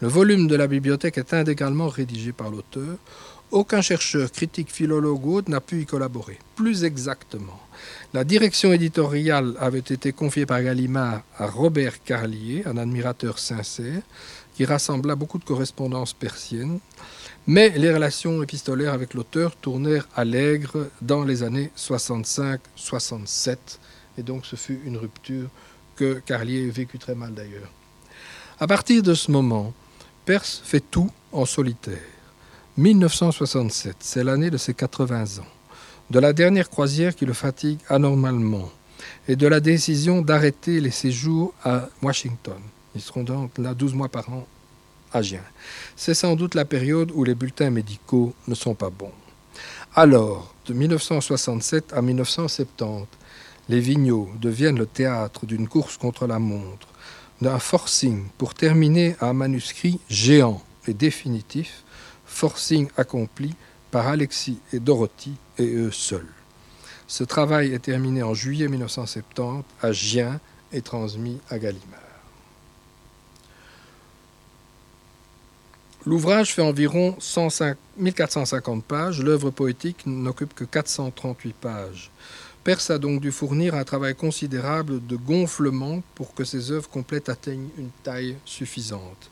Le 0.00 0.08
volume 0.08 0.46
de 0.46 0.56
la 0.56 0.66
bibliothèque 0.66 1.18
est 1.18 1.34
intégralement 1.34 1.88
rédigé 1.88 2.32
par 2.32 2.48
l'auteur. 2.48 2.96
Aucun 3.50 3.82
chercheur, 3.82 4.32
critique, 4.32 4.72
philologue 4.72 5.26
ou 5.26 5.34
autre 5.36 5.50
n'a 5.50 5.60
pu 5.60 5.82
y 5.82 5.84
collaborer. 5.84 6.38
Plus 6.54 6.84
exactement, 6.84 7.60
la 8.14 8.24
direction 8.24 8.72
éditoriale 8.72 9.56
avait 9.60 9.78
été 9.80 10.12
confiée 10.12 10.46
par 10.46 10.62
Gallimard 10.62 11.20
à 11.36 11.48
Robert 11.48 12.02
Carlier, 12.02 12.62
un 12.64 12.78
admirateur 12.78 13.38
sincère, 13.38 14.00
qui 14.56 14.64
rassembla 14.64 15.14
beaucoup 15.14 15.38
de 15.38 15.44
correspondances 15.44 16.14
persiennes, 16.14 16.80
mais 17.46 17.70
les 17.70 17.92
relations 17.92 18.42
épistolaires 18.42 18.94
avec 18.94 19.14
l'auteur 19.14 19.54
tournèrent 19.54 20.08
à 20.16 20.24
dans 21.02 21.24
les 21.24 21.42
années 21.42 21.70
65-67, 21.76 23.56
et 24.18 24.22
donc 24.22 24.46
ce 24.46 24.56
fut 24.56 24.80
une 24.84 24.96
rupture 24.96 25.48
que 25.94 26.14
Carlier 26.20 26.68
vécut 26.70 26.98
très 26.98 27.14
mal 27.14 27.34
d'ailleurs. 27.34 27.70
À 28.58 28.66
partir 28.66 29.02
de 29.02 29.14
ce 29.14 29.30
moment, 29.30 29.74
Perse 30.24 30.62
fait 30.64 30.80
tout 30.80 31.10
en 31.32 31.44
solitaire. 31.44 31.98
1967, 32.78 33.96
c'est 34.00 34.24
l'année 34.24 34.50
de 34.50 34.56
ses 34.56 34.74
80 34.74 35.38
ans 35.40 35.46
de 36.10 36.18
la 36.18 36.32
dernière 36.32 36.70
croisière 36.70 37.14
qui 37.14 37.26
le 37.26 37.32
fatigue 37.32 37.78
anormalement 37.88 38.70
et 39.28 39.36
de 39.36 39.46
la 39.46 39.60
décision 39.60 40.22
d'arrêter 40.22 40.80
les 40.80 40.90
séjours 40.90 41.52
à 41.64 41.88
Washington. 42.02 42.60
Ils 42.96 43.02
seront 43.02 43.24
donc 43.24 43.58
là 43.58 43.74
12 43.74 43.92
mois 43.92 44.08
par 44.08 44.30
an 44.30 44.46
à 45.12 45.20
Gien. 45.20 45.42
C'est 45.96 46.14
sans 46.14 46.34
doute 46.34 46.54
la 46.54 46.64
période 46.64 47.12
où 47.14 47.24
les 47.24 47.34
bulletins 47.34 47.68
médicaux 47.68 48.32
ne 48.48 48.54
sont 48.54 48.74
pas 48.74 48.88
bons. 48.88 49.12
Alors, 49.94 50.54
de 50.64 50.72
1967 50.72 51.92
à 51.92 52.00
1970, 52.00 53.06
les 53.68 53.80
Vigneaux 53.80 54.30
deviennent 54.40 54.78
le 54.78 54.86
théâtre 54.86 55.44
d'une 55.44 55.68
course 55.68 55.98
contre 55.98 56.26
la 56.26 56.38
montre, 56.38 56.88
d'un 57.42 57.58
forcing 57.58 58.24
pour 58.38 58.54
terminer 58.54 59.14
un 59.20 59.34
manuscrit 59.34 60.00
géant 60.08 60.62
et 60.88 60.94
définitif, 60.94 61.84
forcing 62.24 62.88
accompli 62.96 63.54
par 63.90 64.06
Alexis 64.06 64.58
et 64.72 64.80
Dorothy 64.80 65.34
et 65.58 65.66
eux 65.66 65.92
seuls. 65.92 66.32
Ce 67.06 67.24
travail 67.24 67.74
est 67.74 67.80
terminé 67.80 68.22
en 68.22 68.32
juillet 68.32 68.68
1970 68.68 69.64
à 69.82 69.92
Gien 69.92 70.40
et 70.72 70.80
transmis 70.80 71.38
à 71.50 71.58
Gallimard. 71.58 72.05
L'ouvrage 76.06 76.54
fait 76.54 76.62
environ 76.62 77.16
1450 77.98 78.84
pages, 78.84 79.20
l'œuvre 79.20 79.50
poétique 79.50 80.06
n'occupe 80.06 80.54
que 80.54 80.62
438 80.62 81.56
pages. 81.56 82.12
Perse 82.62 82.90
a 82.90 82.98
donc 82.98 83.20
dû 83.20 83.32
fournir 83.32 83.74
un 83.74 83.82
travail 83.82 84.14
considérable 84.14 85.04
de 85.04 85.16
gonflement 85.16 86.04
pour 86.14 86.32
que 86.32 86.44
ses 86.44 86.70
œuvres 86.70 86.88
complètes 86.88 87.28
atteignent 87.28 87.70
une 87.76 87.90
taille 88.04 88.36
suffisante. 88.44 89.30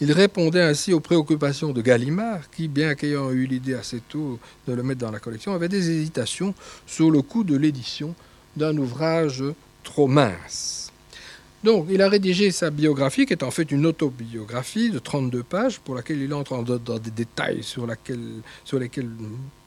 Il 0.00 0.12
répondait 0.12 0.62
ainsi 0.62 0.92
aux 0.92 1.00
préoccupations 1.00 1.72
de 1.72 1.82
Gallimard, 1.82 2.48
qui, 2.48 2.68
bien 2.68 2.94
qu'ayant 2.94 3.32
eu 3.32 3.46
l'idée 3.46 3.74
assez 3.74 4.00
tôt 4.08 4.38
de 4.68 4.72
le 4.72 4.84
mettre 4.84 5.00
dans 5.00 5.10
la 5.10 5.18
collection, 5.18 5.52
avait 5.52 5.68
des 5.68 5.90
hésitations 5.90 6.54
sur 6.86 7.10
le 7.10 7.22
coût 7.22 7.42
de 7.42 7.56
l'édition 7.56 8.14
d'un 8.56 8.76
ouvrage 8.76 9.42
trop 9.82 10.06
mince. 10.06 10.83
Donc, 11.64 11.86
il 11.88 12.02
a 12.02 12.10
rédigé 12.10 12.50
sa 12.50 12.68
biographie, 12.68 13.24
qui 13.24 13.32
est 13.32 13.42
en 13.42 13.50
fait 13.50 13.72
une 13.72 13.86
autobiographie 13.86 14.90
de 14.90 14.98
32 14.98 15.42
pages, 15.42 15.80
pour 15.80 15.94
laquelle 15.94 16.20
il 16.20 16.34
entre 16.34 16.62
dans 16.62 16.98
des 16.98 17.10
détails 17.10 17.62
sur, 17.62 17.86
lesquels 17.86 19.08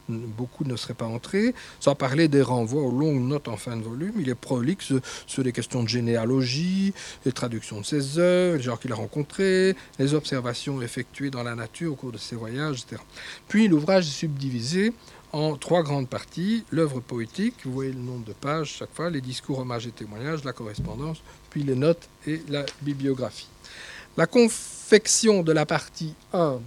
beaucoup 0.08 0.62
ne 0.62 0.76
seraient 0.76 0.94
pas 0.94 1.06
entrés, 1.06 1.56
sans 1.80 1.96
parler 1.96 2.28
des 2.28 2.40
renvois 2.40 2.82
aux 2.82 2.92
longues 2.92 3.26
notes 3.26 3.48
en 3.48 3.56
fin 3.56 3.76
de 3.76 3.82
volume. 3.82 4.12
Il 4.20 4.28
est 4.28 4.36
prolixe 4.36 4.92
sur 5.26 5.42
les 5.42 5.50
questions 5.50 5.82
de 5.82 5.88
généalogie, 5.88 6.94
les 7.26 7.32
traductions 7.32 7.80
de 7.80 7.84
ses 7.84 8.20
œuvres, 8.20 8.58
les 8.58 8.62
gens 8.62 8.76
qu'il 8.76 8.92
a 8.92 8.94
rencontrés, 8.94 9.74
les 9.98 10.14
observations 10.14 10.80
effectuées 10.80 11.30
dans 11.30 11.42
la 11.42 11.56
nature 11.56 11.94
au 11.94 11.96
cours 11.96 12.12
de 12.12 12.18
ses 12.18 12.36
voyages, 12.36 12.84
etc. 12.84 13.02
Puis 13.48 13.66
l'ouvrage 13.66 14.06
est 14.06 14.12
subdivisé 14.12 14.92
en 15.32 15.56
trois 15.56 15.82
grandes 15.82 16.08
parties. 16.08 16.64
L'œuvre 16.70 17.00
poétique, 17.00 17.54
vous 17.64 17.72
voyez 17.72 17.92
le 17.92 17.98
nombre 17.98 18.24
de 18.24 18.32
pages 18.32 18.76
chaque 18.78 18.94
fois, 18.94 19.10
les 19.10 19.20
discours, 19.20 19.58
hommages 19.58 19.86
et 19.86 19.90
témoignages, 19.90 20.44
la 20.44 20.52
correspondance, 20.52 21.22
puis 21.50 21.62
les 21.62 21.74
notes 21.74 22.08
et 22.26 22.42
la 22.48 22.64
bibliographie. 22.82 23.48
La 24.16 24.26
confection 24.26 25.42
de 25.42 25.52
la 25.52 25.66
partie 25.66 26.14
1 26.32 26.58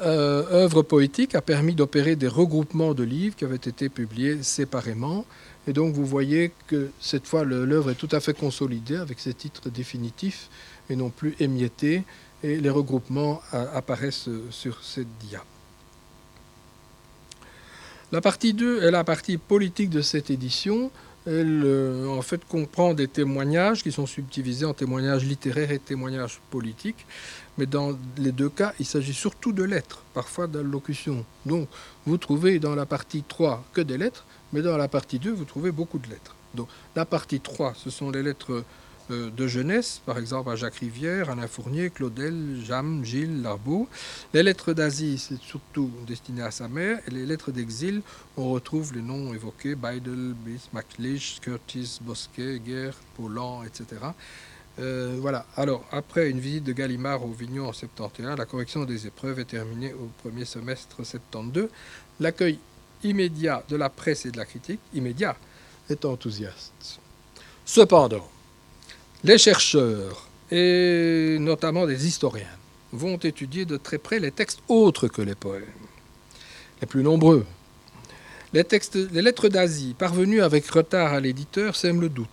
euh, 0.00 0.44
œuvre 0.52 0.82
poétique 0.82 1.34
a 1.34 1.42
permis 1.42 1.74
d'opérer 1.74 2.14
des 2.14 2.28
regroupements 2.28 2.94
de 2.94 3.02
livres 3.02 3.34
qui 3.34 3.44
avaient 3.44 3.56
été 3.56 3.88
publiés 3.88 4.42
séparément. 4.42 5.24
Et 5.66 5.72
donc 5.72 5.94
vous 5.94 6.06
voyez 6.06 6.52
que 6.68 6.90
cette 7.00 7.26
fois 7.26 7.44
l'œuvre 7.44 7.90
est 7.90 7.96
tout 7.96 8.08
à 8.12 8.20
fait 8.20 8.36
consolidée 8.36 8.96
avec 8.96 9.18
ses 9.18 9.34
titres 9.34 9.70
définitifs 9.70 10.48
et 10.88 10.96
non 10.96 11.10
plus 11.10 11.34
émiettés. 11.40 12.04
Et 12.44 12.58
les 12.58 12.70
regroupements 12.70 13.42
apparaissent 13.52 14.28
sur 14.50 14.84
cette 14.84 15.08
dia. 15.18 15.42
La 18.12 18.20
partie 18.20 18.54
2 18.54 18.84
est 18.84 18.90
la 18.90 19.04
partie 19.04 19.36
politique 19.36 19.90
de 19.90 20.00
cette 20.00 20.30
édition. 20.30 20.90
Elle, 21.26 21.62
euh, 21.64 22.06
en 22.08 22.22
fait, 22.22 22.44
comprend 22.46 22.94
des 22.94 23.08
témoignages 23.08 23.82
qui 23.82 23.92
sont 23.92 24.06
subdivisés 24.06 24.64
en 24.64 24.72
témoignages 24.72 25.24
littéraires 25.24 25.70
et 25.70 25.78
témoignages 25.78 26.40
politiques. 26.50 27.06
Mais 27.58 27.66
dans 27.66 27.98
les 28.16 28.32
deux 28.32 28.48
cas, 28.48 28.72
il 28.78 28.86
s'agit 28.86 29.12
surtout 29.12 29.52
de 29.52 29.64
lettres, 29.64 30.02
parfois 30.14 30.46
d'allocutions. 30.46 31.24
Donc, 31.44 31.68
vous 32.06 32.16
trouvez 32.16 32.58
dans 32.60 32.74
la 32.74 32.86
partie 32.86 33.22
3 33.22 33.64
que 33.72 33.80
des 33.80 33.98
lettres, 33.98 34.24
mais 34.52 34.62
dans 34.62 34.76
la 34.76 34.88
partie 34.88 35.18
2, 35.18 35.32
vous 35.32 35.44
trouvez 35.44 35.72
beaucoup 35.72 35.98
de 35.98 36.08
lettres. 36.08 36.34
Donc, 36.54 36.68
la 36.96 37.04
partie 37.04 37.40
3, 37.40 37.74
ce 37.76 37.90
sont 37.90 38.10
les 38.10 38.22
lettres 38.22 38.64
de 39.10 39.46
jeunesse, 39.46 40.00
par 40.04 40.18
exemple 40.18 40.50
à 40.50 40.56
Jacques 40.56 40.76
Rivière, 40.76 41.30
Alain 41.30 41.46
Fournier, 41.46 41.90
Claudel, 41.90 42.60
Jam, 42.64 43.04
Gilles, 43.04 43.42
Larbeau. 43.42 43.88
Les 44.34 44.42
lettres 44.42 44.72
d'Asie, 44.72 45.18
c'est 45.18 45.40
surtout 45.40 45.90
destiné 46.06 46.42
à 46.42 46.50
sa 46.50 46.68
mère. 46.68 47.00
Et 47.06 47.10
les 47.10 47.26
lettres 47.26 47.50
d'exil, 47.50 48.02
on 48.36 48.50
retrouve 48.50 48.94
les 48.94 49.02
noms 49.02 49.32
évoqués 49.32 49.74
Beidel, 49.74 50.34
Bis, 50.44 50.68
MacLeish, 50.72 51.40
Curtis, 51.40 51.98
Bosquet, 52.00 52.58
Guerre, 52.58 52.94
Paulan, 53.16 53.62
etc. 53.64 53.86
Euh, 54.78 55.16
voilà. 55.20 55.46
Alors, 55.56 55.84
après 55.90 56.30
une 56.30 56.38
visite 56.38 56.64
de 56.64 56.72
Gallimard 56.72 57.24
au 57.24 57.32
Vignon 57.32 57.68
en 57.68 57.72
71, 57.72 58.38
la 58.38 58.46
correction 58.46 58.84
des 58.84 59.06
épreuves 59.06 59.40
est 59.40 59.44
terminée 59.44 59.92
au 59.92 60.08
premier 60.22 60.44
semestre 60.44 60.96
72. 61.04 61.68
L'accueil 62.20 62.58
immédiat 63.02 63.64
de 63.68 63.76
la 63.76 63.88
presse 63.88 64.26
et 64.26 64.30
de 64.30 64.36
la 64.36 64.44
critique, 64.44 64.80
immédiat, 64.94 65.36
est 65.88 66.04
enthousiaste. 66.04 67.00
Cependant, 67.64 68.28
les 69.24 69.38
chercheurs, 69.38 70.28
et 70.50 71.36
notamment 71.40 71.86
des 71.86 72.06
historiens, 72.06 72.46
vont 72.92 73.16
étudier 73.16 73.64
de 73.64 73.76
très 73.76 73.98
près 73.98 74.18
les 74.18 74.30
textes 74.30 74.60
autres 74.68 75.08
que 75.08 75.22
les 75.22 75.34
poèmes, 75.34 75.64
les 76.80 76.86
plus 76.86 77.02
nombreux. 77.02 77.44
Les, 78.54 78.64
lettres 79.12 79.48
d'Asie, 79.48 79.94
parvenues 79.98 80.40
avec 80.40 80.66
retard 80.70 81.12
à 81.12 81.20
l'éditeur, 81.20 81.76
sèment 81.76 82.00
le 82.00 82.08
doute. 82.08 82.28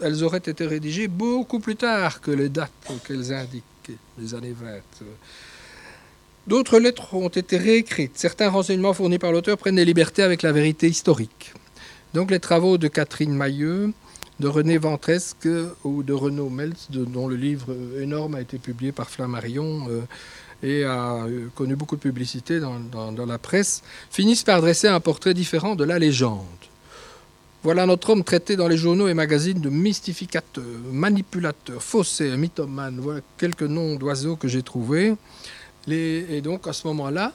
Elles 0.00 0.24
auraient 0.24 0.38
été 0.38 0.64
rédigées 0.64 1.08
beaucoup 1.08 1.58
plus 1.58 1.76
tard 1.76 2.20
que 2.20 2.30
les 2.30 2.48
dates 2.48 2.70
qu'elles 3.06 3.34
indiquent, 3.34 3.64
les 4.18 4.34
années 4.34 4.54
20. 4.58 4.76
D'autres 6.46 6.78
lettres 6.78 7.12
ont 7.12 7.28
été 7.28 7.58
réécrites. 7.58 8.16
Certains 8.16 8.48
renseignements 8.48 8.94
fournis 8.94 9.18
par 9.18 9.32
l'auteur 9.32 9.58
prennent 9.58 9.76
des 9.76 9.84
libertés 9.84 10.22
avec 10.22 10.40
la 10.40 10.52
vérité 10.52 10.88
historique. 10.88 11.52
Donc 12.14 12.30
les 12.30 12.40
travaux 12.40 12.78
de 12.78 12.88
Catherine 12.88 13.34
Mailleux 13.34 13.92
de 14.40 14.46
René 14.46 14.78
Ventresque 14.78 15.48
ou 15.84 16.02
de 16.02 16.12
Renaud 16.12 16.48
Meltz, 16.48 16.88
dont 16.90 17.26
le 17.26 17.36
livre 17.36 17.74
énorme 18.00 18.36
a 18.36 18.40
été 18.40 18.58
publié 18.58 18.92
par 18.92 19.10
Flammarion 19.10 19.88
euh, 19.90 20.02
et 20.62 20.84
a 20.84 21.24
euh, 21.24 21.48
connu 21.54 21.74
beaucoup 21.76 21.96
de 21.96 22.00
publicité 22.00 22.60
dans, 22.60 23.26
la 23.26 23.38
presse, 23.38 23.82
finissent 24.10 24.44
par 24.44 24.60
dresser 24.60 24.88
un 24.88 25.00
portrait 25.00 25.34
différent 25.34 25.74
de 25.74 25.84
la 25.84 25.98
légende. 25.98 26.44
Voilà 27.64 27.86
notre 27.86 28.10
homme 28.10 28.22
traité 28.22 28.54
dans 28.54 28.68
les 28.68 28.76
journaux 28.76 29.08
et 29.08 29.14
magazines 29.14 29.60
de 29.60 29.68
mystificateur, 29.68 30.64
manipulateur, 30.92 31.82
faussaire, 31.82 32.38
mythomane. 32.38 33.00
Voilà 33.00 33.20
quelques 33.36 33.62
noms 33.62 33.96
d'oiseaux 33.96 34.36
que 34.36 34.46
j'ai 34.46 34.62
trouvés. 34.62 35.14
et 35.88 36.40
donc 36.40 36.68
à 36.68 36.72
ce 36.72 36.86
moment-là, 36.86 37.32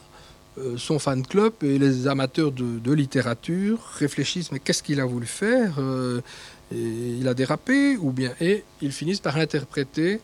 euh, 0.60 0.78
son 0.78 1.00
fan 1.00 1.26
club 1.26 1.54
et 1.64 1.80
les 1.80 2.08
amateurs 2.08 2.52
de, 2.52 2.94
littérature 2.94 3.80
réfléchissent 3.98 4.52
mais 4.52 4.60
qu'est-ce 4.60 4.84
qu'il 4.84 5.00
a 5.00 5.06
voulu 5.06 5.26
faire 5.26 5.80
il 6.72 7.28
a 7.28 7.34
dérapé, 7.34 7.98
ou 7.98 8.12
bien, 8.12 8.34
et 8.40 8.64
ils 8.82 8.92
finissent 8.92 9.20
par 9.20 9.38
interpréter 9.38 10.20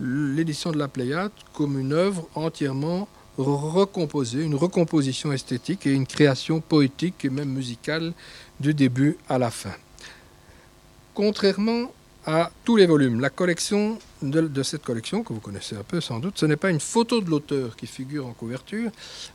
l'édition 0.00 0.72
de 0.72 0.78
la 0.78 0.88
Pléiade 0.88 1.32
comme 1.52 1.78
une 1.78 1.92
œuvre 1.92 2.28
entièrement 2.34 3.08
recomposée, 3.38 4.42
une 4.42 4.54
recomposition 4.54 5.32
esthétique 5.32 5.86
et 5.86 5.92
une 5.92 6.06
création 6.06 6.60
poétique 6.60 7.24
et 7.24 7.30
même 7.30 7.50
musicale 7.50 8.12
du 8.60 8.74
début 8.74 9.16
à 9.28 9.38
la 9.38 9.50
fin. 9.50 9.74
Contrairement 11.14 11.92
à 12.24 12.50
tous 12.64 12.76
les 12.76 12.86
volumes, 12.86 13.20
la 13.20 13.30
collection 13.30 13.98
de, 14.22 14.62
cette 14.62 14.84
collection, 14.84 15.22
que 15.22 15.32
vous 15.32 15.40
connaissez 15.40 15.76
un 15.76 15.82
peu 15.82 16.00
sans 16.00 16.20
doute, 16.20 16.38
ce 16.38 16.46
n'est 16.46 16.56
pas 16.56 16.70
une 16.70 16.80
photo 16.80 17.20
de 17.20 17.28
l'auteur 17.28 17.74
qui 17.74 17.86
figure 17.86 18.26
en 18.26 18.32
couverture, 18.32 18.90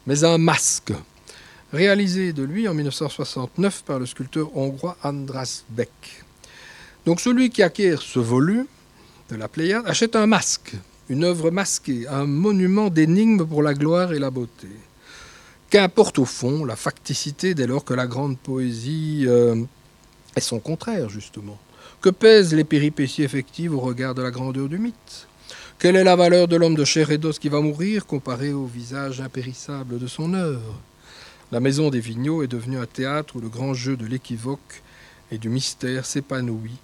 mais 0.06 0.24
un 0.24 0.38
masque 0.38 0.94
réalisé 1.74 2.32
de 2.32 2.44
lui 2.44 2.68
en 2.68 2.74
1969 2.74 3.84
par 3.84 4.00
le 4.00 4.06
sculpteur 4.06 4.56
hongrois 4.56 4.96
Andras 5.04 5.64
Beck. 5.70 6.24
Donc 7.08 7.22
celui 7.22 7.50
qui 7.50 7.64
acquiert 7.64 8.02
ce 8.02 8.20
volume 8.20 8.66
de 9.30 9.38
la 9.38 9.48
Pléiade 9.48 9.88
achète 9.88 10.18
un 10.18 10.28
masque, 10.28 10.74
une 11.08 11.24
œuvre 11.24 11.52
masquée, 11.52 12.06
un 12.06 12.26
monument 12.26 12.90
d'énigmes 12.90 13.46
pour 13.46 13.64
la 13.64 13.74
gloire 13.74 14.12
et 14.12 14.20
la 14.20 14.30
beauté. 14.30 14.68
Qu'importe 15.70 16.20
au 16.20 16.26
fond 16.26 16.66
la 16.66 16.76
facticité 16.76 17.54
dès 17.54 17.66
lors 17.66 17.86
que 17.86 17.94
la 17.94 18.08
grande 18.08 18.38
poésie 18.38 19.24
euh, 19.26 19.56
est 20.36 20.42
son 20.42 20.60
contraire, 20.60 21.08
justement. 21.08 21.58
Que 22.02 22.10
pèsent 22.10 22.54
les 22.54 22.66
péripéties 22.66 23.24
effectives 23.24 23.74
au 23.74 23.80
regard 23.80 24.14
de 24.14 24.22
la 24.22 24.30
grandeur 24.30 24.68
du 24.68 24.78
mythe? 24.78 25.28
Quelle 25.80 25.96
est 25.96 26.04
la 26.04 26.18
valeur 26.18 26.50
de 26.50 26.58
l'homme 26.58 26.76
de 26.76 26.84
chair 26.84 27.10
et 27.10 27.18
d'os 27.18 27.40
qui 27.40 27.48
va 27.48 27.62
mourir 27.62 28.06
comparé 28.06 28.52
au 28.52 28.66
visage 28.66 29.22
impérissable 29.22 29.98
de 29.98 30.08
son 30.08 30.34
œuvre? 30.34 30.82
La 31.54 31.62
maison 31.62 31.90
des 31.90 32.02
Vigneaux 32.02 32.44
est 32.44 32.48
devenue 32.48 32.80
un 32.80 32.86
théâtre 32.86 33.38
où 33.38 33.40
le 33.40 33.48
grand 33.48 33.74
jeu 33.74 33.96
de 33.96 34.06
l'équivoque 34.06 34.84
et 35.32 35.38
du 35.38 35.48
mystère 35.48 36.06
s'épanouit 36.06 36.82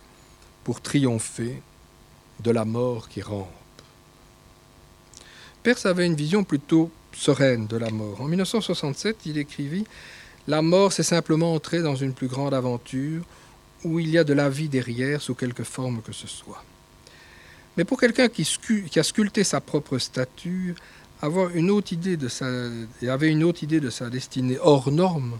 pour 0.63 0.81
triompher 0.81 1.61
de 2.39 2.51
la 2.51 2.65
mort 2.65 3.09
qui 3.09 3.21
rampe. 3.21 3.47
Perse 5.61 5.85
avait 5.85 6.05
une 6.05 6.15
vision 6.15 6.43
plutôt 6.43 6.91
sereine 7.13 7.67
de 7.67 7.77
la 7.77 7.89
mort. 7.89 8.21
En 8.21 8.25
1967, 8.25 9.25
il 9.25 9.37
écrivit 9.37 9.85
La 10.47 10.61
mort, 10.61 10.91
c'est 10.91 11.03
simplement 11.03 11.53
entrer 11.53 11.81
dans 11.81 11.95
une 11.95 12.13
plus 12.13 12.27
grande 12.27 12.53
aventure 12.53 13.23
où 13.83 13.99
il 13.99 14.09
y 14.09 14.17
a 14.17 14.23
de 14.23 14.33
la 14.33 14.49
vie 14.49 14.69
derrière 14.69 15.21
sous 15.21 15.35
quelque 15.35 15.63
forme 15.63 16.01
que 16.01 16.11
ce 16.11 16.27
soit. 16.27 16.63
Mais 17.77 17.85
pour 17.85 17.99
quelqu'un 17.99 18.29
qui, 18.29 18.47
a 18.95 19.03
sculpté 19.03 19.43
sa 19.43 19.61
propre 19.61 19.97
statue, 19.97 20.75
avoir 21.21 21.49
une 21.55 21.71
autre 21.71 21.93
idée 21.93 22.17
de 22.17 22.27
sa, 22.27 22.45
avait 23.07 23.31
une 23.31 23.43
autre 23.43 23.63
idée 23.63 23.79
de 23.79 23.89
sa 23.89 24.09
destinée 24.09 24.57
hors 24.61 24.91
norme, 24.91 25.39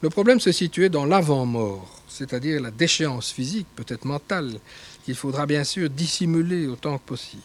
le 0.00 0.10
problème 0.10 0.40
se 0.40 0.52
situait 0.52 0.88
dans 0.88 1.04
l'avant-mort 1.04 1.98
c'est-à-dire 2.18 2.60
la 2.60 2.70
déchéance 2.70 3.30
physique, 3.30 3.68
peut-être 3.76 4.04
mentale, 4.04 4.58
qu'il 5.04 5.14
faudra 5.14 5.46
bien 5.46 5.64
sûr 5.64 5.88
dissimuler 5.88 6.66
autant 6.66 6.98
que 6.98 7.04
possible. 7.04 7.42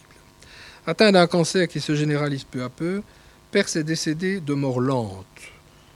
Atteint 0.87 1.11
d'un 1.11 1.27
cancer 1.27 1.67
qui 1.67 1.79
se 1.79 1.95
généralise 1.95 2.43
peu 2.43 2.63
à 2.63 2.69
peu, 2.69 3.03
Perse 3.51 3.75
est 3.75 3.83
décédé 3.83 4.39
de 4.39 4.53
mort 4.53 4.81
lente. 4.81 5.25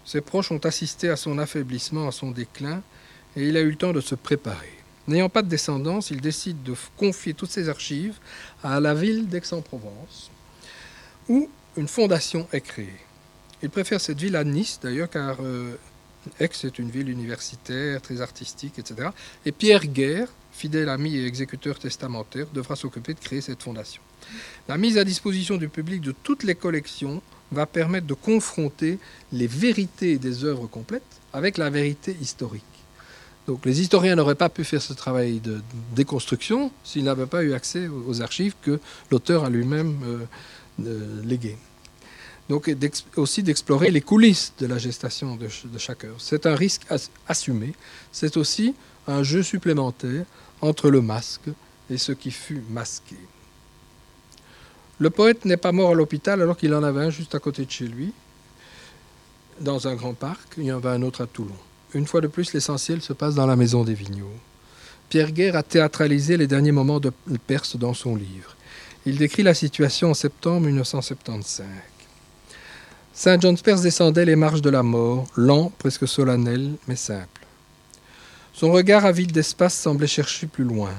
Ses 0.06 0.22
proches 0.22 0.52
ont 0.52 0.64
assisté 0.64 1.10
à 1.10 1.16
son 1.16 1.40
affaiblissement, 1.40 2.08
à 2.08 2.12
son 2.12 2.32
déclin, 2.32 2.82
et 3.36 3.48
il 3.48 3.58
a 3.58 3.62
eu 3.62 3.72
le 3.72 3.76
temps 3.76 3.94
de 3.94 4.02
se 4.02 4.16
préparer. 4.16 4.72
N'ayant 5.08 5.30
pas 5.30 5.42
de 5.42 5.50
descendance, 5.50 6.12
il 6.12 6.22
décide 6.22 6.64
de 6.64 6.76
confier 6.98 7.34
toutes 7.34 7.50
ses 7.50 7.70
archives 7.70 8.16
à 8.64 8.80
la 8.80 8.94
ville 8.94 9.28
d'Aix-en-Provence, 9.28 10.30
où 11.30 11.50
une 11.76 11.88
fondation 11.88 12.48
est 12.54 12.62
créée. 12.62 13.00
Il 13.64 13.70
préfère 13.70 14.00
cette 14.00 14.20
ville 14.20 14.36
à 14.36 14.44
Nice, 14.44 14.80
d'ailleurs, 14.82 15.10
car 15.10 15.38
euh, 15.42 15.76
Aix 16.40 16.50
est 16.64 16.80
une 16.80 16.90
ville 16.90 17.10
universitaire, 17.10 18.02
très 18.02 18.22
artistique, 18.22 18.80
etc. 18.80 19.10
Et 19.46 19.52
Pierre 19.52 19.86
Guerre, 19.86 20.28
fidèle 20.52 20.90
ami 20.90 21.16
et 21.16 21.26
exécuteur 21.26 21.80
testamentaire, 21.80 22.48
devra 22.54 22.76
s'occuper 22.76 23.14
de 23.14 23.20
créer 23.20 23.42
cette 23.42 23.62
fondation. 23.62 24.02
La 24.68 24.78
mise 24.78 24.98
à 24.98 25.04
disposition 25.04 25.58
du 25.58 25.70
public 25.70 26.02
de 26.02 26.14
toutes 26.24 26.44
les 26.44 26.56
collections 26.56 27.22
va 27.52 27.66
permettre 27.66 28.08
de 28.08 28.14
confronter 28.14 29.00
les 29.32 29.48
vérités 29.48 30.18
des 30.18 30.44
œuvres 30.44 30.68
complètes 30.68 31.04
avec 31.34 31.58
la 31.58 31.70
vérité 31.70 32.16
historique. 32.20 32.64
Donc 33.48 33.66
les 33.66 33.80
historiens 33.80 34.16
n'auraient 34.16 34.36
pas 34.36 34.50
pu 34.50 34.66
faire 34.66 34.82
ce 34.82 34.92
travail 34.92 35.40
de 35.40 35.62
déconstruction 35.96 36.72
s'ils 36.84 37.06
n'avaient 37.06 37.28
pas 37.28 37.44
eu 37.44 37.54
accès 37.54 37.88
aux 37.88 38.22
archives 38.22 38.56
que 38.62 38.80
l'auteur 39.10 39.46
a 39.46 39.50
lui-même 39.50 39.98
euh, 40.04 40.18
euh, 40.86 41.22
léguées 41.24 41.58
donc 42.50 42.74
aussi 43.18 43.44
d'explorer 43.44 43.92
les 43.92 44.02
coulisses 44.02 44.54
de 44.60 44.68
la 44.68 44.78
gestation 44.78 45.36
de, 45.36 45.48
chaque 45.78 46.06
œuvre. 46.06 46.16
C'est 46.20 46.46
un 46.46 46.56
risque 46.56 46.84
assumé, 47.28 47.74
c'est 48.12 48.38
aussi 48.38 48.74
un 49.08 49.24
jeu 49.24 49.44
supplémentaire 49.44 50.26
entre 50.62 50.90
le 50.90 51.02
masque 51.02 51.50
et 51.90 51.98
ce 51.98 52.12
qui 52.12 52.32
fut 52.32 52.64
masqué. 52.70 53.18
Le 55.00 55.10
poète 55.10 55.46
n'est 55.46 55.58
pas 55.58 55.72
mort 55.72 55.92
à 55.92 55.94
l'hôpital 55.94 56.42
alors 56.42 56.58
qu'il 56.58 56.74
en 56.74 56.84
avait 56.84 57.02
un 57.02 57.10
juste 57.10 57.36
à 57.36 57.40
côté 57.40 57.66
de 57.66 57.72
chez 57.72 57.88
lui, 57.88 58.14
dans 59.60 59.88
un 59.88 59.96
grand 59.96 60.14
parc, 60.14 60.54
il 60.58 60.66
y 60.66 60.72
en 60.72 60.78
avait 60.78 60.90
un 60.90 61.02
autre 61.02 61.22
à 61.22 61.28
Toulon. 61.28 61.56
Une 61.94 62.06
fois 62.06 62.22
de 62.22 62.28
plus, 62.28 62.54
l'essentiel 62.54 63.02
se 63.02 63.14
passe 63.14 63.36
dans 63.36 63.48
la 63.48 63.56
maison 63.56 63.84
des 63.84 63.94
Vigneaux. 63.94 64.32
Pierre 65.10 65.32
Guerre 65.32 65.56
a 65.56 65.64
théâtralisé 65.64 66.38
les 66.38 66.48
derniers 66.48 66.72
moments 66.72 67.00
de 67.00 67.12
Perse 67.48 67.76
dans 67.76 67.94
son 67.94 68.16
livre. 68.16 68.56
Il 69.06 69.18
décrit 69.18 69.44
la 69.44 69.54
situation 69.54 70.10
en 70.10 70.14
septembre 70.14 70.68
1975. 70.68 71.64
Saint 73.20 73.40
John 73.40 73.58
Perse 73.58 73.82
descendait 73.82 74.26
les 74.26 74.36
marches 74.36 74.62
de 74.62 74.70
la 74.70 74.84
mort, 74.84 75.26
lent, 75.36 75.72
presque 75.80 76.08
solennel, 76.08 76.74
mais 76.88 76.96
simple. 76.96 77.48
Son 78.54 78.72
regard 78.72 79.06
avide 79.06 79.32
d'espace 79.32 79.74
semblait 79.74 80.06
chercher 80.06 80.46
plus 80.46 80.64
loin. 80.64 80.92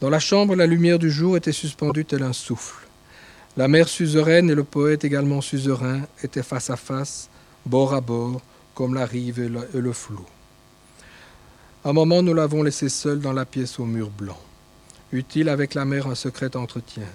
Dans 0.00 0.08
la 0.08 0.20
chambre, 0.20 0.54
la 0.54 0.68
lumière 0.68 1.00
du 1.00 1.10
jour 1.10 1.36
était 1.36 1.50
suspendue 1.50 2.04
tel 2.04 2.22
un 2.22 2.32
souffle. 2.32 2.86
La 3.56 3.66
mère 3.66 3.88
suzeraine 3.88 4.50
et 4.50 4.54
le 4.54 4.62
poète 4.62 5.04
également 5.04 5.40
suzerain 5.40 6.02
étaient 6.22 6.44
face 6.44 6.70
à 6.70 6.76
face, 6.76 7.28
bord 7.66 7.92
à 7.92 8.00
bord, 8.00 8.40
comme 8.76 8.94
la 8.94 9.04
rive 9.04 9.40
et 9.40 9.80
le, 9.80 9.92
flot. 9.92 10.24
Un 11.84 11.92
moment, 11.92 12.22
nous 12.22 12.34
l'avons 12.34 12.62
laissé 12.62 12.88
seul 12.88 13.18
dans 13.18 13.32
la 13.32 13.46
pièce 13.46 13.80
au 13.80 13.84
mur 13.84 14.10
blanc. 14.10 14.38
Utile 15.10 15.48
avec 15.48 15.74
la 15.74 15.84
mère 15.84 16.06
un 16.06 16.14
secret 16.14 16.54
entretien. 16.56 17.08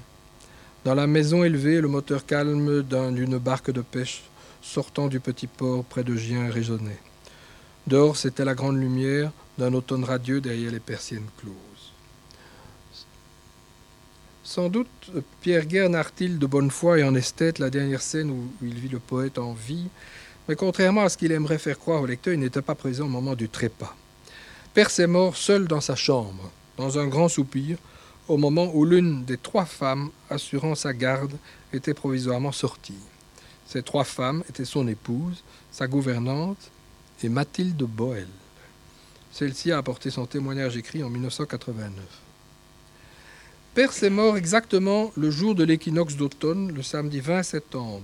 Dans 0.88 0.95
la 0.95 1.05
maison 1.05 1.43
élevée, 1.43 1.81
le 1.81 1.89
moteur 1.89 2.26
calme 2.26 2.81
d'une 2.81 3.39
barque 3.39 3.72
de 3.72 3.81
pêche 3.81 4.23
sortant 4.61 5.09
du 5.09 5.19
petit 5.19 5.45
port 5.45 5.84
près 5.84 6.05
de 6.05 6.15
Gien 6.15 6.49
résonnait. 6.49 7.01
Dehors, 7.88 8.15
c'était 8.15 8.45
la 8.45 8.55
grande 8.55 8.80
lumière 8.80 9.34
d'un 9.57 9.73
automne 9.73 10.05
radieux 10.05 10.39
derrière 10.39 10.72
les 10.72 10.80
persiennes 10.80 11.27
closes. 11.41 11.91
Sans 14.45 14.69
doute, 14.69 15.11
Pierre 15.41 15.65
Guerre 15.65 15.89
narre-t-il 15.89 16.39
de 16.39 16.45
bonne 16.45 16.72
foi 16.72 16.99
et 16.99 17.03
en 17.03 17.15
esthète 17.15 17.59
la 17.59 17.69
dernière 17.69 18.01
scène 18.01 18.31
où 18.31 18.49
il 18.61 18.76
vit 18.76 18.88
le 18.88 18.99
poète 18.99 19.39
en 19.39 19.51
vie, 19.51 19.89
mais 20.47 20.55
contrairement 20.55 21.01
à 21.01 21.09
ce 21.09 21.18
qu'il 21.18 21.34
aimerait 21.34 21.57
faire 21.57 21.77
croire 21.77 22.01
au 22.01 22.05
lecteur, 22.05 22.34
il 22.34 22.39
n'était 22.39 22.61
pas 22.61 22.76
présent 22.76 23.07
au 23.07 23.09
moment 23.09 23.35
du 23.35 23.49
trépas. 23.49 23.93
Perse 24.73 24.99
est 24.99 25.07
mort 25.07 25.35
seul 25.35 25.68
dans 25.68 25.81
sa 25.81 25.97
chambre, 25.97 26.49
dans 26.77 26.97
un 26.97 27.07
grand 27.07 27.27
soupir, 27.27 27.77
au 28.27 28.37
moment 28.37 28.71
où 28.73 28.85
l'une 28.85 29.23
des 29.23 29.37
trois 29.37 29.65
femmes 29.65 30.09
assurant 30.29 30.75
sa 30.75 30.93
garde 30.93 31.37
était 31.73 31.93
provisoirement 31.93 32.51
sortie. 32.51 32.93
Ces 33.67 33.83
trois 33.83 34.03
femmes 34.03 34.43
étaient 34.49 34.65
son 34.65 34.87
épouse, 34.87 35.43
sa 35.71 35.87
gouvernante 35.87 36.71
et 37.23 37.29
Mathilde 37.29 37.83
Boel. 37.83 38.27
Celle-ci 39.31 39.71
a 39.71 39.77
apporté 39.77 40.09
son 40.09 40.25
témoignage 40.25 40.77
écrit 40.77 41.03
en 41.03 41.09
1989. 41.09 41.91
Perse 43.75 44.01
est 44.01 44.09
mort 44.09 44.37
exactement 44.37 45.11
le 45.15 45.29
jour 45.29 45.53
de 45.53 45.63
l'équinoxe 45.63 46.15
d'automne, 46.15 46.71
le 46.71 46.81
samedi 46.81 47.19
20 47.19 47.43
septembre. 47.43 48.01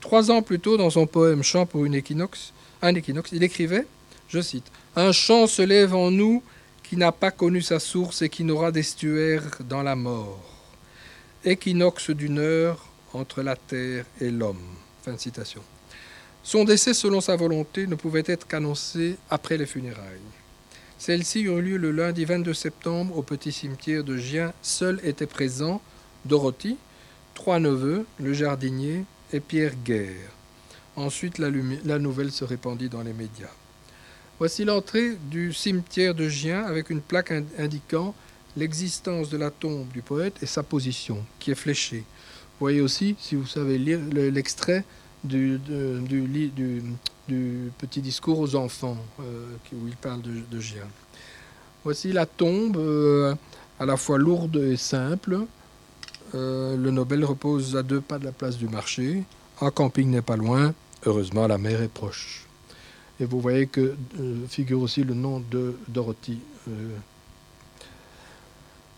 Trois 0.00 0.30
ans 0.30 0.42
plus 0.42 0.60
tôt, 0.60 0.76
dans 0.76 0.90
son 0.90 1.06
poème 1.06 1.42
Chant 1.42 1.66
pour 1.66 1.84
une 1.84 1.94
équinoxe, 1.94 2.52
un 2.82 2.94
équinoxe, 2.94 3.30
il 3.32 3.42
écrivait, 3.42 3.86
je 4.28 4.40
cite, 4.40 4.70
Un 4.94 5.10
chant 5.12 5.46
se 5.46 5.62
lève 5.62 5.94
en 5.94 6.10
nous 6.10 6.42
qui 6.84 6.96
n'a 6.96 7.10
pas 7.10 7.30
connu 7.30 7.62
sa 7.62 7.80
source 7.80 8.22
et 8.22 8.28
qui 8.28 8.44
n'aura 8.44 8.70
d'estuaire 8.70 9.42
dans 9.68 9.82
la 9.82 9.96
mort. 9.96 10.40
Équinoxe 11.44 12.10
d'une 12.10 12.38
heure 12.38 12.86
entre 13.12 13.42
la 13.42 13.56
terre 13.56 14.04
et 14.20 14.30
l'homme. 14.30 14.62
Son 16.42 16.64
décès, 16.64 16.94
selon 16.94 17.20
sa 17.20 17.36
volonté, 17.36 17.86
ne 17.86 17.94
pouvait 17.94 18.22
être 18.26 18.46
qu'annoncé 18.46 19.16
après 19.30 19.56
les 19.56 19.66
funérailles. 19.66 20.30
Celles-ci 20.98 21.42
eurent 21.42 21.60
lieu 21.60 21.76
le 21.76 21.90
lundi 21.90 22.24
22 22.24 22.54
septembre 22.54 23.18
au 23.18 23.22
petit 23.22 23.52
cimetière 23.52 24.04
de 24.04 24.16
Gien. 24.16 24.52
Seuls 24.62 25.00
étaient 25.04 25.26
présents 25.26 25.82
Dorothy, 26.24 26.76
trois 27.34 27.60
neveux, 27.60 28.06
le 28.20 28.32
jardinier 28.32 29.04
et 29.32 29.40
Pierre 29.40 29.74
Guerre. 29.84 30.30
Ensuite, 30.96 31.38
la 31.38 31.98
nouvelle 31.98 32.30
se 32.30 32.44
répandit 32.44 32.88
dans 32.88 33.02
les 33.02 33.12
médias. 33.12 33.50
Voici 34.40 34.64
l'entrée 34.64 35.16
du 35.30 35.52
cimetière 35.52 36.12
de 36.14 36.28
Gien 36.28 36.64
avec 36.64 36.90
une 36.90 37.00
plaque 37.00 37.32
indiquant 37.56 38.14
l'existence 38.56 39.30
de 39.30 39.36
la 39.36 39.52
tombe 39.52 39.88
du 39.92 40.02
poète 40.02 40.42
et 40.42 40.46
sa 40.46 40.64
position, 40.64 41.24
qui 41.38 41.52
est 41.52 41.54
fléchée. 41.54 41.98
Vous 41.98 42.60
voyez 42.66 42.80
aussi, 42.80 43.14
si 43.20 43.36
vous 43.36 43.46
savez 43.46 43.78
lire 43.78 44.00
l'extrait 44.12 44.84
du, 45.22 45.60
petit 47.78 48.00
discours 48.00 48.40
aux 48.40 48.56
enfants, 48.56 48.96
euh, 49.20 49.46
où 49.72 49.86
il 49.86 49.96
parle 49.96 50.22
de, 50.22 50.32
de, 50.50 50.60
Gien. 50.60 50.86
Voici 51.84 52.12
la 52.12 52.26
tombe, 52.26 52.76
euh, 52.76 53.34
à 53.78 53.86
la 53.86 53.96
fois 53.96 54.18
lourde 54.18 54.56
et 54.56 54.76
simple. 54.76 55.40
Euh, 56.34 56.76
le 56.76 56.90
Nobel 56.90 57.24
repose 57.24 57.76
à 57.76 57.82
deux 57.82 58.00
pas 58.00 58.18
de 58.18 58.24
la 58.24 58.32
place 58.32 58.56
du 58.56 58.68
marché. 58.68 59.22
Un 59.60 59.70
camping 59.70 60.10
n'est 60.10 60.22
pas 60.22 60.36
loin. 60.36 60.74
Heureusement, 61.06 61.46
la 61.46 61.58
mer 61.58 61.82
est 61.82 61.88
proche. 61.88 62.43
Et 63.20 63.24
vous 63.24 63.40
voyez 63.40 63.66
que 63.66 63.94
euh, 64.20 64.46
figure 64.48 64.80
aussi 64.80 65.04
le 65.04 65.14
nom 65.14 65.42
de 65.50 65.76
Dorothy. 65.88 66.40
Euh. 66.68 66.96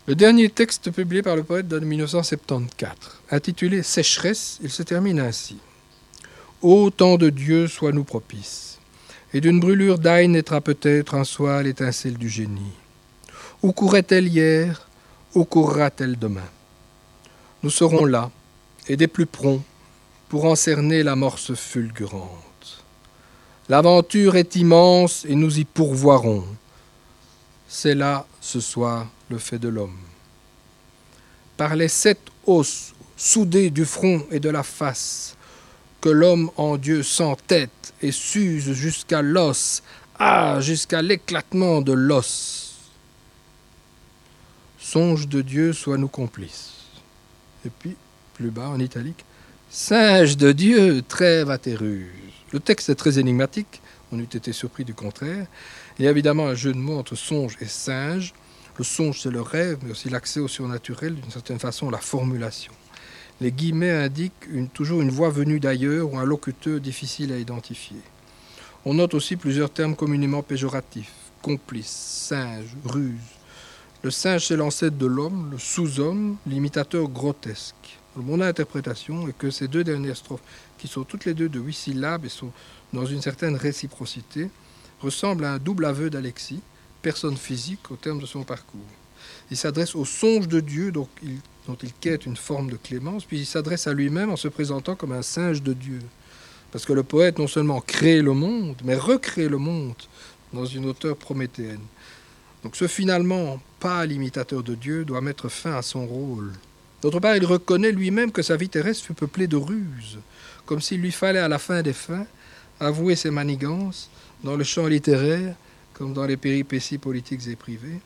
Le 0.07 0.15
dernier 0.15 0.49
texte 0.49 0.89
publié 0.91 1.21
par 1.21 1.35
le 1.35 1.43
poète 1.43 1.67
date 1.67 1.81
de 1.81 1.85
1974, 1.85 2.95
intitulé 3.29 3.83
Sécheresse, 3.83 4.57
il 4.63 4.69
se 4.69 4.81
termine 4.81 5.19
ainsi. 5.19 5.57
Ô 6.61 6.89
temps 6.89 7.17
de 7.17 7.29
Dieu, 7.29 7.67
sois-nous 7.67 8.05
propice, 8.05 8.79
et 9.33 9.41
d'une 9.41 9.59
brûlure 9.59 9.99
d'ail 9.99 10.29
naîtra 10.29 10.61
peut-être 10.61 11.13
un 11.13 11.25
soir 11.25 11.61
l'étincelle 11.61 12.17
du 12.17 12.29
génie. 12.29 12.73
Où 13.61 13.73
courait-elle 13.73 14.27
hier? 14.27 14.87
Où 15.35 15.43
courra-t-elle 15.43 16.17
demain? 16.17 16.49
Nous 17.61 17.69
serons 17.69 18.05
là, 18.05 18.31
et 18.87 18.95
des 18.95 19.07
plus 19.07 19.25
prompts, 19.25 19.61
pour 20.29 20.45
en 20.45 20.55
cerner 20.55 21.03
l'amorce 21.03 21.53
fulgurante. 21.53 22.46
L'aventure 23.69 24.37
est 24.37 24.55
immense 24.55 25.25
et 25.27 25.35
nous 25.35 25.59
y 25.59 25.65
pourvoirons. 25.65 26.45
C'est 27.67 27.95
là, 27.95 28.25
ce 28.39 28.61
soir, 28.61 29.07
le 29.29 29.37
fait 29.37 29.59
de 29.59 29.67
l'homme. 29.67 29.97
Par 31.57 31.75
les 31.75 31.89
sept 31.89 32.19
os 32.45 32.93
soudés 33.17 33.69
du 33.69 33.83
front 33.83 34.25
et 34.31 34.39
de 34.39 34.49
la 34.49 34.63
face, 34.63 35.35
que 35.99 36.09
l'homme 36.09 36.49
en 36.55 36.77
Dieu 36.77 37.03
s'entête 37.03 37.93
et 38.01 38.11
s'use 38.11 38.71
jusqu'à 38.71 39.21
l'os, 39.21 39.83
ah, 40.17 40.59
jusqu'à 40.61 41.01
l'éclatement 41.01 41.81
de 41.81 41.91
l'os. 41.91 42.75
Songe 44.79 45.27
de 45.27 45.41
Dieu, 45.41 45.73
sois-nous 45.73 46.07
complices. 46.07 46.73
Et 47.65 47.69
puis, 47.69 47.97
plus 48.33 48.51
bas 48.51 48.69
en 48.69 48.79
italique, 48.79 49.25
Singe 49.69 50.37
de 50.37 50.53
Dieu, 50.53 51.03
trêve 51.05 51.51
à 51.51 51.57
tes. 51.57 51.77
Le 52.51 52.59
texte 52.59 52.89
est 52.89 52.95
très 52.95 53.19
énigmatique, 53.19 53.81
on 54.11 54.19
eût 54.19 54.23
été 54.23 54.53
surpris 54.53 54.85
du 54.85 54.93
contraire. 54.93 55.47
Il 55.99 56.05
y 56.05 56.07
a 56.07 56.11
évidemment 56.11 56.47
un 56.47 56.55
jeu 56.55 56.73
de 56.73 56.77
mots 56.77 56.97
entre 56.97 57.15
songe 57.15 57.57
et 57.59 57.65
singe. 57.65 58.33
Le 58.77 58.83
songe, 58.83 59.21
c'est 59.21 59.31
le 59.31 59.41
rêve, 59.41 59.79
mais 59.83 59.91
aussi 59.91 60.09
l'accès 60.09 60.39
au 60.39 60.47
surnaturel, 60.47 61.15
d'une 61.15 61.31
certaine 61.31 61.59
façon, 61.59 61.89
la 61.89 61.97
formulation. 61.97 62.71
Les 63.41 63.51
guillemets 63.51 63.91
indiquent 63.91 64.47
toujours 64.73 65.01
une 65.01 65.09
voix 65.09 65.29
venue 65.29 65.59
d'ailleurs 65.59 66.13
ou 66.13 66.17
un 66.17 66.25
locuteur 66.25 66.79
difficile 66.79 67.33
à 67.33 67.37
identifier. 67.37 68.01
On 68.85 68.93
note 68.93 69.13
aussi 69.13 69.35
plusieurs 69.35 69.69
termes 69.69 69.95
communément 69.95 70.41
péjoratifs 70.41 71.11
complice, 71.41 71.87
singe, 71.87 72.75
ruse. 72.83 73.13
Le 74.03 74.11
singe, 74.11 74.47
c'est 74.47 74.55
l'ancêtre 74.55 74.97
de 74.97 75.05
l'homme, 75.05 75.49
le 75.51 75.57
sous-homme, 75.57 76.37
l'imitateur 76.45 77.07
grotesque. 77.07 77.97
Mon 78.15 78.41
interprétation 78.41 79.27
est 79.27 79.37
que 79.37 79.49
ces 79.49 79.67
deux 79.67 79.83
dernières 79.83 80.17
strophes 80.17 80.41
qui 80.77 80.87
sont 80.87 81.03
toutes 81.03 81.25
les 81.25 81.33
deux 81.33 81.49
de 81.49 81.59
huit 81.59 81.73
syllabes 81.73 82.25
et 82.25 82.29
sont 82.29 82.51
dans 82.93 83.05
une 83.05 83.21
certaine 83.21 83.55
réciprocité, 83.55 84.49
ressemblent 85.01 85.45
à 85.45 85.53
un 85.53 85.57
double 85.57 85.85
aveu 85.85 86.09
d'Alexis, 86.09 86.61
personne 87.01 87.37
physique 87.37 87.91
au 87.91 87.95
terme 87.95 88.19
de 88.19 88.25
son 88.25 88.43
parcours. 88.43 88.81
Il 89.51 89.57
s'adresse 89.57 89.95
au 89.95 90.05
songe 90.05 90.47
de 90.47 90.59
Dieu 90.59 90.91
donc 90.91 91.09
dont 91.67 91.77
il 91.83 91.93
quête 91.93 92.25
une 92.25 92.37
forme 92.37 92.69
de 92.69 92.77
clémence, 92.77 93.25
puis 93.25 93.39
il 93.39 93.45
s'adresse 93.45 93.87
à 93.87 93.93
lui-même 93.93 94.29
en 94.29 94.37
se 94.37 94.47
présentant 94.47 94.95
comme 94.95 95.11
un 95.11 95.21
singe 95.21 95.61
de 95.61 95.73
Dieu. 95.73 95.99
Parce 96.71 96.85
que 96.85 96.93
le 96.93 97.03
poète 97.03 97.39
non 97.39 97.47
seulement 97.47 97.81
crée 97.81 98.21
le 98.21 98.33
monde, 98.33 98.77
mais 98.83 98.95
recrée 98.95 99.49
le 99.49 99.57
monde 99.57 99.95
dans 100.53 100.65
une 100.65 100.85
hauteur 100.85 101.17
prométhéenne. 101.17 101.81
Donc 102.63 102.75
ce 102.75 102.87
finalement 102.87 103.61
pas 103.79 104.05
l'imitateur 104.05 104.63
de 104.63 104.75
Dieu 104.75 105.05
doit 105.05 105.21
mettre 105.21 105.49
fin 105.49 105.75
à 105.75 105.81
son 105.81 106.05
rôle. 106.05 106.53
D'autre 107.01 107.19
part, 107.19 107.35
il 107.35 107.45
reconnaît 107.45 107.91
lui-même 107.91 108.31
que 108.31 108.41
sa 108.41 108.55
vie 108.55 108.69
terrestre 108.69 109.05
fut 109.05 109.13
peuplée 109.13 109.47
de 109.47 109.55
ruses, 109.55 110.19
comme 110.67 110.81
s'il 110.81 111.01
lui 111.01 111.11
fallait 111.11 111.39
à 111.39 111.47
la 111.47 111.57
fin 111.57 111.81
des 111.81 111.93
fins 111.93 112.27
avouer 112.79 113.15
ses 113.15 113.31
manigances 113.31 114.11
dans 114.43 114.55
le 114.55 114.63
champ 114.63 114.85
littéraire 114.85 115.55
comme 115.93 116.13
dans 116.13 116.25
les 116.25 116.37
péripéties 116.37 116.99
politiques 116.99 117.47
et 117.47 117.55
privées, 117.55 117.99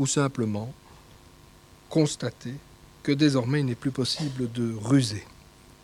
ou 0.00 0.08
simplement 0.08 0.74
constater 1.88 2.54
que 3.04 3.12
désormais 3.12 3.60
il 3.60 3.66
n'est 3.66 3.76
plus 3.76 3.92
possible 3.92 4.50
de 4.50 4.74
ruser. 4.82 5.24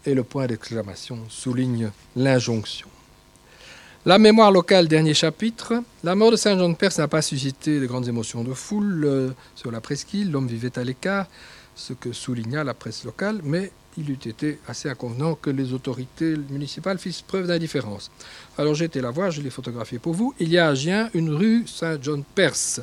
Et 0.04 0.14
le 0.14 0.24
point 0.24 0.48
d'exclamation 0.48 1.18
souligne 1.28 1.92
l'injonction. 2.16 2.88
La 4.04 4.18
mémoire 4.18 4.50
locale, 4.50 4.88
dernier 4.88 5.14
chapitre. 5.14 5.82
La 6.02 6.14
mort 6.14 6.30
de 6.32 6.36
Saint-Jean-de-Perse 6.36 6.98
n'a 6.98 7.08
pas 7.08 7.22
suscité 7.22 7.78
de 7.78 7.86
grandes 7.86 8.08
émotions 8.08 8.42
de 8.42 8.54
foule 8.54 9.04
euh, 9.04 9.30
sur 9.54 9.70
la 9.70 9.80
presqu'île. 9.80 10.30
L'homme 10.30 10.48
vivait 10.48 10.76
à 10.78 10.82
l'écart, 10.82 11.26
ce 11.76 11.92
que 11.92 12.12
souligna 12.12 12.64
la 12.64 12.74
presse 12.74 13.04
locale, 13.04 13.40
mais 13.44 13.70
il 13.98 14.10
eût 14.10 14.28
été 14.28 14.58
assez 14.68 14.88
inconvenant 14.88 15.34
que 15.34 15.50
les 15.50 15.72
autorités 15.72 16.36
municipales 16.50 16.98
fissent 16.98 17.22
preuve 17.22 17.48
d'indifférence. 17.48 18.10
Alors 18.56 18.74
j'ai 18.74 18.84
été 18.84 19.00
la 19.00 19.10
voir, 19.10 19.30
je 19.30 19.42
l'ai 19.42 19.50
photographié 19.50 19.98
pour 19.98 20.14
vous. 20.14 20.34
Il 20.38 20.48
y 20.50 20.58
a 20.58 20.68
à 20.68 20.74
Gien 20.74 21.10
une 21.14 21.30
rue 21.30 21.64
Saint-John-Perse. 21.66 22.80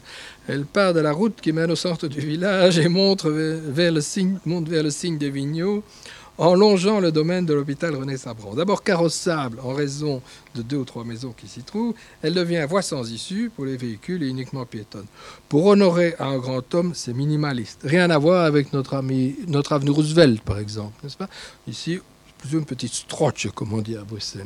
Elle 0.47 0.65
part 0.65 0.93
de 0.93 0.99
la 0.99 1.13
route 1.13 1.39
qui 1.41 1.53
mène 1.53 1.71
au 1.71 1.75
centre 1.75 2.07
du 2.07 2.19
village 2.19 2.77
et 2.77 2.89
montre 2.89 3.29
vers 3.29 3.91
le 3.91 4.01
signe, 4.01 4.37
monte 4.45 4.67
vers 4.67 4.83
le 4.83 4.89
signe 4.89 5.17
des 5.17 5.29
Vigneaux 5.29 5.83
en 6.37 6.53
longeant 6.55 6.99
le 6.99 7.11
domaine 7.11 7.45
de 7.45 7.53
l'hôpital 7.53 7.95
René 7.95 8.17
Sabran. 8.17 8.55
D'abord 8.55 8.83
carrossable 8.83 9.59
en 9.63 9.73
raison 9.73 10.21
de 10.55 10.61
deux 10.61 10.77
ou 10.77 10.85
trois 10.85 11.03
maisons 11.03 11.33
qui 11.35 11.47
s'y 11.47 11.61
trouvent, 11.61 11.93
elle 12.21 12.33
devient 12.33 12.65
voie 12.67 12.81
sans 12.81 13.09
issue 13.11 13.49
pour 13.55 13.65
les 13.65 13.77
véhicules 13.77 14.23
et 14.23 14.27
uniquement 14.27 14.65
piétonne. 14.65 15.05
Pour 15.49 15.65
honorer 15.65 16.15
un 16.19 16.37
grand 16.37 16.75
homme, 16.75 16.93
c'est 16.93 17.13
minimaliste. 17.13 17.81
Rien 17.83 18.09
à 18.09 18.17
voir 18.17 18.45
avec 18.45 18.73
notre 18.73 18.95
ami, 18.95 19.35
notre 19.47 19.73
avenue 19.73 19.91
Roosevelt, 19.91 20.41
par 20.41 20.59
exemple, 20.59 20.93
n'est-ce 21.03 21.17
pas? 21.17 21.29
Ici, 21.67 21.99
plutôt 22.37 22.59
une 22.59 22.65
petite 22.65 22.93
stroche, 22.93 23.47
comme 23.55 23.73
on 23.73 23.81
dit 23.81 23.95
à 23.95 24.03
Bruxelles. 24.03 24.45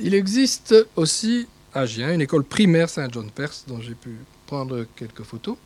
Il 0.00 0.14
existe 0.14 0.74
aussi 0.96 1.46
à 1.74 1.86
Gien 1.86 2.12
une 2.12 2.20
école 2.20 2.44
primaire 2.44 2.88
Saint-John-Perse 2.88 3.64
dont 3.68 3.80
j'ai 3.80 3.94
pu 3.94 4.16
prendre 4.46 4.86
quelques 4.96 5.22
photos. 5.22 5.56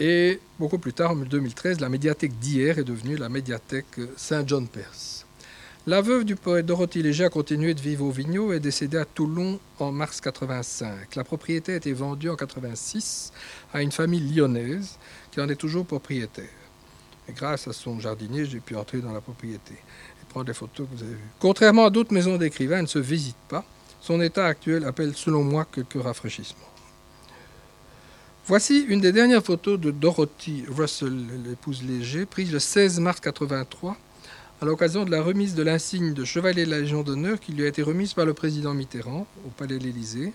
Et 0.00 0.40
beaucoup 0.60 0.78
plus 0.78 0.92
tard, 0.92 1.12
en 1.12 1.16
2013, 1.16 1.80
la 1.80 1.88
médiathèque 1.88 2.38
d'hier 2.38 2.78
est 2.78 2.84
devenue 2.84 3.16
la 3.16 3.28
médiathèque 3.28 3.98
Saint-John-Perse. 4.16 5.26
La 5.88 6.02
veuve 6.02 6.24
du 6.24 6.36
poète 6.36 6.66
Dorothy 6.66 7.02
Léger 7.02 7.24
a 7.24 7.30
continué 7.30 7.74
de 7.74 7.80
vivre 7.80 8.04
au 8.04 8.10
Vigneault 8.10 8.52
et 8.52 8.56
est 8.56 8.60
décédée 8.60 8.98
à 8.98 9.04
Toulon 9.04 9.58
en 9.78 9.90
mars 9.90 10.20
85. 10.20 11.16
La 11.16 11.24
propriété 11.24 11.72
a 11.72 11.76
été 11.76 11.92
vendue 11.92 12.28
en 12.28 12.36
86 12.36 13.32
à 13.72 13.82
une 13.82 13.90
famille 13.90 14.20
lyonnaise 14.20 14.98
qui 15.32 15.40
en 15.40 15.48
est 15.48 15.56
toujours 15.56 15.86
propriétaire. 15.86 16.44
Grâce 17.30 17.66
à 17.66 17.72
son 17.72 17.98
jardinier, 17.98 18.44
j'ai 18.44 18.60
pu 18.60 18.76
entrer 18.76 19.00
dans 19.00 19.12
la 19.12 19.20
propriété 19.20 19.72
et 19.74 20.26
prendre 20.28 20.46
les 20.46 20.54
photos 20.54 20.86
que 20.88 20.96
vous 20.96 21.02
avez 21.02 21.14
vues. 21.14 21.30
Contrairement 21.40 21.86
à 21.86 21.90
d'autres 21.90 22.12
maisons 22.12 22.36
d'écrivains, 22.36 22.76
elle 22.76 22.82
ne 22.82 22.86
se 22.86 22.98
visite 22.98 23.36
pas. 23.48 23.64
Son 24.00 24.20
état 24.20 24.46
actuel 24.46 24.84
appelle 24.84 25.14
selon 25.16 25.42
moi 25.42 25.66
quelques 25.72 26.00
rafraîchissements. 26.00 26.68
Voici 28.48 28.78
une 28.88 29.02
des 29.02 29.12
dernières 29.12 29.44
photos 29.44 29.78
de 29.78 29.90
Dorothy 29.90 30.64
Russell, 30.74 31.14
l'épouse 31.46 31.82
Léger, 31.82 32.24
prise 32.24 32.50
le 32.50 32.58
16 32.58 32.98
mars 32.98 33.20
83 33.20 33.94
à 34.62 34.64
l'occasion 34.64 35.04
de 35.04 35.10
la 35.10 35.20
remise 35.20 35.54
de 35.54 35.62
l'insigne 35.62 36.14
de 36.14 36.24
chevalier 36.24 36.64
de 36.64 36.70
la 36.70 36.80
Légion 36.80 37.02
d'honneur 37.02 37.38
qui 37.40 37.52
lui 37.52 37.64
a 37.64 37.68
été 37.68 37.82
remise 37.82 38.14
par 38.14 38.24
le 38.24 38.32
président 38.32 38.72
Mitterrand 38.72 39.26
au 39.46 39.50
Palais 39.50 39.76
de 39.78 39.84
l'Élysée. 39.84 40.32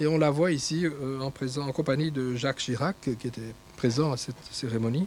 Et 0.00 0.06
on 0.06 0.16
la 0.16 0.30
voit 0.30 0.50
ici 0.50 0.86
euh, 0.86 1.20
en, 1.20 1.72
compagnie 1.72 2.10
de 2.10 2.34
Jacques 2.36 2.56
Chirac, 2.56 2.96
qui 3.02 3.26
était 3.26 3.54
présent 3.76 4.12
à 4.12 4.16
cette 4.16 4.36
cérémonie 4.50 5.06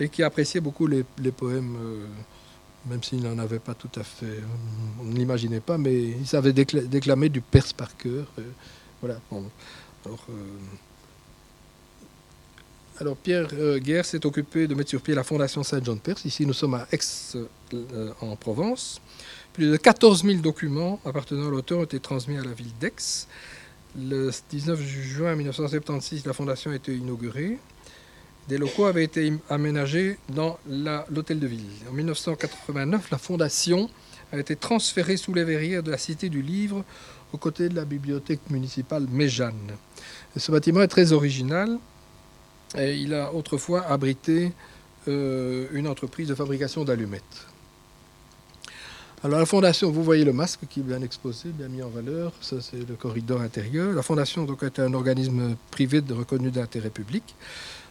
et 0.00 0.08
qui 0.08 0.22
appréciait 0.22 0.62
beaucoup 0.62 0.86
les, 0.86 1.04
poèmes, 1.30 1.76
euh, 1.78 2.06
même 2.88 3.02
s'il 3.02 3.20
n'en 3.22 3.38
avait 3.38 3.58
pas 3.58 3.74
tout 3.74 4.00
à 4.00 4.02
fait, 4.02 4.40
on 4.98 5.04
ne 5.04 5.14
l'imaginait 5.14 5.60
pas, 5.60 5.76
mais 5.76 6.04
il 6.04 6.26
savait 6.26 6.54
déclamer 6.54 7.28
du 7.28 7.42
Perse 7.42 7.74
par 7.74 7.94
cœur. 7.98 8.24
Euh, 8.38 8.44
voilà. 9.02 9.20
Alors 12.98 13.16
Pierre 13.16 13.48
euh, 13.52 13.78
Guerre 13.78 14.04
s'est 14.04 14.24
occupé 14.24 14.66
de 14.66 14.74
mettre 14.74 14.90
sur 14.90 15.02
pied 15.02 15.14
la 15.14 15.24
Fondation 15.24 15.62
Saint-Jean-de-Perse. 15.62 16.24
Ici, 16.24 16.46
nous 16.46 16.52
sommes 16.52 16.74
à 16.74 16.86
Aix, 16.92 16.98
euh, 17.74 18.10
en 18.20 18.36
Provence. 18.36 19.00
Plus 19.52 19.70
de 19.70 19.76
14 19.76 20.24
000 20.24 20.38
documents 20.40 21.00
appartenant 21.04 21.48
à 21.48 21.50
l'auteur 21.50 21.80
ont 21.80 21.84
été 21.84 22.00
transmis 22.00 22.38
à 22.38 22.42
la 22.42 22.52
ville 22.52 22.72
d'Aix. 22.80 23.26
Le 23.98 24.30
19 24.50 24.80
juin 24.80 25.34
1976, 25.34 26.26
la 26.26 26.32
fondation 26.32 26.70
a 26.70 26.74
été 26.74 26.94
inaugurée. 26.94 27.58
Des 28.48 28.58
locaux 28.58 28.84
avaient 28.84 29.04
été 29.04 29.32
aménagés 29.50 30.18
dans 30.28 30.58
l'hôtel 31.10 31.40
de 31.40 31.46
ville. 31.46 31.64
En 31.90 31.92
1989, 31.92 33.10
la 33.10 33.18
fondation 33.18 33.90
a 34.32 34.38
été 34.38 34.56
transférée 34.56 35.16
sous 35.16 35.34
les 35.34 35.44
verrières 35.44 35.82
de 35.82 35.90
la 35.90 35.98
Cité 35.98 36.28
du 36.28 36.42
Livre, 36.42 36.84
aux 37.32 37.38
côtés 37.38 37.68
de 37.68 37.74
la 37.74 37.84
bibliothèque 37.84 38.50
municipale 38.50 39.06
Méjeanne. 39.10 39.72
ce 40.36 40.52
bâtiment 40.52 40.82
est 40.82 40.88
très 40.88 41.12
original 41.12 41.78
il 42.74 43.14
a 43.14 43.32
autrefois 43.32 43.86
abrité 43.86 44.52
euh, 45.08 45.66
une 45.72 45.86
entreprise 45.86 46.28
de 46.28 46.34
fabrication 46.34 46.84
d'allumettes. 46.84 47.46
Alors 49.22 49.38
la 49.38 49.46
fondation, 49.46 49.90
vous 49.90 50.02
voyez 50.02 50.24
le 50.24 50.32
masque 50.32 50.60
qui 50.68 50.80
est 50.80 50.82
bien 50.82 51.00
exposé, 51.00 51.50
bien 51.50 51.68
mis 51.68 51.82
en 51.82 51.88
valeur, 51.88 52.32
ça 52.40 52.60
c'est 52.60 52.86
le 52.86 52.94
corridor 52.94 53.40
intérieur. 53.40 53.92
La 53.92 54.02
fondation 54.02 54.44
donc, 54.44 54.62
est 54.62 54.78
un 54.78 54.92
organisme 54.94 55.56
privé 55.70 56.00
de 56.00 56.12
reconnu 56.12 56.50
d'intérêt 56.50 56.90
public. 56.90 57.34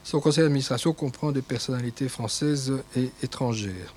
Son 0.04 0.20
conseil 0.20 0.44
d'administration 0.44 0.94
comprend 0.94 1.32
des 1.32 1.42
personnalités 1.42 2.10
françaises 2.10 2.74
et 2.96 3.10
étrangères. 3.24 3.94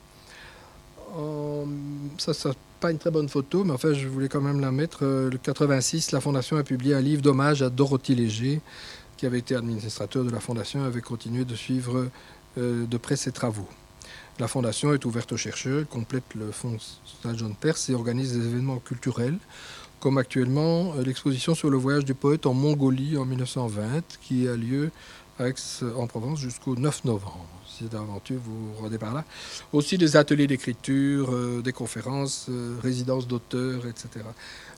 ça, 2.18 2.32
ça 2.32 2.52
pas 2.78 2.90
une 2.90 2.98
très 2.98 3.10
bonne 3.10 3.28
photo, 3.28 3.64
mais 3.64 3.72
enfin 3.72 3.92
je 3.92 4.06
voulais 4.08 4.28
quand 4.28 4.40
même 4.40 4.60
la 4.60 4.70
mettre. 4.70 5.00
Euh, 5.02 5.30
le 5.30 5.38
86, 5.38 6.12
la 6.12 6.20
fondation 6.20 6.56
a 6.56 6.62
publié 6.62 6.94
un 6.94 7.00
livre 7.00 7.22
d'hommage 7.22 7.62
à 7.62 7.70
Dorothy 7.70 8.14
Léger, 8.14 8.60
qui 9.18 9.26
avait 9.26 9.40
été 9.40 9.54
administrateur 9.54 10.24
de 10.24 10.30
la 10.30 10.40
Fondation, 10.40 10.84
avait 10.84 11.02
continué 11.02 11.44
de 11.44 11.54
suivre 11.54 12.08
euh, 12.56 12.86
de 12.86 12.96
près 12.96 13.16
ses 13.16 13.32
travaux. 13.32 13.68
La 14.38 14.46
Fondation 14.46 14.94
est 14.94 15.04
ouverte 15.04 15.32
aux 15.32 15.36
chercheurs, 15.36 15.86
complète 15.88 16.34
le 16.36 16.52
Fonds 16.52 16.78
de 17.24 17.54
Perse 17.60 17.90
et 17.90 17.94
organise 17.94 18.32
des 18.32 18.46
événements 18.46 18.78
culturels, 18.78 19.36
comme 19.98 20.16
actuellement 20.16 20.94
euh, 20.94 21.02
l'exposition 21.02 21.56
sur 21.56 21.68
le 21.68 21.76
voyage 21.76 22.04
du 22.04 22.14
poète 22.14 22.46
en 22.46 22.54
Mongolie 22.54 23.18
en 23.18 23.24
1920, 23.24 24.18
qui 24.22 24.46
a 24.46 24.54
lieu 24.56 24.92
à 25.40 25.48
Aix-en-Provence 25.48 26.38
jusqu'au 26.38 26.76
9 26.76 27.04
novembre. 27.04 27.46
Si 27.66 27.84
d'aventure 27.84 28.40
vous 28.44 28.72
rendez 28.80 28.98
par 28.98 29.14
là. 29.14 29.24
Aussi 29.72 29.98
des 29.98 30.16
ateliers 30.16 30.46
d'écriture, 30.46 31.32
euh, 31.32 31.60
des 31.60 31.72
conférences, 31.72 32.48
résidences 32.82 33.26
d'auteurs, 33.26 33.86
etc. 33.86 34.24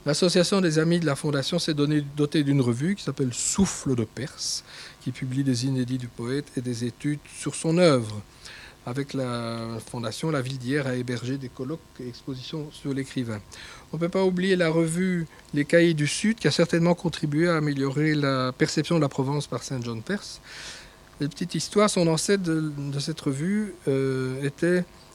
L'association 0.06 0.62
des 0.62 0.78
amis 0.78 0.98
de 0.98 1.04
la 1.04 1.14
Fondation 1.14 1.58
s'est 1.58 1.74
dotée 1.74 2.42
d'une 2.42 2.62
revue 2.62 2.94
qui 2.94 3.04
s'appelle 3.04 3.34
Souffle 3.34 3.94
de 3.94 4.04
Perse, 4.04 4.64
qui 5.02 5.12
publie 5.12 5.44
des 5.44 5.66
inédits 5.66 5.98
du 5.98 6.08
poète 6.08 6.46
et 6.56 6.62
des 6.62 6.86
études 6.86 7.20
sur 7.38 7.54
son 7.54 7.76
œuvre. 7.76 8.22
Avec 8.86 9.12
la 9.12 9.76
Fondation, 9.90 10.30
la 10.30 10.40
ville 10.40 10.56
d'hier 10.56 10.86
a 10.86 10.94
hébergé 10.94 11.36
des 11.36 11.50
colloques 11.50 11.80
et 12.02 12.08
expositions 12.08 12.70
sur 12.72 12.94
l'écrivain. 12.94 13.40
On 13.92 13.98
ne 13.98 14.00
peut 14.00 14.08
pas 14.08 14.24
oublier 14.24 14.56
la 14.56 14.70
revue 14.70 15.26
Les 15.52 15.66
Cahiers 15.66 15.92
du 15.92 16.06
Sud, 16.06 16.38
qui 16.38 16.48
a 16.48 16.50
certainement 16.50 16.94
contribué 16.94 17.50
à 17.50 17.56
améliorer 17.56 18.14
la 18.14 18.52
perception 18.52 18.96
de 18.96 19.02
la 19.02 19.10
Provence 19.10 19.46
par 19.46 19.62
Saint 19.62 19.82
John 19.82 20.00
Perse. 20.00 20.40
Les 21.20 21.28
petites 21.28 21.54
histoires, 21.54 21.90
son 21.90 22.06
ancêtre 22.06 22.42
de, 22.42 22.98
cette 22.98 23.20
revue 23.20 23.74
euh, 23.86 24.48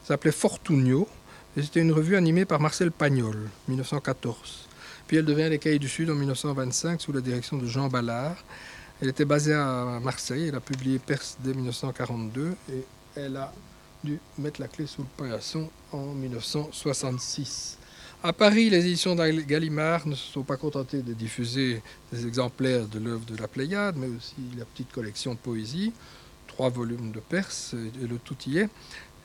s'appelait 0.04 0.30
Fortunio, 0.30 1.08
et 1.56 1.62
c'était 1.62 1.80
une 1.80 1.90
revue 1.90 2.14
animée 2.14 2.44
par 2.44 2.60
Marcel 2.60 2.92
Pagnol, 2.92 3.50
1914. 3.66 4.65
Puis 5.06 5.16
elle 5.16 5.24
devient 5.24 5.48
les 5.48 5.58
Cahiers 5.58 5.78
du 5.78 5.88
Sud 5.88 6.10
en 6.10 6.14
1925 6.14 7.00
sous 7.00 7.12
la 7.12 7.20
direction 7.20 7.56
de 7.56 7.66
Jean 7.66 7.88
Ballard. 7.88 8.36
Elle 9.00 9.08
était 9.08 9.24
basée 9.24 9.54
à 9.54 10.00
Marseille, 10.02 10.48
elle 10.48 10.54
a 10.54 10.60
publié 10.60 10.98
Perse 10.98 11.36
dès 11.40 11.52
1942 11.52 12.56
et 12.72 12.84
elle 13.14 13.36
a 13.36 13.52
dû 14.02 14.18
mettre 14.38 14.60
la 14.60 14.68
clé 14.68 14.86
sous 14.86 15.02
le 15.02 15.08
paillasson 15.16 15.68
en 15.92 16.14
1966. 16.14 17.78
À 18.22 18.32
Paris, 18.32 18.70
les 18.70 18.84
éditions 18.86 19.14
Gallimard 19.14 20.06
ne 20.08 20.14
se 20.14 20.32
sont 20.32 20.42
pas 20.42 20.56
contentées 20.56 21.02
de 21.02 21.12
diffuser 21.12 21.82
des 22.12 22.26
exemplaires 22.26 22.86
de 22.86 22.98
l'œuvre 22.98 23.24
de 23.26 23.36
la 23.36 23.46
Pléiade, 23.46 23.96
mais 23.96 24.08
aussi 24.08 24.34
la 24.58 24.64
petite 24.64 24.90
collection 24.90 25.34
de 25.34 25.38
poésie, 25.38 25.92
trois 26.46 26.70
volumes 26.70 27.12
de 27.12 27.20
Perse, 27.20 27.74
et 28.02 28.06
le 28.06 28.16
tout 28.18 28.36
y 28.46 28.58
est. 28.58 28.68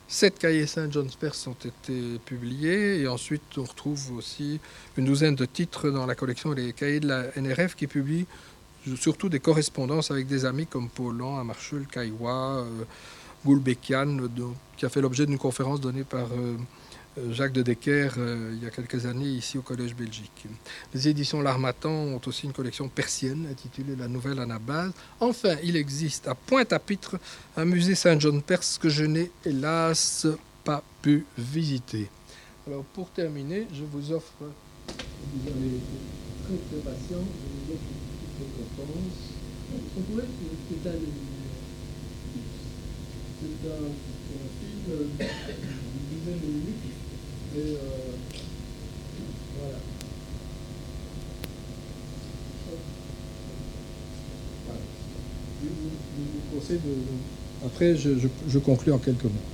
Sept 0.08 0.38
cahiers 0.38 0.66
Saint 0.66 0.90
John's 0.90 1.16
Perse 1.16 1.46
ont 1.46 1.56
été 1.64 2.18
publiés 2.26 3.00
et 3.00 3.08
ensuite 3.08 3.42
on 3.56 3.64
retrouve 3.64 4.12
aussi 4.12 4.60
une 4.96 5.06
douzaine 5.06 5.34
de 5.34 5.46
titres 5.46 5.90
dans 5.90 6.04
la 6.04 6.14
collection 6.14 6.52
des 6.52 6.72
cahiers 6.72 7.00
de 7.00 7.08
la 7.08 7.24
NRF 7.36 7.74
qui 7.74 7.86
publient 7.86 8.26
surtout 8.96 9.28
des 9.28 9.40
correspondances 9.40 10.10
avec 10.10 10.26
des 10.26 10.44
amis 10.44 10.66
comme 10.66 10.88
Paulan, 10.88 11.38
Amarchul, 11.38 11.86
Kaiwa, 11.86 12.58
euh, 12.58 12.84
Goulbekian, 13.44 14.18
qui 14.76 14.84
a 14.84 14.88
fait 14.88 15.00
l'objet 15.00 15.26
d'une 15.26 15.38
conférence 15.38 15.80
donnée 15.80 16.04
par 16.04 16.26
euh, 16.32 16.56
Jacques 17.30 17.52
de 17.52 17.60
Decker 17.62 18.08
euh, 18.16 18.54
il 18.56 18.64
y 18.64 18.66
a 18.66 18.70
quelques 18.70 19.04
années 19.04 19.28
ici 19.28 19.58
au 19.58 19.62
Collège 19.62 19.94
Belgique. 19.94 20.46
Les 20.94 21.08
éditions 21.08 21.42
L'Armatan 21.42 21.90
ont 21.90 22.20
aussi 22.24 22.46
une 22.46 22.54
collection 22.54 22.88
persienne 22.88 23.46
intitulée 23.50 23.96
La 23.96 24.08
Nouvelle 24.08 24.38
Anabase. 24.38 24.92
Enfin, 25.20 25.56
il 25.62 25.76
existe 25.76 26.26
à 26.26 26.34
Pointe-à-Pitre 26.34 27.18
un 27.56 27.66
musée 27.66 27.94
Saint-John-Perse 27.94 28.78
que 28.78 28.88
je 28.88 29.04
n'ai 29.04 29.30
hélas 29.44 30.26
pas 30.64 30.82
pu 31.02 31.26
visiter. 31.36 32.08
Alors 32.66 32.84
pour 32.84 33.10
terminer, 33.10 33.66
je 33.74 33.84
vous 33.84 34.12
offre, 34.12 34.32
vous 34.38 35.48
avez 35.48 35.80
très 36.44 36.56
très 36.56 36.80
patient, 36.82 37.20
je 37.20 37.46
vous 37.50 37.72
offre 37.74 37.88
une 37.92 38.00
petite 38.16 38.36
récompense. 38.38 39.32
C'est 43.42 43.68
un 43.68 43.90
film 44.60 45.08
dizaine 46.10 46.38
de 46.38 46.91
et 47.54 47.58
euh, 47.58 47.76
voilà. 49.58 49.78
Je 55.62 55.68
vous 55.68 56.60
conseille 56.60 56.78
de. 56.78 57.66
Après, 57.66 57.96
je, 57.96 58.18
je, 58.18 58.28
je 58.48 58.58
conclue 58.58 58.92
en 58.92 58.98
quelques 58.98 59.24
mots. 59.24 59.51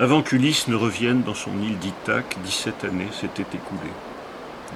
Avant 0.00 0.22
qu'Ulysse 0.22 0.68
ne 0.68 0.76
revienne 0.76 1.22
dans 1.22 1.34
son 1.34 1.60
île 1.60 1.76
d'Ithaque, 1.76 2.36
17 2.44 2.84
années 2.84 3.08
s'étaient 3.10 3.42
écoulées. 3.42 3.90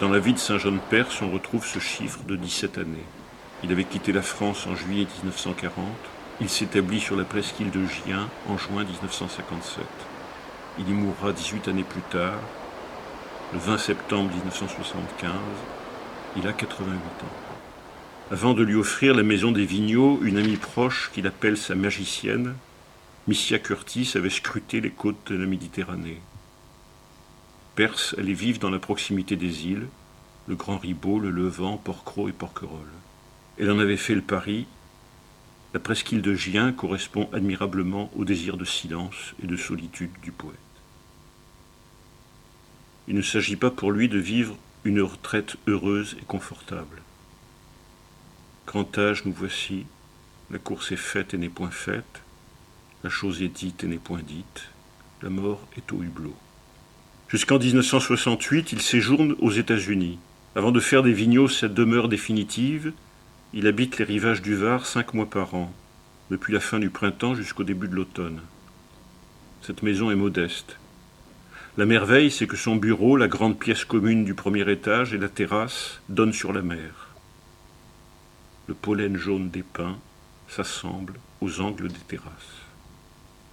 Dans 0.01 0.09
la 0.09 0.19
vie 0.19 0.32
de 0.32 0.39
Saint-Jean-de-Perse, 0.39 1.23
on 1.23 1.31
retrouve 1.31 1.65
ce 1.65 1.78
chiffre 1.78 2.24
de 2.24 2.35
17 2.35 2.78
années. 2.78 3.07
Il 3.62 3.70
avait 3.70 3.85
quitté 3.85 4.11
la 4.11 4.23
France 4.23 4.66
en 4.66 4.74
juillet 4.74 5.07
1940. 5.23 5.86
Il 6.40 6.49
s'établit 6.49 6.99
sur 6.99 7.15
la 7.15 7.23
presqu'île 7.23 7.70
de 7.70 7.86
Gien 7.86 8.28
en 8.49 8.59
juin 8.59 8.82
1957. 8.82 9.85
Il 10.81 10.89
y 10.89 10.93
mourra 10.93 11.31
18 11.31 11.69
années 11.69 11.85
plus 11.85 12.03
tard, 12.11 12.40
le 13.53 13.61
20 13.61 13.78
septembre 13.78 14.28
1975. 14.35 15.31
Il 16.36 16.49
a 16.49 16.53
88 16.53 16.97
ans. 16.97 18.32
Avant 18.32 18.55
de 18.55 18.65
lui 18.65 18.74
offrir 18.74 19.15
la 19.15 19.23
maison 19.23 19.53
des 19.53 19.66
Vigneaux, 19.66 20.19
une 20.24 20.39
amie 20.39 20.57
proche 20.57 21.12
qu'il 21.15 21.28
appelle 21.28 21.57
sa 21.57 21.77
magicienne, 21.77 22.57
Missia 23.28 23.61
Curtis 23.61 24.15
avait 24.16 24.31
scruté 24.31 24.81
les 24.81 24.90
côtes 24.90 25.31
de 25.31 25.36
la 25.36 25.47
Méditerranée. 25.47 26.20
Perse 27.77 28.16
allait 28.19 28.32
vivre 28.32 28.59
dans 28.59 28.69
la 28.69 28.81
proximité 28.81 29.36
des 29.36 29.69
îles, 29.69 29.86
le 30.49 30.57
Grand 30.57 30.77
Ribot, 30.77 31.20
le 31.20 31.31
Levant, 31.31 31.77
Porquerolles 31.77 32.31
et 32.31 32.32
Porquerolles. 32.32 32.81
Elle 33.59 33.70
en 33.70 33.78
avait 33.78 33.97
fait 33.97 34.16
le 34.16 34.23
pari. 34.23 34.66
La 35.73 35.78
presqu'île 35.78 36.20
de 36.20 36.35
Gien 36.35 36.73
correspond 36.73 37.31
admirablement 37.32 38.11
au 38.16 38.24
désir 38.24 38.57
de 38.57 38.65
silence 38.65 39.35
et 39.40 39.47
de 39.47 39.57
solitude 39.57 40.11
du 40.20 40.32
poète. 40.32 40.59
Il 43.07 43.15
ne 43.15 43.23
s'agit 43.23 43.57
pas 43.57 43.70
pour 43.70 43.93
lui 43.93 44.09
de 44.09 44.19
vivre 44.19 44.57
une 44.82 45.01
retraite 45.01 45.57
heureuse 45.69 46.16
et 46.20 46.24
confortable. 46.24 47.03
Grand 48.66 48.99
âge 48.99 49.24
nous 49.27 49.32
voici, 49.32 49.86
la 50.51 50.59
course 50.59 50.90
est 50.90 50.97
faite 50.97 51.35
et 51.35 51.39
n'est 51.39 51.49
point 51.49 51.70
faite, 51.70 52.23
la 53.05 53.11
chose 53.11 53.43
est 53.43 53.49
dite 53.49 53.83
et 53.83 53.89
n'est 53.89 53.97
point 53.97 54.23
dite. 54.23 54.69
La 55.23 55.31
mort 55.31 55.66
est 55.77 55.93
au 55.93 56.03
hublot. 56.03 56.37
Jusqu'en 57.29 57.59
1968, 57.59 58.73
il 58.73 58.81
séjourne 58.81 59.35
aux 59.41 59.51
États-Unis. 59.51 60.19
Avant 60.55 60.70
de 60.70 60.81
faire 60.81 61.03
des 61.03 61.12
Vigneaux 61.12 61.49
sa 61.49 61.69
demeure 61.69 62.09
définitive, 62.09 62.93
il 63.53 63.66
habite 63.66 63.99
les 63.99 64.05
rivages 64.05 64.43
du 64.43 64.55
Var 64.55 64.87
cinq 64.87 65.15
mois 65.15 65.29
par 65.29 65.55
an, 65.55 65.73
depuis 66.31 66.53
la 66.53 66.61
fin 66.61 66.79
du 66.79 66.91
printemps 66.91 67.35
jusqu'au 67.35 67.65
début 67.65 67.89
de 67.89 67.95
l'automne. 67.95 68.41
Cette 69.62 69.83
maison 69.83 70.11
est 70.11 70.16
modeste. 70.16 70.77
La 71.77 71.87
merveille, 71.87 72.31
c'est 72.31 72.47
que 72.47 72.57
son 72.57 72.77
bureau, 72.77 73.16
la 73.16 73.29
grande 73.29 73.59
pièce 73.59 73.85
commune 73.85 74.24
du 74.24 74.35
premier 74.35 74.70
étage 74.70 75.15
et 75.15 75.19
la 75.19 75.29
terrasse 75.29 76.01
donnent 76.09 76.33
sur 76.33 76.53
la 76.53 76.62
mer. 76.62 77.09
Le 78.69 78.74
pollen 78.74 79.16
jaune 79.16 79.51
des 79.51 79.62
pins 79.65 79.99
s'assemble 80.49 81.15
aux 81.41 81.61
angles 81.61 81.89
des 81.89 81.99
terrasses. 82.07 82.61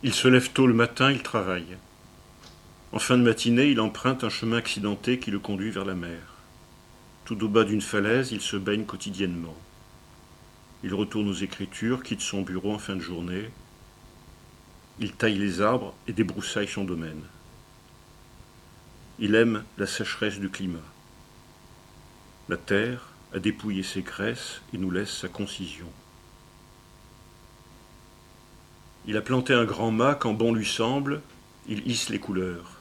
Il 0.02 0.14
se 0.14 0.30
lève 0.30 0.52
tôt 0.54 0.66
le 0.66 0.74
matin, 0.74 1.12
il 1.12 1.22
travaille. 1.22 1.76
En 2.94 3.00
fin 3.00 3.18
de 3.18 3.24
matinée, 3.24 3.68
il 3.68 3.82
emprunte 3.82 4.24
un 4.24 4.30
chemin 4.30 4.56
accidenté 4.56 5.20
qui 5.20 5.30
le 5.30 5.40
conduit 5.40 5.72
vers 5.72 5.84
la 5.84 5.94
mer. 5.94 6.22
Tout 7.26 7.44
au 7.44 7.50
bas 7.50 7.66
d'une 7.66 7.82
falaise, 7.82 8.32
il 8.32 8.40
se 8.40 8.56
baigne 8.56 8.86
quotidiennement. 8.86 9.58
Il 10.84 10.94
retourne 10.94 11.28
aux 11.28 11.34
Écritures, 11.34 12.02
quitte 12.02 12.22
son 12.22 12.44
bureau 12.44 12.74
en 12.74 12.80
fin 12.80 12.96
de 12.96 13.02
journée. 13.02 13.50
Il 15.02 15.12
taille 15.12 15.38
les 15.38 15.60
arbres 15.60 15.94
et 16.08 16.14
débroussaille 16.14 16.70
son 16.70 16.86
domaine. 16.86 17.24
Il 19.20 19.36
aime 19.36 19.66
la 19.78 19.86
sécheresse 19.86 20.40
du 20.40 20.50
climat. 20.50 20.80
La 22.48 22.56
terre 22.56 23.10
a 23.34 23.40
dépouillé 23.40 23.84
ses 23.84 24.02
graisses 24.02 24.62
et 24.74 24.78
nous 24.78 24.92
laisse 24.92 25.12
sa 25.12 25.28
concision. 25.28 25.92
Il 29.08 29.18
a 29.18 29.22
planté 29.22 29.54
un 29.54 29.66
grand 29.66 29.92
mât 29.92 30.16
quand 30.16 30.34
bon 30.34 30.54
lui 30.54 30.66
semble, 30.66 31.22
il 31.68 31.88
hisse 31.90 32.10
les 32.10 32.20
couleurs. 32.20 32.80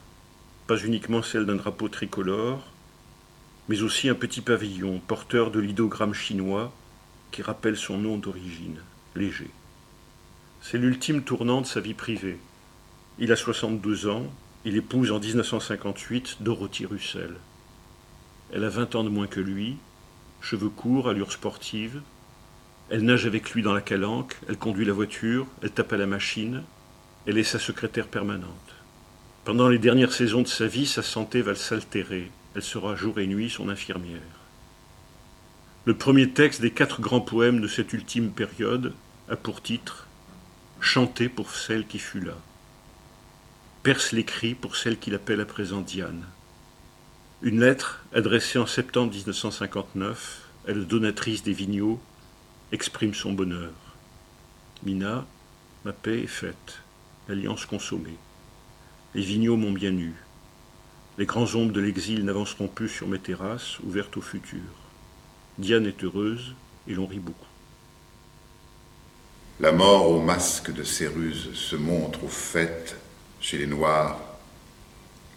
Pas 0.66 0.76
uniquement 0.76 1.22
celles 1.22 1.46
d'un 1.46 1.56
drapeau 1.56 1.88
tricolore, 1.88 2.66
mais 3.68 3.82
aussi 3.82 4.08
un 4.08 4.14
petit 4.14 4.40
pavillon 4.40 5.00
porteur 5.06 5.50
de 5.50 5.60
l'idogramme 5.60 6.14
chinois 6.14 6.72
qui 7.30 7.42
rappelle 7.42 7.76
son 7.76 7.98
nom 7.98 8.16
d'origine, 8.16 8.80
léger. 9.14 9.50
C'est 10.60 10.78
l'ultime 10.78 11.22
tournant 11.22 11.60
de 11.60 11.66
sa 11.66 11.80
vie 11.80 11.94
privée. 11.94 12.38
Il 13.18 13.32
a 13.32 13.36
62 13.36 14.08
ans, 14.08 14.26
il 14.64 14.76
épouse 14.76 15.12
en 15.12 15.20
1958 15.20 16.38
Dorothy 16.40 16.86
Russell. 16.86 17.36
Elle 18.52 18.64
a 18.64 18.68
20 18.68 18.94
ans 18.96 19.04
de 19.04 19.08
moins 19.08 19.26
que 19.26 19.40
lui, 19.40 19.76
cheveux 20.40 20.68
courts, 20.68 21.08
allure 21.08 21.32
sportive, 21.32 22.00
elle 22.90 23.04
nage 23.04 23.26
avec 23.26 23.50
lui 23.50 23.62
dans 23.62 23.74
la 23.74 23.80
calanque, 23.80 24.36
elle 24.48 24.56
conduit 24.56 24.86
la 24.86 24.92
voiture, 24.92 25.46
elle 25.62 25.70
tape 25.70 25.92
à 25.92 25.96
la 25.96 26.06
machine, 26.06 26.62
elle 27.26 27.38
est 27.38 27.44
sa 27.44 27.58
secrétaire 27.58 28.08
permanente. 28.08 28.74
Pendant 29.44 29.68
les 29.68 29.78
dernières 29.78 30.12
saisons 30.12 30.42
de 30.42 30.48
sa 30.48 30.66
vie, 30.66 30.86
sa 30.86 31.02
santé 31.02 31.42
va 31.42 31.54
s'altérer, 31.54 32.30
elle 32.54 32.62
sera 32.62 32.94
jour 32.96 33.18
et 33.18 33.26
nuit 33.26 33.50
son 33.50 33.68
infirmière. 33.68 34.20
Le 35.84 35.94
premier 35.94 36.30
texte 36.30 36.60
des 36.60 36.70
quatre 36.70 37.00
grands 37.00 37.20
poèmes 37.20 37.60
de 37.60 37.68
cette 37.68 37.92
ultime 37.92 38.30
période 38.30 38.94
a 39.28 39.36
pour 39.36 39.62
titre 39.62 40.06
Chanter 40.80 41.28
pour 41.28 41.50
celle 41.50 41.86
qui 41.86 41.98
fut 41.98 42.20
là. 42.20 42.36
Perce 43.82 44.12
l'écrit 44.12 44.54
pour 44.54 44.76
celle 44.76 44.98
qu'il 44.98 45.14
appelle 45.14 45.40
à 45.40 45.46
présent 45.46 45.80
Diane. 45.80 46.24
Une 47.42 47.60
lettre 47.60 48.04
adressée 48.14 48.58
en 48.58 48.66
septembre 48.66 49.12
1959 49.12 50.42
à 50.68 50.72
la 50.72 50.84
donatrice 50.84 51.42
des 51.42 51.52
Vigneaux 51.52 52.00
exprime 52.72 53.14
son 53.14 53.32
bonheur. 53.32 53.72
Mina, 54.84 55.26
ma 55.84 55.92
paix 55.92 56.22
est 56.22 56.26
faite, 56.26 56.80
l'alliance 57.28 57.64
consommée. 57.64 58.16
Les 59.14 59.22
vigneaux 59.22 59.56
m'ont 59.56 59.72
bien 59.72 59.96
eu. 59.96 60.14
Les 61.16 61.26
grands 61.26 61.54
ombres 61.54 61.72
de 61.72 61.80
l'exil 61.80 62.24
n'avanceront 62.24 62.68
plus 62.68 62.88
sur 62.88 63.08
mes 63.08 63.18
terrasses, 63.18 63.78
ouvertes 63.80 64.16
au 64.16 64.20
futur. 64.20 64.60
Diane 65.56 65.86
est 65.86 66.04
heureuse 66.04 66.54
et 66.86 66.94
l'on 66.94 67.06
rit 67.06 67.18
beaucoup. 67.18 67.46
La 69.60 69.72
mort 69.72 70.08
au 70.10 70.20
masque 70.20 70.72
de 70.72 70.84
Céruse 70.84 71.52
se 71.54 71.74
montre 71.74 72.22
au 72.22 72.28
fait 72.28 72.96
chez 73.40 73.58
les 73.58 73.66
Noirs. 73.66 74.20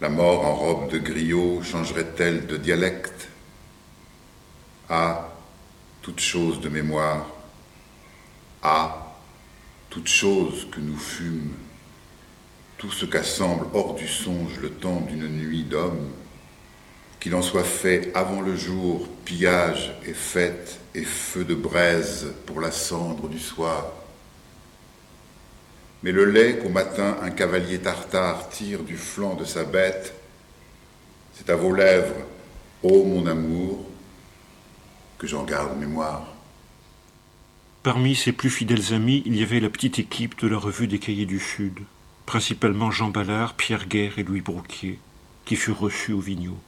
La 0.00 0.08
mort 0.08 0.44
en 0.44 0.54
robe 0.54 0.90
de 0.92 0.98
griot 0.98 1.62
changerait-elle 1.62 2.46
de 2.46 2.56
dialecte? 2.56 3.28
Ah, 4.88 5.31
toute 6.02 6.18
chose 6.18 6.60
de 6.60 6.68
mémoire, 6.68 7.26
à 8.60 9.16
toute 9.88 10.08
chose 10.08 10.66
que 10.72 10.80
nous 10.80 10.98
fûmes, 10.98 11.54
tout 12.76 12.90
ce 12.90 13.06
qu'assemble 13.06 13.66
hors 13.72 13.94
du 13.94 14.08
songe 14.08 14.58
le 14.60 14.70
temps 14.70 15.00
d'une 15.02 15.28
nuit 15.28 15.62
d'homme, 15.62 16.10
qu'il 17.20 17.36
en 17.36 17.42
soit 17.42 17.62
fait 17.62 18.10
avant 18.14 18.40
le 18.40 18.56
jour, 18.56 19.06
pillage 19.24 19.94
et 20.04 20.12
fête 20.12 20.80
et 20.92 21.04
feu 21.04 21.44
de 21.44 21.54
braise 21.54 22.32
pour 22.46 22.60
la 22.60 22.72
cendre 22.72 23.28
du 23.28 23.38
soir. 23.38 23.86
Mais 26.02 26.10
le 26.10 26.24
lait 26.24 26.58
qu'au 26.58 26.68
matin 26.68 27.16
un 27.22 27.30
cavalier 27.30 27.78
tartare 27.78 28.48
tire 28.48 28.82
du 28.82 28.96
flanc 28.96 29.34
de 29.34 29.44
sa 29.44 29.62
bête, 29.62 30.14
c'est 31.34 31.48
à 31.48 31.54
vos 31.54 31.72
lèvres, 31.72 32.26
ô 32.82 33.04
mon 33.04 33.24
amour, 33.26 33.86
j'en 35.22 35.44
garde 35.44 35.78
mémoire. 35.78 36.26
Parmi 37.82 38.14
ses 38.14 38.32
plus 38.32 38.50
fidèles 38.50 38.94
amis, 38.94 39.22
il 39.26 39.36
y 39.36 39.42
avait 39.42 39.60
la 39.60 39.70
petite 39.70 39.98
équipe 39.98 40.38
de 40.40 40.48
la 40.48 40.58
revue 40.58 40.86
des 40.86 40.98
Cahiers 40.98 41.26
du 41.26 41.40
Sud, 41.40 41.80
principalement 42.26 42.90
Jean 42.90 43.10
Ballard, 43.10 43.54
Pierre 43.54 43.86
Guerre 43.86 44.18
et 44.18 44.22
Louis 44.22 44.40
Brouquier, 44.40 44.98
qui 45.44 45.56
furent 45.56 45.80
reçus 45.80 46.12
au 46.12 46.20
Vigneault. 46.20 46.60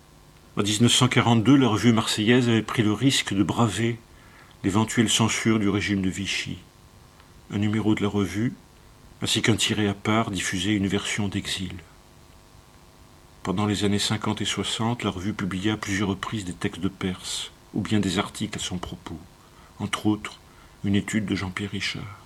En 0.56 0.62
1942, 0.62 1.56
la 1.56 1.68
revue 1.68 1.92
marseillaise 1.92 2.48
avait 2.48 2.62
pris 2.62 2.82
le 2.82 2.92
risque 2.92 3.34
de 3.34 3.42
braver 3.42 3.98
l'éventuelle 4.62 5.10
censure 5.10 5.58
du 5.58 5.68
régime 5.68 6.02
de 6.02 6.10
Vichy. 6.10 6.58
Un 7.52 7.58
numéro 7.58 7.94
de 7.94 8.02
la 8.02 8.08
revue, 8.08 8.54
ainsi 9.20 9.42
qu'un 9.42 9.56
tiré 9.56 9.88
à 9.88 9.94
part, 9.94 10.30
diffusait 10.30 10.74
une 10.74 10.86
version 10.86 11.28
d'exil. 11.28 11.74
Pendant 13.42 13.66
les 13.66 13.84
années 13.84 13.98
50 13.98 14.40
et 14.40 14.46
60, 14.46 15.02
la 15.02 15.10
revue 15.10 15.34
publia 15.34 15.74
à 15.74 15.76
plusieurs 15.76 16.08
reprises 16.08 16.44
des 16.44 16.54
textes 16.54 16.80
de 16.80 16.88
Perse, 16.88 17.52
ou 17.74 17.80
bien 17.80 18.00
des 18.00 18.18
articles 18.18 18.58
à 18.58 18.62
son 18.62 18.78
propos, 18.78 19.18
entre 19.78 20.06
autres 20.06 20.38
une 20.84 20.94
étude 20.94 21.26
de 21.26 21.34
Jean-Pierre 21.34 21.70
Richard. 21.70 22.20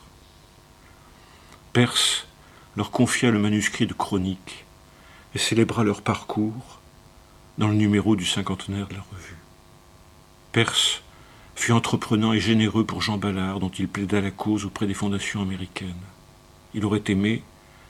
Perse 1.73 2.27
leur 2.77 2.91
confia 2.91 3.31
le 3.31 3.39
manuscrit 3.39 3.87
de 3.87 3.93
chronique 3.93 4.65
et 5.35 5.39
célébra 5.39 5.85
leur 5.85 6.03
parcours 6.03 6.81
dans 7.57 7.69
le 7.69 7.75
numéro 7.75 8.17
du 8.17 8.25
cinquantenaire 8.25 8.89
de 8.89 8.95
la 8.95 9.05
revue. 9.13 9.37
Perse 10.53 11.03
fut 11.55 11.73
entreprenant 11.73 12.33
et 12.33 12.41
généreux 12.41 12.85
pour 12.85 13.03
Jean 13.03 13.19
Ballard, 13.19 13.59
dont 13.59 13.69
il 13.69 13.89
plaida 13.89 14.21
la 14.21 14.31
cause 14.31 14.65
auprès 14.65 14.87
des 14.87 14.95
fondations 14.95 15.43
américaines. 15.43 15.95
Il 16.75 16.85
aurait 16.85 17.03
aimé 17.09 17.43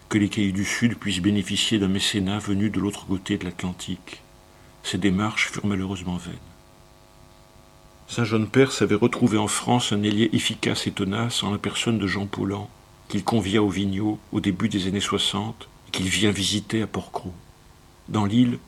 que 0.09 0.19
les 0.19 0.31
cahiers 0.31 0.53
du 0.53 0.65
Sud 0.65 0.97
puissent 0.97 1.21
bénéficier 1.21 1.79
d'un 1.79 1.89
mécénat 1.89 2.39
venu 2.39 2.71
de 2.71 2.81
l'autre 2.81 3.07
côté 3.07 3.37
de 3.37 3.45
l'Atlantique. 3.45 4.23
Ces 4.83 4.97
démarches 4.97 5.51
furent 5.51 5.67
malheureusement 5.67 6.17
vaines. 6.17 6.35
Saint-Jean-Perse 8.09 8.81
avait 8.81 8.95
retrouvé 8.95 9.37
en 9.37 9.49
France 9.49 9.93
un 9.93 10.03
ailier 10.03 10.31
efficace 10.33 10.87
et 10.87 10.93
tenace 10.93 11.43
en 11.43 11.51
la 11.51 11.59
personne 11.59 11.99
de 11.99 12.07
Jean 12.07 12.27
Paulan, 12.27 12.71
qu'il 13.09 13.23
convia 13.23 13.63
au 13.63 13.69
Vigneault 13.69 14.19
au 14.33 14.41
début 14.41 14.71
des 14.71 14.87
années 14.87 14.99
60 14.99 15.69
et 15.87 15.91
qu'il 15.91 16.09
vient 16.09 16.31
visiter 16.31 16.81
à 16.81 16.87
Port-Cros. 16.87 17.35
Dans 18.09 18.25
l'île, 18.25 18.59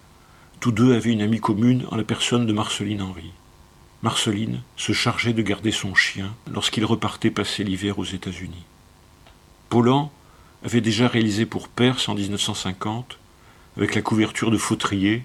tous 0.61 0.73
deux 0.73 0.95
avaient 0.95 1.13
une 1.13 1.23
amie 1.23 1.41
commune 1.41 1.87
en 1.91 1.97
la 1.97 2.05
personne 2.05 2.45
de 2.45 2.53
Marceline 2.53 3.01
Henry. 3.01 3.33
Marceline 4.03 4.61
se 4.77 4.93
chargeait 4.93 5.33
de 5.33 5.43
garder 5.43 5.73
son 5.73 5.95
chien 5.95 6.35
lorsqu'il 6.53 6.85
repartait 6.85 7.31
passer 7.31 7.65
l'hiver 7.65 7.99
aux 7.99 8.05
États-Unis. 8.05 8.67
Paulan 9.71 10.13
avait 10.67 10.83
déjà 10.83 11.09
réalisé 11.09 11.47
pour 11.47 11.69
Perse 11.69 12.11
en 12.11 12.15
1950, 12.15 13.19
avec 13.79 13.95
la 13.95 14.03
couverture 14.03 14.51
de 14.51 14.59
Fautrier, 14.59 15.23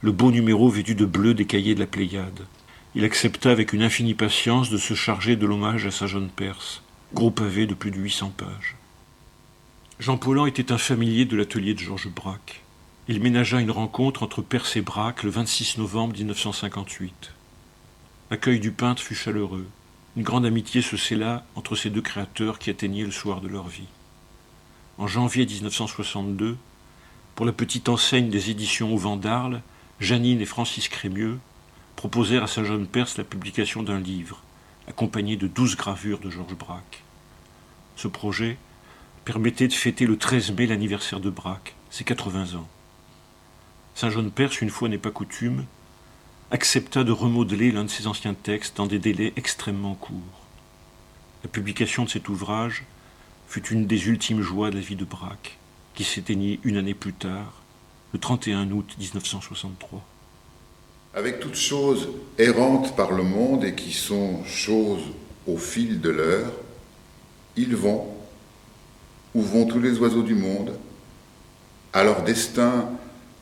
le 0.00 0.12
beau 0.12 0.30
numéro 0.30 0.68
vêtu 0.68 0.94
de 0.94 1.04
bleu 1.04 1.34
des 1.34 1.44
cahiers 1.44 1.74
de 1.74 1.80
la 1.80 1.86
Pléiade. 1.86 2.46
Il 2.94 3.04
accepta 3.04 3.50
avec 3.50 3.74
une 3.74 3.82
infinie 3.82 4.14
patience 4.14 4.70
de 4.70 4.78
se 4.78 4.94
charger 4.94 5.36
de 5.36 5.46
l'hommage 5.46 5.84
à 5.84 5.90
sa 5.90 6.06
jeune 6.06 6.30
Perse, 6.30 6.82
gros 7.12 7.30
pavé 7.30 7.66
de 7.66 7.74
plus 7.74 7.90
de 7.90 7.98
800 7.98 8.32
pages. 8.36 8.76
Jean 10.00 10.16
Paulan 10.16 10.46
était 10.46 10.72
un 10.72 10.78
familier 10.78 11.26
de 11.26 11.36
l'atelier 11.36 11.74
de 11.74 11.80
Georges 11.80 12.08
Braque. 12.08 12.62
Il 13.06 13.20
ménagea 13.20 13.60
une 13.60 13.70
rencontre 13.70 14.22
entre 14.22 14.40
Perse 14.40 14.76
et 14.76 14.80
Braque 14.80 15.22
le 15.22 15.30
26 15.30 15.76
novembre 15.78 16.14
1958. 16.16 17.32
L'accueil 18.30 18.58
du 18.58 18.70
peintre 18.70 19.02
fut 19.02 19.14
chaleureux. 19.14 19.66
Une 20.16 20.22
grande 20.22 20.46
amitié 20.46 20.80
se 20.80 20.96
scella 20.96 21.44
entre 21.56 21.76
ces 21.76 21.90
deux 21.90 22.00
créateurs 22.00 22.58
qui 22.58 22.70
atteignaient 22.70 23.04
le 23.04 23.10
soir 23.10 23.42
de 23.42 23.48
leur 23.48 23.68
vie. 23.68 23.88
En 24.96 25.06
janvier 25.06 25.44
1962, 25.44 26.56
pour 27.34 27.44
la 27.44 27.52
petite 27.52 27.90
enseigne 27.90 28.30
des 28.30 28.50
éditions 28.50 28.94
au 28.94 28.98
vent 28.98 29.16
d'Arles, 29.16 29.60
Janine 30.00 30.40
et 30.40 30.46
Francis 30.46 30.88
Crémieux 30.88 31.38
proposèrent 31.98 32.44
à 32.44 32.46
sa 32.46 32.62
jeune 32.62 32.86
Perse 32.86 33.18
la 33.18 33.24
publication 33.24 33.82
d'un 33.82 33.98
livre, 33.98 34.40
accompagné 34.86 35.36
de 35.36 35.48
douze 35.48 35.74
gravures 35.74 36.20
de 36.20 36.30
Georges 36.30 36.54
Braque. 36.54 37.02
Ce 37.96 38.06
projet 38.06 38.56
permettait 39.24 39.66
de 39.66 39.72
fêter 39.72 40.06
le 40.06 40.16
13 40.16 40.52
mai 40.52 40.68
l'anniversaire 40.68 41.18
de 41.18 41.28
Braque, 41.28 41.74
ses 41.90 42.04
80 42.04 42.54
ans. 42.54 42.68
Saint-Jean-de-Perse, 43.96 44.60
une 44.60 44.70
fois 44.70 44.88
n'est 44.88 44.96
pas 44.96 45.10
coutume, 45.10 45.64
accepta 46.52 47.02
de 47.02 47.10
remodeler 47.10 47.72
l'un 47.72 47.82
de 47.82 47.90
ses 47.90 48.06
anciens 48.06 48.34
textes 48.34 48.76
dans 48.76 48.86
des 48.86 49.00
délais 49.00 49.32
extrêmement 49.34 49.96
courts. 49.96 50.46
La 51.42 51.50
publication 51.50 52.04
de 52.04 52.10
cet 52.10 52.28
ouvrage 52.28 52.84
fut 53.48 53.66
une 53.70 53.88
des 53.88 54.06
ultimes 54.06 54.42
joies 54.42 54.70
de 54.70 54.76
la 54.76 54.82
vie 54.82 54.94
de 54.94 55.04
Braque, 55.04 55.58
qui 55.96 56.04
s'éteignit 56.04 56.60
une 56.62 56.76
année 56.76 56.94
plus 56.94 57.12
tard, 57.12 57.54
le 58.12 58.20
31 58.20 58.70
août 58.70 58.94
1963. 59.00 60.06
Avec 61.14 61.40
toutes 61.40 61.56
choses 61.56 62.08
errantes 62.38 62.94
par 62.94 63.12
le 63.12 63.22
monde 63.22 63.64
et 63.64 63.74
qui 63.74 63.92
sont 63.92 64.44
choses 64.44 65.04
au 65.46 65.56
fil 65.56 66.00
de 66.00 66.10
l'heure, 66.10 66.52
ils 67.56 67.74
vont 67.74 68.06
où 69.34 69.42
vont 69.42 69.66
tous 69.66 69.80
les 69.80 69.98
oiseaux 69.98 70.22
du 70.22 70.34
monde, 70.34 70.72
à 71.92 72.04
leur 72.04 72.22
destin 72.22 72.90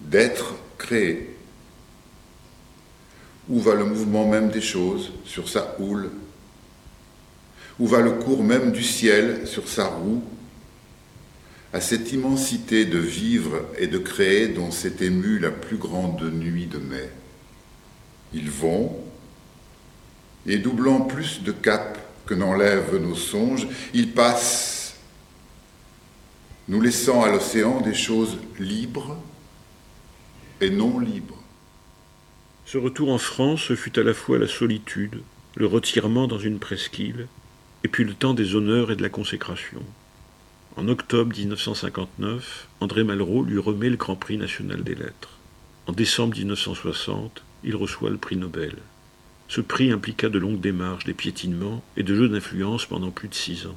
d'être 0.00 0.54
créés. 0.78 1.36
Où 3.48 3.60
va 3.60 3.74
le 3.74 3.84
mouvement 3.84 4.26
même 4.26 4.50
des 4.50 4.60
choses 4.60 5.12
sur 5.24 5.48
sa 5.48 5.76
houle? 5.78 6.10
Où 7.78 7.86
va 7.86 8.00
le 8.00 8.12
cours 8.12 8.42
même 8.42 8.72
du 8.72 8.82
ciel 8.82 9.46
sur 9.46 9.68
sa 9.68 9.86
roue? 9.86 10.22
À 11.72 11.80
cette 11.80 12.12
immensité 12.12 12.84
de 12.84 12.98
vivre 12.98 13.62
et 13.78 13.86
de 13.86 13.98
créer 13.98 14.48
dont 14.48 14.70
s'est 14.70 14.96
émue 15.00 15.38
la 15.38 15.50
plus 15.50 15.76
grande 15.76 16.22
nuit 16.32 16.66
de 16.66 16.78
mai. 16.78 17.10
Ils 18.32 18.50
vont, 18.50 18.96
et 20.46 20.58
doublant 20.58 21.00
plus 21.00 21.42
de 21.42 21.52
cap 21.52 21.98
que 22.26 22.34
n'enlèvent 22.34 22.96
nos 22.96 23.14
songes, 23.14 23.66
ils 23.94 24.12
passent 24.12 24.96
nous 26.68 26.80
laissant 26.80 27.22
à 27.22 27.30
l'océan 27.30 27.80
des 27.80 27.94
choses 27.94 28.38
libres 28.58 29.16
et 30.60 30.70
non 30.70 30.98
libres. 30.98 31.42
Ce 32.64 32.78
retour 32.78 33.12
en 33.12 33.18
France 33.18 33.74
fut 33.74 33.98
à 33.98 34.02
la 34.02 34.14
fois 34.14 34.38
la 34.38 34.48
solitude, 34.48 35.22
le 35.54 35.66
retirement 35.66 36.26
dans 36.26 36.38
une 36.38 36.58
presqu'île, 36.58 37.28
et 37.84 37.88
puis 37.88 38.04
le 38.04 38.14
temps 38.14 38.34
des 38.34 38.56
honneurs 38.56 38.90
et 38.90 38.96
de 38.96 39.02
la 39.02 39.08
consécration. 39.08 39.82
En 40.76 40.88
octobre 40.88 41.34
1959, 41.36 42.68
André 42.80 43.04
Malraux 43.04 43.44
lui 43.44 43.58
remet 43.58 43.88
le 43.88 43.96
Grand 43.96 44.16
Prix 44.16 44.36
national 44.36 44.82
des 44.82 44.96
lettres. 44.96 45.38
En 45.86 45.92
décembre 45.92 46.36
1960, 46.36 47.44
il 47.64 47.76
reçoit 47.76 48.10
le 48.10 48.16
prix 48.16 48.36
Nobel. 48.36 48.74
Ce 49.48 49.60
prix 49.60 49.92
impliqua 49.92 50.28
de 50.28 50.38
longues 50.38 50.60
démarches, 50.60 51.04
des 51.04 51.14
piétinements 51.14 51.82
et 51.96 52.02
de 52.02 52.14
jeux 52.14 52.28
d'influence 52.28 52.86
pendant 52.86 53.10
plus 53.10 53.28
de 53.28 53.34
six 53.34 53.66
ans. 53.66 53.76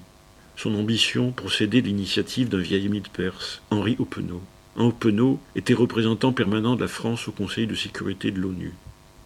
Son 0.56 0.76
ambition 0.76 1.32
procédait 1.32 1.82
de 1.82 1.88
l'initiative 1.88 2.50
d'un 2.50 2.58
vieil 2.58 2.86
ami 2.86 3.02
de 3.02 3.08
Perse, 3.08 3.62
Henri 3.70 3.96
Oppenau. 4.00 4.42
Oppenau 4.76 5.40
était 5.56 5.74
représentant 5.74 6.34
permanent 6.34 6.76
de 6.76 6.82
la 6.82 6.88
France 6.88 7.28
au 7.28 7.32
Conseil 7.32 7.68
de 7.68 7.76
sécurité 7.76 8.32
de 8.32 8.40
l'ONU. 8.40 8.74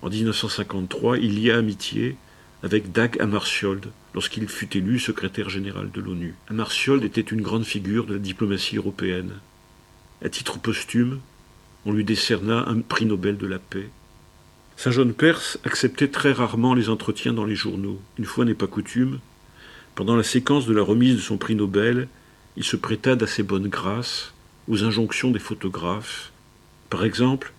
En 0.02 0.10
1953, 0.10 1.18
il 1.20 1.40
y 1.40 1.50
a 1.50 1.58
amitié 1.58 2.18
avec 2.62 2.92
Dag 2.92 3.18
Hammarskjöld 3.22 3.88
lorsqu'il 4.14 4.48
fut 4.48 4.78
élu 4.78 5.00
secrétaire 5.00 5.50
général 5.50 5.92
de 5.92 6.02
l'ONU. 6.02 6.36
Hammarskjöld 6.50 7.04
était 7.04 7.22
une 7.22 7.42
grande 7.42 7.66
figure 7.66 8.06
de 8.06 8.14
la 8.14 8.20
diplomatie 8.20 8.78
européenne. 8.78 9.34
À 10.24 10.30
titre 10.30 10.60
posthume, 10.60 11.20
on 11.86 11.92
lui 11.92 12.04
décerna 12.04 12.68
un 12.68 12.80
prix 12.82 13.06
Nobel 13.06 13.38
de 13.38 13.48
la 13.48 13.60
paix. 13.60 13.90
Saint 14.76 14.91
John 14.91 15.14
Perse 15.14 15.60
acceptait 15.64 16.08
très 16.08 16.32
rarement 16.32 16.74
les 16.74 16.90
entretiens 16.90 17.34
dans 17.34 17.45
les 17.45 17.56
journaux. 17.56 18.02
Une 18.18 18.26
fois 18.26 18.45
n'est 18.45 18.54
pas 18.54 18.68
coutume, 18.68 19.20
pendant 19.95 20.16
la 20.16 20.24
séquence 20.24 20.66
de 20.66 20.74
la 20.74 20.82
remise 20.82 21.16
de 21.16 21.22
son 21.22 21.38
prix 21.38 21.56
Nobel, 21.56 22.08
il 22.58 22.64
se 22.64 22.76
prêta 22.76 23.16
d'assez 23.16 23.44
bonne 23.44 23.68
grâce 23.68 24.34
aux 24.68 24.84
injonctions 24.84 25.30
des 25.30 25.40
photographes. 25.40 26.32
Par 26.90 27.06
exemple, 27.06 27.54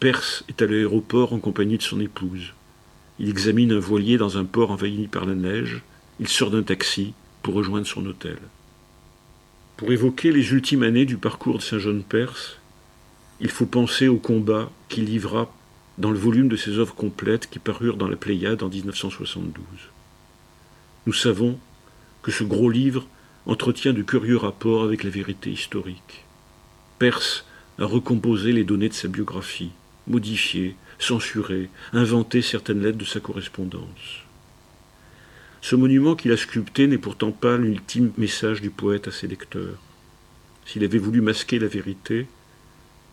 Perse 0.00 0.44
est 0.48 0.62
à 0.62 0.66
l'aéroport 0.66 1.32
en 1.32 1.38
compagnie 1.38 1.78
de 1.78 1.82
son 1.82 2.00
épouse. 2.00 2.54
Il 3.18 3.28
examine 3.28 3.72
un 3.72 3.78
voilier 3.78 4.18
dans 4.18 4.36
un 4.36 4.44
port 4.44 4.72
envahi 4.72 5.06
par 5.06 5.26
la 5.26 5.34
neige. 5.34 5.82
Il 6.20 6.28
sort 6.28 6.50
d'un 6.50 6.62
taxi 6.62 7.14
pour 7.42 7.54
rejoindre 7.54 7.86
son 7.86 8.04
hôtel. 8.04 8.38
Pour 9.76 9.92
évoquer 9.92 10.32
les 10.32 10.52
ultimes 10.52 10.82
années 10.82 11.06
du 11.06 11.16
parcours 11.16 11.58
de 11.58 11.62
Saint 11.62 11.78
John 11.78 12.02
Perse, 12.02 12.58
il 13.40 13.50
faut 13.50 13.66
penser 13.66 14.08
au 14.08 14.16
combat 14.16 14.70
qu'il 14.88 15.04
livra 15.04 15.52
dans 15.98 16.10
le 16.10 16.18
volume 16.18 16.48
de 16.48 16.56
ses 16.56 16.78
œuvres 16.78 16.94
complètes 16.94 17.48
qui 17.48 17.58
parurent 17.58 17.96
dans 17.96 18.08
la 18.08 18.16
Pléiade 18.16 18.62
en 18.62 18.68
1972. 18.68 19.64
Nous 21.06 21.12
savons 21.12 21.58
que 22.22 22.30
ce 22.30 22.44
gros 22.44 22.70
livre 22.70 23.06
entretient 23.46 23.92
de 23.92 24.02
curieux 24.02 24.36
rapports 24.36 24.82
avec 24.82 25.04
la 25.04 25.10
vérité 25.10 25.50
historique. 25.50 26.24
Perse 26.98 27.46
a 27.78 27.84
recomposé 27.84 28.52
les 28.52 28.64
données 28.64 28.88
de 28.88 28.94
sa 28.94 29.08
biographie, 29.08 29.70
modifié, 30.06 30.74
censuré, 30.98 31.68
inventé 31.92 32.42
certaines 32.42 32.82
lettres 32.82 32.98
de 32.98 33.04
sa 33.04 33.20
correspondance. 33.20 34.24
Ce 35.62 35.76
monument 35.76 36.14
qu'il 36.14 36.32
a 36.32 36.36
sculpté 36.36 36.86
n'est 36.86 36.98
pourtant 36.98 37.32
pas 37.32 37.56
l'ultime 37.56 38.12
message 38.18 38.60
du 38.60 38.70
poète 38.70 39.08
à 39.08 39.12
ses 39.12 39.26
lecteurs. 39.26 39.78
S'il 40.64 40.84
avait 40.84 40.98
voulu 40.98 41.20
masquer 41.20 41.58
la 41.58 41.68
vérité, 41.68 42.26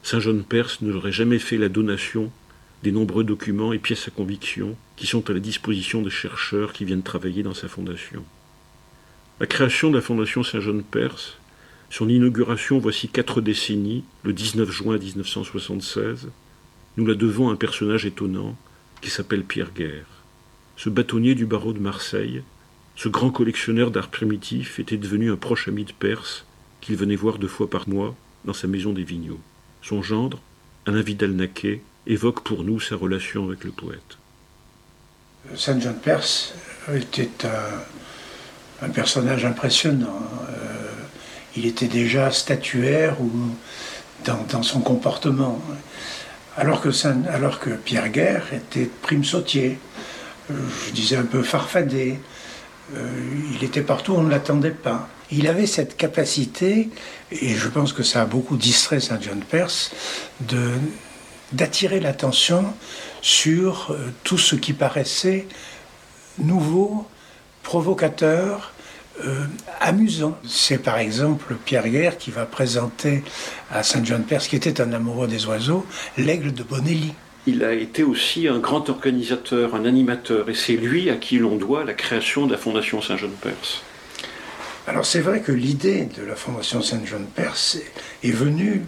Saint 0.01 0.19
John 0.19 0.43
Perse 0.43 0.81
ne 0.81 0.91
l'aurait 0.91 1.11
jamais 1.11 1.39
fait 1.39 1.57
la 1.57 1.69
donation 1.69 2.31
des 2.83 2.91
nombreux 2.91 3.23
documents 3.23 3.71
et 3.71 3.79
pièces 3.79 4.09
à 4.09 4.11
conviction 4.11 4.75
qui 4.97 5.07
sont 5.07 5.29
à 5.29 5.33
la 5.33 5.39
disposition 5.39 6.01
des 6.01 6.09
chercheurs 6.09 6.73
qui 6.73 6.83
viennent 6.83 7.01
travailler 7.01 7.41
dans 7.41 7.53
sa 7.53 7.69
fondation. 7.69 8.23
La 9.39 9.47
création 9.47 9.89
de 9.89 9.95
la 9.95 10.01
Fondation 10.01 10.43
Saint-Jean-Perse, 10.43 11.37
son 11.89 12.09
inauguration 12.09 12.79
voici 12.79 13.07
quatre 13.07 13.39
décennies, 13.39 14.03
le 14.23 14.33
19 14.33 14.69
juin 14.69 14.97
1976, 14.97 16.27
nous 16.97 17.05
la 17.05 17.15
devons 17.15 17.49
à 17.49 17.53
un 17.53 17.55
personnage 17.55 18.05
étonnant 18.05 18.57
qui 19.01 19.09
s'appelle 19.09 19.45
Pierre 19.45 19.71
Guerre. 19.73 20.05
Ce 20.75 20.89
bâtonnier 20.89 21.35
du 21.35 21.45
barreau 21.45 21.71
de 21.71 21.79
Marseille, 21.79 22.43
ce 22.97 23.07
grand 23.07 23.31
collectionneur 23.31 23.91
d'art 23.91 24.09
primitif 24.09 24.79
était 24.79 24.97
devenu 24.97 25.31
un 25.31 25.37
proche 25.37 25.69
ami 25.69 25.85
de 25.85 25.93
Perse 25.93 26.45
qu'il 26.81 26.97
venait 26.97 27.15
voir 27.15 27.37
deux 27.39 27.47
fois 27.47 27.69
par 27.69 27.87
mois 27.87 28.13
dans 28.43 28.53
sa 28.53 28.67
maison 28.67 28.91
des 28.91 29.03
Vigneaux. 29.03 29.39
Son 29.81 30.01
gendre, 30.01 30.41
Alain 30.85 31.01
Vidal-Naquet, 31.01 31.81
évoque 32.07 32.43
pour 32.43 32.63
nous 32.63 32.79
sa 32.79 32.95
relation 32.95 33.45
avec 33.47 33.63
le 33.63 33.71
poète. 33.71 34.17
Saint 35.55 35.79
Jean 35.79 35.93
Perse 35.93 36.53
était 36.93 37.29
un 38.81 38.89
personnage 38.89 39.45
impressionnant. 39.45 40.21
Euh, 40.49 40.53
il 41.55 41.65
était 41.65 41.87
déjà 41.87 42.31
statuaire 42.31 43.15
dans, 44.25 44.63
son 44.63 44.81
comportement. 44.81 45.61
Alors 46.57 46.81
que, 46.81 46.89
alors 47.29 47.59
que 47.59 47.71
Pierre 47.71 48.09
Guerre 48.09 48.53
était 48.53 48.89
prime 49.01 49.23
sautier, 49.23 49.79
je 50.49 50.91
disais 50.91 51.15
un 51.15 51.25
peu 51.25 51.43
farfadé. 51.43 52.19
Euh, 52.95 53.09
il 53.53 53.63
était 53.63 53.81
partout, 53.81 54.13
on 54.13 54.23
ne 54.23 54.29
l'attendait 54.29 54.71
pas. 54.71 55.09
Il 55.31 55.47
avait 55.47 55.67
cette 55.67 55.97
capacité, 55.97 56.89
et 57.31 57.55
je 57.55 57.67
pense 57.69 57.93
que 57.93 58.03
ça 58.03 58.21
a 58.21 58.25
beaucoup 58.25 58.57
distrait 58.57 58.99
Saint 58.99 59.19
John 59.19 59.39
Perse, 59.39 59.91
de, 60.41 60.73
d'attirer 61.53 61.99
l'attention 61.99 62.65
sur 63.21 63.95
tout 64.23 64.37
ce 64.37 64.55
qui 64.55 64.73
paraissait 64.73 65.47
nouveau, 66.37 67.07
provocateur, 67.63 68.73
euh, 69.23 69.45
amusant. 69.79 70.37
C'est 70.47 70.79
par 70.79 70.97
exemple 70.97 71.55
Pierre 71.65 71.87
Guerre 71.87 72.17
qui 72.17 72.31
va 72.31 72.45
présenter 72.45 73.23
à 73.71 73.83
Saint 73.83 74.03
John 74.03 74.23
Perse, 74.23 74.47
qui 74.47 74.55
était 74.55 74.81
un 74.81 74.91
amoureux 74.91 75.27
des 75.27 75.45
oiseaux, 75.45 75.85
l'aigle 76.17 76.51
de 76.51 76.63
Bonelli. 76.63 77.13
Il 77.45 77.63
a 77.63 77.73
été 77.73 78.03
aussi 78.03 78.47
un 78.47 78.59
grand 78.59 78.89
organisateur, 78.89 79.75
un 79.75 79.85
animateur, 79.85 80.49
et 80.49 80.55
c'est 80.55 80.77
lui 80.77 81.09
à 81.09 81.15
qui 81.15 81.37
l'on 81.37 81.57
doit 81.57 81.83
la 81.83 81.93
création 81.93 82.47
de 82.47 82.53
la 82.53 82.57
Fondation 82.57 83.01
Saint 83.01 83.17
John 83.17 83.33
Perse. 83.41 83.83
Alors 84.87 85.05
c'est 85.05 85.19
vrai 85.19 85.41
que 85.41 85.51
l'idée 85.51 86.09
de 86.17 86.23
la 86.23 86.35
Fondation 86.35 86.81
Saint 86.81 87.01
John 87.05 87.25
Perse 87.25 87.77
est 88.23 88.31
venue 88.31 88.81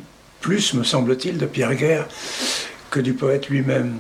plus, 0.46 0.76
me 0.76 0.84
semble-t-il, 0.84 1.40
de 1.40 1.48
Pierre 1.48 1.74
Guerre 1.74 2.06
que 2.92 3.00
du 3.00 3.14
poète 3.14 3.50
lui-même. 3.50 3.98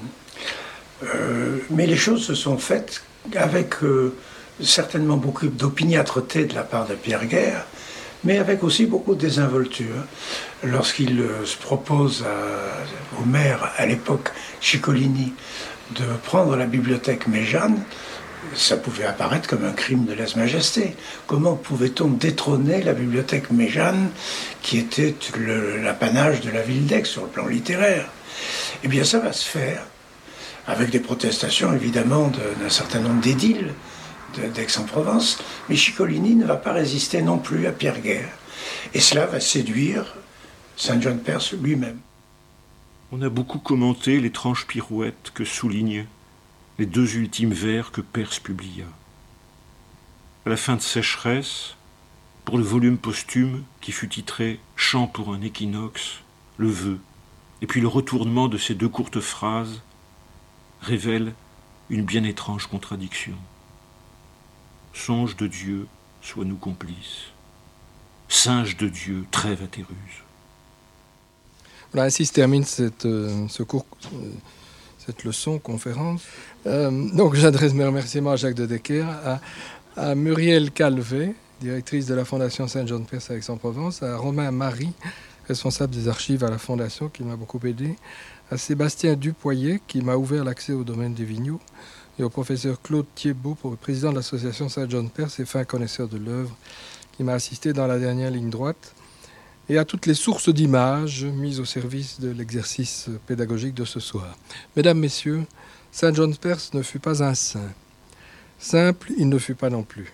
Euh, 1.03 1.57
mais 1.71 1.87
les 1.87 1.95
choses 1.95 2.23
se 2.23 2.35
sont 2.35 2.59
faites 2.59 3.01
avec 3.35 3.81
euh, 3.81 4.13
certainement 4.61 5.17
beaucoup 5.17 5.47
d'opiniâtreté 5.47 6.45
de 6.45 6.53
la 6.53 6.61
part 6.61 6.85
de 6.85 6.93
Pierre 6.93 7.25
Guerre, 7.25 7.65
mais 8.23 8.37
avec 8.37 8.63
aussi 8.63 8.85
beaucoup 8.85 9.15
de 9.15 9.21
désinvolture. 9.21 10.05
Lorsqu'il 10.63 11.19
euh, 11.19 11.43
se 11.47 11.57
propose 11.57 12.23
au 13.19 13.25
maire, 13.25 13.71
à 13.77 13.87
l'époque 13.87 14.29
Ciccolini, 14.61 15.33
de 15.95 16.05
prendre 16.25 16.55
la 16.55 16.67
bibliothèque 16.67 17.25
Méjeanne, 17.27 17.79
ça 18.53 18.77
pouvait 18.77 19.05
apparaître 19.05 19.47
comme 19.47 19.65
un 19.65 19.71
crime 19.71 20.05
de 20.05 20.13
lèse-majesté. 20.13 20.95
Comment 21.27 21.55
pouvait-on 21.55 22.07
détrôner 22.07 22.83
la 22.83 22.93
bibliothèque 22.93 23.51
Méjeanne, 23.51 24.09
qui 24.61 24.77
était 24.77 25.15
l'apanage 25.83 26.41
de 26.41 26.51
la 26.51 26.61
ville 26.61 26.85
d'Aix 26.85 27.05
sur 27.05 27.23
le 27.23 27.29
plan 27.29 27.47
littéraire? 27.47 28.07
Eh 28.83 28.87
bien, 28.87 29.03
ça 29.03 29.19
va 29.19 29.33
se 29.33 29.45
faire, 29.45 29.85
avec 30.67 30.89
des 30.89 30.99
protestations 30.99 31.73
évidemment 31.73 32.31
d'un 32.59 32.69
certain 32.69 32.99
nombre 32.99 33.21
d'édiles 33.21 33.73
d'Aix-en-Provence, 34.53 35.39
mais 35.69 35.77
Ciccolini 35.77 36.35
ne 36.35 36.45
va 36.45 36.57
pas 36.57 36.73
résister 36.73 37.21
non 37.21 37.37
plus 37.37 37.67
à 37.67 37.71
Pierre 37.71 38.01
Guerre. 38.01 38.31
Et 38.93 38.99
cela 38.99 39.25
va 39.25 39.39
séduire 39.39 40.15
Saint 40.75 40.99
John 40.99 41.19
Perse 41.19 41.53
lui-même. 41.53 41.99
On 43.11 43.21
a 43.21 43.29
beaucoup 43.29 43.59
commenté 43.59 44.19
l'étrange 44.19 44.65
pirouette 44.67 45.31
que 45.33 45.45
souligne 45.45 46.05
les 46.77 46.85
deux 46.85 47.15
ultimes 47.15 47.53
vers 47.53 47.91
que 47.91 48.01
Perse 48.01 48.39
publia. 48.39 48.85
À 50.45 50.49
la 50.49 50.57
fin 50.57 50.75
de 50.75 50.81
Sécheresse, 50.81 51.75
pour 52.43 52.57
le 52.57 52.63
volume 52.63 52.97
posthume 52.97 53.63
qui 53.81 53.91
fut 53.91 54.09
titré 54.09 54.59
Chant 54.75 55.07
pour 55.07 55.33
un 55.33 55.41
équinoxe, 55.41 56.19
le 56.57 56.69
vœu, 56.69 56.99
et 57.61 57.67
puis 57.67 57.81
le 57.81 57.87
retournement 57.87 58.47
de 58.47 58.57
ces 58.57 58.75
deux 58.75 58.89
courtes 58.89 59.19
phrases 59.19 59.81
révèle 60.81 61.33
une 61.89 62.03
bien 62.03 62.23
étrange 62.23 62.67
contradiction. 62.67 63.35
Songe 64.93 65.35
de 65.35 65.47
Dieu, 65.47 65.87
sois-nous 66.21 66.55
complices. 66.55 67.31
Singe 68.27 68.77
de 68.77 68.89
Dieu, 68.89 69.25
trêve 69.31 69.63
à 69.63 69.67
tes 69.67 69.81
ruses. 69.81 70.23
Voilà, 71.91 72.07
ainsi 72.07 72.25
se 72.25 72.33
termine 72.33 72.63
cette, 72.63 73.05
euh, 73.05 73.47
ce 73.47 73.63
cours, 73.63 73.85
euh, 74.13 74.31
cette 75.05 75.23
leçon, 75.23 75.59
conférence. 75.59 76.23
Euh, 76.65 77.09
donc 77.13 77.35
j'adresse 77.35 77.73
mes 77.73 77.85
remerciements 77.85 78.31
à 78.31 78.35
Jacques 78.35 78.55
de 78.55 78.65
Decker, 78.65 79.05
à, 79.97 80.15
Muriel 80.15 80.71
Calvé, 80.71 81.35
directrice 81.61 82.05
de 82.05 82.15
la 82.15 82.25
Fondation 82.25 82.67
Saint-Jean-de-Perse 82.67 83.31
à 83.31 83.35
Aix-en-Provence, 83.35 84.03
à 84.03 84.17
Romain 84.17 84.51
Marie, 84.51 84.91
responsable 85.47 85.93
des 85.93 86.09
archives 86.09 86.43
à 86.43 86.49
la 86.49 86.57
Fondation, 86.57 87.07
qui 87.07 87.23
m'a 87.23 87.35
beaucoup 87.35 87.59
aidé, 87.65 87.95
à 88.51 88.57
Sébastien 88.57 89.15
Dupoyer, 89.15 89.79
qui 89.87 90.01
m'a 90.01 90.15
ouvert 90.15 90.43
l'accès 90.43 90.73
au 90.73 90.83
domaine 90.83 91.13
des 91.13 91.23
vignoux, 91.23 91.59
et 92.19 92.23
au 92.23 92.29
professeur 92.29 92.81
Claude 92.81 93.05
Thiebaud, 93.15 93.55
président 93.79 94.11
de 94.11 94.17
l'association 94.17 94.67
Saint-Jean-de-Perse 94.67 95.39
et 95.39 95.45
fin 95.45 95.63
connaisseur 95.63 96.07
de 96.07 96.17
l'œuvre, 96.17 96.55
qui 97.15 97.23
m'a 97.23 97.33
assisté 97.33 97.71
dans 97.71 97.87
la 97.87 97.99
dernière 97.99 98.31
ligne 98.31 98.49
droite, 98.49 98.94
et 99.69 99.77
à 99.77 99.85
toutes 99.85 100.05
les 100.05 100.13
sources 100.13 100.49
d'images 100.49 101.25
mises 101.25 101.59
au 101.59 101.65
service 101.65 102.19
de 102.19 102.29
l'exercice 102.29 103.09
pédagogique 103.25 103.73
de 103.73 103.85
ce 103.85 103.99
soir. 103.99 104.37
Mesdames, 104.75 104.99
Messieurs, 104.99 105.43
Saint 105.91 106.13
John 106.13 106.35
Perse 106.35 106.73
ne 106.73 106.81
fut 106.81 106.99
pas 106.99 107.23
un 107.23 107.33
saint. 107.33 107.71
Simple, 108.59 109.11
il 109.17 109.29
ne 109.29 109.37
fut 109.37 109.55
pas 109.55 109.69
non 109.69 109.83
plus. 109.83 110.13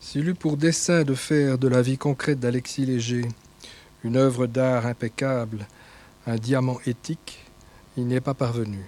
S'il 0.00 0.28
eut 0.28 0.34
pour 0.34 0.56
dessein 0.56 1.02
de 1.02 1.14
faire 1.14 1.58
de 1.58 1.68
la 1.68 1.82
vie 1.82 1.98
concrète 1.98 2.40
d'Alexis 2.40 2.86
Léger 2.86 3.28
une 4.04 4.16
œuvre 4.16 4.46
d'art 4.46 4.86
impeccable, 4.86 5.66
un 6.26 6.36
diamant 6.36 6.78
éthique, 6.84 7.38
il 7.96 8.06
n'y 8.06 8.14
est 8.14 8.20
pas 8.20 8.34
parvenu. 8.34 8.84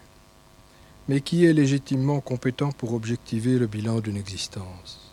Mais 1.09 1.23
qui 1.23 1.47
est 1.47 1.55
légitimement 1.55 2.21
compétent 2.21 2.71
pour 2.73 2.93
objectiver 2.93 3.59
le 3.59 3.67
bilan 3.67 4.01
d'une 4.01 4.17
existence? 4.17 5.11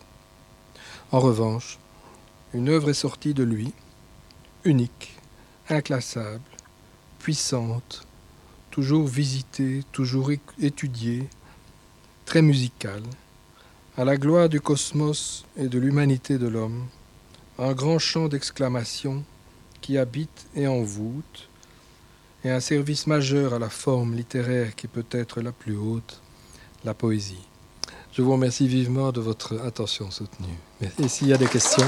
En 1.11 1.19
revanche, 1.19 1.79
une 2.53 2.69
œuvre 2.69 2.89
est 2.89 2.93
sortie 2.93 3.33
de 3.33 3.43
lui, 3.43 3.71
unique, 4.65 5.17
inclassable, 5.69 6.41
puissante, 7.19 8.05
toujours 8.71 9.07
visité, 9.07 9.83
toujours 9.91 10.31
étudié, 10.61 11.27
très 12.25 12.41
musical, 12.41 13.03
à 13.97 14.03
la 14.03 14.17
gloire 14.17 14.49
du 14.49 14.59
cosmos 14.59 15.45
et 15.57 15.67
de 15.67 15.79
l'humanité 15.79 16.37
de 16.37 16.47
l'homme, 16.47 16.87
un 17.59 17.73
grand 17.73 17.99
chant 17.99 18.27
d'exclamation 18.27 19.23
qui 19.81 19.97
habite 19.97 20.47
et 20.55 20.67
envoûte, 20.67 21.49
et 22.43 22.49
un 22.49 22.59
service 22.59 23.07
majeur 23.07 23.53
à 23.53 23.59
la 23.59 23.69
forme 23.69 24.15
littéraire 24.15 24.75
qui 24.75 24.87
peut 24.87 25.05
être 25.11 25.41
la 25.41 25.51
plus 25.51 25.77
haute, 25.77 26.21
la 26.83 26.93
poésie. 26.93 27.47
Je 28.11 28.21
vous 28.21 28.33
remercie 28.33 28.67
vivement 28.67 29.11
de 29.11 29.21
votre 29.21 29.59
attention 29.61 30.11
soutenue. 30.11 30.57
Et 30.99 31.07
s'il 31.07 31.27
y 31.27 31.33
a 31.33 31.37
des 31.37 31.47
questions? 31.47 31.87